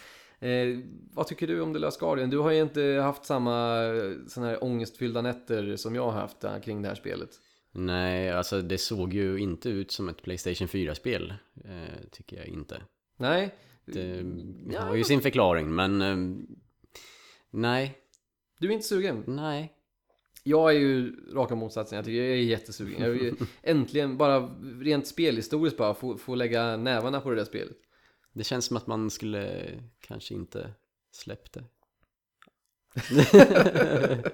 Eh, 0.41 0.78
vad 1.12 1.26
tycker 1.26 1.47
du 1.47 1.61
om 1.61 1.72
The 1.72 1.78
Last 1.78 2.01
Guardian? 2.01 2.30
Du 2.30 2.38
har 2.38 2.51
ju 2.51 2.61
inte 2.62 2.82
haft 2.82 3.24
samma 3.24 3.84
eh, 3.84 4.12
sån 4.28 4.43
här 4.45 4.64
ångestfyllda 4.64 5.22
nätter 5.22 5.76
som 5.76 5.95
jag 5.95 6.05
har 6.05 6.20
haft 6.20 6.45
eh, 6.45 6.61
kring 6.61 6.82
det 6.82 6.88
här 6.88 6.95
spelet. 6.95 7.30
Nej, 7.72 8.30
alltså 8.30 8.62
det 8.62 8.78
såg 8.78 9.12
ju 9.14 9.38
inte 9.38 9.68
ut 9.68 9.91
som 9.91 10.09
ett 10.09 10.22
Playstation 10.22 10.66
4-spel. 10.68 11.34
Eh, 11.64 12.09
tycker 12.11 12.36
jag 12.36 12.47
inte. 12.47 12.82
Nej? 13.16 13.55
Det 13.84 14.24
Ja. 14.72 14.80
har 14.80 14.95
ju 14.97 15.05
sin 15.05 15.20
förklaring, 15.20 15.74
men... 15.74 16.03
Eh, 16.03 16.16
nej, 17.51 17.99
Du 18.59 18.68
är 18.68 18.72
inte 18.72 18.86
sugen? 18.86 19.24
nej. 19.26 19.72
Jag 20.45 20.74
är 20.74 20.78
ju 20.78 21.16
raka 21.34 21.55
motsatsen, 21.55 21.97
jag 21.97 22.05
tycker 22.05 22.18
jag 22.22 22.28
är 22.32 22.34
jättesugen. 22.43 23.03
Jag 23.03 23.16
ju 23.16 23.34
äntligen, 23.62 24.16
bara 24.16 24.41
rent 24.80 25.07
spelhistoriskt 25.07 25.78
bara, 25.78 25.95
få, 25.95 26.16
få 26.18 26.34
lägga 26.34 26.76
nävarna 26.76 27.20
på 27.20 27.30
det 27.30 27.36
där 27.36 27.45
spelet. 27.45 27.76
Det 28.33 28.45
känns 28.45 28.64
som 28.64 28.76
att 28.76 28.87
man 28.87 29.11
skulle 29.11 29.70
kanske 30.01 30.35
inte 30.35 30.70
släppt 31.12 31.53
det. 31.53 31.64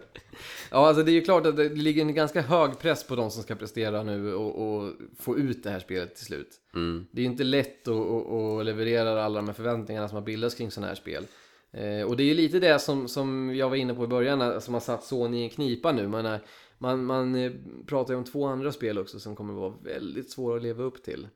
Ja, 0.70 0.86
alltså 0.86 1.02
det 1.02 1.10
är 1.10 1.14
ju 1.14 1.22
klart 1.22 1.46
att 1.46 1.56
det 1.56 1.68
ligger 1.68 2.02
en 2.02 2.14
ganska 2.14 2.40
hög 2.40 2.78
press 2.78 3.06
på 3.06 3.16
de 3.16 3.30
som 3.30 3.42
ska 3.42 3.54
prestera 3.54 4.02
nu 4.02 4.34
och, 4.34 4.76
och 4.76 4.92
få 5.18 5.38
ut 5.38 5.62
det 5.62 5.70
här 5.70 5.80
spelet 5.80 6.16
till 6.16 6.24
slut. 6.24 6.60
Mm. 6.74 7.06
Det 7.10 7.20
är 7.20 7.24
ju 7.24 7.30
inte 7.30 7.44
lätt 7.44 7.88
att, 7.88 7.94
att, 7.94 8.32
att 8.32 8.64
leverera 8.66 9.24
alla 9.24 9.36
de 9.36 9.46
här 9.46 9.54
förväntningarna 9.54 10.08
som 10.08 10.16
har 10.16 10.22
bildats 10.22 10.54
kring 10.54 10.70
sådana 10.70 10.88
här 10.88 10.94
spel. 10.94 11.26
Eh, 11.70 12.02
och 12.02 12.16
det 12.16 12.22
är 12.22 12.26
ju 12.26 12.34
lite 12.34 12.60
det 12.60 12.78
som, 12.78 13.08
som 13.08 13.56
jag 13.56 13.68
var 13.68 13.76
inne 13.76 13.94
på 13.94 14.04
i 14.04 14.08
början, 14.08 14.60
som 14.60 14.74
har 14.74 14.80
satt 14.80 15.04
Sony 15.04 15.38
i 15.38 15.42
en 15.42 15.50
knipa 15.50 15.92
nu. 15.92 16.08
Man, 16.08 16.38
man, 16.78 17.04
man 17.04 17.34
eh, 17.34 17.52
pratar 17.86 18.14
ju 18.14 18.18
om 18.18 18.24
två 18.24 18.46
andra 18.46 18.72
spel 18.72 18.98
också 18.98 19.20
som 19.20 19.36
kommer 19.36 19.54
vara 19.54 19.74
väldigt 19.82 20.30
svåra 20.30 20.56
att 20.56 20.62
leva 20.62 20.82
upp 20.82 21.02
till. 21.02 21.28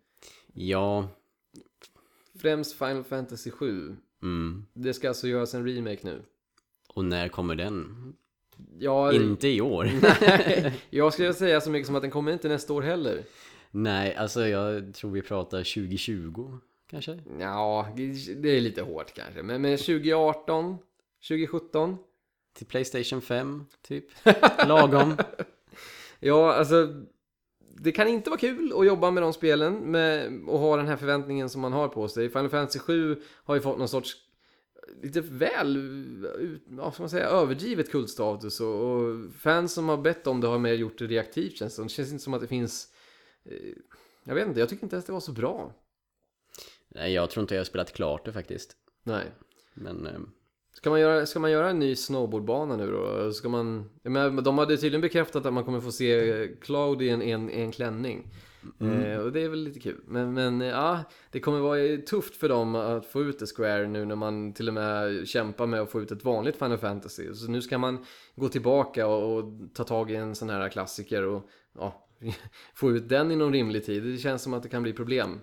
Ja, 0.53 1.09
Främst 2.41 2.79
Final 2.79 3.05
Fantasy 3.05 3.51
7. 3.51 3.97
mm. 4.23 4.67
Det 4.73 4.95
ska 4.95 5.09
alltså 5.09 5.29
göras 5.29 5.55
en 5.55 5.67
remake 5.67 6.01
nu. 6.03 6.23
Och 6.89 7.05
när 7.05 7.29
kommer 7.29 7.55
den? 7.55 8.13
Ja, 8.79 9.13
Inte 9.13 9.49
i 9.49 9.61
år. 9.61 9.91
nej, 10.21 10.81
jag 10.91 11.13
skulle 11.13 11.35
säga 11.35 11.61
så 11.61 11.71
mycket 11.71 11.87
som 11.87 11.97
att 11.97 12.03
den 12.03 12.11
kommer 12.11 12.33
inte 12.33 12.49
nästa 12.49 12.73
år 12.73 12.83
heller. 12.83 13.23
Nej, 13.71 14.15
alltså 14.15 14.47
jag 14.47 14.95
tror 14.95 15.11
vi 15.11 15.23
pratar 15.23 15.59
2020 15.59 16.59
kanske? 16.91 17.19
Ja, 17.39 17.89
det 18.37 18.57
är 18.57 18.61
lite 18.61 18.83
hårt 18.83 19.15
kanske. 19.15 19.43
Men, 19.43 19.63
men 19.63 19.77
2018, 19.77 20.79
2017. 21.29 21.97
Till 22.53 22.67
Playstation 22.67 23.21
5, 23.21 23.65
typ. 23.83 24.05
Lagom. 24.67 25.17
Ja, 26.21 26.55
alltså. 26.55 27.05
Det 27.83 27.93
kan 27.93 28.09
inte 28.09 28.31
vara 28.31 28.41
kul 28.41 28.73
att 28.77 28.87
jobba 28.87 29.11
med 29.11 29.23
de 29.23 29.33
spelen 29.33 29.91
med, 29.91 30.43
och 30.47 30.59
ha 30.59 30.77
den 30.77 30.87
här 30.87 30.97
förväntningen 30.97 31.49
som 31.49 31.61
man 31.61 31.73
har 31.73 31.89
på 31.89 32.09
sig. 32.09 32.29
Final 32.29 32.49
Fantasy 32.49 32.79
7 32.79 33.23
har 33.45 33.55
ju 33.55 33.61
fått 33.61 33.79
någon 33.79 33.89
sorts 33.89 34.17
lite 35.03 35.21
väl, 35.21 35.79
vad 36.67 36.95
ska 36.95 37.03
man 37.03 37.11
säga, 37.11 37.27
överdrivet 37.27 37.91
kultstatus 37.91 38.61
och, 38.61 38.75
och 38.75 39.33
fans 39.33 39.73
som 39.73 39.89
har 39.89 39.97
bett 39.97 40.27
om 40.27 40.41
det 40.41 40.47
har 40.47 40.59
mer 40.59 40.73
gjort 40.73 40.99
det 40.99 41.07
reaktivt 41.07 41.57
känns 41.57 41.77
det. 41.77 41.83
Det 41.83 41.89
känns 41.89 42.13
inte 42.13 42.25
som 42.25 42.35
att 42.35 42.41
det 42.41 42.47
finns, 42.47 42.89
eh, 43.45 43.75
jag 44.25 44.35
vet 44.35 44.49
inte, 44.49 44.61
jag 44.61 44.69
tycker 44.69 44.85
inte 44.85 44.97
ens 44.97 45.07
det 45.07 45.13
var 45.13 45.21
så 45.21 45.33
bra. 45.33 45.73
Nej, 46.89 47.13
jag 47.13 47.31
tror 47.31 47.43
inte 47.43 47.55
jag 47.55 47.61
har 47.61 47.65
spelat 47.65 47.93
klart 47.93 48.25
det 48.25 48.33
faktiskt. 48.33 48.77
Nej. 49.03 49.25
Men 49.75 50.07
eh, 50.07 50.21
Ska 50.81 50.91
man, 50.91 51.01
göra, 51.01 51.27
ska 51.27 51.41
man 51.41 51.51
göra 51.51 51.71
en 51.71 51.79
ny 51.79 51.97
snowboardbana 51.97 52.77
nu 52.77 52.91
då? 52.91 53.33
Ska 53.33 53.49
man, 53.49 53.91
menar, 54.03 54.43
de 54.43 54.59
hade 54.59 54.77
tydligen 54.77 55.01
bekräftat 55.01 55.47
att 55.47 55.53
man 55.53 55.65
kommer 55.65 55.81
få 55.81 55.93
se 55.93 56.49
Cloud 56.61 57.03
i 57.03 57.09
en, 57.09 57.23
en, 57.23 57.51
en 57.51 57.73
klänning. 57.73 58.31
Eh, 58.81 59.17
och 59.17 59.33
det 59.33 59.41
är 59.41 59.49
väl 59.49 59.65
lite 59.65 59.81
kul. 59.81 60.01
Men, 60.05 60.35
men 60.35 60.63
eh, 60.63 60.69
ja, 60.69 61.01
det 61.31 61.41
kommer 61.41 61.61
vara 61.61 61.97
tufft 61.97 62.37
för 62.37 62.49
dem 62.49 62.75
att 62.75 63.07
få 63.07 63.23
ut 63.23 63.39
det 63.39 63.47
Square 63.47 63.89
nu 63.89 64.05
när 64.05 64.17
man 64.17 64.53
till 64.53 64.69
och 64.69 64.75
med 64.75 65.29
kämpar 65.29 65.67
med 65.67 65.81
att 65.81 65.91
få 65.91 66.01
ut 66.01 66.11
ett 66.11 66.25
vanligt 66.25 66.57
Final 66.57 66.79
Fantasy. 66.79 67.35
Så 67.35 67.51
nu 67.51 67.63
ska 67.63 67.79
man 67.79 68.05
gå 68.37 68.49
tillbaka 68.49 69.07
och, 69.07 69.37
och 69.37 69.45
ta 69.75 69.85
tag 69.85 70.11
i 70.11 70.17
en 70.17 70.35
sån 70.35 70.51
här 70.51 70.69
klassiker 70.69 71.23
och 71.23 71.49
ja, 71.79 72.09
få 72.75 72.91
ut 72.91 73.09
den 73.09 73.31
inom 73.31 73.53
rimlig 73.53 73.85
tid. 73.85 74.03
Det 74.03 74.19
känns 74.19 74.43
som 74.43 74.55
att 74.55 74.63
det 74.63 74.69
kan 74.69 74.83
bli 74.83 74.93
problem. 74.93 75.41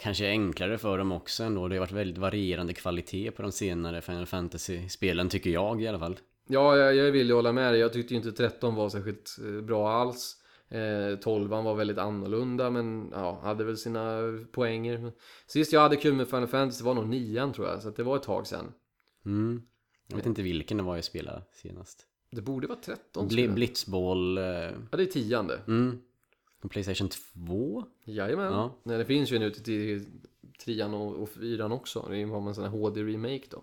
Kanske 0.00 0.28
enklare 0.28 0.78
för 0.78 0.98
dem 0.98 1.12
också 1.12 1.42
ändå. 1.44 1.68
Det 1.68 1.74
har 1.74 1.80
varit 1.80 1.92
väldigt 1.92 2.18
varierande 2.18 2.72
kvalitet 2.74 3.30
på 3.30 3.42
de 3.42 3.52
senare 3.52 4.00
Final 4.00 4.26
Fantasy-spelen 4.26 5.28
tycker 5.28 5.50
jag 5.50 5.82
i 5.82 5.86
alla 5.88 5.98
fall. 5.98 6.16
Ja, 6.48 6.76
jag, 6.76 6.94
jag 6.96 7.12
vill 7.12 7.26
ju 7.28 7.34
hålla 7.34 7.52
med 7.52 7.72
dig. 7.72 7.80
Jag 7.80 7.92
tyckte 7.92 8.14
ju 8.14 8.18
inte 8.18 8.32
13 8.32 8.74
var 8.74 8.88
särskilt 8.88 9.36
eh, 9.44 9.60
bra 9.64 9.90
alls. 9.92 10.36
Eh, 10.68 11.18
12 11.18 11.50
var 11.50 11.74
väldigt 11.74 11.98
annorlunda 11.98 12.70
men 12.70 13.08
ja, 13.12 13.40
hade 13.42 13.64
väl 13.64 13.76
sina 13.76 14.18
poänger. 14.52 15.12
Sist 15.46 15.72
jag 15.72 15.80
hade 15.80 15.96
kul 15.96 16.14
med 16.14 16.28
Final 16.28 16.46
Fantasy 16.46 16.84
var 16.84 16.94
nog 16.94 17.08
9 17.08 17.52
tror 17.54 17.68
jag, 17.68 17.82
så 17.82 17.90
det 17.90 18.02
var 18.02 18.16
ett 18.16 18.22
tag 18.22 18.46
sedan. 18.46 18.72
Mm. 19.26 19.62
Jag 20.08 20.16
vet 20.16 20.26
inte 20.26 20.42
vilken 20.42 20.76
det 20.76 20.82
var 20.82 20.94
jag 20.94 21.04
spelade 21.04 21.42
senast. 21.52 22.06
Det 22.30 22.42
borde 22.42 22.66
vara 22.66 22.78
13 22.78 23.26
Bli- 23.28 23.34
skulle 23.36 23.42
jag- 23.46 23.54
Blitzball... 23.54 24.38
Eh, 24.38 24.44
Ja, 24.44 24.96
det 24.96 25.02
är 25.02 25.06
tionde. 25.06 25.60
mm. 25.68 25.98
Och 26.64 26.70
Playstation 26.70 27.08
2? 27.08 27.84
Jajamän. 28.04 28.52
Ja. 28.52 28.78
Nej, 28.82 28.98
det 28.98 29.04
finns 29.04 29.32
ju 29.32 29.38
nu 29.38 29.50
till, 29.50 29.62
till 29.64 30.06
trean 30.64 30.94
och, 30.94 31.22
och 31.22 31.28
fyran 31.28 31.72
också. 31.72 32.06
Det 32.10 32.24
var 32.24 32.48
en 32.48 32.54
sån 32.54 32.64
här 32.64 32.70
HD-remake 32.70 33.44
då. 33.50 33.62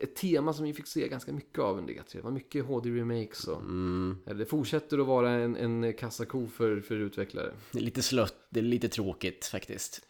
Ett, 0.00 0.16
tema 0.16 0.52
som 0.52 0.64
vi 0.64 0.72
fick 0.72 0.86
se 0.86 1.08
ganska 1.08 1.32
mycket 1.32 1.58
av 1.58 1.78
under 1.78 1.94
E3. 1.94 2.02
Det 2.12 2.20
var 2.20 2.30
mycket 2.30 2.64
HD-remakes 2.64 3.48
och 3.48 3.60
Mm. 3.60 4.18
det 4.24 4.44
fortsätter 4.46 4.98
att 4.98 5.06
vara 5.06 5.30
en, 5.30 5.56
en 5.56 5.92
kassako 5.92 6.46
för, 6.46 6.80
för 6.80 6.94
utvecklare. 6.94 7.52
Det 7.72 7.78
är 7.78 7.82
lite 7.82 8.02
slött, 8.02 8.34
det 8.50 8.60
är 8.60 8.64
lite 8.64 8.88
tråkigt 8.88 9.44
faktiskt. 9.44 10.06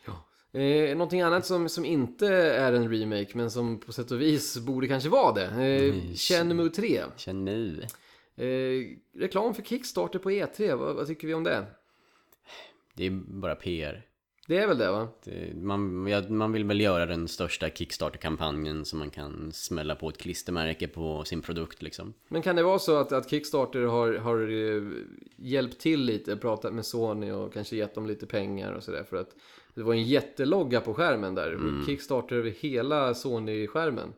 Eh, 0.52 0.96
någonting 0.96 1.20
annat 1.20 1.46
som, 1.46 1.68
som 1.68 1.84
inte 1.84 2.26
är 2.36 2.72
en 2.72 2.90
remake 2.90 3.30
men 3.34 3.50
som 3.50 3.80
på 3.80 3.92
sätt 3.92 4.10
och 4.10 4.20
vis 4.20 4.58
borde 4.58 4.88
kanske 4.88 5.08
vara 5.08 5.32
det. 5.34 5.46
Eh, 5.46 6.14
Shenmue 6.14 6.70
3. 6.70 7.02
Känn 7.16 7.44
nu. 7.44 7.82
Eh, 8.36 8.96
reklam 9.20 9.54
för 9.54 9.62
Kickstarter 9.62 10.18
på 10.18 10.30
E3, 10.30 10.74
vad, 10.74 10.96
vad 10.96 11.06
tycker 11.06 11.26
vi 11.26 11.34
om 11.34 11.44
det? 11.44 11.66
Det 12.94 13.06
är 13.06 13.10
bara 13.10 13.54
PR. 13.54 14.06
Det 14.46 14.58
är 14.58 14.68
väl 14.68 14.78
det 14.78 14.90
va? 14.90 15.08
Det, 15.24 15.56
man, 15.56 16.06
ja, 16.06 16.22
man 16.28 16.52
vill 16.52 16.64
väl 16.64 16.80
göra 16.80 17.06
den 17.06 17.28
största 17.28 17.68
Kickstarter-kampanjen 17.70 18.84
som 18.84 18.98
man 18.98 19.10
kan 19.10 19.52
smälla 19.52 19.94
på 19.94 20.08
ett 20.08 20.18
klistermärke 20.18 20.88
på 20.88 21.24
sin 21.24 21.42
produkt 21.42 21.82
liksom. 21.82 22.14
Men 22.28 22.42
kan 22.42 22.56
det 22.56 22.62
vara 22.62 22.78
så 22.78 22.96
att, 22.96 23.12
att 23.12 23.30
Kickstarter 23.30 23.82
har, 23.82 24.12
har 24.12 24.40
eh, 24.40 24.82
hjälpt 25.36 25.80
till 25.80 26.00
lite, 26.00 26.36
pratat 26.36 26.74
med 26.74 26.86
Sony 26.86 27.30
och 27.30 27.52
kanske 27.52 27.76
gett 27.76 27.94
dem 27.94 28.06
lite 28.06 28.26
pengar 28.26 28.72
och 28.72 28.82
sådär 28.82 29.04
för 29.04 29.16
att 29.16 29.36
det 29.74 29.82
var 29.82 29.94
en 29.94 30.02
jättelogga 30.02 30.80
på 30.80 30.94
skärmen 30.94 31.34
där. 31.34 31.58
Kickstarter 31.86 32.36
över 32.36 32.50
hela 32.50 33.14
Sony-skärmen. 33.14 34.12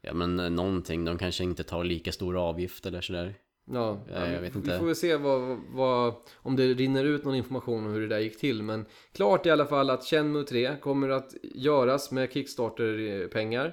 Ja 0.00 0.14
men 0.14 0.40
eh, 0.40 0.50
någonting, 0.50 1.04
de 1.04 1.18
kanske 1.18 1.44
inte 1.44 1.62
tar 1.62 1.84
lika 1.84 2.12
stor 2.12 2.48
avgift 2.48 2.86
eller 2.86 3.00
sådär. 3.00 3.34
Ja, 3.72 4.00
Ja, 4.12 4.20
jag 4.20 4.26
vi, 4.26 4.32
vet 4.38 4.54
vi 4.54 4.58
inte. 4.58 4.78
får 4.78 4.86
väl 4.86 4.96
se 4.96 5.16
vad, 5.16 5.58
vad, 5.70 6.14
om 6.36 6.56
det 6.56 6.66
rinner 6.74 7.04
ut 7.04 7.24
någon 7.24 7.34
information 7.34 7.86
om 7.86 7.92
hur 7.92 8.00
det 8.00 8.08
där 8.08 8.18
gick 8.18 8.38
till. 8.38 8.62
Men 8.62 8.84
klart 9.14 9.46
i 9.46 9.50
alla 9.50 9.66
fall 9.66 9.90
att 9.90 10.04
Shenmue 10.04 10.44
3 10.44 10.76
kommer 10.80 11.08
att 11.08 11.34
göras 11.42 12.10
med 12.10 12.32
Kickstarter-pengar. 12.32 13.64
Eh, 13.66 13.72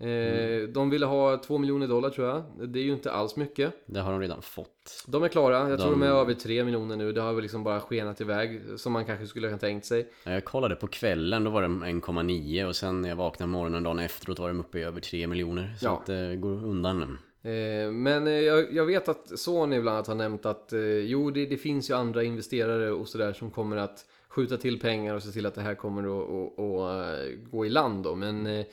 Mm. 0.00 0.72
De 0.72 0.90
ville 0.90 1.06
ha 1.06 1.36
2 1.36 1.58
miljoner 1.58 1.86
dollar 1.88 2.10
tror 2.10 2.26
jag. 2.28 2.68
Det 2.72 2.78
är 2.78 2.82
ju 2.82 2.92
inte 2.92 3.12
alls 3.12 3.36
mycket. 3.36 3.72
Det 3.86 4.00
har 4.00 4.12
de 4.12 4.20
redan 4.20 4.42
fått. 4.42 5.04
De 5.06 5.22
är 5.22 5.28
klara. 5.28 5.68
Jag 5.70 5.80
tror 5.80 5.90
De- 5.90 6.00
de 6.00 6.06
är 6.06 6.10
över 6.10 6.34
3 6.34 6.64
miljoner 6.64 6.96
nu. 6.96 7.12
Det 7.12 7.20
har 7.20 7.32
väl 7.32 7.42
liksom 7.42 7.64
bara 7.64 7.80
skenat 7.80 8.20
iväg. 8.20 8.60
Som 8.76 8.92
man 8.92 9.04
kanske 9.04 9.26
skulle 9.26 9.50
ha 9.50 9.58
tänkt 9.58 9.86
sig. 9.86 10.08
Ja, 10.24 10.32
Jag 10.32 10.44
kollade 10.44 10.76
på 10.76 10.86
kvällen, 10.86 11.44
då 11.44 11.50
var 11.50 11.62
det 11.62 11.68
1,9 11.68 12.64
och 12.66 12.76
sen 12.76 13.00
när 13.02 13.08
jag 13.08 13.16
vaknade 13.16 13.50
morgonen 13.52 13.82
dagen 13.82 13.98
efteråt 13.98 14.38
var 14.38 14.48
de 14.48 14.60
uppe 14.60 14.78
i 14.78 14.82
över 14.82 15.00
3 15.00 15.26
miljoner. 15.26 15.74
Så 15.78 15.86
Ja. 15.86 15.96
att 16.00 16.06
det 16.06 16.36
går 16.36 16.50
undan. 16.64 17.18
Eh, 17.42 17.90
men 17.90 18.26
eh, 18.26 18.32
jag, 18.32 18.86
vet 18.86 19.08
att 19.08 19.38
Sony 19.38 19.80
bland 19.80 19.96
annat 19.96 20.06
har 20.06 20.14
nämnt 20.14 20.46
att 20.46 20.72
eh, 20.72 20.80
jo, 20.80 21.30
det, 21.30 21.46
det 21.46 21.56
finns 21.56 21.90
ju 21.90 21.94
andra 21.94 22.22
investerare 22.22 22.90
och 22.90 23.08
sådär 23.08 23.32
som 23.32 23.50
kommer 23.50 23.76
att 23.76 24.06
skjuta 24.28 24.56
till 24.56 24.80
pengar 24.80 25.14
och 25.14 25.22
se 25.22 25.30
till 25.30 25.46
att 25.46 25.54
det 25.54 25.60
här 25.60 25.74
kommer 25.74 26.02
att, 26.02 26.58
att, 26.58 26.60
att 26.60 27.50
gå 27.50 27.66
i 27.66 27.68
land 27.68 28.04
då. 28.04 28.14
Men 28.14 28.64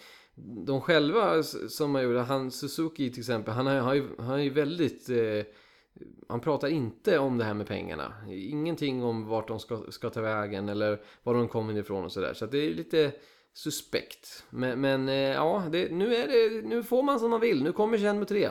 de 0.66 0.82
själva 0.82 1.44
som 1.44 1.96
har 1.96 2.02
gjort 2.02 2.28
han 2.28 2.52
Suzuki 2.52 3.12
till 3.12 3.20
exempel, 3.20 3.54
han 3.54 3.68
har, 3.68 3.76
har, 3.76 3.94
ju, 3.94 4.08
han 4.18 4.40
är 4.40 4.44
ju 4.44 4.50
väldigt 4.50 5.10
eh, 5.10 5.46
han 6.28 6.40
pratar 6.40 6.68
inte 6.68 7.20
om 7.20 7.38
det 7.38 7.44
här 7.44 7.54
med 7.54 7.68
pengarna. 7.68 8.14
Ingenting 8.30 9.04
om 9.04 9.28
vart 9.28 9.48
de 9.48 9.60
ska, 9.60 9.84
ska 9.90 10.10
ta 10.10 10.22
vägen 10.22 10.70
eller 10.70 11.02
var 11.24 11.34
de 11.34 11.48
kommer 11.48 11.78
ifrån 11.78 12.06
och 12.06 12.12
sådär. 12.12 12.34
Så 12.34 12.46
att 12.46 12.52
det 12.52 12.58
är 12.58 12.74
lite 12.74 13.12
suspekt. 13.56 14.44
Men, 14.50 14.82
men 14.82 15.10
eh, 15.10 15.16
ja, 15.16 15.64
det, 15.72 15.92
nu, 15.92 16.16
är 16.16 16.28
det, 16.28 16.68
nu 16.68 16.84
får 16.84 17.04
man 17.04 17.20
som 17.20 17.30
man 17.30 17.42
vill. 17.42 17.64
Nu 17.64 17.72
kommer 17.72 17.98
Shenmue 17.98 18.26
3. 18.26 18.50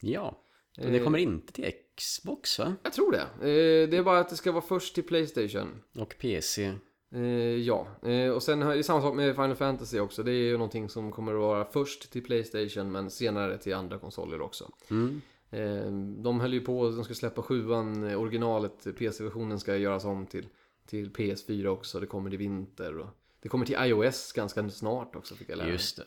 Ja. 0.00 0.40
Och 0.78 0.90
det 0.90 0.98
kommer 0.98 1.18
inte 1.18 1.52
till 1.52 1.72
Xbox 1.96 2.58
va? 2.58 2.74
Jag 2.82 2.92
tror 2.92 3.12
det. 3.12 3.20
Eh, 3.20 3.88
det 3.88 3.96
är 3.96 4.02
bara 4.02 4.18
att 4.18 4.28
det 4.28 4.36
ska 4.36 4.52
vara 4.52 4.64
först 4.64 4.94
till 4.94 5.04
Playstation. 5.04 5.82
Och 5.98 6.14
PC. 6.20 6.72
Eh, 7.14 7.22
ja, 7.56 7.86
eh, 8.02 8.30
och 8.30 8.42
sen 8.42 8.62
har 8.62 8.72
det 8.72 8.78
är 8.78 8.82
samma 8.82 9.02
sak 9.02 9.14
med 9.14 9.34
Final 9.34 9.54
Fantasy 9.54 10.00
också. 10.00 10.22
Det 10.22 10.30
är 10.30 10.42
ju 10.42 10.52
någonting 10.52 10.88
som 10.88 11.12
kommer 11.12 11.32
att 11.32 11.40
vara 11.40 11.64
först 11.64 12.12
till 12.12 12.24
Playstation 12.24 12.92
men 12.92 13.10
senare 13.10 13.58
till 13.58 13.74
andra 13.74 13.98
konsoler 13.98 14.40
också. 14.40 14.70
Mm. 14.90 15.20
Eh, 15.50 15.92
de 16.22 16.40
höll 16.40 16.54
ju 16.54 16.60
på, 16.60 16.90
de 16.90 17.04
ska 17.04 17.14
släppa 17.14 17.42
sjuan, 17.42 18.04
eh, 18.04 18.20
originalet, 18.20 18.96
PC-versionen 18.98 19.60
ska 19.60 19.76
göras 19.76 20.04
om 20.04 20.26
till, 20.26 20.46
till 20.86 21.10
PS4 21.10 21.66
också. 21.66 22.00
Det 22.00 22.06
kommer 22.06 22.34
i 22.34 22.36
vinter 22.36 22.98
och 22.98 23.08
det 23.44 23.48
kommer 23.48 23.66
till 23.66 23.76
iOS 23.78 24.32
ganska 24.32 24.70
snart 24.70 25.16
också 25.16 25.34
fick 25.34 25.50
jag 25.50 25.56
lära 25.56 25.66
mig. 25.66 25.72
Just 25.72 26.00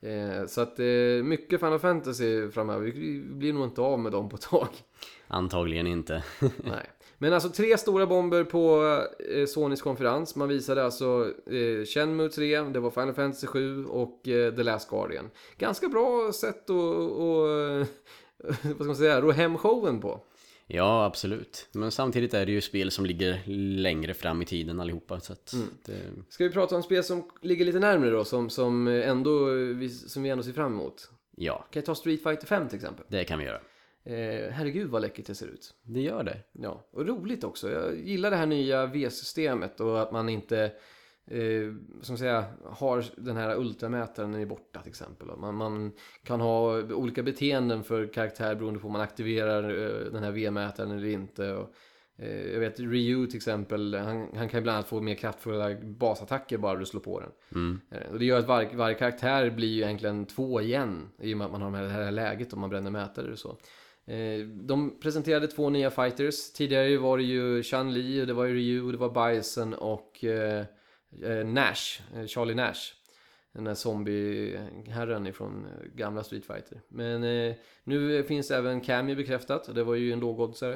det. 0.00 0.12
Eh, 0.12 0.46
så 0.46 0.60
att 0.60 0.78
eh, 0.78 1.24
mycket 1.24 1.60
Final 1.60 1.78
Fantasy 1.78 2.50
framöver. 2.50 2.86
Vi 2.86 3.20
blir 3.20 3.52
nog 3.52 3.64
inte 3.64 3.80
av 3.80 3.98
med 3.98 4.12
dem 4.12 4.28
på 4.28 4.36
ett 4.36 4.42
tag. 4.42 4.68
Antagligen 5.28 5.86
inte. 5.86 6.24
Nej. 6.56 6.90
Men 7.18 7.32
alltså 7.32 7.48
tre 7.48 7.78
stora 7.78 8.06
bomber 8.06 8.44
på 8.44 8.84
eh, 9.34 9.46
Sonys 9.46 9.82
konferens. 9.82 10.36
Man 10.36 10.48
visade 10.48 10.84
alltså 10.84 11.32
eh, 11.46 11.84
Shenmue 11.84 12.28
3, 12.28 12.60
det 12.60 12.80
var 12.80 12.90
Final 12.90 13.14
Fantasy 13.14 13.46
7 13.46 13.86
och 13.86 14.28
eh, 14.28 14.54
The 14.54 14.62
Last 14.62 14.90
Guardian. 14.90 15.30
Ganska 15.58 15.88
bra 15.88 16.32
sätt 16.32 16.70
att, 16.70 16.76
och, 17.10 17.46
vad 18.62 18.74
ska 18.74 18.84
man 18.84 18.96
säga, 18.96 19.20
ro 19.20 19.30
hem 19.30 19.58
showen 19.58 20.00
på. 20.00 20.20
Ja, 20.72 21.04
absolut. 21.04 21.68
Men 21.72 21.90
samtidigt 21.90 22.34
är 22.34 22.46
det 22.46 22.52
ju 22.52 22.60
spel 22.60 22.90
som 22.90 23.06
ligger 23.06 23.40
längre 23.76 24.14
fram 24.14 24.42
i 24.42 24.44
tiden 24.44 24.80
allihopa. 24.80 25.20
Så 25.20 25.32
att 25.32 25.54
det... 25.84 25.96
Ska 26.28 26.44
vi 26.44 26.50
prata 26.50 26.76
om 26.76 26.82
spel 26.82 27.04
som 27.04 27.30
ligger 27.42 27.64
lite 27.64 27.78
närmare 27.78 28.10
då, 28.10 28.24
som, 28.24 28.50
som, 28.50 28.86
ändå, 28.88 29.44
vi- 29.54 29.88
som 29.88 30.22
vi 30.22 30.30
ändå 30.30 30.44
ser 30.44 30.52
fram 30.52 30.72
emot? 30.72 31.10
Ja, 31.36 31.56
Kan 31.70 31.80
jag 31.80 31.84
ta 31.84 31.94
Street 31.94 32.22
Fighter 32.22 32.46
5 32.46 32.68
till 32.68 32.76
exempel? 32.76 33.04
det 33.08 33.24
kan 33.24 33.38
vi 33.38 33.44
göra. 33.44 33.60
Eh, 34.04 34.50
herregud 34.52 34.88
vad 34.90 35.02
läckert 35.02 35.26
det 35.26 35.34
ser 35.34 35.46
ut. 35.46 35.74
Det 35.82 36.00
gör 36.00 36.22
det. 36.24 36.38
Ja, 36.52 36.88
och 36.92 37.06
roligt 37.06 37.44
också. 37.44 37.70
Jag 37.70 37.98
gillar 37.98 38.30
det 38.30 38.36
här 38.36 38.46
nya 38.46 38.86
V-systemet 38.86 39.80
och 39.80 40.02
att 40.02 40.12
man 40.12 40.28
inte 40.28 40.72
eh, 41.30 41.74
som 42.02 42.18
säga, 42.18 42.44
har 42.64 43.04
den 43.16 43.36
här 43.36 43.56
ultramätaren 43.56 44.34
är 44.34 44.46
borta 44.46 44.80
till 44.80 44.88
exempel. 44.90 45.28
Man, 45.38 45.54
man 45.54 45.92
kan 46.24 46.40
ha 46.40 46.82
olika 46.82 47.22
beteenden 47.22 47.84
för 47.84 48.06
karaktär 48.06 48.54
beroende 48.54 48.80
på 48.80 48.86
om 48.86 48.92
man 48.92 49.02
aktiverar 49.02 49.62
eh, 49.70 50.12
den 50.12 50.22
här 50.22 50.30
V-mätaren 50.30 50.90
eller 50.90 51.06
inte. 51.08 51.52
Och, 51.52 51.74
eh, 52.16 52.52
jag 52.52 52.60
vet 52.60 52.80
Ryu 52.80 53.26
till 53.26 53.36
exempel, 53.36 53.94
han, 53.94 54.28
han 54.36 54.48
kan 54.48 54.62
bland 54.62 54.76
annat 54.76 54.88
få 54.88 55.00
mer 55.00 55.14
kraftfulla 55.14 55.74
basattacker 55.82 56.58
bara 56.58 56.78
du 56.78 56.86
slår 56.86 57.00
på 57.00 57.20
den. 57.20 57.30
Mm. 57.54 57.80
Eh, 57.90 58.12
Och 58.12 58.18
det 58.18 58.24
gör 58.24 58.38
att 58.38 58.48
var, 58.48 58.76
varje 58.76 58.94
karaktär 58.94 59.50
blir 59.50 59.68
ju 59.68 59.82
egentligen 59.82 60.26
två 60.26 60.60
igen 60.60 61.08
i 61.18 61.34
och 61.34 61.38
med 61.38 61.44
att 61.44 61.52
man 61.52 61.62
har 61.62 61.82
det 61.82 61.88
här, 61.88 62.10
läget 62.10 62.52
om 62.52 62.60
man 62.60 62.70
bränner 62.70 62.90
mätare 62.90 63.32
och 63.32 63.38
så. 63.38 63.56
Eh, 64.06 64.46
De 64.46 65.00
presenterade 65.00 65.46
två 65.46 65.70
nya 65.70 65.90
fighters. 65.90 66.52
Tidigare 66.52 66.98
var 66.98 67.18
det 67.18 67.24
ju 67.24 67.62
Chun-Li, 67.62 68.22
och 68.22 68.26
det 68.26 68.32
var 68.32 68.44
ju 68.44 68.54
Ryu, 68.54 68.92
det 68.92 68.98
var 68.98 69.32
Bison 69.34 69.74
och 69.74 70.24
eh, 70.24 70.64
Nash, 71.44 72.02
eh, 72.14 72.26
Charlie 72.26 72.54
Nash. 72.54 72.94
Den 73.52 73.64
där 73.64 73.74
zombieherren 73.74 75.26
ifrån 75.26 75.64
eh, 75.66 75.86
gamla 75.94 76.22
Street 76.22 76.46
Fighter. 76.46 76.80
Men 76.88 77.24
eh, 77.24 77.54
nu 77.84 78.22
finns 78.24 78.50
även 78.50 78.80
Cammy 78.80 79.14
bekräftat, 79.14 79.74
det 79.74 79.84
var 79.84 79.94
ju 79.94 80.12
en 80.12 80.20
lågoddsare. 80.20 80.74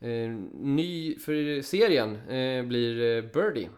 Eh, 0.00 0.30
ny 0.52 1.18
för 1.18 1.62
serien 1.62 2.16
eh, 2.16 2.64
blir 2.64 3.16
eh, 3.16 3.32
Birdie 3.32 3.68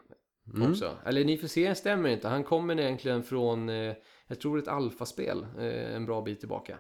också. 0.71 0.97
Eller 1.07 1.25
ny 1.25 1.39
för 1.39 1.49
serien 1.49 1.77
stämmer 1.77 2.09
inte. 2.09 2.29
Han 2.29 2.45
kommer 2.45 2.81
egentligen 2.81 3.23
från, 3.23 3.69
eh, 3.69 3.95
jag 4.27 4.41
tror 4.41 4.59
ett 4.59 4.69
alfaspel, 4.69 5.47
eh, 5.59 5.95
en 5.95 6.07
bra 6.07 6.23
bit 6.23 6.41
tillbaka. 6.41 6.79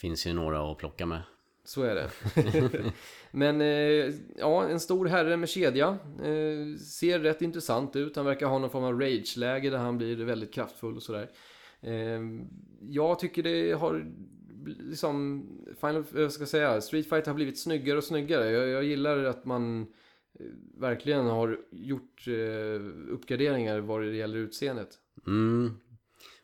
Finns 0.00 0.26
ju 0.26 0.32
några 0.32 0.72
att 0.72 0.78
plocka 0.78 1.06
med. 1.06 1.22
Så 1.68 1.82
är 1.82 1.94
det. 1.94 2.10
Men 3.30 3.60
eh, 3.60 4.14
ja, 4.36 4.68
en 4.68 4.80
stor 4.80 5.06
herre 5.06 5.36
med 5.36 5.48
kedja. 5.48 5.88
Eh, 6.18 6.78
ser 6.78 7.18
rätt 7.18 7.42
intressant 7.42 7.96
ut. 7.96 8.16
Han 8.16 8.24
verkar 8.24 8.46
ha 8.46 8.58
någon 8.58 8.70
form 8.70 8.84
av 8.84 9.00
rage-läge 9.00 9.70
där 9.70 9.78
han 9.78 9.98
blir 9.98 10.16
väldigt 10.16 10.54
kraftfull 10.54 10.96
och 10.96 11.02
sådär. 11.02 11.30
Eh, 11.80 12.20
jag 12.80 13.18
tycker 13.18 13.42
det 13.42 13.72
har 13.72 14.12
liksom, 14.66 15.46
Final, 15.80 16.04
eh, 16.14 16.20
jag 16.20 16.32
ska 16.32 16.46
säga, 16.46 16.80
Street 16.80 17.08
Fighter 17.08 17.26
har 17.26 17.34
blivit 17.34 17.58
snyggare 17.58 17.98
och 17.98 18.04
snyggare. 18.04 18.50
Jag, 18.50 18.68
jag 18.68 18.84
gillar 18.84 19.24
att 19.24 19.44
man 19.44 19.82
eh, 20.40 20.46
verkligen 20.78 21.26
har 21.26 21.58
gjort 21.70 22.24
eh, 22.26 23.12
uppgraderingar 23.12 23.78
vad 23.78 24.02
det 24.02 24.16
gäller 24.16 24.38
utseendet. 24.38 24.98
Mm. 25.26 25.70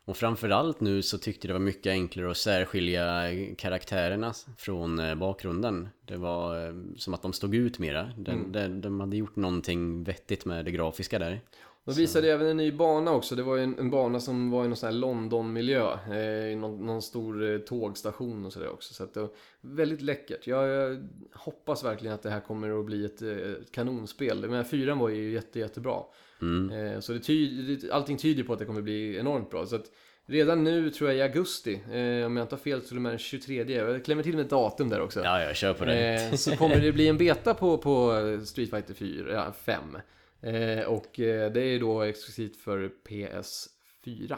Och 0.05 0.17
framförallt 0.17 0.79
nu 0.79 1.01
så 1.01 1.17
tyckte 1.17 1.47
det 1.47 1.53
var 1.53 1.59
mycket 1.59 1.89
enklare 1.91 2.31
att 2.31 2.37
särskilja 2.37 3.23
karaktärerna 3.57 4.33
från 4.57 4.99
eh, 4.99 5.15
bakgrunden. 5.15 5.89
Det 6.05 6.17
var 6.17 6.67
eh, 6.67 6.73
som 6.97 7.13
att 7.13 7.21
de 7.21 7.33
stod 7.33 7.55
ut 7.55 7.79
mera. 7.79 8.11
Den, 8.17 8.35
Mm. 8.39 8.51
de, 8.51 8.81
de 8.81 8.99
hade 8.99 9.17
gjort 9.17 9.35
någonting 9.35 10.03
vettigt 10.03 10.45
med 10.45 10.65
det 10.65 10.71
grafiska 10.71 11.19
där. 11.19 11.41
De 11.85 11.91
visade 11.95 12.31
även 12.31 12.47
en 12.47 12.57
ny 12.57 12.71
bana 12.71 13.11
också. 13.11 13.35
Det 13.35 13.43
var 13.43 13.55
ju 13.55 13.63
en, 13.63 13.79
en 13.79 13.89
bana 13.89 14.19
som 14.19 14.51
var 14.51 14.65
i 14.65 14.67
någon 14.67 14.77
sån 14.77 14.87
här 14.87 14.93
London-miljö. 14.93 15.91
Eh, 15.93 16.57
någon, 16.57 16.85
någon 16.85 17.01
stor 17.01 17.51
eh, 17.53 17.57
tågstation 17.57 18.45
och 18.45 18.53
sådär 18.53 18.69
också. 18.69 18.93
Så 18.93 19.03
att 19.03 19.13
det 19.13 19.19
var 19.19 19.29
väldigt 19.61 20.01
läckert. 20.01 20.47
Jag, 20.47 20.67
jag 20.67 21.07
hoppas 21.33 21.83
verkligen 21.83 22.15
att 22.15 22.23
det 22.23 22.29
här 22.29 22.39
kommer 22.39 22.79
att 22.79 22.85
bli 22.85 23.05
ett, 23.05 23.21
ett 23.21 23.71
kanonspel. 23.71 24.49
Men 24.49 24.65
fyran 24.65 24.97
var 24.99 25.09
ju 25.09 25.31
jätte, 25.31 25.59
jättebra. 25.59 26.03
Mm. 26.41 26.71
Eh, 26.71 26.99
så 26.99 27.13
det 27.13 27.19
ty, 27.19 27.89
allting 27.91 28.17
tyder 28.17 28.43
på 28.43 28.53
att 28.53 28.59
det 28.59 28.65
kommer 28.65 28.81
bli 28.81 29.17
enormt 29.17 29.49
bra. 29.49 29.65
Så 29.65 29.75
att 29.75 29.91
redan 30.25 30.63
nu 30.63 30.89
tror 30.89 31.09
jag 31.09 31.17
i 31.17 31.21
augusti, 31.21 31.73
eh, 31.73 32.25
om 32.25 32.37
jag 32.37 32.43
inte 32.43 32.55
har 32.55 32.57
fel 32.57 32.81
så 32.81 32.95
är 32.95 32.99
det 32.99 33.09
den 33.09 33.17
23. 33.17 33.73
Jag 33.73 34.05
klämmer 34.05 34.23
till 34.23 34.35
med 34.35 34.43
ett 34.45 34.49
datum 34.49 34.89
där 34.89 35.01
också. 35.01 35.23
Ja, 35.23 35.41
jag 35.41 35.55
kör 35.55 35.73
på 35.73 35.85
det. 35.85 36.13
Eh, 36.13 36.33
så 36.33 36.51
kommer 36.57 36.81
det 36.81 36.91
bli 36.91 37.07
en 37.07 37.17
beta 37.17 37.53
på, 37.53 37.77
på 37.77 38.13
Street 38.45 38.69
Fighter 38.69 38.93
4, 38.93 39.33
ja, 39.33 39.53
5. 39.65 39.97
Eh, 40.41 40.85
och 40.85 41.11
det 41.15 41.61
är 41.61 41.79
då 41.79 42.01
exklusivt 42.01 42.57
för 42.57 42.91
PS4. 43.09 44.37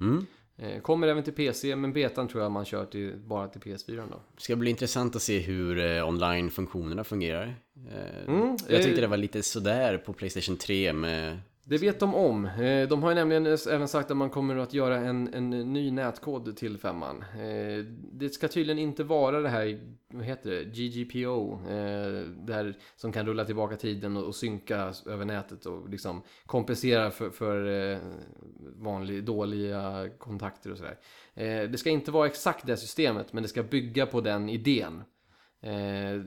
Mm. 0.00 0.26
Eh, 0.58 0.80
kommer 0.80 1.08
även 1.08 1.22
till 1.24 1.32
PC, 1.32 1.76
men 1.76 1.92
betan 1.92 2.28
tror 2.28 2.42
jag 2.42 2.52
man 2.52 2.64
kör 2.64 2.86
till, 2.86 3.16
bara 3.16 3.48
till 3.48 3.60
PS4 3.60 4.02
då. 4.10 4.20
Ska 4.36 4.56
bli 4.56 4.70
intressant 4.70 5.16
att 5.16 5.22
se 5.22 5.38
hur 5.38 5.78
eh, 5.78 6.08
online-funktionerna 6.08 7.04
fungerar. 7.04 7.54
Eh, 7.92 8.26
Mm, 8.26 8.56
jag 8.68 8.82
tyckte 8.82 9.00
det 9.00 9.06
var 9.06 9.16
lite 9.16 9.42
sådär 9.42 9.98
på 9.98 10.12
Playstation 10.12 10.56
3 10.56 10.92
med... 10.92 11.38
Det 11.68 11.78
vet 11.78 12.00
de 12.00 12.14
om. 12.14 12.44
Eh, 12.44 12.88
de 12.88 13.02
har 13.02 13.10
ju 13.10 13.14
nämligen 13.14 13.46
även 13.46 13.88
sagt 13.88 14.10
att 14.10 14.16
man 14.16 14.30
kommer 14.30 14.56
att 14.56 14.74
göra 14.74 14.96
en, 14.96 15.34
en 15.34 15.50
ny 15.50 15.90
nätkod 15.90 16.56
till 16.56 16.78
femman. 16.78 17.22
Eh, 17.22 17.84
det 18.12 18.28
ska 18.28 18.48
tydligen 18.48 18.78
inte 18.78 19.04
vara 19.04 19.40
det 19.40 19.48
här, 19.48 19.80
vad 20.12 20.24
heter 20.24 20.50
det, 20.50 20.64
GGPO, 20.64 21.52
eh, 21.52 22.20
Det 22.46 22.54
här 22.54 22.78
som 22.96 23.12
kan 23.12 23.26
rulla 23.26 23.44
tillbaka 23.44 23.76
tiden 23.76 24.16
och, 24.16 24.34
synka 24.34 24.92
över 25.06 25.24
nätet 25.24 25.66
och 25.66 25.88
liksom 25.88 26.22
kompensera 26.46 27.10
för, 27.10 27.30
för 27.30 27.98
vanliga, 28.82 29.20
dåliga 29.20 30.08
kontakter 30.18 30.70
och 30.70 30.78
sådär. 30.78 30.98
Det 31.66 31.78
ska 31.78 31.90
inte 31.90 32.10
vara 32.10 32.26
exakt 32.26 32.66
det 32.66 32.76
systemet, 32.76 33.32
men 33.32 33.42
det 33.42 33.48
ska 33.48 33.62
bygga 33.62 34.06
på 34.06 34.20
den 34.20 34.48
idén. 34.48 35.02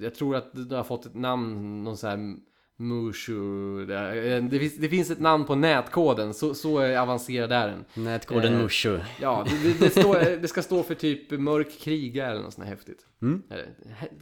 Jag 0.01 0.15
tror 0.15 0.35
att 0.35 0.69
det 0.69 0.75
har 0.75 0.83
fått 0.83 1.05
ett 1.05 1.15
namn, 1.15 1.83
någon 1.83 1.97
så 1.97 2.07
här 2.07 2.35
Mushu. 2.79 3.85
Det, 3.85 4.39
det, 4.41 4.59
finns, 4.59 4.75
det 4.77 4.89
finns 4.89 5.09
ett 5.11 5.19
namn 5.19 5.45
på 5.45 5.55
nätkoden, 5.55 6.33
så, 6.33 6.53
så 6.53 6.97
avancerad 6.97 7.51
är 7.51 7.67
den. 7.67 7.85
Nätkoden 8.05 8.53
Eh, 8.53 8.59
Mushu. 8.61 8.99
Ja, 9.21 9.45
det, 9.63 9.79
det, 9.79 9.89
står, 9.89 10.41
det 10.41 10.47
ska 10.47 10.61
stå 10.61 10.83
för 10.83 10.95
typ 10.95 11.31
mörk 11.31 11.79
krigare 11.79 12.31
eller 12.31 12.41
något 12.41 12.53
sånt 12.53 12.67
här 12.67 12.75
häftigt. 12.75 13.05
Mm. 13.21 13.43
Eh, 13.49 13.57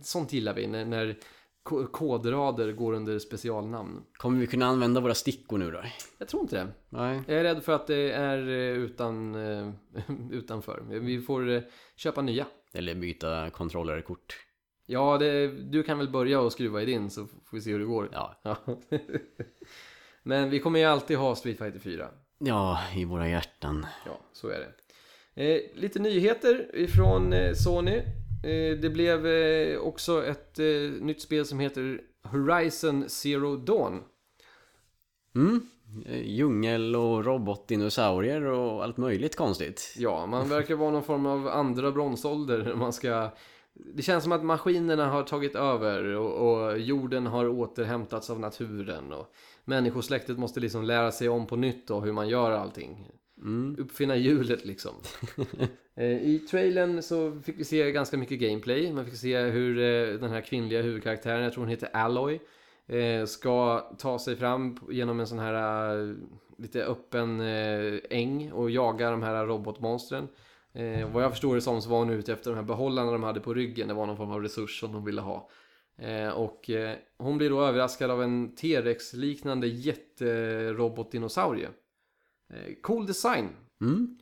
Sånt 0.02 0.34
gillar 0.34 0.54
vi, 0.54 0.68
när, 0.68 0.86
när 0.86 1.16
ko- 1.64 1.88
kodrader 1.88 2.72
går 2.72 2.94
under 2.94 3.20
specialnamn. 3.20 4.04
Kommer 4.18 4.40
vi 4.40 4.48
kunna 4.48 4.66
använda 4.66 5.02
våra 5.02 5.14
stickor 5.16 5.58
nu 5.58 5.72
då? 5.72 5.82
Jag 6.18 6.28
tror 6.28 6.42
inte 6.42 6.56
det. 6.56 6.68
Nej. 6.90 7.22
Jag 7.28 7.38
är 7.38 7.44
rädd 7.44 7.64
för 7.64 7.74
att 7.74 7.88
det 7.88 8.12
är 8.12 8.38
eh, 8.48 8.78
utan, 8.84 9.36
eh, 9.36 9.72
utanför. 10.32 10.84
Vi 10.90 11.22
får 11.22 11.50
eh, 11.50 11.62
köpa 11.96 12.22
nya. 12.22 12.46
Eller 12.74 12.96
byta 12.96 13.50
kontrollerkort. 13.50 14.36
Ja, 14.90 15.18
det, 15.18 15.48
du 15.48 15.84
kan 15.84 15.98
väl 15.98 16.10
börja 16.10 16.40
och 16.40 16.52
skruva 16.52 16.82
i 16.82 16.86
din 16.86 17.10
så 17.10 17.26
får 17.26 17.58
vi 17.58 17.62
se 17.62 17.72
hur 17.72 17.80
det 17.80 17.86
går. 17.86 18.10
Ja. 18.12 18.40
Ja. 18.44 18.58
Men 20.24 20.50
vi 20.50 20.60
kommer 20.60 20.80
ju 20.80 20.86
alltid 20.86 21.18
ha 21.18 21.36
Street 21.36 21.58
Fighter 21.58 21.80
4. 21.80 22.10
Ja, 22.40 22.80
i 22.96 23.06
våra 23.06 23.30
hjärtan. 23.30 23.86
Ja, 24.06 24.20
så 24.34 24.48
är 24.48 24.60
det. 24.60 24.74
Eh, 25.44 25.62
lite 25.74 26.00
nyheter 26.00 26.76
ifrån 26.76 27.34
eh, 27.34 27.54
Sony. 27.54 27.98
Eh, 28.44 28.78
det 28.82 28.90
blev 28.94 29.28
eh, 29.28 29.80
också 29.80 30.26
ett 30.26 30.60
eh, 30.60 30.66
nytt 31.02 31.22
spel 31.22 31.46
som 31.46 31.60
heter 31.60 32.02
Horizon 32.24 33.10
Zero 33.10 33.56
Dawn. 33.56 34.04
Mm. 35.36 35.62
Eh, 36.06 36.22
Djungel 36.22 36.96
och 36.96 37.26
robotdinosaurier 37.26 38.44
och 38.44 38.84
allt 38.84 38.98
möjligt 38.98 39.36
konstigt. 39.36 39.94
Ja, 39.98 40.26
man 40.26 40.50
verkar 40.50 40.76
vara 40.76 40.92
någon 40.92 41.04
form 41.04 41.26
av 41.26 41.48
andra 41.48 41.92
bronsålder. 41.92 42.76
Man 42.76 42.94
ska... 42.94 43.30
Det 43.80 44.02
känns 44.02 44.24
som 44.24 44.32
att 44.32 44.44
maskinerna 44.44 45.10
har 45.10 45.24
tagit 45.24 45.56
över 45.56 46.04
och, 46.04 46.52
och 46.52 46.80
jorden 46.80 47.26
har 47.28 47.48
återhämtats 47.48 48.30
av 48.30 48.40
naturen. 48.40 49.14
Och 49.14 49.34
människosläktet 49.66 50.38
måste 50.38 50.60
liksom 50.60 50.84
lära 50.84 51.12
sig 51.12 51.30
om 51.30 51.48
på 51.48 51.56
nytt 51.56 51.88
då 51.88 52.00
hur 52.00 52.12
man 52.12 52.30
gör 52.30 52.52
allting. 52.52 53.12
Mm. 53.38 53.76
Uppfinna 53.80 54.16
hjulet 54.16 54.66
liksom. 54.66 54.96
Eh, 56.00 56.22
I 56.22 56.40
trailern 56.40 57.02
så 57.02 57.40
fick 57.46 57.60
vi 57.60 57.64
se 57.64 57.92
ganska 57.92 58.18
mycket 58.18 58.40
gameplay. 58.40 58.94
Man 58.94 59.06
fick 59.06 59.16
se 59.16 59.40
hur 59.40 59.80
eh, 59.80 60.20
den 60.20 60.30
här 60.30 60.42
kvinnliga 60.42 60.82
huvudkaraktären, 60.82 61.44
jag 61.44 61.54
tror 61.54 61.64
hon 61.64 61.70
heter 61.70 61.90
Alloy, 61.94 62.40
eh, 62.88 63.26
ska 63.26 63.80
ta 63.98 64.20
sig 64.20 64.36
fram 64.36 64.78
genom 64.90 65.20
en 65.20 65.28
sån 65.28 65.40
här 65.40 66.16
lite 66.58 66.84
öppen 66.84 67.40
äng 68.10 68.52
och 68.52 68.72
jaga 68.72 69.12
de 69.12 69.24
här 69.24 69.46
robotmonstren. 69.46 70.28
Eh, 70.78 71.12
vad 71.12 71.24
jag 71.24 71.32
förstår 71.32 71.56
det 71.56 71.62
som 71.62 71.82
så 71.82 71.90
var 71.90 71.98
hon 71.98 72.10
ute 72.10 72.34
efter 72.34 72.52
de 72.52 72.56
här 72.56 72.64
behållarna 72.64 73.12
de 73.12 73.24
hade 73.24 73.40
på 73.40 73.54
ryggen. 73.54 73.88
Det 73.88 73.94
var 73.94 74.06
någon 74.06 74.18
form 74.18 74.32
av 74.32 74.42
resurs 74.42 74.80
som 74.80 74.92
de 74.92 75.06
ville 75.06 75.22
ha. 75.22 75.50
Eh, 75.98 76.30
och 76.30 76.70
eh, 76.70 76.98
hon 77.18 77.38
blir 77.38 77.50
då 77.50 77.66
överraskad 77.66 78.12
av 78.12 78.24
en 78.24 78.56
T-Rex-liknande 78.56 79.68
jätterobotdinosaurie. 79.68 81.70
Eh, 82.54 82.74
cool 82.82 83.06
design. 83.06 83.50
Mm. 83.82 84.18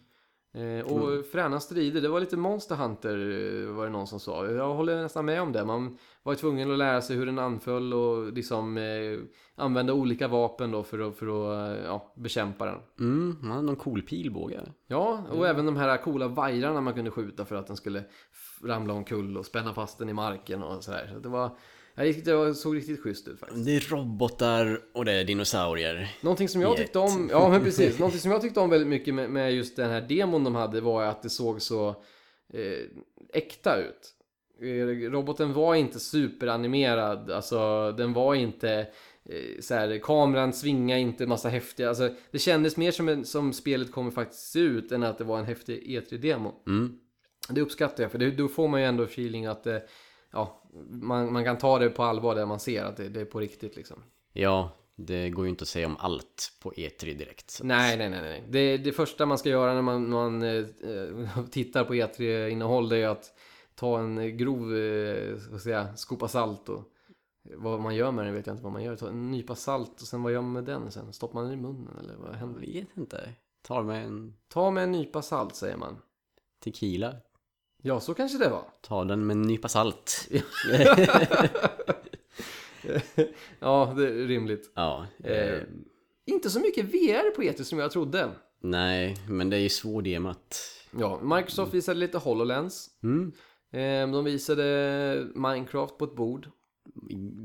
Eh, 0.56 0.86
och 0.86 1.26
fräna 1.26 1.60
strider, 1.60 2.02
det 2.02 2.10
var 2.10 2.19
lite 2.19 2.38
Monster 2.38 2.76
Hunter 2.76 3.18
eh, 3.18 3.73
var 3.73 3.86
det 3.86 3.91
någon 3.91 4.07
som 4.07 4.19
sa. 4.19 4.45
Jag 4.45 4.73
håller 4.73 5.02
nästan 5.02 5.26
med 5.26 5.41
om 5.41 5.52
det. 5.52 5.65
Man 5.65 5.98
var 6.23 6.36
tvungen 6.36 6.72
att 6.72 6.77
lära 6.77 7.02
sig 7.02 7.15
hur 7.15 7.26
den 7.26 7.40
anföll 7.40 7.94
och 7.94 8.34
liksom 8.34 8.77
eh, 8.77 9.19
använda 9.56 9.94
olika 9.94 10.27
vapen 10.27 10.72
då 10.72 10.84
för 10.84 10.99
att, 10.99 11.18
för 11.18 11.27
att 11.27 11.77
eh, 11.77 11.86
ja, 11.86 12.14
bekämpa 12.15 12.65
den. 12.65 12.80
Mm. 12.99 13.38
Man 13.41 13.52
har 13.52 13.61
någon 13.61 13.76
cool 13.76 14.02
pilbåge. 14.02 14.60
Ja, 14.88 15.23
och 15.32 15.48
även 15.48 15.65
de 15.65 15.76
här 15.76 15.98
coola 15.98 16.27
vajrarna 16.27 16.82
man 16.82 16.94
kunde 16.94 17.11
skjuta 17.11 17.45
för 17.45 17.56
att 17.56 17.68
den 17.68 17.77
skulle 17.77 18.03
ramla 18.64 18.94
omkull 18.94 19.38
och 19.38 19.45
spänna 19.45 19.73
fast 19.73 19.99
den 19.99 20.10
i 20.10 20.14
marken 20.14 20.64
och 20.64 20.84
sådär. 20.84 21.10
Så 21.14 21.19
det 21.19 21.30
var, 21.30 21.49
det 21.96 22.56
såg 22.56 22.76
riktigt 22.76 23.02
schysst 23.02 23.28
ut 23.28 23.40
faktiskt. 23.40 23.66
Det 23.66 23.76
är 23.76 23.90
robotar 23.90 24.82
och 24.94 25.06
det 25.06 25.12
är 25.12 25.24
dinosaurier. 25.24 26.16
Någonting 26.22 26.50
som 26.50 26.62
jag 26.62 26.72
Jet. 26.72 26.78
tyckte 26.78 27.00
om, 27.00 27.30
ja 27.32 27.50
men 27.50 27.64
precis, 27.64 28.00
någonting 28.00 28.22
som 28.22 28.32
jag 28.32 28.42
tyckte 28.42 28.60
om 28.60 28.70
väldigt 28.70 28.88
mycket 28.88 29.14
med, 29.14 29.30
med 29.30 29.54
just 29.54 29.76
den 29.76 29.90
här 29.90 30.02
demon 30.02 30.44
de 30.44 30.56
hade 30.56 30.82
var 30.82 31.04
att 31.04 31.24
det 31.24 31.30
såg 31.30 31.62
så 31.62 31.90
eh, 32.54 32.80
äkta 33.34 33.78
ut. 33.78 34.14
Eh, 34.62 35.10
Roboten 35.12 35.54
var 35.54 35.76
inte 35.76 36.00
superanimerad, 36.00 37.32
alltså 37.32 37.92
den 37.92 38.14
var 38.14 38.36
inte 38.36 38.88
eh, 39.30 39.62
så 39.62 39.74
här, 39.74 40.00
kameran 40.04 40.54
svingade 40.54 41.00
inte 41.00 41.26
massa 41.28 41.50
häftiga, 41.50 41.90
alltså 41.90 42.10
det 42.32 42.40
kändes 42.40 42.78
mer 42.78 42.92
som, 42.92 43.10
en, 43.10 43.26
som 43.26 43.54
spelet 43.54 43.92
kommer 43.92 44.12
faktiskt 44.12 44.52
se 44.52 44.60
ut 44.60 44.92
än 44.92 45.04
att 45.04 45.18
det 45.18 45.24
var 45.24 45.40
en 45.40 45.46
häftig 45.46 45.84
E3-demo. 45.88 46.54
Mm. 46.68 46.98
Det 47.50 47.62
uppskattar 47.62 48.04
jag, 48.04 48.12
för 48.12 48.20
det, 48.20 48.32
då 48.32 48.48
får 48.48 48.68
man 48.68 48.80
ju 48.80 48.86
ändå 48.86 49.04
feeling 49.04 49.46
att 49.46 49.68
eh, 49.68 49.78
ja, 50.36 50.62
man, 50.90 51.34
man 51.34 51.44
kan 51.44 51.57
ta 51.57 51.80
det 51.80 51.90
på 51.90 52.03
allvar 52.03 52.36
där 52.36 52.45
man 52.45 52.60
ser 52.60 52.84
att 52.84 52.98
det, 52.98 53.10
det 53.10 53.22
är 53.22 53.26
på 53.26 53.40
riktigt 53.40 53.76
liksom. 53.76 54.03
Ja, 54.34 54.70
det 54.95 55.30
går 55.30 55.45
ju 55.45 55.49
inte 55.49 55.62
att 55.62 55.68
säga 55.68 55.88
om 55.88 55.98
allt 55.99 56.52
på 56.62 56.72
E3 56.72 57.18
direkt. 57.18 57.52
Så. 57.52 57.64
Nej, 57.64 57.98
nej, 57.98 58.10
nej, 58.10 58.22
nej. 58.22 58.44
Det, 58.49 58.78
det 58.78 58.91
första 58.91 59.26
man 59.26 59.38
ska 59.38 59.49
göra 59.49 59.74
när 59.74 59.82
man, 59.82 60.10
man 60.10 60.44
eh, 60.44 60.66
tittar 61.52 61.84
på 61.84 61.94
E3-innehåll 61.94 62.90
det 62.90 62.98
är 62.98 63.07
att 63.07 63.34
ta 63.76 63.99
en 63.99 64.38
grov, 64.38 64.76
eh, 64.76 65.38
ska 65.40 65.52
jag 65.52 65.62
säga, 65.62 65.95
skopa 65.95 66.28
salt 66.28 66.70
och 66.70 66.91
vad 67.56 67.80
man 67.80 67.95
gör 67.95 68.12
med 68.12 68.26
den 68.26 68.34
vet 68.34 68.48
jag 68.48 68.53
inte 68.53 68.64
vad 68.64 68.74
man 68.74 68.84
gör. 68.84 68.95
Ta 68.95 69.07
en 69.10 69.32
nypa 69.32 69.56
salt 69.56 70.02
och 70.02 70.07
sen 70.07 70.24
vad 70.24 70.34
gör 70.34 70.41
man 70.41 70.52
med 70.52 70.64
den 70.64 70.91
sen? 70.91 71.14
Stoppar 71.14 71.34
man 71.41 71.49
den 71.49 71.60
i 71.60 71.62
munnen 71.62 71.98
eller 71.99 72.16
vad 72.16 72.30
Jag 72.30 72.38
händer? 72.38 72.60
vet 72.60 72.98
inte. 72.98 73.30
Tar 73.62 73.84
med 73.84 74.06
en 74.06 74.34
Ta 74.48 74.72
med 74.72 74.84
en 74.84 74.91
nypa 74.91 75.22
salt 75.22 75.56
säger 75.56 75.78
man. 75.78 75.98
tequila. 76.64 77.16
Ja, 77.88 77.99
så 77.99 78.14
kanske 78.14 78.38
det 78.38 78.49
var. 78.49 78.64
Ta 78.82 79.03
den 79.03 79.26
med 79.28 79.36
en 79.36 79.41
nypa 79.41 79.68
salt. 79.68 80.28
ja, 83.60 83.94
det 83.98 84.07
är 84.07 84.28
rimligt. 84.28 84.72
Ja. 84.76 85.06
Eh, 85.24 85.53
Eh, 85.53 85.62
inte 86.26 86.49
så 86.49 86.60
mycket 86.60 86.86
VR 86.86 87.36
på 87.36 87.41
E3 87.41 87.64
som 87.64 87.80
jag 87.80 87.91
trodde. 87.91 88.32
nej, 88.62 89.16
men 89.30 89.49
det 89.49 89.57
är 89.57 89.62
ju 89.62 89.70
svårdemat. 89.70 90.62
Ja, 90.99 91.20
Microsoft 91.24 91.74
visade 91.74 91.99
lite 91.99 92.18
HoloLens. 92.18 92.90
Mm. 93.03 93.32
Eh, 93.74 94.12
de 94.14 94.26
visade 94.26 95.28
Minecraft 95.36 95.98
på 95.98 96.06
ett 96.06 96.16
bord. 96.16 96.48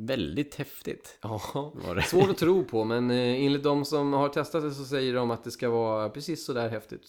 Väldigt 0.07 0.55
häftigt 0.55 1.19
Ja, 1.23 1.73
svårt 2.07 2.31
att 2.31 2.39
tro 2.39 2.65
på 2.65 2.85
men 2.85 3.11
eh, 3.11 3.45
enligt 3.45 3.63
de 3.63 3.85
som 3.85 4.13
har 4.13 4.29
testat 4.29 4.63
det 4.63 4.71
så 4.71 4.85
säger 4.85 5.15
de 5.15 5.31
att 5.31 5.45
det 5.45 5.51
ska 5.51 5.71
vara 5.71 6.09
precis 6.09 6.45
så 6.47 6.53
där 6.53 6.69
häftigt. 6.69 7.03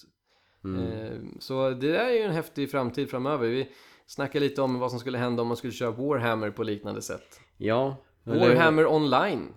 Mm. 0.63 0.91
Eh, 0.91 1.11
så 1.39 1.69
det 1.69 1.91
där 1.91 2.05
är 2.05 2.13
ju 2.13 2.21
en 2.21 2.31
häftig 2.31 2.71
framtid 2.71 3.09
framöver. 3.09 3.47
Vi 3.47 3.69
snackade 4.05 4.45
lite 4.45 4.61
om 4.61 4.79
vad 4.79 4.91
som 4.91 4.99
skulle 4.99 5.17
hända 5.17 5.41
om 5.41 5.47
man 5.47 5.57
skulle 5.57 5.73
köra 5.73 5.91
Warhammer 5.91 6.51
på 6.51 6.63
liknande 6.63 7.01
sätt. 7.01 7.39
Ja. 7.57 7.95
Warhammer 8.23 8.87
online. 8.87 9.53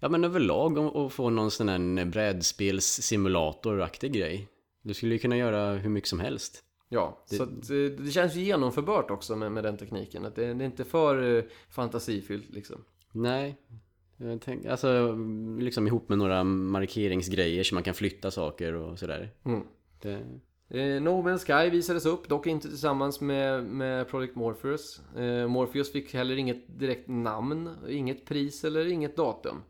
Ja 0.00 0.08
men 0.08 0.24
överlag 0.24 0.78
att 0.78 1.12
få 1.12 1.30
någon 1.30 1.50
sån 1.50 1.68
här 1.68 2.04
brädspelssimulatoraktig 2.04 4.12
grej. 4.12 4.48
Du 4.82 4.94
skulle 4.94 5.12
ju 5.12 5.18
kunna 5.18 5.36
göra 5.36 5.72
hur 5.72 5.90
mycket 5.90 6.08
som 6.08 6.20
helst. 6.20 6.64
Ja, 6.88 7.24
så 7.26 7.42
att, 7.42 7.70
eh, 7.70 7.76
det 7.98 8.10
känns 8.10 8.34
ju 8.34 8.40
genomförbart 8.40 9.10
också 9.10 9.36
med, 9.36 9.52
med 9.52 9.64
den 9.64 9.76
tekniken. 9.76 10.26
Att 10.26 10.34
det, 10.34 10.54
det 10.54 10.64
är 10.64 10.66
inte 10.66 10.84
för 10.84 11.36
eh, 11.36 11.44
fantasifyllt 11.70 12.50
liksom. 12.50 12.84
Nej. 13.12 13.56
Jag 14.16 14.40
tänk, 14.40 14.66
alltså 14.66 15.16
liksom 15.58 15.86
ihop 15.86 16.08
med 16.08 16.18
några 16.18 16.44
markeringsgrejer 16.44 17.64
så 17.64 17.74
man 17.74 17.84
kan 17.84 17.94
flytta 17.94 18.30
saker 18.30 18.72
och 18.72 18.98
sådär. 18.98 19.30
Mm. 19.44 19.62
Det, 20.02 20.40
Eh, 20.70 21.02
no 21.02 21.22
Man's 21.22 21.44
Sky 21.44 21.70
visades 21.70 22.06
upp, 22.06 22.28
dock 22.28 22.46
inte 22.46 22.68
tillsammans 22.68 23.20
med, 23.20 23.64
med 23.64 24.08
Project 24.08 24.34
Morpheus. 24.34 25.00
Eh, 25.16 25.48
Morpheus 25.48 25.92
fick 25.92 26.14
heller 26.14 26.36
inget 26.36 26.78
direkt 26.78 27.08
namn, 27.08 27.70
inget 27.88 28.24
pris 28.24 28.64
eller 28.64 28.86
inget 28.86 29.16
datum. 29.16 29.62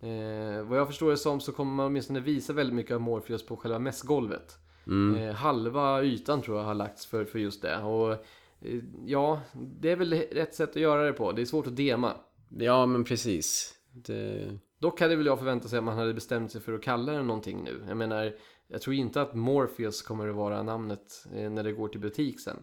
Eh, 0.00 0.62
vad 0.62 0.78
jag 0.78 0.86
förstår 0.86 1.10
det 1.10 1.16
som 1.16 1.40
så 1.40 1.52
kommer 1.52 1.72
man 1.72 1.86
åtminstone 1.86 2.20
visa 2.20 2.52
väldigt 2.52 2.76
mycket 2.76 2.94
av 2.94 3.00
Morpheus 3.00 3.46
på 3.46 3.56
själva 3.56 3.78
mässgolvet. 3.78 4.58
mm. 4.86 5.22
Eh, 5.22 5.34
halva 5.34 6.02
ytan 6.02 6.42
tror 6.42 6.58
jag 6.58 6.64
har 6.64 6.74
lagts 6.74 7.06
för, 7.06 7.24
för 7.24 7.38
just 7.38 7.62
det. 7.62 7.76
Och 7.76 8.12
eh, 8.12 8.80
ja, 9.06 9.40
det 9.52 9.90
är 9.90 9.96
väl 9.96 10.12
rätt 10.12 10.54
sätt 10.54 10.70
att 10.70 10.76
göra 10.76 11.02
det 11.02 11.12
på. 11.12 11.32
Det 11.32 11.42
är 11.42 11.46
svårt 11.46 11.66
att 11.66 11.76
dema. 11.76 12.12
Ja 12.58 12.86
men 12.86 13.04
precis. 13.04 13.74
Det, 13.92 14.58
Dock 14.78 15.00
hade 15.00 15.16
väl 15.16 15.26
jag 15.26 15.38
förväntat 15.38 15.70
sig 15.70 15.78
att 15.78 15.84
man 15.84 15.98
hade 15.98 16.14
bestämt 16.14 16.52
sig 16.52 16.60
för 16.60 16.72
att 16.72 16.82
kalla 16.82 17.12
den 17.12 17.26
någonting 17.26 17.64
nu. 17.64 17.84
Jag 17.88 17.96
menar, 17.96 18.32
jag 18.70 18.82
tror 18.82 18.94
inte 18.94 19.22
att 19.22 19.34
Morpheus 19.34 20.02
kommer 20.02 20.28
att 20.28 20.34
vara 20.34 20.62
namnet 20.62 21.26
eh, 21.34 21.50
när 21.50 21.62
det 21.64 21.72
går 21.72 21.88
till 21.88 22.00
butik 22.00 22.40
sen. 22.40 22.56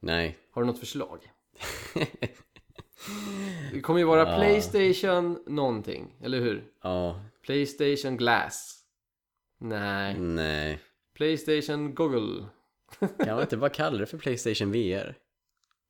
nej. 0.00 0.38
Har 0.50 0.62
du 0.62 0.66
något 0.66 0.78
förslag? 0.78 1.32
Det 3.72 3.80
kommer 3.80 4.00
ju 4.00 4.06
vara 4.06 4.20
Ja. 4.30 4.36
Playstation 4.36 5.38
någonting, 5.46 6.16
eller 6.22 6.40
hur? 6.40 6.72
Ja. 6.82 7.20
Playstation 7.42 8.16
Glass. 8.16 8.76
Nej. 9.58 10.18
Nej. 10.20 10.80
Playstation 11.14 11.94
Google. 11.94 12.44
Kan 12.98 13.34
man 13.34 13.40
inte 13.40 13.56
bara 13.56 13.70
kalla 13.70 13.98
det 13.98 14.06
för 14.06 14.18
Playstation 14.18 14.72
VR? 14.72 15.18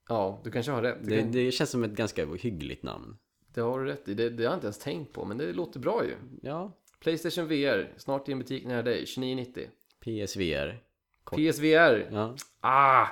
Ja, 0.08 0.40
du 0.44 0.50
kanske 0.50 0.72
har 0.72 0.82
rätt. 0.82 0.98
Det, 1.02 1.10
Det, 1.16 1.22
kan, 1.22 1.32
det 1.32 1.50
känns 1.52 1.70
som 1.70 1.84
ett 1.84 1.90
ganska 1.90 2.26
hyggligt 2.26 2.82
namn. 2.82 3.16
det 3.54 3.60
har 3.60 3.80
du 3.80 3.84
rätt 3.86 4.08
i. 4.08 4.14
Det, 4.14 4.30
det 4.30 4.44
har 4.44 4.50
jag 4.50 4.56
inte 4.56 4.66
ens 4.66 4.78
tänkt 4.78 5.12
på, 5.12 5.24
men 5.24 5.38
det 5.38 5.52
låter 5.52 5.80
bra 5.80 6.04
ju. 6.04 6.14
Ja. 6.42 6.72
Playstation 7.00 7.48
VR, 7.48 7.92
snart 7.96 8.28
i 8.28 8.32
en 8.32 8.38
butik 8.38 8.64
nära 8.66 8.82
dig, 8.82 9.04
29,90. 9.04 9.66
PSVR. 10.00 10.78
Kort. 11.24 11.38
PSVR, 11.38 12.08
Ja. 12.12 12.36
ah! 12.60 13.06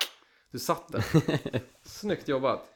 Du 0.51 0.59
satt 0.59 0.89
där. 0.93 1.05
Snyggt 1.83 2.29
jobbat. 2.29 2.73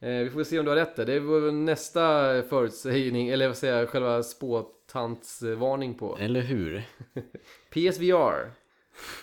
Eh, 0.00 0.08
vi 0.10 0.30
får 0.30 0.44
se 0.44 0.58
om 0.58 0.64
du 0.64 0.70
har 0.70 0.76
rätt 0.76 0.96
där. 0.96 1.06
Det 1.06 1.20
var 1.20 1.52
nästa 1.52 2.02
förutsägning, 2.42 3.28
eller 3.28 3.46
vad 3.48 3.56
säger 3.56 3.78
jag, 3.78 3.88
själva 3.88 4.22
spåtantsvarning 4.22 5.94
på. 5.94 6.18
Eller 6.20 6.40
hur? 6.40 6.82
PSVR. 7.70 8.50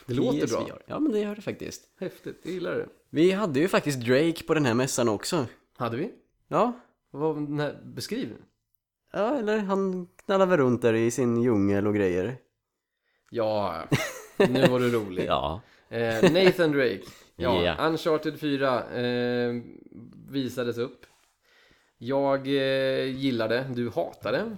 Det 0.05 0.13
låter 0.13 0.47
bra. 0.47 0.79
Ja 0.85 0.99
men 0.99 1.11
det 1.11 1.19
gör 1.19 1.35
det 1.35 1.41
faktiskt. 1.41 1.83
Häftigt, 1.99 2.39
jag 2.43 2.53
gillar 2.53 2.75
det. 2.75 2.87
Vi 3.09 3.31
hade 3.31 3.59
ju 3.59 3.67
faktiskt 3.67 3.99
Drake 3.99 4.43
på 4.47 4.53
den 4.53 4.65
här 4.65 4.73
mässan 4.73 5.09
också. 5.09 5.45
Hade 5.77 5.97
vi? 5.97 6.11
Ja. 6.47 6.73
Vad, 7.11 7.49
nej, 7.49 7.75
beskriv. 7.83 8.35
Ja, 9.11 9.39
eller 9.39 9.57
han 9.57 10.07
knallar 10.25 10.45
väl 10.45 10.57
runt 10.57 10.81
där 10.81 10.93
i 10.93 11.11
sin 11.11 11.41
djungel 11.41 11.87
och 11.87 11.95
grejer. 11.95 12.37
Ja, 13.29 13.83
nu 14.37 14.67
var 14.67 14.79
du 14.79 14.91
rolig. 14.91 15.25
Ja. 15.27 15.61
Eh, 15.89 16.31
Nathan 16.31 16.71
Drake. 16.71 17.01
Ja, 17.35 17.63
Ja. 17.65 17.87
Uncharted 17.87 18.39
4 18.39 18.89
eh, 18.91 19.61
visades 20.29 20.77
upp. 20.77 21.05
Jag 21.97 22.47
eh, 22.47 23.05
gillar 23.05 23.49
det, 23.49 23.65
du 23.75 23.89
hatar 23.89 24.31
det. 24.31 24.57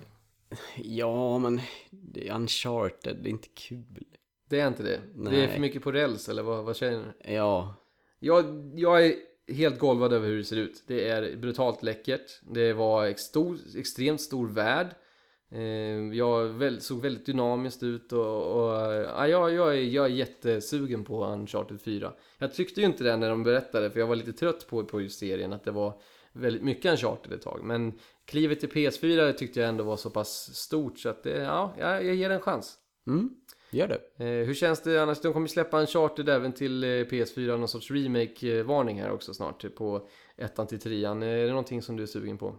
Ja, 0.76 1.38
men 1.38 1.62
det 1.92 2.28
är 2.30 2.36
Uncharted, 2.36 3.18
det 3.24 3.30
är 3.30 3.32
inte 3.32 3.48
kul. 3.48 4.04
Det 4.50 4.60
är 4.60 4.68
inte 4.68 4.84
det. 4.84 5.00
Det 5.16 5.30
är 5.30 5.32
Nej. 5.32 5.48
för 5.48 5.60
mycket 5.60 5.84
på 5.84 5.92
räls, 5.92 6.30
eller 6.30 6.44
vad, 6.44 6.66
vad 6.66 6.78
säger 6.78 6.92
du? 7.00 7.34
Ja. 7.34 7.76
Jag, 8.20 8.72
jag 8.76 9.06
är 9.06 9.16
helt 9.48 9.80
golvad 9.80 10.14
över 10.14 10.28
hur 10.28 10.38
det 10.38 10.44
ser 10.44 10.58
ut. 10.58 10.84
Det 10.88 11.10
är 11.10 11.36
brutalt 11.36 11.84
läckert. 11.84 12.42
Det 12.52 12.74
var 12.74 13.06
ex 13.06 13.22
stor, 13.22 13.58
extremt 13.78 14.22
stor 14.22 14.48
värld. 14.48 14.88
Ehm, 15.52 16.14
jag 16.14 16.82
såg 16.82 17.02
väldigt 17.02 17.26
dynamiskt 17.26 17.84
ut 17.84 18.14
och, 18.14 18.44
och 18.44 18.72
ja, 18.94 19.28
jag, 19.28 19.54
jag, 19.54 19.78
är, 19.78 19.82
jag 19.82 20.06
är 20.06 20.10
jättesugen 20.10 21.04
på 21.04 21.26
Uncharted 21.26 21.82
4. 21.82 22.14
Jag 22.38 22.54
tyckte 22.54 22.82
ju 22.82 22.86
inte 22.86 23.04
det 23.04 23.18
när 23.18 23.30
de 23.30 23.44
berättade 23.44 23.90
för 23.90 24.00
jag 24.00 24.08
var 24.08 24.16
lite 24.16 24.34
trött 24.34 24.68
på, 24.68 24.84
på 24.84 25.02
just 25.02 25.20
serien 25.20 25.54
att 25.54 25.64
det 25.64 25.72
var 25.72 26.02
väldigt 26.32 26.64
mycket 26.64 26.92
Uncharted 26.92 27.34
ett 27.34 27.42
tag. 27.42 27.60
Men 27.64 27.94
klivet 28.26 28.60
till 28.60 28.70
PS4 28.70 29.34
tyckte 29.34 29.60
jag 29.60 29.70
ändå 29.70 29.84
var 29.84 29.98
så 29.98 30.10
pass 30.10 30.56
stort 30.56 31.00
så 31.00 31.10
att 31.10 31.24
det, 31.24 31.38
ja, 31.38 31.74
jag, 31.80 32.06
jag 32.06 32.16
ger 32.16 32.30
det 32.30 32.36
en 32.36 32.42
chans. 32.42 32.78
Mm, 33.08 33.30
gör 33.78 33.88
det. 33.88 34.24
Eh, 34.26 34.46
hur 34.48 34.54
känns 34.54 34.82
det 34.82 35.04
annars? 35.04 35.22
De 35.22 35.34
kommer 35.34 35.48
släppa 35.48 35.80
en 35.80 35.88
charter 35.88 36.30
även 36.30 36.54
till 36.54 36.84
eh, 36.84 36.88
PS4, 36.88 37.58
någon 37.58 37.68
sorts 37.68 37.92
remake-varning 37.92 39.02
här 39.02 39.12
också 39.12 39.34
snart 39.34 39.64
eh, 39.64 39.70
på 39.70 40.08
ettan 40.38 40.68
till 40.68 40.80
trean. 40.80 41.24
Är 41.24 41.44
det 41.44 41.50
någonting 41.50 41.82
som 41.82 41.98
du 41.98 42.04
är 42.04 42.08
sugen 42.08 42.38
på? 42.38 42.56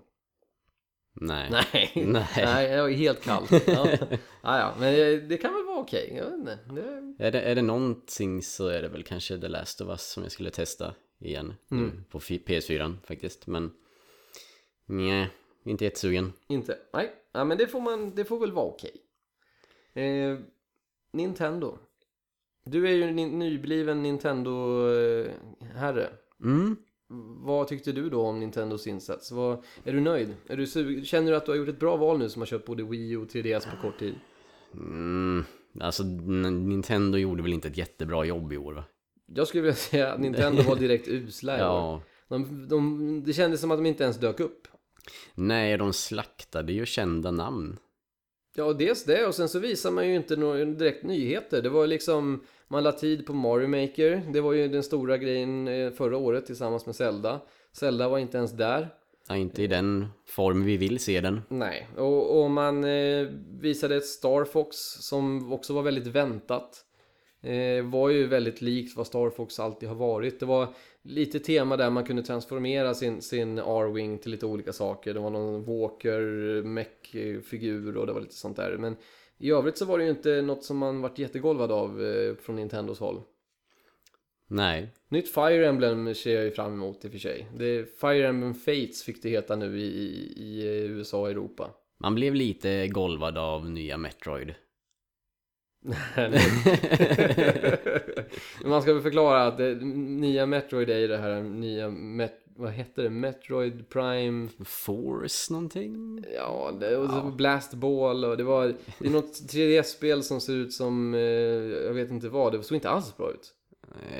Nej. 1.20 1.48
Nej, 1.50 1.92
Nej. 2.06 2.26
Nej 2.36 2.70
jag 2.70 2.90
är 2.92 2.96
helt 2.96 3.22
kall. 3.24 3.44
Ja. 3.66 3.88
Ah, 4.42 4.58
ja, 4.58 4.74
men 4.80 4.94
det 5.28 5.36
kan 5.36 5.54
väl 5.54 5.64
vara 5.64 5.78
okej. 5.78 6.12
Jag 6.16 6.24
vet 6.24 6.34
inte. 6.34 6.58
Det... 6.70 7.24
Är 7.26 7.30
det, 7.32 7.40
är 7.40 7.54
det 7.54 7.62
någonting 7.62 8.42
så 8.42 8.68
är 8.68 8.82
det 8.82 8.88
väl 8.88 9.02
kanske 9.02 9.38
The 9.38 9.48
Last 9.48 9.80
of 9.80 9.88
Us 9.88 10.02
som 10.12 10.22
jag 10.22 10.32
skulle 10.32 10.50
testa 10.50 10.94
igen. 11.20 11.54
nu 11.68 11.76
Mm. 11.78 12.04
På 12.10 12.20
fi- 12.20 12.42
PS4 12.46 12.94
faktiskt. 13.06 13.46
Men 13.46 13.72
nej, 14.86 15.28
inte 15.64 15.84
jättesugen. 15.84 16.32
Inte? 16.48 16.78
Nej, 16.92 17.10
ja, 17.32 17.44
men 17.44 17.58
det 17.58 17.66
får, 17.66 17.80
man, 17.80 18.14
det 18.14 18.24
får 18.24 18.38
väl 18.38 18.52
vara 18.52 18.66
okej. 18.66 18.92
Eh, 19.94 20.38
Nintendo. 21.14 21.78
Du 22.66 22.88
är 22.88 22.92
ju 22.92 23.02
en 23.02 23.16
ny- 23.16 23.30
nybliven 23.30 24.02
Nintendo-herre. 24.02 26.08
Mm. 26.44 26.76
Vad 27.44 27.68
tyckte 27.68 27.92
du 27.92 28.10
då 28.10 28.22
om 28.22 28.40
Nintendos 28.40 28.86
insats? 28.86 29.32
Vad, 29.32 29.62
är 29.84 29.92
du 29.92 30.00
nöjd? 30.00 30.34
Är 30.46 30.56
du 30.56 30.66
sug- 30.66 31.06
Känner 31.06 31.30
du 31.30 31.36
att 31.36 31.46
du 31.46 31.50
har 31.52 31.56
gjort 31.56 31.68
ett 31.68 31.80
bra 31.80 31.96
val 31.96 32.18
nu 32.18 32.28
som 32.28 32.42
har 32.42 32.46
köpt 32.46 32.66
både 32.66 32.82
Wii 32.84 33.16
och 33.16 33.26
3DS 33.28 33.66
på 33.70 33.76
kort 33.82 33.98
tid? 33.98 34.14
Mm. 34.74 35.44
Alltså 35.80 36.02
Nintendo 36.04 37.18
gjorde 37.18 37.42
väl 37.42 37.52
inte 37.52 37.68
ett 37.68 37.78
jättebra 37.78 38.24
jobb 38.24 38.52
i 38.52 38.56
år 38.56 38.72
va? 38.72 38.84
Jag 39.34 39.48
skulle 39.48 39.62
vilja 39.62 39.74
säga 39.76 40.12
att 40.12 40.20
Nintendo 40.20 40.62
var 40.62 40.76
direkt 40.76 41.08
usla 41.08 41.52
i 41.52 41.56
år. 41.60 41.66
Ja. 41.66 42.02
de, 42.28 42.68
de, 42.68 43.22
Det 43.26 43.32
kändes 43.32 43.60
som 43.60 43.70
att 43.70 43.78
de 43.78 43.86
inte 43.86 44.04
ens 44.04 44.16
dök 44.20 44.40
upp. 44.40 44.68
Nej, 45.34 45.78
de 45.78 45.92
slaktade 45.92 46.72
ju 46.72 46.86
kända 46.86 47.30
namn. 47.30 47.76
Ja, 48.56 48.72
dels 48.72 49.04
det 49.04 49.26
och 49.26 49.34
sen 49.34 49.48
så 49.48 49.58
visar 49.58 49.90
man 49.90 50.08
ju 50.08 50.16
inte 50.16 50.36
några 50.36 50.64
direkt 50.64 51.04
nyheter. 51.04 51.62
Det 51.62 51.68
var 51.68 51.86
liksom, 51.86 52.44
man 52.68 52.82
la 52.82 52.92
tid 52.92 53.26
på 53.26 53.32
Mario 53.32 53.68
Maker. 53.68 54.22
Det 54.32 54.40
var 54.40 54.52
ju 54.52 54.68
den 54.68 54.82
stora 54.82 55.18
grejen 55.18 55.68
eh, 55.68 55.90
förra 55.90 56.16
året 56.16 56.46
tillsammans 56.46 56.86
med 56.86 56.96
Zelda. 56.96 57.40
Zelda 57.72 58.08
var 58.08 58.18
inte 58.18 58.38
ens 58.38 58.52
där. 58.52 58.88
Ja, 59.28 59.36
inte 59.36 59.62
i 59.62 59.66
den 59.66 60.06
form 60.26 60.64
vi 60.64 60.76
vill 60.76 60.98
se 60.98 61.20
den. 61.20 61.40
Nej, 61.48 61.88
och, 61.96 62.42
och 62.42 62.50
man 62.50 62.84
eh, 62.84 63.26
visade 63.60 63.96
ett 63.96 64.06
Star 64.06 64.44
Fox 64.44 64.76
som 65.00 65.52
också 65.52 65.72
var 65.72 65.82
väldigt 65.82 66.06
väntat. 66.06 66.84
Eh, 67.42 67.84
var 67.84 68.08
ju 68.08 68.26
väldigt 68.26 68.60
likt 68.60 68.96
vad 68.96 69.06
Star 69.06 69.30
Fox 69.30 69.60
alltid 69.60 69.88
har 69.88 69.96
varit. 69.96 70.40
Det 70.40 70.46
var 70.46 70.68
lite 71.04 71.40
tema 71.40 71.76
där 71.76 71.90
man 71.90 72.04
kunde 72.04 72.22
transformera 72.22 72.94
sin, 72.94 73.22
sin 73.22 73.58
R-Wing 73.58 74.18
till 74.18 74.30
lite 74.30 74.46
olika 74.46 74.72
saker. 74.72 75.14
Det 75.14 75.20
var 75.20 75.30
någon 75.30 75.64
Walker, 75.64 76.20
mech-figur 76.62 77.96
och 77.96 78.06
det 78.06 78.12
var 78.12 78.20
lite 78.20 78.34
sånt 78.34 78.56
där. 78.56 78.76
Men 78.76 78.96
i 79.38 79.50
övrigt 79.50 79.78
så 79.78 79.84
var 79.84 79.98
det 79.98 80.04
ju 80.04 80.10
inte 80.10 80.42
något 80.42 80.64
som 80.64 80.78
man 80.78 81.00
vart 81.00 81.18
jättegolvad 81.18 81.72
av 81.72 82.04
eh, 82.04 82.34
från 82.34 82.56
Nintendos 82.56 83.00
håll. 83.00 83.22
Nej. 84.46 84.88
Nytt 85.08 85.34
Fire 85.34 85.68
Emblem 85.68 86.14
ser 86.14 86.34
jag 86.34 86.44
ju 86.44 86.50
fram 86.50 86.72
emot 86.72 87.04
i 87.04 87.08
och 87.08 87.12
för 87.12 87.18
sig. 87.18 87.48
Det, 87.56 87.98
Fire 88.00 88.28
Emblem 88.28 88.54
Fates 88.54 89.02
fick 89.02 89.22
det 89.22 89.28
heta 89.28 89.56
nu 89.56 89.80
i, 89.80 89.84
i, 89.84 90.32
i 90.36 90.66
eh, 90.66 90.90
USA 90.90 91.20
och 91.20 91.30
Europa. 91.30 91.70
Man 91.98 92.14
blev 92.14 92.34
lite 92.34 92.88
golvad 92.88 93.38
av 93.38 93.70
nya 93.70 93.96
Metroid. 93.96 94.54
Man 98.64 98.82
ska 98.82 98.92
väl 98.92 99.02
förklara 99.02 99.46
att 99.46 99.58
det 99.58 99.74
nya 99.84 100.46
Metroid 100.46 100.90
är 100.90 100.98
ju 100.98 101.08
det 101.08 101.16
här 101.16 101.42
nya 101.42 101.90
Met, 101.90 102.32
vad 102.56 102.72
heter 102.72 103.02
det? 103.02 103.10
Metroid 103.10 103.88
Prime 103.88 104.48
Force 104.64 105.52
någonting? 105.52 106.24
Ja, 106.36 106.72
det, 106.80 106.96
och 106.96 107.10
så 107.10 107.22
Blast 107.22 107.74
Ball 107.74 108.24
och 108.24 108.36
det 108.36 108.44
var 108.44 108.74
Det 108.98 109.06
är 109.06 109.10
något 109.10 109.32
3DS-spel 109.52 110.22
som 110.22 110.40
ser 110.40 110.52
ut 110.52 110.72
som 110.72 111.14
eh, 111.14 111.20
Jag 111.20 111.94
vet 111.94 112.10
inte 112.10 112.28
vad, 112.28 112.52
det 112.52 112.62
såg 112.62 112.76
inte 112.76 112.90
alls 112.90 113.16
bra 113.16 113.30
ut 113.30 113.54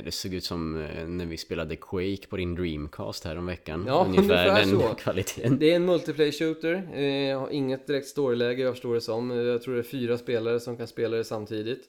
Det 0.04 0.10
såg 0.10 0.34
ut 0.34 0.44
som 0.44 0.80
eh, 0.82 1.06
när 1.06 1.26
vi 1.26 1.36
spelade 1.36 1.76
Quake 1.76 2.26
på 2.28 2.36
din 2.36 2.54
Dreamcast 2.54 3.24
här 3.24 3.38
om 3.38 3.46
veckan. 3.46 3.84
Ja, 3.86 4.04
Ungefär 4.08 4.48
ungefär 4.48 4.60
den 4.72 4.80
så. 4.80 4.94
kvaliteten. 4.98 5.58
Det 5.58 5.70
är 5.72 5.76
en 5.76 5.84
multiplayer 5.84 6.32
shooter 6.32 6.74
eh, 6.98 7.40
Har 7.40 7.50
inget 7.50 7.86
direkt 7.86 8.06
storyläge 8.06 8.62
jag 8.62 8.72
förstår 8.74 8.94
det 8.94 9.00
som 9.00 9.30
Eh, 9.30 9.36
Jag 9.36 9.62
tror 9.62 9.74
det 9.74 9.80
är 9.80 9.82
fyra 9.82 10.18
spelare 10.18 10.60
som 10.60 10.76
kan 10.76 10.86
spela 10.86 11.16
det 11.16 11.24
samtidigt 11.24 11.80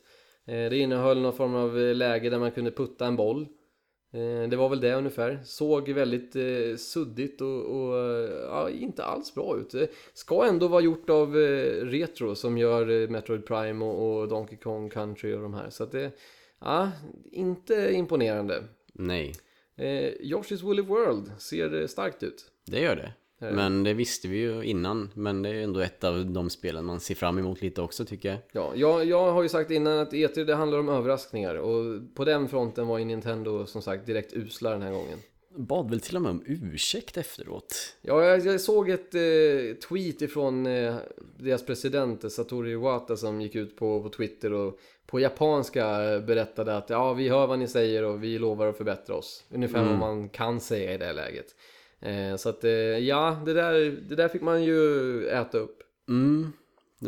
eh, 0.48 0.54
Det 0.54 0.78
innehöll 0.78 1.22
någon 1.22 1.34
form 1.34 1.56
av 1.56 1.80
eh, 1.80 1.96
läge 1.96 2.30
där 2.30 2.40
man 2.40 2.52
kunde 2.52 2.72
putta 2.72 3.06
en 3.06 3.16
boll 3.16 3.48
Eh, 4.14 4.50
Det 4.50 4.56
var 4.56 4.70
väl 4.70 4.80
det 4.80 4.94
ungefär. 4.94 5.40
Såg 5.44 5.90
väldigt 5.90 6.36
eh, 6.36 6.76
suddigt 6.78 7.42
och, 7.42 7.62
och 7.66 7.98
eh, 7.98 8.30
ja, 8.50 8.70
inte 8.70 9.04
alls 9.04 9.34
bra 9.36 9.58
ut. 9.58 9.90
Ska 10.14 10.46
ändå 10.46 10.68
vara 10.68 10.82
gjort 10.82 11.10
av 11.10 11.38
eh, 11.38 11.86
Retro 11.86 12.36
som 12.36 12.58
gör 12.58 12.90
eh, 13.02 13.10
Metroid 13.10 13.46
Prime 13.46 13.86
och, 13.86 14.20
och 14.22 14.28
Donkey 14.28 14.58
Kong 14.58 14.90
Country 14.90 15.34
och 15.34 15.42
de 15.42 15.54
här. 15.54 15.70
Så 15.70 15.84
att 15.84 15.92
det, 15.92 16.12
ja, 16.62 16.92
inte 17.32 17.92
imponerande. 17.94 18.64
Nej, 18.94 19.34
Eh, 19.78 20.12
Yoshi's 20.20 20.64
Woolly 20.64 20.82
World 20.82 21.32
ser 21.38 21.82
eh, 21.82 21.88
starkt 21.88 22.24
ut. 22.24 22.46
det 22.66 22.80
gör 22.80 22.96
det. 22.96 23.14
Eh. 23.48 23.54
Men 23.56 23.84
det 23.84 23.94
visste 23.94 24.28
vi 24.28 24.38
ju 24.38 24.64
innan. 24.64 25.10
Men 25.14 25.42
det 25.42 25.50
är 25.50 25.54
ändå 25.54 25.80
ett 25.80 26.04
av 26.04 26.26
de 26.26 26.50
spelen 26.50 26.86
man 26.86 27.00
ser 27.00 27.16
fram 27.16 27.38
emot 27.38 27.62
lite 27.62 27.82
också 27.82 28.06
tycker 28.06 28.30
jag. 28.30 28.38
Ja, 28.52 28.72
jag, 28.76 29.06
jag 29.06 29.32
har 29.32 29.44
ju 29.44 29.50
sagt 29.50 29.72
innan 29.72 30.00
att 30.00 30.14
E3 30.14 30.44
det 30.46 30.56
handlar 30.56 30.80
om 30.80 30.90
överraskningar 30.90 31.56
och 31.56 32.02
på 32.16 32.26
den 32.26 32.50
fronten 32.50 32.88
var 32.88 32.98
ju 32.98 33.06
Nintendo 33.06 33.66
som 33.66 33.82
sagt 33.82 34.06
direkt 34.06 34.34
usla 34.34 34.70
den 34.70 34.82
här 34.82 34.92
gången. 34.92 35.20
Bad 35.58 35.90
väl 35.90 36.00
till 36.00 36.16
och 36.16 36.22
med 36.22 36.32
om 36.32 36.44
ursäkt 36.46 37.18
efteråt. 37.18 37.96
Ja, 38.02 38.24
jag, 38.24 38.46
jag 38.46 38.62
såg 38.62 38.90
ett 38.90 39.16
eh, 39.16 39.22
tweet 39.90 40.22
ifrån 40.22 40.66
eh, 40.66 40.96
deras 41.40 41.66
president 41.66 42.32
Satoru 42.32 42.72
Iwata 42.72 43.18
som 43.18 43.42
gick 43.42 43.56
ut 43.56 43.78
på, 43.78 44.04
på 44.04 44.10
Twitter 44.10 44.54
och 44.54 44.80
på 45.06 45.20
japanska 45.20 45.84
berättade 46.28 46.78
att 46.78 46.90
ja, 46.90 47.14
vi 47.14 47.30
hör 47.30 47.48
vad 47.48 47.60
ni 47.60 47.68
säger 47.68 48.04
och 48.04 48.24
vi 48.24 48.40
lovar 48.40 48.68
att 48.68 48.78
förbättra 48.78 49.16
oss. 49.16 49.44
Ungefär 49.54 49.84
vad 49.84 49.98
man 49.98 50.30
kan 50.30 50.60
säga 50.60 50.94
i 50.94 50.98
det 50.98 51.06
här 51.06 51.14
läget. 51.14 51.56
Eh, 52.00 52.36
så 52.36 52.50
att 52.50 52.64
eh, 52.64 52.72
ja, 52.72 53.42
det 53.46 53.54
där, 53.54 53.74
det 54.10 54.16
där 54.16 54.28
fick 54.28 54.42
man 54.42 54.64
ju 54.64 55.28
äta 55.28 55.58
upp. 55.58 55.82
Mm. 56.10 56.54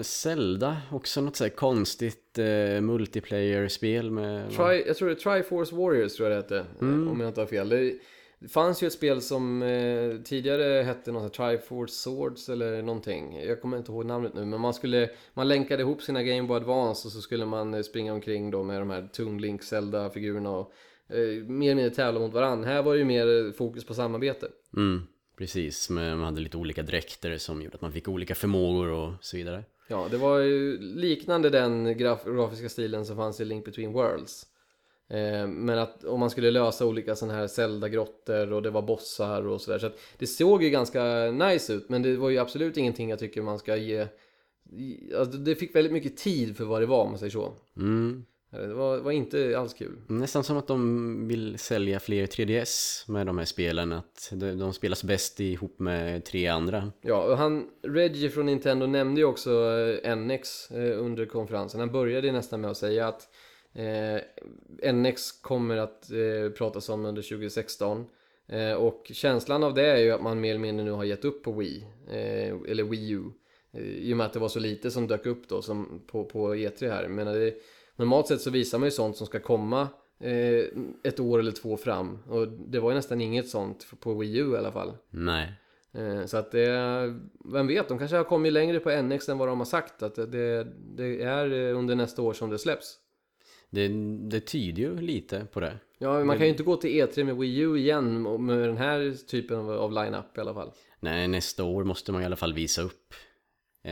Zelda, 0.02 0.78
också 0.92 1.22
något 1.22 1.36
så 1.36 1.44
här 1.44 1.52
konstigt 1.52 2.38
eh, 2.38 2.82
multiplayer-spel 2.82 4.12
med... 4.12 4.52
Tri, 4.52 4.84
jag 4.88 4.98
tror 4.98 5.08
det 5.08 5.14
är 5.14 5.16
Triforce 5.16 5.76
Warriors 5.76 6.16
tror 6.16 6.30
jag 6.30 6.38
det 6.38 6.56
hette, 6.56 6.66
eh, 6.82 7.12
om 7.12 7.20
jag 7.20 7.30
inte 7.30 7.42
har 7.42 7.46
fel. 7.46 7.70
Det, 7.70 7.94
det 8.40 8.48
fanns 8.48 8.84
ju 8.84 8.88
ett 8.88 8.94
spel 8.94 9.22
som 9.22 9.62
eh, 9.62 10.18
tidigare 10.24 10.84
hette 10.84 11.12
något 11.12 11.34
Triforce 11.34 11.94
Swords 11.94 12.50
eller 12.50 12.82
någonting. 12.82 13.40
Jag 13.44 13.62
kommer 13.62 13.78
inte 13.78 13.92
ihåg 13.92 14.06
namnet 14.06 14.34
nu, 14.34 14.46
men 14.46 14.62
man 14.62 14.74
skulle, 14.74 15.10
man 15.34 15.48
länkade 15.48 15.82
ihop 15.82 16.02
sina 16.02 16.24
Game 16.24 16.48
Boy 16.48 16.58
Advance 16.58 17.08
och 17.08 17.12
så 17.12 17.22
skulle 17.22 17.46
man 17.46 17.74
eh, 17.74 17.82
springa 17.82 18.14
omkring 18.14 18.52
då 18.52 18.64
med 18.64 18.82
de 18.82 18.90
här 18.90 19.10
Toon 19.14 19.38
Link 19.38 19.64
Zelda-figurerna 19.64 20.50
och 20.50 20.72
eh, 21.10 21.18
mer 21.18 21.72
eller 21.72 21.76
mindre 21.76 21.90
tävla 21.90 22.20
mot 22.20 22.34
varandra. 22.34 22.70
Här 22.70 22.84
var 22.84 22.94
det 22.94 23.00
ju 23.00 23.06
mer 23.06 23.52
fokus 23.52 23.86
på 23.86 23.94
samarbete. 23.94 24.48
Mm, 24.76 25.02
precis. 25.38 25.90
Men 25.90 26.18
man 26.18 26.26
hade 26.26 26.42
lite 26.42 26.58
olika 26.58 26.84
dräkter 26.84 27.38
som 27.38 27.62
gjorde 27.62 27.76
att 27.76 27.82
man 27.82 27.92
fick 27.92 28.08
olika 28.08 28.36
förmågor 28.36 28.88
och 28.88 29.14
så 29.22 29.38
vidare. 29.38 29.64
Ja, 29.88 30.08
det 30.12 30.18
var 30.18 30.40
ju 30.40 30.78
liknande 30.80 31.50
den 31.50 31.98
graf 31.98 32.26
grafiska 32.26 32.70
stilen 32.70 33.06
som 33.06 33.16
fanns 33.16 33.40
i 33.40 33.46
Link 33.46 33.66
Between 33.66 33.94
Worlds. 33.94 34.46
Eh, 35.10 35.48
men 35.48 35.80
att 35.80 36.04
om 36.04 36.20
man 36.20 36.30
skulle 36.30 36.52
lösa 36.52 36.86
olika 36.86 37.16
sådana 37.16 37.38
här 37.38 37.48
Zelda-grottor 37.48 38.54
och 38.54 38.62
det 38.62 38.70
var 38.70 38.82
bossar 38.82 39.48
och 39.48 39.62
sådär. 39.62 39.80
Så 39.80 39.86
att 39.88 40.00
det 40.18 40.28
såg 40.28 40.64
ju 40.64 40.70
ganska 40.70 41.32
nice 41.32 41.74
ut 41.74 41.90
men 41.90 42.02
det 42.02 42.18
var 42.18 42.30
ju 42.30 42.38
absolut 42.38 42.78
ingenting 42.78 43.10
jag 43.10 43.20
tycker 43.20 43.42
man 43.42 43.60
ska 43.60 43.76
ge... 43.76 44.08
Alltså 45.18 45.38
det 45.38 45.56
fick 45.56 45.76
väldigt 45.76 45.94
mycket 45.94 46.18
tid 46.18 46.58
för 46.58 46.64
vad 46.64 46.82
det 46.82 46.86
var 46.86 47.04
om 47.04 47.10
man 47.10 47.20
säger 47.20 47.32
så. 47.32 47.54
Mm. 47.78 48.26
Det 48.50 48.74
var, 48.74 48.98
var 48.98 49.12
inte 49.12 49.60
alls 49.60 49.74
kul. 49.74 50.02
Nästan 50.08 50.44
som 50.44 50.58
att 50.58 50.68
de 50.68 51.28
vill 51.28 51.60
sälja 51.60 52.00
fler 52.00 52.26
3DS 52.26 53.12
med 53.12 53.26
de 53.26 53.38
här 53.38 53.46
spelen. 53.46 53.94
Att 53.94 54.30
de, 54.32 54.52
de 54.52 54.74
spelas 54.74 55.04
bäst 55.04 55.40
ihop 55.40 55.80
med 55.80 56.26
tre 56.26 56.48
andra. 56.48 56.92
Ja, 57.02 57.24
och 57.24 57.38
han, 57.38 57.70
Reggie 57.84 58.30
från 58.30 58.46
Nintendo 58.46 58.86
nämnde 58.86 59.22
ju 59.22 59.26
också 59.26 59.52
eh, 60.04 60.16
NX 60.16 60.72
eh, 60.72 61.00
under 61.00 61.26
konferensen. 61.26 61.80
Han 61.80 61.92
började 61.92 62.32
nästan 62.32 62.62
med 62.62 62.72
att 62.72 62.78
säga 62.78 63.08
att 63.08 63.30
eh, 63.78 64.94
NX 64.94 65.32
kommer 65.32 65.78
att 65.78 66.12
eh, 66.12 66.52
pratas 66.58 66.90
om 66.90 67.06
under 67.06 67.22
2016. 67.22 68.06
Eh, 68.48 68.74
och 68.74 69.12
känslan 69.14 69.64
av 69.64 69.74
det 69.74 69.86
är 69.86 69.98
ju 69.98 70.12
att 70.12 70.22
man 70.22 70.40
mer 70.42 70.50
eller 70.50 70.60
mindre 70.60 70.86
nu 70.86 70.92
har 70.92 71.04
gett 71.04 71.26
upp 71.26 71.44
på 71.44 71.52
Wii, 71.52 71.86
eh, 72.08 72.56
eller 72.72 72.84
Wii 72.84 73.12
U. 73.12 73.24
Eh, 73.74 73.82
I 73.84 74.14
och 74.14 74.18
med 74.18 74.26
att 74.26 74.34
det 74.34 74.40
var 74.40 74.48
så 74.50 74.60
lite 74.60 74.92
som 74.92 75.08
dök 75.08 75.26
upp 75.26 75.50
då 75.50 75.62
som 75.62 76.02
på, 76.08 76.24
på 76.26 76.56
E3 76.56 76.90
här. 76.90 77.08
Men 77.08 77.28
det, 77.28 77.54
normalt 77.96 78.28
sett 78.28 78.42
så 78.42 78.50
visar 78.50 78.80
man 78.80 78.88
ju 78.88 78.92
sånt 78.92 79.18
som 79.18 79.28
ska 79.28 79.40
komma 79.40 79.88
eh, 80.20 80.66
ett 81.04 81.20
år 81.20 81.40
eller 81.40 81.52
två 81.52 81.78
fram. 81.78 82.20
Och 82.30 82.48
det 82.48 82.80
var 82.80 82.92
ju 82.92 82.96
nästan 82.96 83.22
inget 83.22 83.50
sånt 83.50 83.88
på 84.00 84.14
Wii 84.14 84.38
U 84.38 84.54
i 84.54 84.58
alla 84.58 84.72
fall. 84.72 84.94
Nej. 85.10 85.52
Eh, 85.94 86.26
Så 86.26 86.38
att 86.38 86.52
det, 86.52 86.70
vem 87.54 87.68
vet, 87.68 87.88
de 87.88 87.98
kanske 88.00 88.18
har 88.18 88.24
kommit 88.24 88.54
längre 88.54 88.80
på 88.80 89.02
NX 89.02 89.30
än 89.30 89.38
vad 89.38 89.48
de 89.48 89.58
har 89.58 89.66
sagt. 89.66 90.04
Att 90.04 90.16
det, 90.16 90.68
det 90.96 91.22
är 91.22 91.74
under 91.74 91.96
nästa 91.96 92.22
år 92.22 92.34
som 92.34 92.50
det 92.50 92.58
släpps. 92.60 93.00
Det, 93.70 93.88
det 94.30 94.40
tyder 94.40 94.82
ju 94.82 95.02
lite 95.02 95.48
på 95.54 95.60
det. 95.60 95.80
Ja, 95.98 96.24
man 96.24 96.38
kan 96.38 96.46
ju 96.46 96.52
inte 96.52 96.64
gå 96.64 96.78
till 96.78 96.92
E3 96.92 97.24
med 97.24 97.38
Wii 97.38 97.60
U 97.60 97.78
igen 97.78 98.22
med 98.46 98.60
den 98.60 98.78
här 98.78 99.28
typen 99.28 99.58
av, 99.58 99.72
av 99.72 99.92
line-up 99.92 100.38
i 100.38 100.42
alla 100.42 100.54
fall. 100.54 100.72
Nej, 101.00 101.28
nästa 101.28 101.64
år 101.64 101.84
måste 101.84 102.12
man 102.12 102.22
i 102.22 102.26
alla 102.26 102.36
fall 102.36 102.54
visa 102.54 102.82
upp 102.82 103.14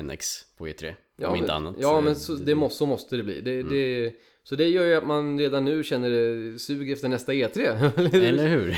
NX 0.02 0.42
på 0.58 0.68
E3. 0.68 0.94
Ja, 1.18 1.28
om 1.28 1.36
inte 1.36 1.48
men, 1.48 1.56
annat. 1.56 1.76
Ja, 1.80 2.02
men 2.02 2.16
så, 2.16 2.34
det 2.34 2.56
måste, 2.56 2.78
så 2.78 2.86
måste 2.86 3.18
det 3.18 3.24
bli. 3.24 3.42
Det, 3.42 3.64
det, 3.64 4.14
så 4.44 4.56
det 4.56 4.68
gör 4.68 4.86
ju 4.86 4.96
att 4.96 5.08
man 5.08 5.40
redan 5.40 5.66
nu 5.66 5.84
känner 5.84 6.10
det 6.10 6.60
sug 6.60 6.92
efter 6.92 7.10
nästa 7.10 7.34
E3. 7.34 8.16
Eller 8.28 8.48
hur? 8.48 8.78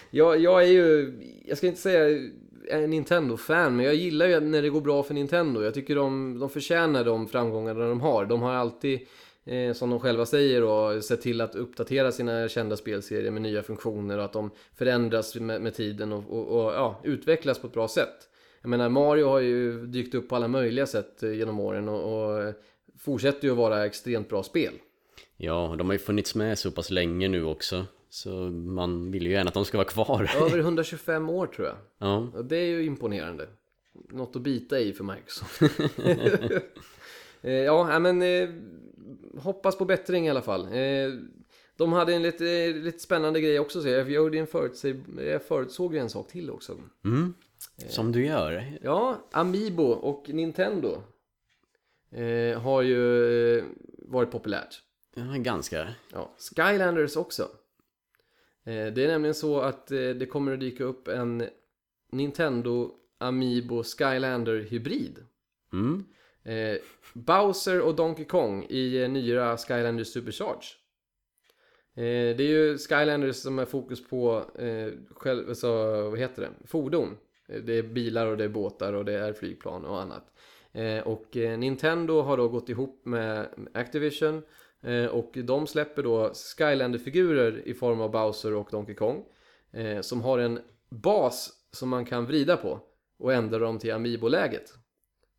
jag, 0.10 0.40
jag 0.40 0.62
är 0.62 0.68
ju, 0.68 1.12
jag 1.46 1.58
ska 1.58 1.66
inte 1.66 1.80
säga 1.80 2.30
en 2.70 2.90
Nintendo-fan, 2.90 3.76
men 3.76 3.86
jag 3.86 3.94
gillar 3.94 4.26
ju 4.26 4.40
när 4.40 4.62
det 4.62 4.68
går 4.68 4.80
bra 4.80 5.02
för 5.02 5.14
Nintendo. 5.14 5.62
Jag 5.62 5.74
tycker 5.74 5.96
de, 5.96 6.38
de 6.38 6.50
förtjänar 6.50 7.04
de 7.04 7.28
framgångarna 7.28 7.88
de 7.88 8.00
har. 8.00 8.26
De 8.26 8.42
har 8.42 8.52
alltid, 8.52 9.00
eh, 9.44 9.72
som 9.72 9.90
de 9.90 10.00
själva 10.00 10.26
säger, 10.26 10.60
då, 10.60 11.00
sett 11.02 11.20
till 11.20 11.40
att 11.40 11.54
uppdatera 11.54 12.12
sina 12.12 12.48
kända 12.48 12.76
spelserier 12.76 13.30
med 13.30 13.42
nya 13.42 13.62
funktioner 13.62 14.18
och 14.18 14.24
att 14.24 14.32
de 14.32 14.50
förändras 14.74 15.34
med, 15.34 15.60
med 15.60 15.74
tiden 15.74 16.12
och, 16.12 16.24
och, 16.30 16.64
och 16.64 16.72
ja, 16.72 17.00
utvecklas 17.04 17.58
på 17.58 17.66
ett 17.66 17.72
bra 17.72 17.88
sätt. 17.88 18.28
Jag 18.62 18.68
menar, 18.68 18.88
Mario 18.88 19.28
har 19.28 19.40
ju 19.40 19.86
dykt 19.86 20.14
upp 20.14 20.28
på 20.28 20.36
alla 20.36 20.48
möjliga 20.48 20.86
sätt 20.86 21.22
eh, 21.22 21.32
genom 21.32 21.60
åren 21.60 21.88
och, 21.88 22.34
och 22.36 22.54
fortsätter 22.98 23.44
ju 23.44 23.50
att 23.50 23.58
vara 23.58 23.86
extremt 23.86 24.28
bra 24.28 24.42
spel. 24.42 24.72
ja, 25.36 25.74
de 25.78 25.86
har 25.86 25.94
ju 25.94 25.98
funnits 25.98 26.34
med 26.34 26.58
så 26.58 26.70
pass 26.70 26.90
länge 26.90 27.28
nu 27.28 27.44
också. 27.44 27.86
Så 28.10 28.30
man 28.50 29.10
vill 29.10 29.26
ju 29.26 29.32
gärna 29.32 29.48
att 29.48 29.54
de 29.54 29.64
ska 29.64 29.78
vara 29.78 29.88
kvar. 29.88 30.30
Över 30.42 30.58
125 30.58 31.30
år 31.30 31.46
tror 31.46 31.66
jag. 31.66 31.76
Ja, 31.98 32.42
det 32.42 32.56
är 32.56 32.66
ju 32.66 32.84
imponerande. 32.84 33.46
Något 34.10 34.36
att 34.36 34.42
bita 34.42 34.80
i 34.80 34.92
för 34.92 35.04
Microsoft. 35.04 35.60
Eh, 37.44 37.52
ja, 37.52 37.98
men 37.98 38.22
eh, 38.22 38.48
hoppas 39.38 39.78
på 39.78 39.84
bättring 39.84 40.26
i 40.26 40.30
alla 40.30 40.42
fall. 40.42 40.64
Eh, 40.64 41.12
de 41.76 41.92
hade 41.92 42.14
en 42.14 42.22
lite, 42.22 42.50
eh, 42.50 42.74
lite 42.74 42.98
spännande 42.98 43.40
grej 43.40 43.58
också. 43.58 43.82
Så 43.82 43.88
jag, 43.88 44.10
gjorde 44.10 44.38
en 44.38 44.46
förutsäg, 44.46 45.04
jag 45.18 45.42
förutsåg 45.42 45.94
ju 45.94 46.00
en 46.00 46.10
sak 46.10 46.28
till 46.28 46.50
också. 46.50 46.80
mm. 47.04 47.34
som 47.88 48.12
du 48.12 48.26
gör. 48.26 48.78
Ja, 48.82 49.28
Amiibo 49.32 49.84
och 49.84 50.28
Nintendo 50.28 51.02
eh, 52.10 52.60
har 52.60 52.82
ju 52.82 53.58
eh, 53.58 53.64
varit 53.98 54.30
populärt. 54.30 54.82
Ja, 55.14 55.22
ganska. 55.36 55.88
Ja, 56.12 56.34
Skylanders 56.56 57.16
också. 57.16 57.42
Eh, 58.64 58.86
det 58.86 59.04
är 59.04 59.08
nämligen 59.08 59.34
så 59.34 59.60
att 59.60 59.90
eh, 59.90 59.98
det 59.98 60.26
kommer 60.26 60.52
att 60.52 60.60
dyka 60.60 60.84
upp 60.84 61.08
en 61.08 61.48
Nintendo 62.12 62.90
Amiibo 63.18 63.82
Skylander 63.82 64.60
hybrid. 64.60 65.24
Mm. 65.72 66.04
Eh, 66.44 66.76
Bowser 67.12 67.80
och 67.80 67.94
Donkey 67.94 68.24
Kong 68.24 68.66
i 68.68 69.02
eh, 69.02 69.08
nya 69.08 69.56
Skylanders 69.56 70.08
Supercharge. 70.08 70.66
Eh, 71.96 72.36
det 72.36 72.40
är 72.40 72.48
ju 72.48 72.78
Skylanders 72.78 73.36
som 73.36 73.58
är 73.58 73.64
fokus 73.64 74.08
på 74.08 74.44
eh, 74.58 74.92
själv, 75.10 75.48
alltså, 75.48 75.70
vad 76.10 76.18
heter 76.18 76.42
det? 76.42 76.66
fordon. 76.66 77.16
Eh, 77.48 77.60
det 77.60 77.78
är 77.78 77.82
bilar 77.82 78.26
och 78.26 78.36
det 78.36 78.44
är 78.44 78.48
båtar 78.48 78.92
och 78.92 79.04
det 79.04 79.12
är 79.12 79.32
flygplan 79.32 79.84
och 79.84 80.00
annat. 80.00 80.24
Eh, 80.72 80.98
och 80.98 81.36
eh, 81.36 81.58
Nintendo 81.58 82.20
har 82.20 82.36
då 82.36 82.48
gått 82.48 82.68
ihop 82.68 83.04
med 83.04 83.48
Activision 83.74 84.42
eh, 84.82 85.06
och 85.06 85.32
de 85.34 85.66
släpper 85.66 86.02
då 86.02 86.32
Skylander-figurer 86.34 87.62
i 87.68 87.74
form 87.74 88.00
av 88.00 88.10
Bowser 88.10 88.54
och 88.54 88.68
Donkey 88.70 88.94
Kong. 88.94 89.24
Eh, 89.72 90.00
som 90.00 90.22
har 90.22 90.38
en 90.38 90.60
bas 90.88 91.50
som 91.72 91.88
man 91.88 92.04
kan 92.04 92.26
vrida 92.26 92.56
på 92.56 92.80
och 93.18 93.32
ändra 93.32 93.58
dem 93.58 93.78
till 93.78 93.92
Amiibo-läget. 93.92 94.83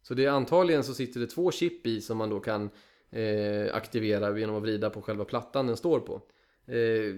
Så 0.07 0.13
det 0.13 0.25
är 0.25 0.29
antagligen 0.29 0.83
så 0.83 0.93
sitter 0.93 1.19
det 1.19 1.27
två 1.27 1.51
chip 1.51 1.87
i 1.87 2.01
som 2.01 2.17
man 2.17 2.29
då 2.29 2.39
kan 2.39 2.69
eh, 3.11 3.75
aktivera 3.75 4.39
genom 4.39 4.55
att 4.55 4.63
vrida 4.63 4.89
på 4.89 5.01
själva 5.01 5.25
plattan 5.25 5.67
den 5.67 5.77
står 5.77 5.99
på. 5.99 6.21
Eh, 6.67 7.15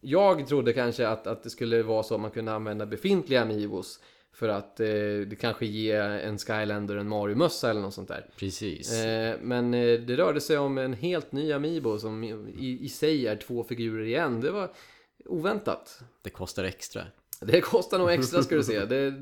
jag 0.00 0.46
trodde 0.46 0.72
kanske 0.72 1.08
att, 1.08 1.26
att 1.26 1.42
det 1.42 1.50
skulle 1.50 1.82
vara 1.82 2.02
så 2.02 2.14
att 2.14 2.20
man 2.20 2.30
kunde 2.30 2.52
använda 2.52 2.86
befintliga 2.86 3.42
Amiibos 3.42 4.00
för 4.32 4.48
att 4.48 4.80
eh, 4.80 4.86
det 5.26 5.40
kanske 5.40 5.66
ge 5.66 5.92
en 5.92 6.38
Skylander 6.38 6.96
en 6.96 7.08
Mario-mössa 7.08 7.70
eller 7.70 7.80
något 7.80 7.94
sånt 7.94 8.08
där. 8.08 8.26
Precis. 8.36 8.92
Eh, 8.92 9.36
men 9.42 9.74
eh, 9.74 10.00
det 10.00 10.16
rörde 10.16 10.40
sig 10.40 10.58
om 10.58 10.78
en 10.78 10.92
helt 10.92 11.32
ny 11.32 11.52
Amiibo 11.52 11.98
som 11.98 12.24
i, 12.24 12.78
i 12.80 12.88
sig 12.88 13.26
är 13.26 13.36
två 13.36 13.64
figurer 13.64 14.04
igen. 14.04 14.40
Det 14.40 14.50
var 14.50 14.70
oväntat. 15.24 16.00
Det 16.22 16.30
kostar 16.30 16.64
extra. 16.64 17.02
Det 17.40 17.60
kostar 17.60 17.98
nog 17.98 18.10
extra 18.10 18.42
ska 18.42 18.56
du 18.56 18.62
se. 18.62 18.84
Det 18.84 19.14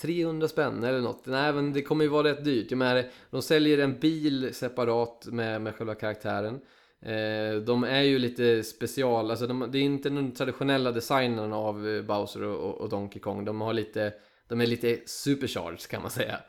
300 0.00 0.48
spänn 0.48 0.84
eller 0.84 1.00
något. 1.00 1.26
Nej, 1.26 1.52
men 1.52 1.72
det 1.72 1.82
kommer 1.82 2.04
ju 2.04 2.10
vara 2.10 2.28
rätt 2.28 2.44
dyrt. 2.44 2.70
Jag 2.70 2.78
menar, 2.78 3.04
de 3.30 3.42
säljer 3.42 3.78
en 3.78 3.98
bil 3.98 4.54
separat 4.54 5.26
med, 5.30 5.62
med 5.62 5.74
själva 5.74 5.94
karaktären. 5.94 6.60
Eh, 7.02 7.60
de 7.66 7.84
är 7.84 8.02
ju 8.02 8.18
lite 8.18 8.62
special, 8.62 9.30
alltså 9.30 9.46
de, 9.46 9.68
det 9.72 9.78
är 9.78 9.82
inte 9.82 10.08
den 10.08 10.32
traditionella 10.32 10.92
designen 10.92 11.52
av 11.52 11.88
eh, 11.88 12.02
Bowser 12.02 12.42
och, 12.42 12.80
och, 12.80 12.88
Donkey 12.88 13.20
Kong. 13.20 13.44
De 13.44 13.60
har 13.60 13.72
lite 13.72 14.12
de 14.48 14.60
är 14.60 14.66
lite 14.66 14.98
supercharged 15.06 15.88
kan 15.88 16.02
man 16.02 16.10
säga. 16.10 16.36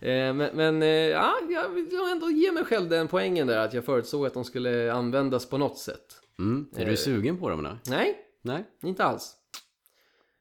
eh, 0.00 0.34
men 0.34 0.50
men 0.54 0.82
eh, 0.82 0.88
ja, 0.88 1.34
jag 1.50 1.68
vill 1.68 1.88
ändå 2.12 2.30
ge 2.30 2.52
mig 2.52 2.64
själv 2.64 2.88
den 2.88 3.08
poängen 3.08 3.46
där 3.46 3.58
att 3.58 3.74
jag 3.74 3.84
förutsåg 3.84 4.26
att 4.26 4.34
de 4.34 4.44
skulle 4.44 4.92
användas 4.92 5.46
på 5.48 5.58
något 5.58 5.78
sätt. 5.78 6.06
Mm. 6.38 6.66
Är 6.76 6.82
Eh. 6.82 6.88
du 6.88 6.96
sugen 6.96 7.38
på 7.38 7.48
dem 7.48 7.62
då? 7.62 7.70
Nej, 7.86 8.16
Nej? 8.42 8.64
inte 8.82 9.04
alls. 9.04 9.34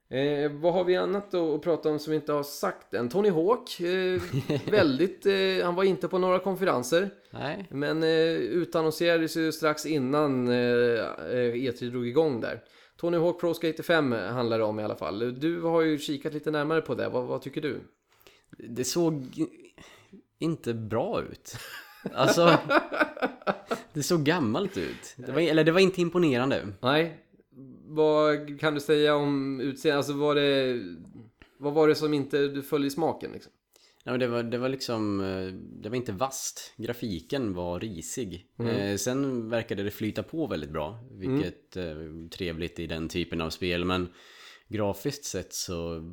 Eh, 0.09 0.51
vad 0.51 0.73
har 0.73 0.83
vi 0.83 0.95
annat 0.95 1.33
att 1.33 1.61
prata 1.61 1.89
om 1.89 1.99
som 1.99 2.11
vi 2.11 2.15
inte 2.15 2.33
har 2.33 2.43
sagt 2.43 2.93
än? 2.93 3.09
Tony 3.09 3.29
Hawk, 3.29 3.79
eh, 3.79 4.21
väldigt, 4.71 5.25
eh, 5.25 5.65
han 5.65 5.75
var 5.75 5.83
inte 5.83 6.07
på 6.07 6.17
några 6.17 6.39
konferenser. 6.39 7.09
Nej? 7.31 7.67
Men 7.71 8.03
eh, 8.03 8.09
utannonserades 8.35 9.37
ju 9.37 9.51
strax 9.51 9.85
innan 9.85 10.47
eh, 10.47 10.55
eh, 10.55 11.53
E3 11.53 11.89
drog 11.89 12.07
igång 12.07 12.41
där. 12.41 12.63
Tony 12.97 13.17
Hawk 13.17 13.39
Pro 13.39 13.53
Skater 13.53 13.83
5 13.83 14.11
handlar 14.11 14.57
det 14.57 14.63
om 14.63 14.79
i 14.79 14.83
alla 14.83 14.95
fall. 14.95 15.39
Du 15.39 15.61
har 15.61 15.81
ju 15.81 15.97
kikat 15.97 16.33
lite 16.33 16.51
närmare 16.51 16.81
på 16.81 16.95
det, 16.95 17.09
vad, 17.09 17.23
vad 17.23 17.41
tycker 17.41 17.61
du? 17.61 17.79
Det 18.57 18.83
såg 18.83 19.25
inte 20.39 20.73
bra 20.73 21.21
ut. 21.31 21.57
Alltså, 22.13 22.57
det 23.93 24.03
såg 24.03 24.23
gammalt 24.23 24.77
ut. 24.77 25.15
Det 25.15 25.31
var, 25.31 25.41
eller 25.41 25.63
det 25.63 25.71
var 25.71 25.79
inte 25.79 26.01
imponerande. 26.01 26.67
Nej, 26.81 27.26
vad 27.87 28.59
kan 28.59 28.73
du 28.73 28.79
säga 28.79 29.15
om 29.15 29.59
utseendet? 29.61 29.97
Alltså 29.97 30.13
var 30.13 30.35
det... 30.35 30.79
Vad 31.57 31.73
var 31.73 31.87
det 31.87 31.95
som 31.95 32.13
inte 32.13 32.47
du 32.47 32.61
föll 32.61 32.85
i 32.85 32.89
smaken 32.89 33.31
liksom? 33.31 33.51
Ja, 34.03 34.11
men 34.11 34.19
det, 34.19 34.27
var, 34.27 34.43
det 34.43 34.57
var 34.57 34.69
liksom, 34.69 35.19
eh, 35.19 35.53
det 35.81 35.89
var 35.89 35.95
inte 35.95 36.11
vast. 36.11 36.73
Grafiken 36.77 37.53
var 37.53 37.79
risig. 37.79 38.47
Eh, 38.59 38.97
sen 38.97 39.49
verkade 39.49 39.83
det 39.83 39.91
flyta 39.91 40.23
på 40.23 40.47
väldigt 40.47 40.69
bra, 40.69 40.99
vilket 41.11 41.75
är 41.75 42.29
trevligt 42.29 42.79
i 42.79 42.87
den 42.87 43.09
typen 43.09 43.41
av 43.41 43.49
spel. 43.49 43.85
Men 43.85 44.07
grafiskt 44.67 45.25
sett 45.25 45.53
så 45.53 46.11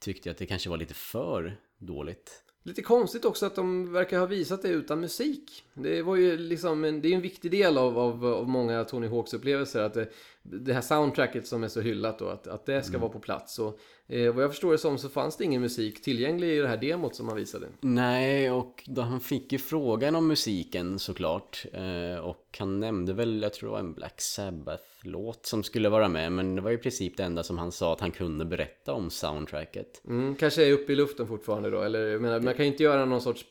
tyckte 0.00 0.28
jag 0.28 0.32
att 0.32 0.38
det 0.38 0.46
kanske 0.46 0.70
var 0.70 0.76
lite 0.76 0.94
för 0.94 1.60
dåligt. 1.78 2.42
Lite 2.62 2.82
konstigt 2.82 3.24
också 3.24 3.46
att 3.46 3.56
de 3.56 3.92
verkar 3.92 4.18
ha 4.18 4.26
visat 4.26 4.62
det 4.62 4.68
utan 4.68 5.00
musik. 5.00 5.64
Det 5.82 6.02
var 6.02 6.16
ju 6.16 6.36
liksom 6.36 6.84
en, 6.84 7.00
det 7.00 7.08
är 7.08 7.14
en 7.14 7.20
viktig 7.20 7.50
del 7.50 7.78
av, 7.78 7.98
av, 7.98 8.26
av 8.26 8.48
många 8.48 8.84
Tony 8.84 9.06
Hawks 9.06 9.34
upplevelser 9.34 9.82
att 9.82 9.94
det, 9.94 10.08
det 10.42 10.72
här 10.72 10.80
soundtracket 10.80 11.46
som 11.46 11.64
är 11.64 11.68
så 11.68 11.80
hyllat 11.80 12.18
då, 12.18 12.28
att, 12.28 12.46
att 12.46 12.66
det 12.66 12.82
ska 12.82 12.98
vara 12.98 13.10
på 13.10 13.18
plats. 13.18 13.58
Och 13.58 13.80
eh, 14.06 14.34
vad 14.34 14.44
jag 14.44 14.50
förstår 14.50 14.72
det 14.72 14.78
som 14.78 14.98
så 14.98 15.08
fanns 15.08 15.36
det 15.36 15.44
ingen 15.44 15.60
musik 15.60 16.02
tillgänglig 16.02 16.48
i 16.48 16.58
det 16.58 16.68
här 16.68 16.76
demot 16.76 17.14
som 17.14 17.28
han 17.28 17.36
visade. 17.36 17.66
Nej, 17.80 18.50
och 18.50 18.84
då 18.86 19.02
han 19.02 19.20
fick 19.20 19.52
ju 19.52 19.58
frågan 19.58 20.14
om 20.14 20.26
musiken 20.26 20.98
såklart. 20.98 21.66
Eh, 21.72 22.24
och 22.24 22.56
han 22.58 22.80
nämnde 22.80 23.12
väl, 23.12 23.42
jag 23.42 23.54
tror 23.54 23.68
det 23.68 23.72
var 23.72 23.78
en 23.78 23.94
Black 23.94 24.20
Sabbath-låt 24.20 25.46
som 25.46 25.62
skulle 25.62 25.88
vara 25.88 26.08
med. 26.08 26.32
Men 26.32 26.54
det 26.54 26.62
var 26.62 26.70
i 26.70 26.78
princip 26.78 27.16
det 27.16 27.24
enda 27.24 27.42
som 27.42 27.58
han 27.58 27.72
sa 27.72 27.92
att 27.92 28.00
han 28.00 28.10
kunde 28.10 28.44
berätta 28.44 28.92
om 28.92 29.10
soundtracket. 29.10 30.02
Mm, 30.06 30.34
kanske 30.34 30.66
är 30.66 30.72
uppe 30.72 30.92
i 30.92 30.96
luften 30.96 31.26
fortfarande 31.26 31.70
då, 31.70 31.80
eller 31.80 32.06
jag 32.06 32.22
menar, 32.22 32.40
man 32.40 32.54
kan 32.54 32.64
ju 32.64 32.72
inte 32.72 32.82
göra 32.82 33.04
någon 33.04 33.20
sorts 33.20 33.44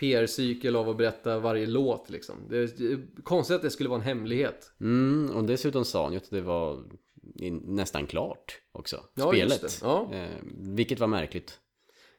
PR-cykel 0.00 0.76
av 0.76 0.88
att 0.88 0.96
berätta 0.96 1.38
varje 1.38 1.66
låt 1.66 2.10
liksom. 2.10 2.34
Det 2.48 2.56
är 2.58 3.22
konstigt 3.22 3.56
att 3.56 3.62
det 3.62 3.70
skulle 3.70 3.88
vara 3.88 4.00
en 4.00 4.06
hemlighet. 4.06 4.72
Mm, 4.80 5.30
och 5.36 5.44
dessutom 5.44 5.84
sa 5.84 6.04
han 6.04 6.12
ju 6.12 6.18
att 6.18 6.30
det 6.30 6.40
var 6.40 6.82
nästan 7.64 8.06
klart 8.06 8.60
också, 8.72 9.04
Ja, 9.14 9.28
spelet. 9.28 9.80
Ja. 9.82 10.10
Eh, 10.12 10.28
vilket 10.58 11.00
var 11.00 11.06
märkligt. 11.06 11.58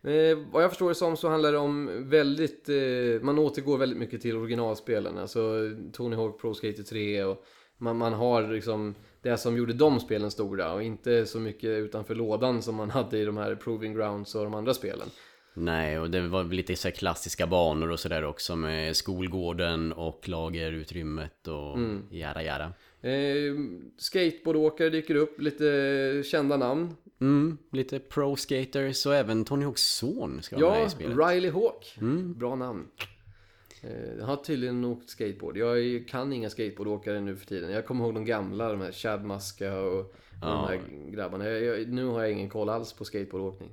Eh, 0.03 0.38
vad 0.51 0.64
jag 0.64 0.72
förstår 0.72 0.89
det 0.89 0.95
som 0.95 1.18
så 1.18 1.30
handlar 1.30 1.51
det 1.51 1.57
om 1.57 2.10
väldigt, 2.10 2.69
eh, 2.69 3.22
man 3.22 3.39
återgår 3.39 3.77
väldigt 3.77 3.99
mycket 3.99 4.22
till 4.22 4.38
originalspelen. 4.38 5.18
Alltså 5.18 5.72
Tony 5.93 6.15
Hawk 6.15 6.41
Pro 6.41 6.53
Skater 6.53 6.84
3 6.84 7.23
och 7.23 7.43
man, 7.77 7.97
man 7.97 8.14
har 8.14 8.53
liksom 8.53 8.95
det 9.22 9.38
som 9.38 9.57
gjorde 9.57 9.73
de 9.73 9.99
spelen 9.99 10.31
stora 10.31 10.73
och 10.73 10.84
inte 10.84 11.26
så 11.26 11.39
mycket 11.39 11.69
utanför 11.69 12.15
lådan 12.15 12.61
som 12.61 12.76
man 12.76 12.89
hade 12.89 13.18
i 13.18 13.26
de 13.26 13.38
här 13.38 13.56
Proving 13.56 13.93
Grounds 13.93 14.35
och 14.35 14.43
de 14.43 14.53
andra 14.53 14.73
spelen. 14.73 15.07
Nej, 15.54 16.00
och 16.00 16.10
det 16.12 16.28
var 16.28 16.44
lite 16.44 16.76
så 16.76 16.88
här 16.88 16.96
klassiska 16.96 17.48
banor 17.48 17.92
och 17.92 18.00
sådär 18.00 18.24
också 18.26 18.56
med 18.56 18.96
skolgården 18.96 19.94
och 19.94 20.30
lagerutrymmet 20.30 21.48
och 21.48 21.76
Mm. 21.78 22.04
jada 22.12 22.44
jada. 22.44 22.74
Eh, 23.02 23.54
skateboardåkare 23.98 24.90
dyker 24.90 25.16
upp, 25.16 25.42
lite 25.42 26.24
kända 26.26 26.58
namn. 26.58 26.96
Mm, 27.22 27.58
lite 27.72 28.00
pro 28.00 28.36
skaters 28.36 29.06
och 29.06 29.16
även 29.16 29.46
Tony 29.46 29.66
Hawks 29.66 29.82
son 29.82 30.42
ska 30.42 30.58
vara 30.60 30.70
med 30.72 30.82
Ja, 30.82 30.86
i 30.86 30.90
spelet. 30.90 31.18
Riley 31.18 31.52
Hawk. 31.52 31.98
Bra 32.36 32.56
namn. 32.56 32.88
Eh, 33.82 33.90
Han 34.20 34.30
har 34.30 34.36
tydligen 34.36 34.86
åkt 34.86 35.10
skateboard. 35.10 35.58
Jag 35.58 36.08
kan 36.08 36.34
inga 36.34 36.50
skateboardåkare 36.50 37.22
nu 37.22 37.36
för 37.36 37.46
tiden. 37.46 37.72
Jag 37.72 37.86
kommer 37.86 38.06
ihåg 38.06 38.14
de 38.14 38.26
gamla, 38.26 38.70
de 38.72 38.82
här 38.82 38.92
Chad 38.92 39.26
Muska 39.26 39.80
och, 39.80 40.00
och 40.00 40.14
de 40.42 40.48
Ja. 40.48 40.66
här 40.70 40.80
grabbarna. 41.12 41.50
Jag, 41.50 41.80
jag, 41.80 41.88
nu 41.90 42.06
har 42.06 42.22
jag 42.22 42.32
ingen 42.32 42.50
koll 42.50 42.70
alls 42.70 42.94
på 42.94 43.06
skateboardåkning. 43.06 43.70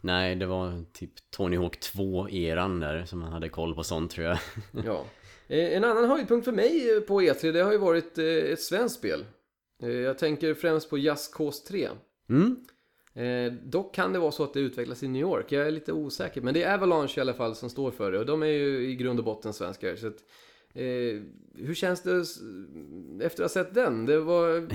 Nej, 0.00 0.34
det 0.36 0.46
var 0.46 0.84
typ 0.92 1.10
Tony 1.30 1.56
Hawk 1.56 1.78
2-eran 1.94 2.80
där 2.80 3.04
som 3.04 3.18
man 3.18 3.32
hade 3.32 3.48
koll 3.48 3.74
på 3.74 3.84
sånt 3.84 4.10
tror 4.10 4.26
jag. 4.26 4.38
Ja. 4.84 5.04
Eh, 5.48 5.76
En 5.76 5.84
annan 5.84 6.04
höjdpunkt 6.10 6.44
för 6.44 6.52
mig 6.52 6.96
eh, 6.96 7.00
på 7.00 7.20
E3, 7.22 7.52
det 7.52 7.60
har 7.60 7.72
ju 7.72 7.78
varit 7.78 8.18
eh, 8.18 8.24
ett 8.24 8.60
svenskt 8.62 8.96
spel. 8.98 9.24
Jag 9.78 10.18
tänker 10.18 10.54
främst 10.54 10.90
på 10.90 10.98
Just 10.98 11.34
Cause 11.34 11.66
3. 11.68 11.88
Mm, 12.28 12.56
Eh, 13.14 13.52
dock 13.52 13.94
kan 13.94 14.12
det 14.12 14.18
vara 14.18 14.32
så 14.32 14.44
att 14.44 14.54
det 14.54 14.60
utvecklas 14.60 15.02
i 15.02 15.08
New 15.08 15.22
York. 15.22 15.52
Jag 15.52 15.66
är 15.66 15.70
lite 15.70 15.92
osäker. 15.92 16.40
Men 16.40 16.54
det 16.54 16.62
är 16.62 16.74
Avalanche 16.74 17.12
i 17.16 17.20
alla 17.20 17.34
fall 17.34 17.54
som 17.54 17.70
står 17.70 17.90
för 17.90 18.12
det. 18.12 18.18
Och 18.18 18.26
de 18.26 18.42
är 18.42 18.46
ju 18.46 18.90
i 18.90 18.96
grund 18.96 19.18
och 19.18 19.24
botten 19.24 19.52
svenskar. 19.52 19.96
Så 19.96 20.10
eh, 20.76 21.22
hur 21.58 21.74
känns 21.74 22.02
det 22.02 22.20
efter 23.26 23.44
att 23.44 23.54
ha 23.54 23.62
sett 23.64 23.74
den? 23.74 24.06
Det 24.06 24.20
var 24.20 24.68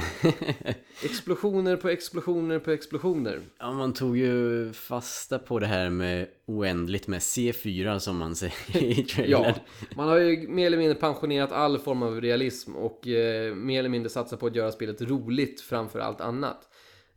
explosioner 1.04 1.76
på 1.78 1.90
explosioner 1.90 2.60
på 2.60 2.72
explosioner. 2.72 3.40
Ja, 3.60 3.72
man 3.72 3.94
tog 3.94 4.18
ju 4.18 4.74
fasta 4.74 5.40
på 5.40 5.60
det 5.60 5.66
här 5.66 5.90
med 5.90 6.28
oändligt 6.46 7.08
med 7.08 7.20
C4 7.20 8.00
som 8.00 8.18
man 8.18 8.36
säger 8.36 8.84
i 8.84 8.96
trailern. 9.04 9.42
Ja, 9.42 9.56
man 9.96 10.08
har 10.08 10.18
ju 10.18 10.48
mer 10.48 10.68
eller 10.68 10.78
mindre 10.78 10.96
pensionerat 10.96 11.52
all 11.52 11.80
form 11.80 12.04
av 12.04 12.22
realism 12.22 12.76
och 12.76 13.08
eh, 13.08 13.56
mer 13.56 13.80
eller 13.80 13.90
mindre 13.90 14.10
satsat 14.10 14.40
på 14.40 14.48
att 14.48 14.56
göra 14.56 14.72
spelet 14.72 15.02
roligt 15.02 15.62
framför 15.62 16.00
allt 16.00 16.22
annat. 16.22 16.68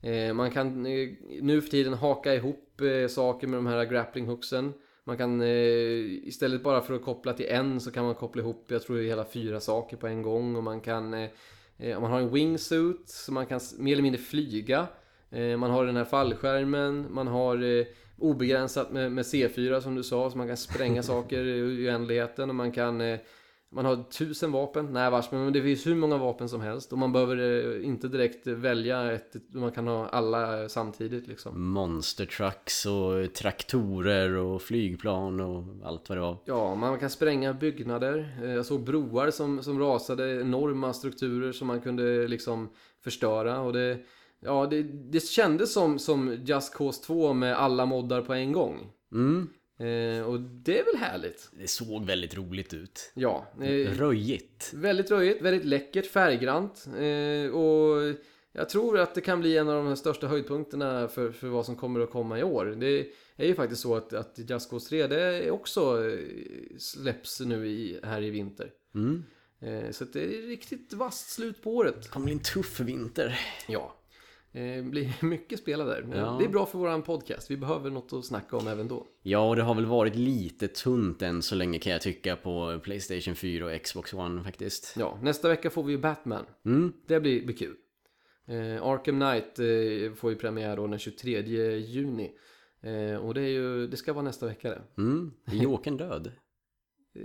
Eh, 0.03 0.35
man 0.35 0.51
kan 0.51 0.87
eh, 0.87 1.09
nu 1.41 1.61
för 1.61 1.71
tiden 1.71 1.95
haka 1.95 2.35
ihop 2.35 2.81
eh, 2.81 3.09
saker 3.09 3.47
med 3.47 3.59
de 3.59 3.67
här 3.67 3.85
grappling 3.85 4.27
hooksen. 4.27 4.73
Man 5.05 5.17
kan 5.17 5.41
eh, 5.41 6.29
istället 6.29 6.63
bara 6.63 6.81
för 6.81 6.95
att 6.95 7.03
koppla 7.03 7.33
till 7.33 7.47
en 7.49 7.81
så 7.81 7.91
kan 7.91 8.05
man 8.05 8.15
koppla 8.15 8.43
ihop, 8.43 8.65
jag 8.69 8.83
tror 8.83 8.97
det 8.97 9.03
är 9.03 9.07
hela 9.07 9.25
fyra 9.25 9.61
saker 9.61 9.97
på 9.97 10.07
en 10.07 10.23
gång 10.23 10.57
och 10.57 10.63
man 10.63 10.81
kan 10.81 11.15
eh, 11.15 11.29
eh 11.79 11.97
om 11.97 12.03
man 12.03 12.11
har 12.11 12.21
en 12.21 12.33
wingsuit 12.33 13.09
så 13.09 13.33
man 13.33 13.47
kan 13.47 13.61
mer 13.79 13.93
eller 13.93 14.03
mindre 14.03 14.21
flyga. 14.21 14.87
Eh, 15.31 15.57
man 15.57 15.71
har 15.71 15.87
den 15.87 15.97
här 15.97 16.05
fallskärmen, 16.05 17.07
man 17.11 17.27
har 17.27 17.63
eh, 17.63 17.87
obegränsat 18.19 18.93
med, 18.93 19.13
med 19.13 19.25
C4 19.25 19.81
som 19.81 19.95
du 19.95 20.03
sa, 20.03 20.31
så 20.31 20.39
man 20.39 20.49
kan 20.49 20.57
spränga 20.57 21.03
saker 21.13 21.45
i 21.45 21.89
oändligheten 21.89 22.49
och 22.49 22.57
man 22.57 22.73
kan 22.73 23.01
eh, 23.01 23.19
man 23.75 23.85
har 23.85 23.97
tusen 23.97 24.53
vapen, 24.53 24.93
nej 24.93 25.11
vars, 25.11 25.31
men 25.31 25.53
det 25.53 25.63
finns 25.63 25.87
hur 25.87 25.95
många 25.95 26.17
vapen 26.19 26.49
som 26.49 26.61
helst 26.61 26.93
och 26.93 26.99
man 26.99 27.13
behöver 27.13 27.37
eh, 27.77 27.87
inte 27.87 28.09
direkt 28.09 28.47
välja 28.47 29.13
ett, 29.13 29.37
man 29.53 29.73
kan 29.73 29.87
ha 29.87 30.09
alla 30.09 30.69
samtidigt 30.69 31.27
liksom. 31.27 31.71
Monster 31.73 32.27
trucks 32.27 32.87
och 32.87 33.35
traktorer 33.35 34.37
och 34.37 34.63
flygplan 34.63 35.41
och 35.41 35.65
allt 35.85 36.09
vad 36.09 36.19
det 36.19 36.23
var. 36.23 36.37
Ja, 36.45 36.75
man 36.75 36.99
kan 36.99 37.11
spränga 37.11 37.53
byggnader. 37.55 38.39
Eh, 38.43 38.51
Jag 38.51 38.67
såg 38.67 38.85
broar 38.85 39.31
som, 39.31 39.63
som 39.63 39.79
rasade, 39.79 40.41
enorma 40.41 40.93
strukturer 40.93 41.53
som 41.53 41.67
man 41.67 41.81
kunde 41.81 42.29
liksom 42.29 42.69
förstöra. 43.05 43.61
Och 43.61 43.73
det, 43.73 43.99
ja, 44.41 44.67
det, 44.71 44.83
det 44.83 45.21
kändes 45.21 45.73
som, 45.73 45.99
som 45.99 46.39
Just 46.45 46.75
Cause 46.75 47.03
2 47.05 47.33
med 47.33 47.57
alla 47.59 47.87
moddar 47.87 48.21
på 48.23 48.33
en 48.35 48.53
gång. 48.53 48.87
Mm, 49.13 49.49
Eh, 49.79 50.27
och 50.27 50.41
det 50.41 50.79
är 50.81 50.85
väl 50.85 50.97
härligt? 50.97 51.51
det 51.53 51.69
såg 51.69 52.05
väldigt 52.07 52.37
roligt 52.37 52.75
ut. 52.75 53.13
Ja, 53.15 53.47
eh, 53.61 53.91
Röjigt. 53.99 54.71
väldigt 54.75 55.11
röjigt, 55.11 55.43
väldigt 55.43 55.65
läckert, 55.65 56.07
färggrant. 56.07 56.87
Eh, 56.99 57.55
och 57.55 58.15
jag 58.53 58.69
tror 58.69 58.99
att 58.99 59.15
det 59.15 59.21
kan 59.21 59.41
bli 59.41 59.57
en 59.57 59.69
av 59.69 59.85
de 59.85 59.97
största 59.97 60.27
höjdpunkterna 60.27 61.09
för, 61.09 61.33
för 61.33 61.49
vad 61.49 61.67
som 61.67 61.77
kommer 61.77 62.01
att 62.01 62.11
komma 62.11 62.39
i 62.39 62.43
år. 62.43 62.65
Det 62.67 63.07
är 63.37 63.47
ju 63.47 63.55
faktiskt 63.55 63.83
så 63.83 63.95
att, 63.97 64.13
att 64.13 64.39
Just 64.49 64.71
Cause 64.71 64.89
3 64.89 65.07
det 65.07 65.51
också 65.51 66.09
eh, 66.09 66.19
släpps 66.79 67.41
nu 67.41 67.67
i, 67.69 68.01
här 68.03 68.23
i 68.23 68.31
vinter. 68.31 68.71
Mm. 68.95 69.25
Eh, 69.61 69.91
Så 69.91 70.05
det 70.05 70.25
är 70.25 70.47
riktigt 70.47 70.93
vasst 70.93 71.31
slut 71.31 71.63
på 71.63 71.75
året. 71.77 72.03
Det 72.03 72.09
kommer 72.09 72.25
bli 72.25 72.33
en 72.35 72.41
tuff 72.43 72.81
vinter. 72.81 73.41
Ja. 73.69 73.97
Det 74.55 74.85
blir 74.85 75.13
mycket 75.25 75.59
spela 75.59 75.85
där. 75.85 76.03
Men 76.03 76.19
Ja. 76.19 76.37
Det 76.39 76.45
är 76.45 76.49
bra 76.49 76.67
för 76.67 76.79
våran 76.79 77.03
podcast. 77.03 77.51
Vi 77.51 77.57
behöver 77.57 77.91
något 77.91 78.13
att 78.13 78.25
snacka 78.25 78.57
om 78.57 78.69
även 78.69 78.89
då. 78.89 79.07
Ja, 79.23 79.49
och 79.49 79.57
det 79.57 79.63
har 79.63 79.75
väl 79.75 79.87
varit 79.87 80.17
lite 80.17 80.69
tunt 80.69 81.23
än 81.23 81.43
så 81.43 81.55
länge 81.55 81.79
kan 81.79 81.93
jag 81.93 82.03
tycka 82.03 82.37
på 82.37 82.81
Playstation 82.83 83.35
4 83.35 83.67
och 83.67 83.83
Xbox 83.83 84.15
One 84.15 84.45
faktiskt. 84.45 84.95
Ja, 84.99 85.19
nästa 85.23 85.49
vecka 85.49 85.71
får 85.71 85.83
vi 85.83 85.93
ju 85.93 85.99
Batman. 85.99 86.45
Mm. 86.65 86.93
Det 87.07 87.21
blir, 87.21 87.47
blir 87.47 87.57
kul. 87.57 87.77
Eh, 88.47 88.83
Arkham 88.83 89.21
Knight 89.21 89.59
eh, 89.59 90.15
får 90.17 90.31
ju 90.31 90.37
premiär 90.37 90.77
då 90.77 90.87
den 90.87 90.99
23 90.99 91.41
juni. 91.77 92.33
Eh, 92.83 93.17
och 93.17 93.35
det, 93.35 93.41
är 93.41 93.49
ju, 93.49 93.87
det 93.87 93.97
ska 93.97 94.13
vara 94.13 94.25
nästa 94.25 94.47
vecka 94.47 94.69
det. 94.71 94.83
Mm. 95.03 95.33
Jokern 95.47 95.97
död? 95.97 96.33
Eh, 97.15 97.23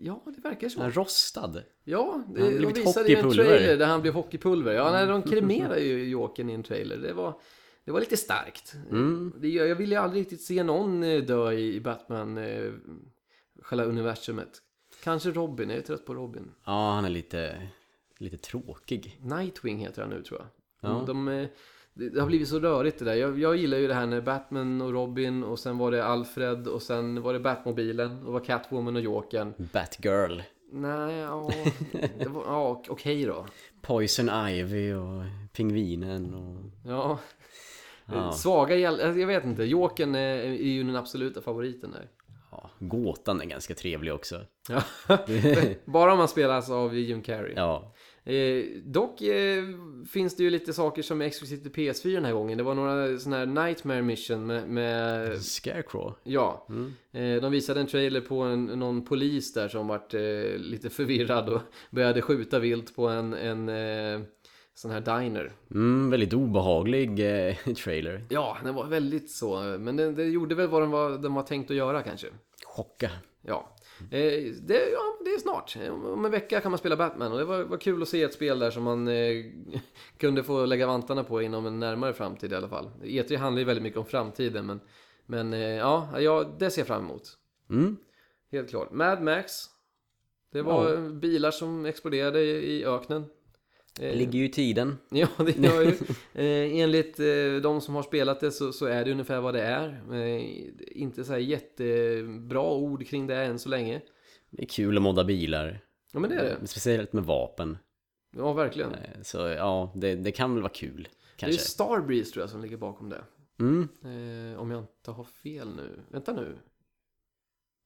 ja, 0.00 0.22
det 0.24 0.48
verkar 0.48 0.68
så. 0.68 0.80
Han 0.80 0.92
rostad. 0.92 1.62
Ja, 1.84 2.24
det, 2.34 2.42
Han 2.42 2.62
de 2.62 2.72
visade 2.72 3.08
ju 3.08 3.16
en 3.16 3.30
trailer 3.30 3.76
där 3.76 3.86
han 3.86 4.02
blev 4.02 4.14
hockeypulver. 4.14 4.72
Ja, 4.72 4.92
nej, 4.92 5.06
de 5.06 5.22
kremerar 5.22 5.76
ju 5.76 6.08
Jokern 6.08 6.50
i 6.50 6.52
en 6.52 6.62
trailer. 6.62 6.96
Det 6.96 7.12
var, 7.12 7.40
det 7.84 7.90
var 7.90 8.00
lite 8.00 8.16
starkt. 8.16 8.74
Mm. 8.90 9.32
Det, 9.36 9.48
jag 9.48 9.76
ville 9.76 9.94
ju 9.94 10.00
aldrig 10.00 10.20
riktigt 10.20 10.42
se 10.42 10.62
någon 10.62 11.02
eh, 11.02 11.22
dö 11.22 11.52
i 11.52 11.80
Batman, 11.80 12.38
eh, 12.38 12.72
själva 13.62 13.84
universumet. 13.84 14.62
Kanske 15.02 15.30
Robin, 15.30 15.70
jag 15.70 15.78
är 15.78 15.82
trött 15.82 16.06
på 16.06 16.14
Robin. 16.14 16.50
Ja, 16.64 16.92
han 16.92 17.04
är 17.04 17.10
lite, 17.10 17.68
lite 18.18 18.36
tråkig. 18.36 19.18
Nightwing 19.22 19.78
heter 19.78 20.02
han 20.02 20.10
nu 20.10 20.22
tror 20.22 20.40
jag. 20.40 20.48
Ja. 20.90 21.04
De, 21.06 21.26
de, 21.26 21.48
det, 21.94 22.20
har 22.20 22.26
blivit 22.26 22.48
så 22.48 22.58
rörigt 22.58 22.98
det 22.98 23.04
där. 23.04 23.14
Jag, 23.14 23.38
jag 23.38 23.56
gillar 23.56 23.78
ju 23.78 23.88
det 23.88 23.94
här 23.94 24.06
när 24.06 24.20
Batman 24.20 24.80
och 24.80 24.92
Robin 24.92 25.44
och 25.44 25.58
sen 25.58 25.78
var 25.78 25.90
det 25.90 26.04
Alfred 26.04 26.68
och 26.68 26.82
sen 26.82 27.22
var 27.22 27.32
det 27.32 27.40
Batmobilen 27.40 28.26
och 28.26 28.32
var 28.32 28.44
Catwoman 28.44 28.96
och 28.96 29.02
Jokern. 29.02 29.54
Batgirl. 29.72 30.42
Nej, 30.72 31.16
ja, 31.16 31.50
var, 32.26 32.44
ja 32.46 32.82
okej 32.88 33.24
då. 33.24 33.46
Poison 33.82 34.48
Ivy 34.48 34.92
och 34.92 35.22
Pingvinen 35.52 36.34
och... 36.34 36.90
Ja. 36.90 37.18
Ja. 38.06 38.32
Svaga 38.32 38.76
hjäl... 38.76 39.00
alltså, 39.00 39.20
Jag 39.20 39.26
vet 39.26 39.44
inte, 39.44 39.64
Jokern 39.64 40.14
är, 40.14 40.38
är 40.38 40.52
ju 40.52 40.82
den 40.82 40.96
absoluta 40.96 41.40
favoriten 41.40 41.90
där. 41.90 42.08
Ja, 42.50 42.70
gåtan 42.78 43.40
är 43.40 43.44
ganska 43.44 43.74
trevlig 43.74 44.14
också. 44.14 44.40
Ja. 44.68 44.82
Bara 45.84 46.12
om 46.12 46.18
man 46.18 46.28
spelas 46.28 46.70
av 46.70 46.94
Jim 46.94 47.22
Carrey. 47.22 47.52
Ja. 47.56 47.94
Eh, 48.24 48.64
dock 48.84 49.22
eh, 49.22 49.64
finns 50.10 50.36
det 50.36 50.42
ju 50.42 50.50
lite 50.50 50.72
saker 50.72 51.02
som 51.02 51.20
är 51.22 51.26
exklusivt 51.26 51.62
till 51.62 51.72
PS4 51.72 52.14
den 52.14 52.24
här 52.24 52.32
gången. 52.32 52.58
Det 52.58 52.64
var 52.64 52.74
några 52.74 53.18
sådana 53.18 53.36
här 53.36 53.66
Nightmare 53.66 54.02
Mission 54.02 54.46
med, 54.46 54.68
med 54.68 55.42
Scarecrow. 55.42 56.14
ja. 56.24 56.66
Mm. 56.68 56.92
Eh, 57.12 57.42
de 57.42 57.52
visade 57.52 57.80
en 57.80 57.86
trailer 57.86 58.20
på 58.20 58.40
en, 58.40 58.64
någon 58.64 59.04
polis 59.04 59.52
där 59.52 59.68
som 59.68 59.86
vart 59.88 60.14
eh, 60.14 60.20
lite 60.56 60.90
förvirrad 60.90 61.48
och 61.48 61.60
började 61.90 62.22
skjuta 62.22 62.58
vilt 62.58 62.96
på 62.96 63.08
en, 63.08 63.34
en 63.34 63.68
eh, 63.68 64.20
sån 64.74 64.90
här 64.90 65.00
diner. 65.00 65.52
Mm, 65.70 66.10
väldigt 66.10 66.32
obehaglig 66.32 67.08
eh, 67.48 67.54
trailer. 67.84 68.26
Ja, 68.30 68.56
den 68.64 68.74
var 68.74 68.86
väldigt 68.86 69.30
så, 69.30 69.60
men 69.80 69.96
den, 69.96 70.14
den 70.14 70.32
gjorde 70.32 70.54
väl 70.54 70.68
vad 70.68 70.82
den 70.82 70.90
var, 70.90 71.10
den 71.10 71.34
var 71.34 71.42
tänkt 71.42 71.70
att 71.70 71.76
göra 71.76 72.02
kanske. 72.02 72.26
Chocka. 72.64 73.10
Ja. 73.42 73.76
Eh, 74.10 74.54
det, 74.62 74.90
ja, 74.92 75.16
det 75.24 75.30
är 75.30 75.38
snart. 75.38 75.76
Om 75.90 76.24
en 76.24 76.30
vecka 76.30 76.60
kan 76.60 76.70
man 76.70 76.78
spela 76.78 76.96
Batman 76.96 77.32
och 77.32 77.38
det 77.38 77.44
var, 77.44 77.62
var 77.62 77.78
kul 77.78 78.02
att 78.02 78.08
se 78.08 78.22
ett 78.22 78.34
spel 78.34 78.58
där 78.58 78.70
som 78.70 78.82
man 78.82 79.08
eh, 79.08 79.44
kunde 80.18 80.42
få 80.42 80.66
lägga 80.66 80.86
vantarna 80.86 81.24
på 81.24 81.42
inom 81.42 81.66
en 81.66 81.80
närmare 81.80 82.12
framtid 82.12 82.52
i 82.52 82.54
alla 82.54 82.68
fall. 82.68 82.90
E3 83.02 83.36
handlar 83.36 83.58
ju 83.58 83.64
väldigt 83.64 83.82
mycket 83.82 83.98
om 83.98 84.06
framtiden 84.06 84.66
men, 84.66 84.80
men 85.26 85.52
eh, 85.52 85.60
ja, 85.60 86.20
ja, 86.20 86.56
det 86.58 86.70
ser 86.70 86.80
jag 86.80 86.86
fram 86.86 87.04
emot. 87.04 87.22
Mm. 87.70 87.96
Helt 88.52 88.70
klart. 88.70 88.92
Mad 88.92 89.22
Max. 89.22 89.52
Det 90.52 90.62
var 90.62 91.10
bilar 91.10 91.50
som 91.50 91.86
exploderade 91.86 92.40
i, 92.40 92.80
i 92.80 92.84
öknen. 92.84 93.24
Det 93.96 94.10
Eh, 94.10 94.16
ligger 94.16 94.38
ju 94.38 94.44
i 94.44 94.48
tiden. 94.48 94.98
Ja, 95.10 95.28
det 95.38 95.58
gör 95.58 95.82
ju. 95.82 95.96
Eh, 96.34 96.80
enligt 96.80 97.20
eh, 97.20 97.62
de 97.62 97.80
som 97.80 97.94
har 97.94 98.02
spelat 98.02 98.40
det 98.40 98.52
så, 98.52 98.72
så 98.72 98.86
är 98.86 99.04
det 99.04 99.12
ungefär 99.12 99.40
vad 99.40 99.54
det 99.54 99.62
är. 99.62 100.00
Inte 100.92 101.24
så 101.24 101.32
här 101.32 101.38
jättebra 101.38 102.70
ord 102.72 103.06
kring 103.06 103.26
det 103.26 103.36
än 103.36 103.58
så 103.58 103.68
länge. 103.68 104.02
Det 104.50 104.62
är 104.62 104.66
kul 104.66 104.96
att 104.96 105.02
modda 105.02 105.24
bilar. 105.24 105.80
Ja, 106.12 106.20
men 106.20 106.30
det 106.30 106.36
är 106.36 106.58
det. 106.60 106.66
Speciellt 106.66 107.12
med 107.12 107.24
vapen. 107.24 107.78
Ja, 108.36 108.52
verkligen. 108.52 108.96
Så 109.22 109.38
ja, 109.38 109.92
det, 109.96 110.14
det 110.14 110.32
kan 110.32 110.54
väl 110.54 110.62
vara 110.62 110.72
kul. 110.72 111.02
Det 111.02 111.46
är 111.46 111.50
Kanske. 111.50 111.60
Starbreeze 111.60 112.32
tror 112.32 112.42
jag 112.42 112.50
som 112.50 112.62
ligger 112.62 112.76
bakom 112.76 113.08
det. 113.08 113.24
Mm. 113.60 113.88
Om 114.58 114.70
jag 114.70 114.80
inte 114.80 115.10
har 115.10 115.24
fel 115.24 115.68
nu. 115.76 116.00
Vänta 116.08 116.32
nu. 116.32 116.56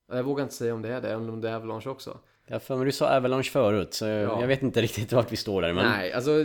Jag 0.09 0.23
vågar 0.25 0.43
inte 0.43 0.55
säga 0.55 0.75
om 0.75 0.83
det 0.83 0.89
är 0.89 1.01
det, 1.01 1.17
om 1.17 1.41
det 1.41 1.49
är 1.49 1.55
Avalanche 1.55 1.91
också. 1.91 2.19
Ja, 2.47 2.59
för 2.59 2.77
mig 2.77 2.87
du 2.87 2.93
sa 2.93 3.17
Avalanche 3.17 3.51
förut, 3.51 3.95
så 3.95 4.07
Ja. 4.07 4.41
jag 4.41 4.47
vet 4.47 4.63
inte 4.63 4.81
riktigt 4.83 5.13
vart 5.13 5.33
vi 5.33 5.37
står 5.37 5.63
där. 5.63 5.73
Men... 5.73 5.85
Nej, 5.85 6.13
alltså 6.13 6.45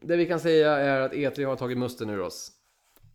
det 0.00 0.16
vi 0.16 0.26
kan 0.26 0.40
säga 0.40 0.72
är 0.72 1.00
att 1.00 1.12
E3 1.12 1.46
har 1.46 1.56
tagit 1.56 1.78
musten 1.78 2.10
ur 2.10 2.20
oss. 2.20 2.52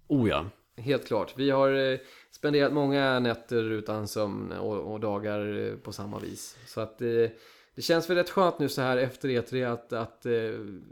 Oh 0.07 0.29
ja. 0.29 0.45
Helt 0.77 1.07
klart. 1.07 1.33
Vi 1.37 1.49
har 1.49 1.91
eh, 1.91 1.99
spenderat 2.31 2.73
många 2.73 3.19
nätter 3.19 3.71
utan 3.71 4.07
sömn 4.07 4.51
och, 4.51 4.93
och 4.93 4.99
dagar 4.99 5.67
eh, 5.67 5.75
på 5.75 5.91
samma 5.91 6.19
vis. 6.19 6.57
Så 6.65 6.81
att 6.81 7.01
eh, 7.01 7.07
det 7.75 7.81
känns 7.81 8.09
väl 8.09 8.17
rätt 8.17 8.29
skönt 8.29 8.59
nu 8.59 8.69
så 8.69 8.81
här 8.81 8.97
efter 8.97 9.29
E3 9.29 9.73
att, 9.73 9.93
att 9.93 10.25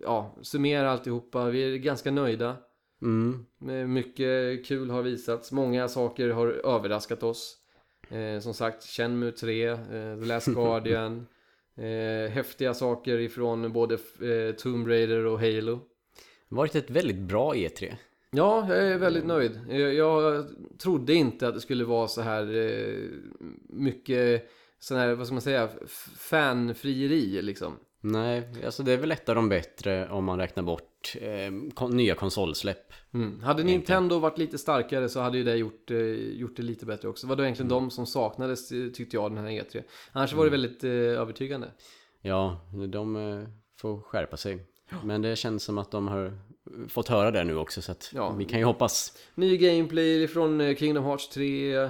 ja, 0.01 0.35
summera 0.41 0.91
alltihopa. 0.91 1.45
Vi 1.45 1.73
är 1.73 1.77
ganska 1.77 2.11
nöjda. 2.11 2.55
Mm. 3.01 3.45
Mycket 3.93 4.65
kul 4.65 4.89
har 4.89 5.01
visats. 5.01 5.51
Många 5.51 5.87
saker 5.87 6.29
har 6.29 6.47
överraskat 6.47 7.23
oss. 7.23 7.56
Eh, 8.09 8.39
som 8.39 8.53
sagt, 8.53 8.83
Shenmue 8.83 9.31
3, 9.31 9.67
eh, 9.67 9.77
The 10.19 10.25
Last 10.25 10.47
Guardian. 10.55 11.27
Eh, 11.75 12.31
häftiga 12.31 12.73
saker 12.73 13.19
ifrån 13.19 13.73
både 13.73 13.93
eh, 13.93 14.55
Tomb 14.55 14.87
Raider 14.87 15.25
och 15.25 15.39
Halo. 15.39 15.79
Varit 16.49 16.75
ett 16.75 16.89
väldigt 16.89 17.19
bra 17.19 17.55
E 17.55 17.67
E3. 17.67 17.95
Ja, 18.31 18.65
jag 18.69 18.87
är 18.87 18.97
väldigt 18.97 19.25
nöjd. 19.25 19.59
Jag, 19.69 19.93
jag 19.93 20.45
trodde 20.83 21.13
inte 21.13 21.47
att 21.47 21.53
det 21.53 21.61
skulle 21.61 21.85
vara 21.85 22.07
så 22.07 22.21
här 22.21 22.55
eh, 22.55 23.09
mycket 23.69 24.49
sån 24.79 24.97
här, 24.97 25.13
vad 25.13 25.27
ska 25.27 25.33
man 25.33 25.41
säga, 25.41 25.69
fanfrieri 26.17 27.41
liksom. 27.41 27.73
Nej, 28.01 28.47
alltså 28.65 28.83
det 28.83 28.91
är 28.93 28.97
väl 28.97 29.11
ett 29.11 29.29
av 29.29 29.35
de 29.35 29.49
bättre 29.49 30.09
om 30.09 30.25
man 30.25 30.37
räknar 30.39 30.63
bort 30.63 31.15
eh, 31.21 31.71
kon- 31.73 31.97
nya 31.97 32.15
konsolsläpp. 32.15 32.93
Mm. 33.13 33.43
Hade 33.43 33.63
Nintendo 33.63 34.19
varit 34.19 34.37
lite 34.37 34.57
starkare 34.57 35.09
så 35.09 35.19
hade 35.19 35.37
ju 35.37 35.43
det 35.43 35.55
gjort, 35.55 35.91
eh, 35.91 35.97
gjort 36.13 36.55
det 36.55 36.63
lite 36.63 36.85
bättre 36.85 37.07
också. 37.07 37.27
Det 37.27 37.29
var 37.29 37.35
då 37.35 37.43
egentligen 37.43 37.69
de 37.69 37.91
som 37.91 38.05
saknades 38.05 38.71
eh, 38.71 38.87
tyckte 38.89 39.15
jag 39.15 39.31
den 39.31 39.43
här 39.43 39.51
E3. 39.51 39.83
Annars 40.11 40.33
var 40.33 40.45
det 40.45 40.51
väldigt 40.51 40.83
eh, 40.83 40.91
övertygande. 40.91 41.67
Ja, 42.21 42.59
de 42.89 43.15
eh, 43.15 43.47
får 43.79 44.01
skärpa 44.01 44.37
sig. 44.37 44.65
Men 45.03 45.21
det 45.21 45.35
känns 45.35 45.63
som 45.63 45.77
att 45.77 45.91
de 45.91 46.07
har 46.07 46.37
fått 46.89 47.07
höra 47.07 47.31
det 47.31 47.43
nu 47.43 47.57
också 47.57 47.81
så 47.81 47.91
att 47.91 48.11
Ja. 48.15 48.31
vi 48.37 48.45
kan 48.45 48.59
ju 48.59 48.65
hoppas. 48.65 49.17
Ny 49.35 49.57
gameplay 49.57 50.27
från 50.27 50.61
eh, 50.61 50.75
Kingdom 50.75 51.03
Hearts 51.03 51.29
3. 51.29 51.75
Eh, 51.75 51.89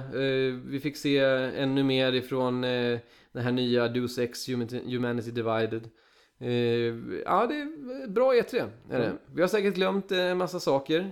vi 0.66 0.80
fick 0.82 0.96
se 0.96 1.18
ännu 1.18 1.82
mer 1.82 2.12
ifrån 2.12 2.64
eh, 2.64 2.98
den 3.32 3.42
här 3.42 3.52
nya 3.52 3.88
Deus 3.88 4.18
Ex 4.18 4.48
Humanity 4.48 5.30
Divided. 5.30 5.88
Ja, 7.24 7.46
det 7.46 7.54
är 7.54 8.06
bra 8.08 8.32
E3. 8.34 8.70
Är 8.90 8.98
det. 8.98 9.12
Vi 9.34 9.40
har 9.40 9.48
säkert 9.48 9.74
glömt 9.74 10.12
en 10.12 10.38
massa 10.38 10.60
saker. 10.60 11.10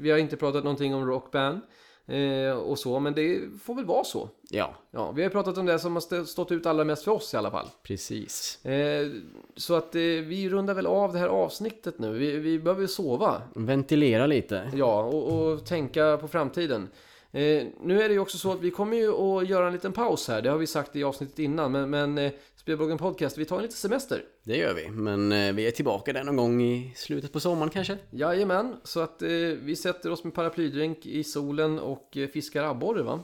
Vi 0.00 0.10
har 0.10 0.18
inte 0.18 0.36
pratat 0.36 0.64
någonting 0.64 0.94
om 0.94 1.06
Rock 1.06 1.32
Band 1.32 1.60
eh, 2.06 2.56
och 2.56 2.78
så, 2.78 3.00
men 3.00 3.14
det 3.14 3.40
får 3.62 3.74
väl 3.74 3.84
vara 3.84 4.04
så. 4.04 4.28
Ja, 4.50 4.74
Ja, 4.90 5.10
vi 5.12 5.22
har 5.22 5.30
pratat 5.30 5.58
om 5.58 5.66
det 5.66 5.78
som 5.78 5.92
har 5.92 5.98
st- 6.00 6.24
stått 6.26 6.52
ut 6.52 6.66
allra 6.66 6.84
mest 6.84 7.04
för 7.04 7.10
oss 7.12 7.34
i 7.34 7.36
alla 7.36 7.50
fall. 7.50 7.66
precis. 7.82 8.64
Eh, 8.64 9.08
så 9.56 9.74
att 9.74 9.94
eh, 9.94 10.00
vi 10.00 10.48
rundar 10.48 10.74
väl 10.74 10.86
av 10.86 11.12
det 11.12 11.18
här 11.18 11.28
avsnittet 11.28 11.98
nu. 11.98 12.12
Vi, 12.18 12.38
vi 12.38 12.58
behöver 12.58 12.86
sova. 12.86 13.42
Ventilera 13.54 14.26
lite. 14.26 14.70
Ja, 14.74 15.02
och, 15.02 15.32
och 15.52 15.66
tänka 15.66 16.16
på 16.20 16.28
framtiden. 16.28 16.88
Eh, 17.32 17.64
nu 17.82 18.02
är 18.02 18.08
det 18.08 18.14
ju 18.14 18.18
också 18.20 18.38
så 18.38 18.52
att 18.52 18.60
vi 18.60 18.70
kommer 18.70 18.96
ju 18.96 19.12
att 19.14 19.48
göra 19.48 19.66
en 19.66 19.72
liten 19.72 19.92
paus 19.92 20.28
här. 20.28 20.42
Det 20.42 20.50
har 20.50 20.58
vi 20.58 20.66
sagt 20.66 20.96
i 20.96 21.04
avsnittet 21.04 21.38
innan. 21.38 21.72
Men, 21.72 21.90
men 21.90 22.18
eh, 22.18 22.32
Spelbloggen 22.64 22.98
Podcast, 22.98 23.38
vi 23.38 23.44
tar 23.44 23.56
en 23.56 23.62
liten 23.62 23.76
semester. 23.76 24.24
Det 24.44 24.56
gör 24.56 24.74
vi, 24.74 24.88
men 24.88 25.32
eh, 25.32 25.52
vi 25.54 25.66
är 25.66 25.70
tillbaka 25.70 26.12
där 26.12 26.24
någon 26.24 26.36
gång 26.36 26.62
i 26.62 26.92
slutet 26.96 27.32
på 27.32 27.40
sommaren 27.40 27.70
kanske. 27.70 27.98
Jajamän, 28.10 28.76
så 28.84 29.00
att 29.00 29.22
eh, 29.22 29.28
vi 29.62 29.76
sätter 29.76 30.10
oss 30.10 30.24
med 30.24 30.34
paraplydrink 30.34 31.06
i 31.06 31.24
solen 31.24 31.78
och 31.78 32.16
eh, 32.16 32.28
fiskar 32.28 32.64
abborre 32.64 33.02
va? 33.02 33.22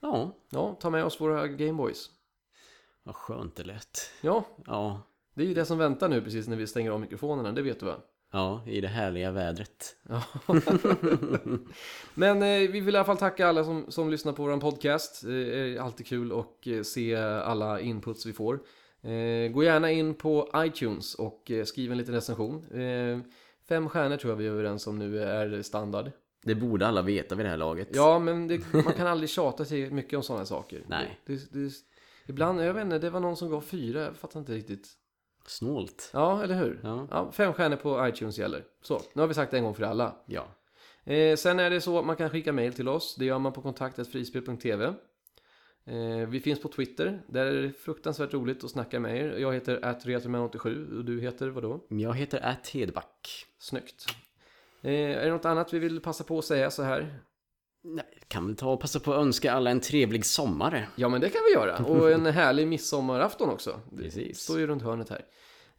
Ja, 0.00 0.36
Ja, 0.50 0.76
ta 0.80 0.90
med 0.90 1.04
oss 1.04 1.20
våra 1.20 1.48
Gameboys. 1.48 2.10
vad 3.02 3.14
skönt 3.14 3.56
det 3.56 3.64
lät. 3.64 4.10
Ja, 4.20 4.44
Ja, 4.66 5.02
det 5.34 5.42
är 5.42 5.46
ju 5.46 5.54
det 5.54 5.64
som 5.64 5.78
väntar 5.78 6.08
nu 6.08 6.22
precis 6.22 6.48
när 6.48 6.56
vi 6.56 6.66
stänger 6.66 6.90
av 6.90 7.00
mikrofonerna, 7.00 7.52
det 7.52 7.62
vet 7.62 7.80
du 7.80 7.86
va? 7.86 7.96
Ja, 8.36 8.62
i 8.66 8.80
det 8.80 8.88
härliga 8.88 9.30
vädret. 9.30 9.96
Men 12.14 12.42
eh, 12.42 12.70
vi 12.70 12.80
vill 12.80 12.94
i 12.94 12.98
alla 12.98 13.04
fall 13.04 13.16
tacka 13.16 13.46
alla 13.46 13.64
som, 13.64 13.84
som 13.88 14.10
lyssnar 14.10 14.32
på 14.32 14.42
vår 14.42 14.56
podcast. 14.56 15.22
Det 15.22 15.58
är 15.58 15.80
alltid 15.80 16.06
kul 16.06 16.32
att 16.32 16.66
eh, 16.66 16.82
se 16.82 17.16
alla 17.16 17.80
inputs 17.80 18.26
vi 18.26 18.32
får. 18.32 18.54
Eh, 19.02 19.52
gå 19.52 19.62
gärna 19.62 19.90
in 19.90 20.14
på 20.14 20.50
iTunes 20.56 21.14
och 21.14 21.50
eh, 21.50 21.64
skriv 21.64 21.92
en 21.92 21.98
liten 21.98 22.14
recension. 22.14 22.80
Eh, 22.80 23.18
fem 23.68 23.88
stjärnor 23.88 24.16
tror 24.16 24.32
jag 24.32 24.36
vi 24.36 24.46
är 24.46 24.50
överens 24.50 24.86
om 24.86 24.98
nu 24.98 25.22
är 25.22 25.62
standard. 25.62 26.10
Det 26.44 26.54
borde 26.54 26.86
alla 26.86 27.02
veta 27.02 27.34
vid 27.34 27.46
det 27.46 27.50
här 27.50 27.56
laget. 27.56 27.88
Ja, 27.92 28.18
men 28.18 28.48
det, 28.48 28.72
man 28.72 28.92
kan 28.96 29.06
aldrig 29.06 29.30
tjata 29.30 29.64
sig 29.64 29.90
mycket 29.90 30.16
om 30.16 30.22
sådana 30.22 30.46
saker. 30.46 30.84
Nej. 30.88 31.20
Det, 31.26 31.52
det, 31.52 31.72
ibland, 32.26 32.64
jag 32.64 32.74
vet 32.74 32.84
inte, 32.84 32.98
det 32.98 33.10
var 33.10 33.20
någon 33.20 33.36
som 33.36 33.50
gav 33.50 33.60
fyra, 33.60 34.00
jag 34.00 34.16
fattar 34.16 34.40
inte 34.40 34.52
riktigt. 34.52 34.88
Snålt. 35.46 36.10
Ja, 36.12 36.42
eller 36.42 36.54
hur? 36.54 36.80
Ja. 36.82 37.08
Ja, 37.10 37.32
fem 37.32 37.52
stjärnor 37.52 37.76
på 37.76 38.08
iTunes 38.08 38.38
gäller. 38.38 38.64
Så, 38.82 39.00
nu 39.12 39.22
har 39.22 39.28
vi 39.28 39.34
sagt 39.34 39.50
det 39.50 39.56
en 39.56 39.64
gång 39.64 39.74
för 39.74 39.82
alla. 39.82 40.16
Ja. 40.26 40.46
Eh, 41.04 41.36
sen 41.36 41.60
är 41.60 41.70
det 41.70 41.80
så 41.80 41.98
att 41.98 42.06
man 42.06 42.16
kan 42.16 42.30
skicka 42.30 42.52
mail 42.52 42.72
till 42.72 42.88
oss. 42.88 43.16
Det 43.18 43.24
gör 43.24 43.38
man 43.38 43.52
på 43.52 43.62
kontaktetfrispel.tv. 43.62 44.94
Eh, 45.84 46.28
vi 46.28 46.40
finns 46.40 46.62
på 46.62 46.68
Twitter. 46.68 47.22
Där 47.26 47.46
är 47.46 47.62
det 47.62 47.72
fruktansvärt 47.72 48.34
roligt 48.34 48.64
att 48.64 48.70
snacka 48.70 49.00
med 49.00 49.16
er. 49.16 49.38
Jag 49.38 49.54
heter 49.54 49.80
atretroman87 49.80 50.98
och 50.98 51.04
du 51.04 51.20
heter 51.20 51.48
vadå? 51.48 51.80
Jag 51.88 52.14
heter 52.14 52.56
Hedback. 52.72 53.46
Snyggt. 53.58 54.06
Eh, 54.82 54.92
är 54.92 55.24
det 55.24 55.30
något 55.30 55.44
annat 55.44 55.72
vi 55.72 55.78
vill 55.78 56.00
passa 56.00 56.24
på 56.24 56.38
att 56.38 56.44
säga 56.44 56.70
så 56.70 56.82
här? 56.82 57.20
Nej, 57.88 58.04
kan 58.28 58.46
väl 58.46 58.56
ta 58.56 58.72
och 58.72 58.80
passa 58.80 59.00
på 59.00 59.12
att 59.12 59.18
önska 59.20 59.52
alla 59.52 59.70
en 59.70 59.80
trevlig 59.80 60.24
sommar. 60.24 60.88
Ja, 60.96 61.08
men 61.08 61.20
det 61.20 61.28
kan 61.28 61.40
vi 61.48 61.52
göra. 61.52 61.76
Och 61.76 62.10
en 62.10 62.26
härlig 62.32 62.68
midsommarafton 62.68 63.50
också. 63.50 63.80
Det 63.90 64.02
Precis. 64.02 64.38
står 64.38 64.58
ju 64.58 64.66
runt 64.66 64.82
hörnet 64.82 65.10
här. 65.10 65.24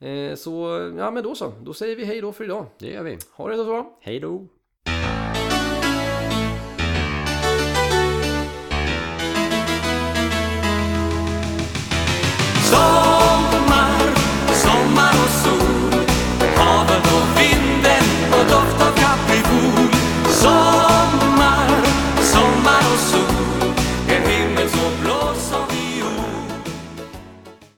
Eh, 0.10 0.36
så, 0.36 0.52
ja 0.98 1.12
men 1.12 1.24
då 1.24 1.36
så. 1.36 1.54
Då 1.62 1.74
säger 1.74 1.96
vi 1.96 2.06
hej 2.06 2.22
då 2.22 2.32
för 2.32 2.44
idag. 2.44 2.66
Det 2.80 2.88
gör 2.88 3.04
vi. 3.04 3.18
Ha 3.32 3.50
det 3.50 3.58
så 3.58 3.66
bra. 3.66 3.98
Hej 4.02 4.20
då! 4.20 4.48
Sommar, 12.72 14.16
sommar 14.54 15.14
och 15.24 15.30
sol 15.30 16.02
Havet 16.56 17.06
och 17.06 17.42
vinden 17.42 18.04
och 18.32 18.52
doften 18.52 18.78
sou, 22.98 23.74
guerreiros 24.08 24.74
ou 24.74 24.97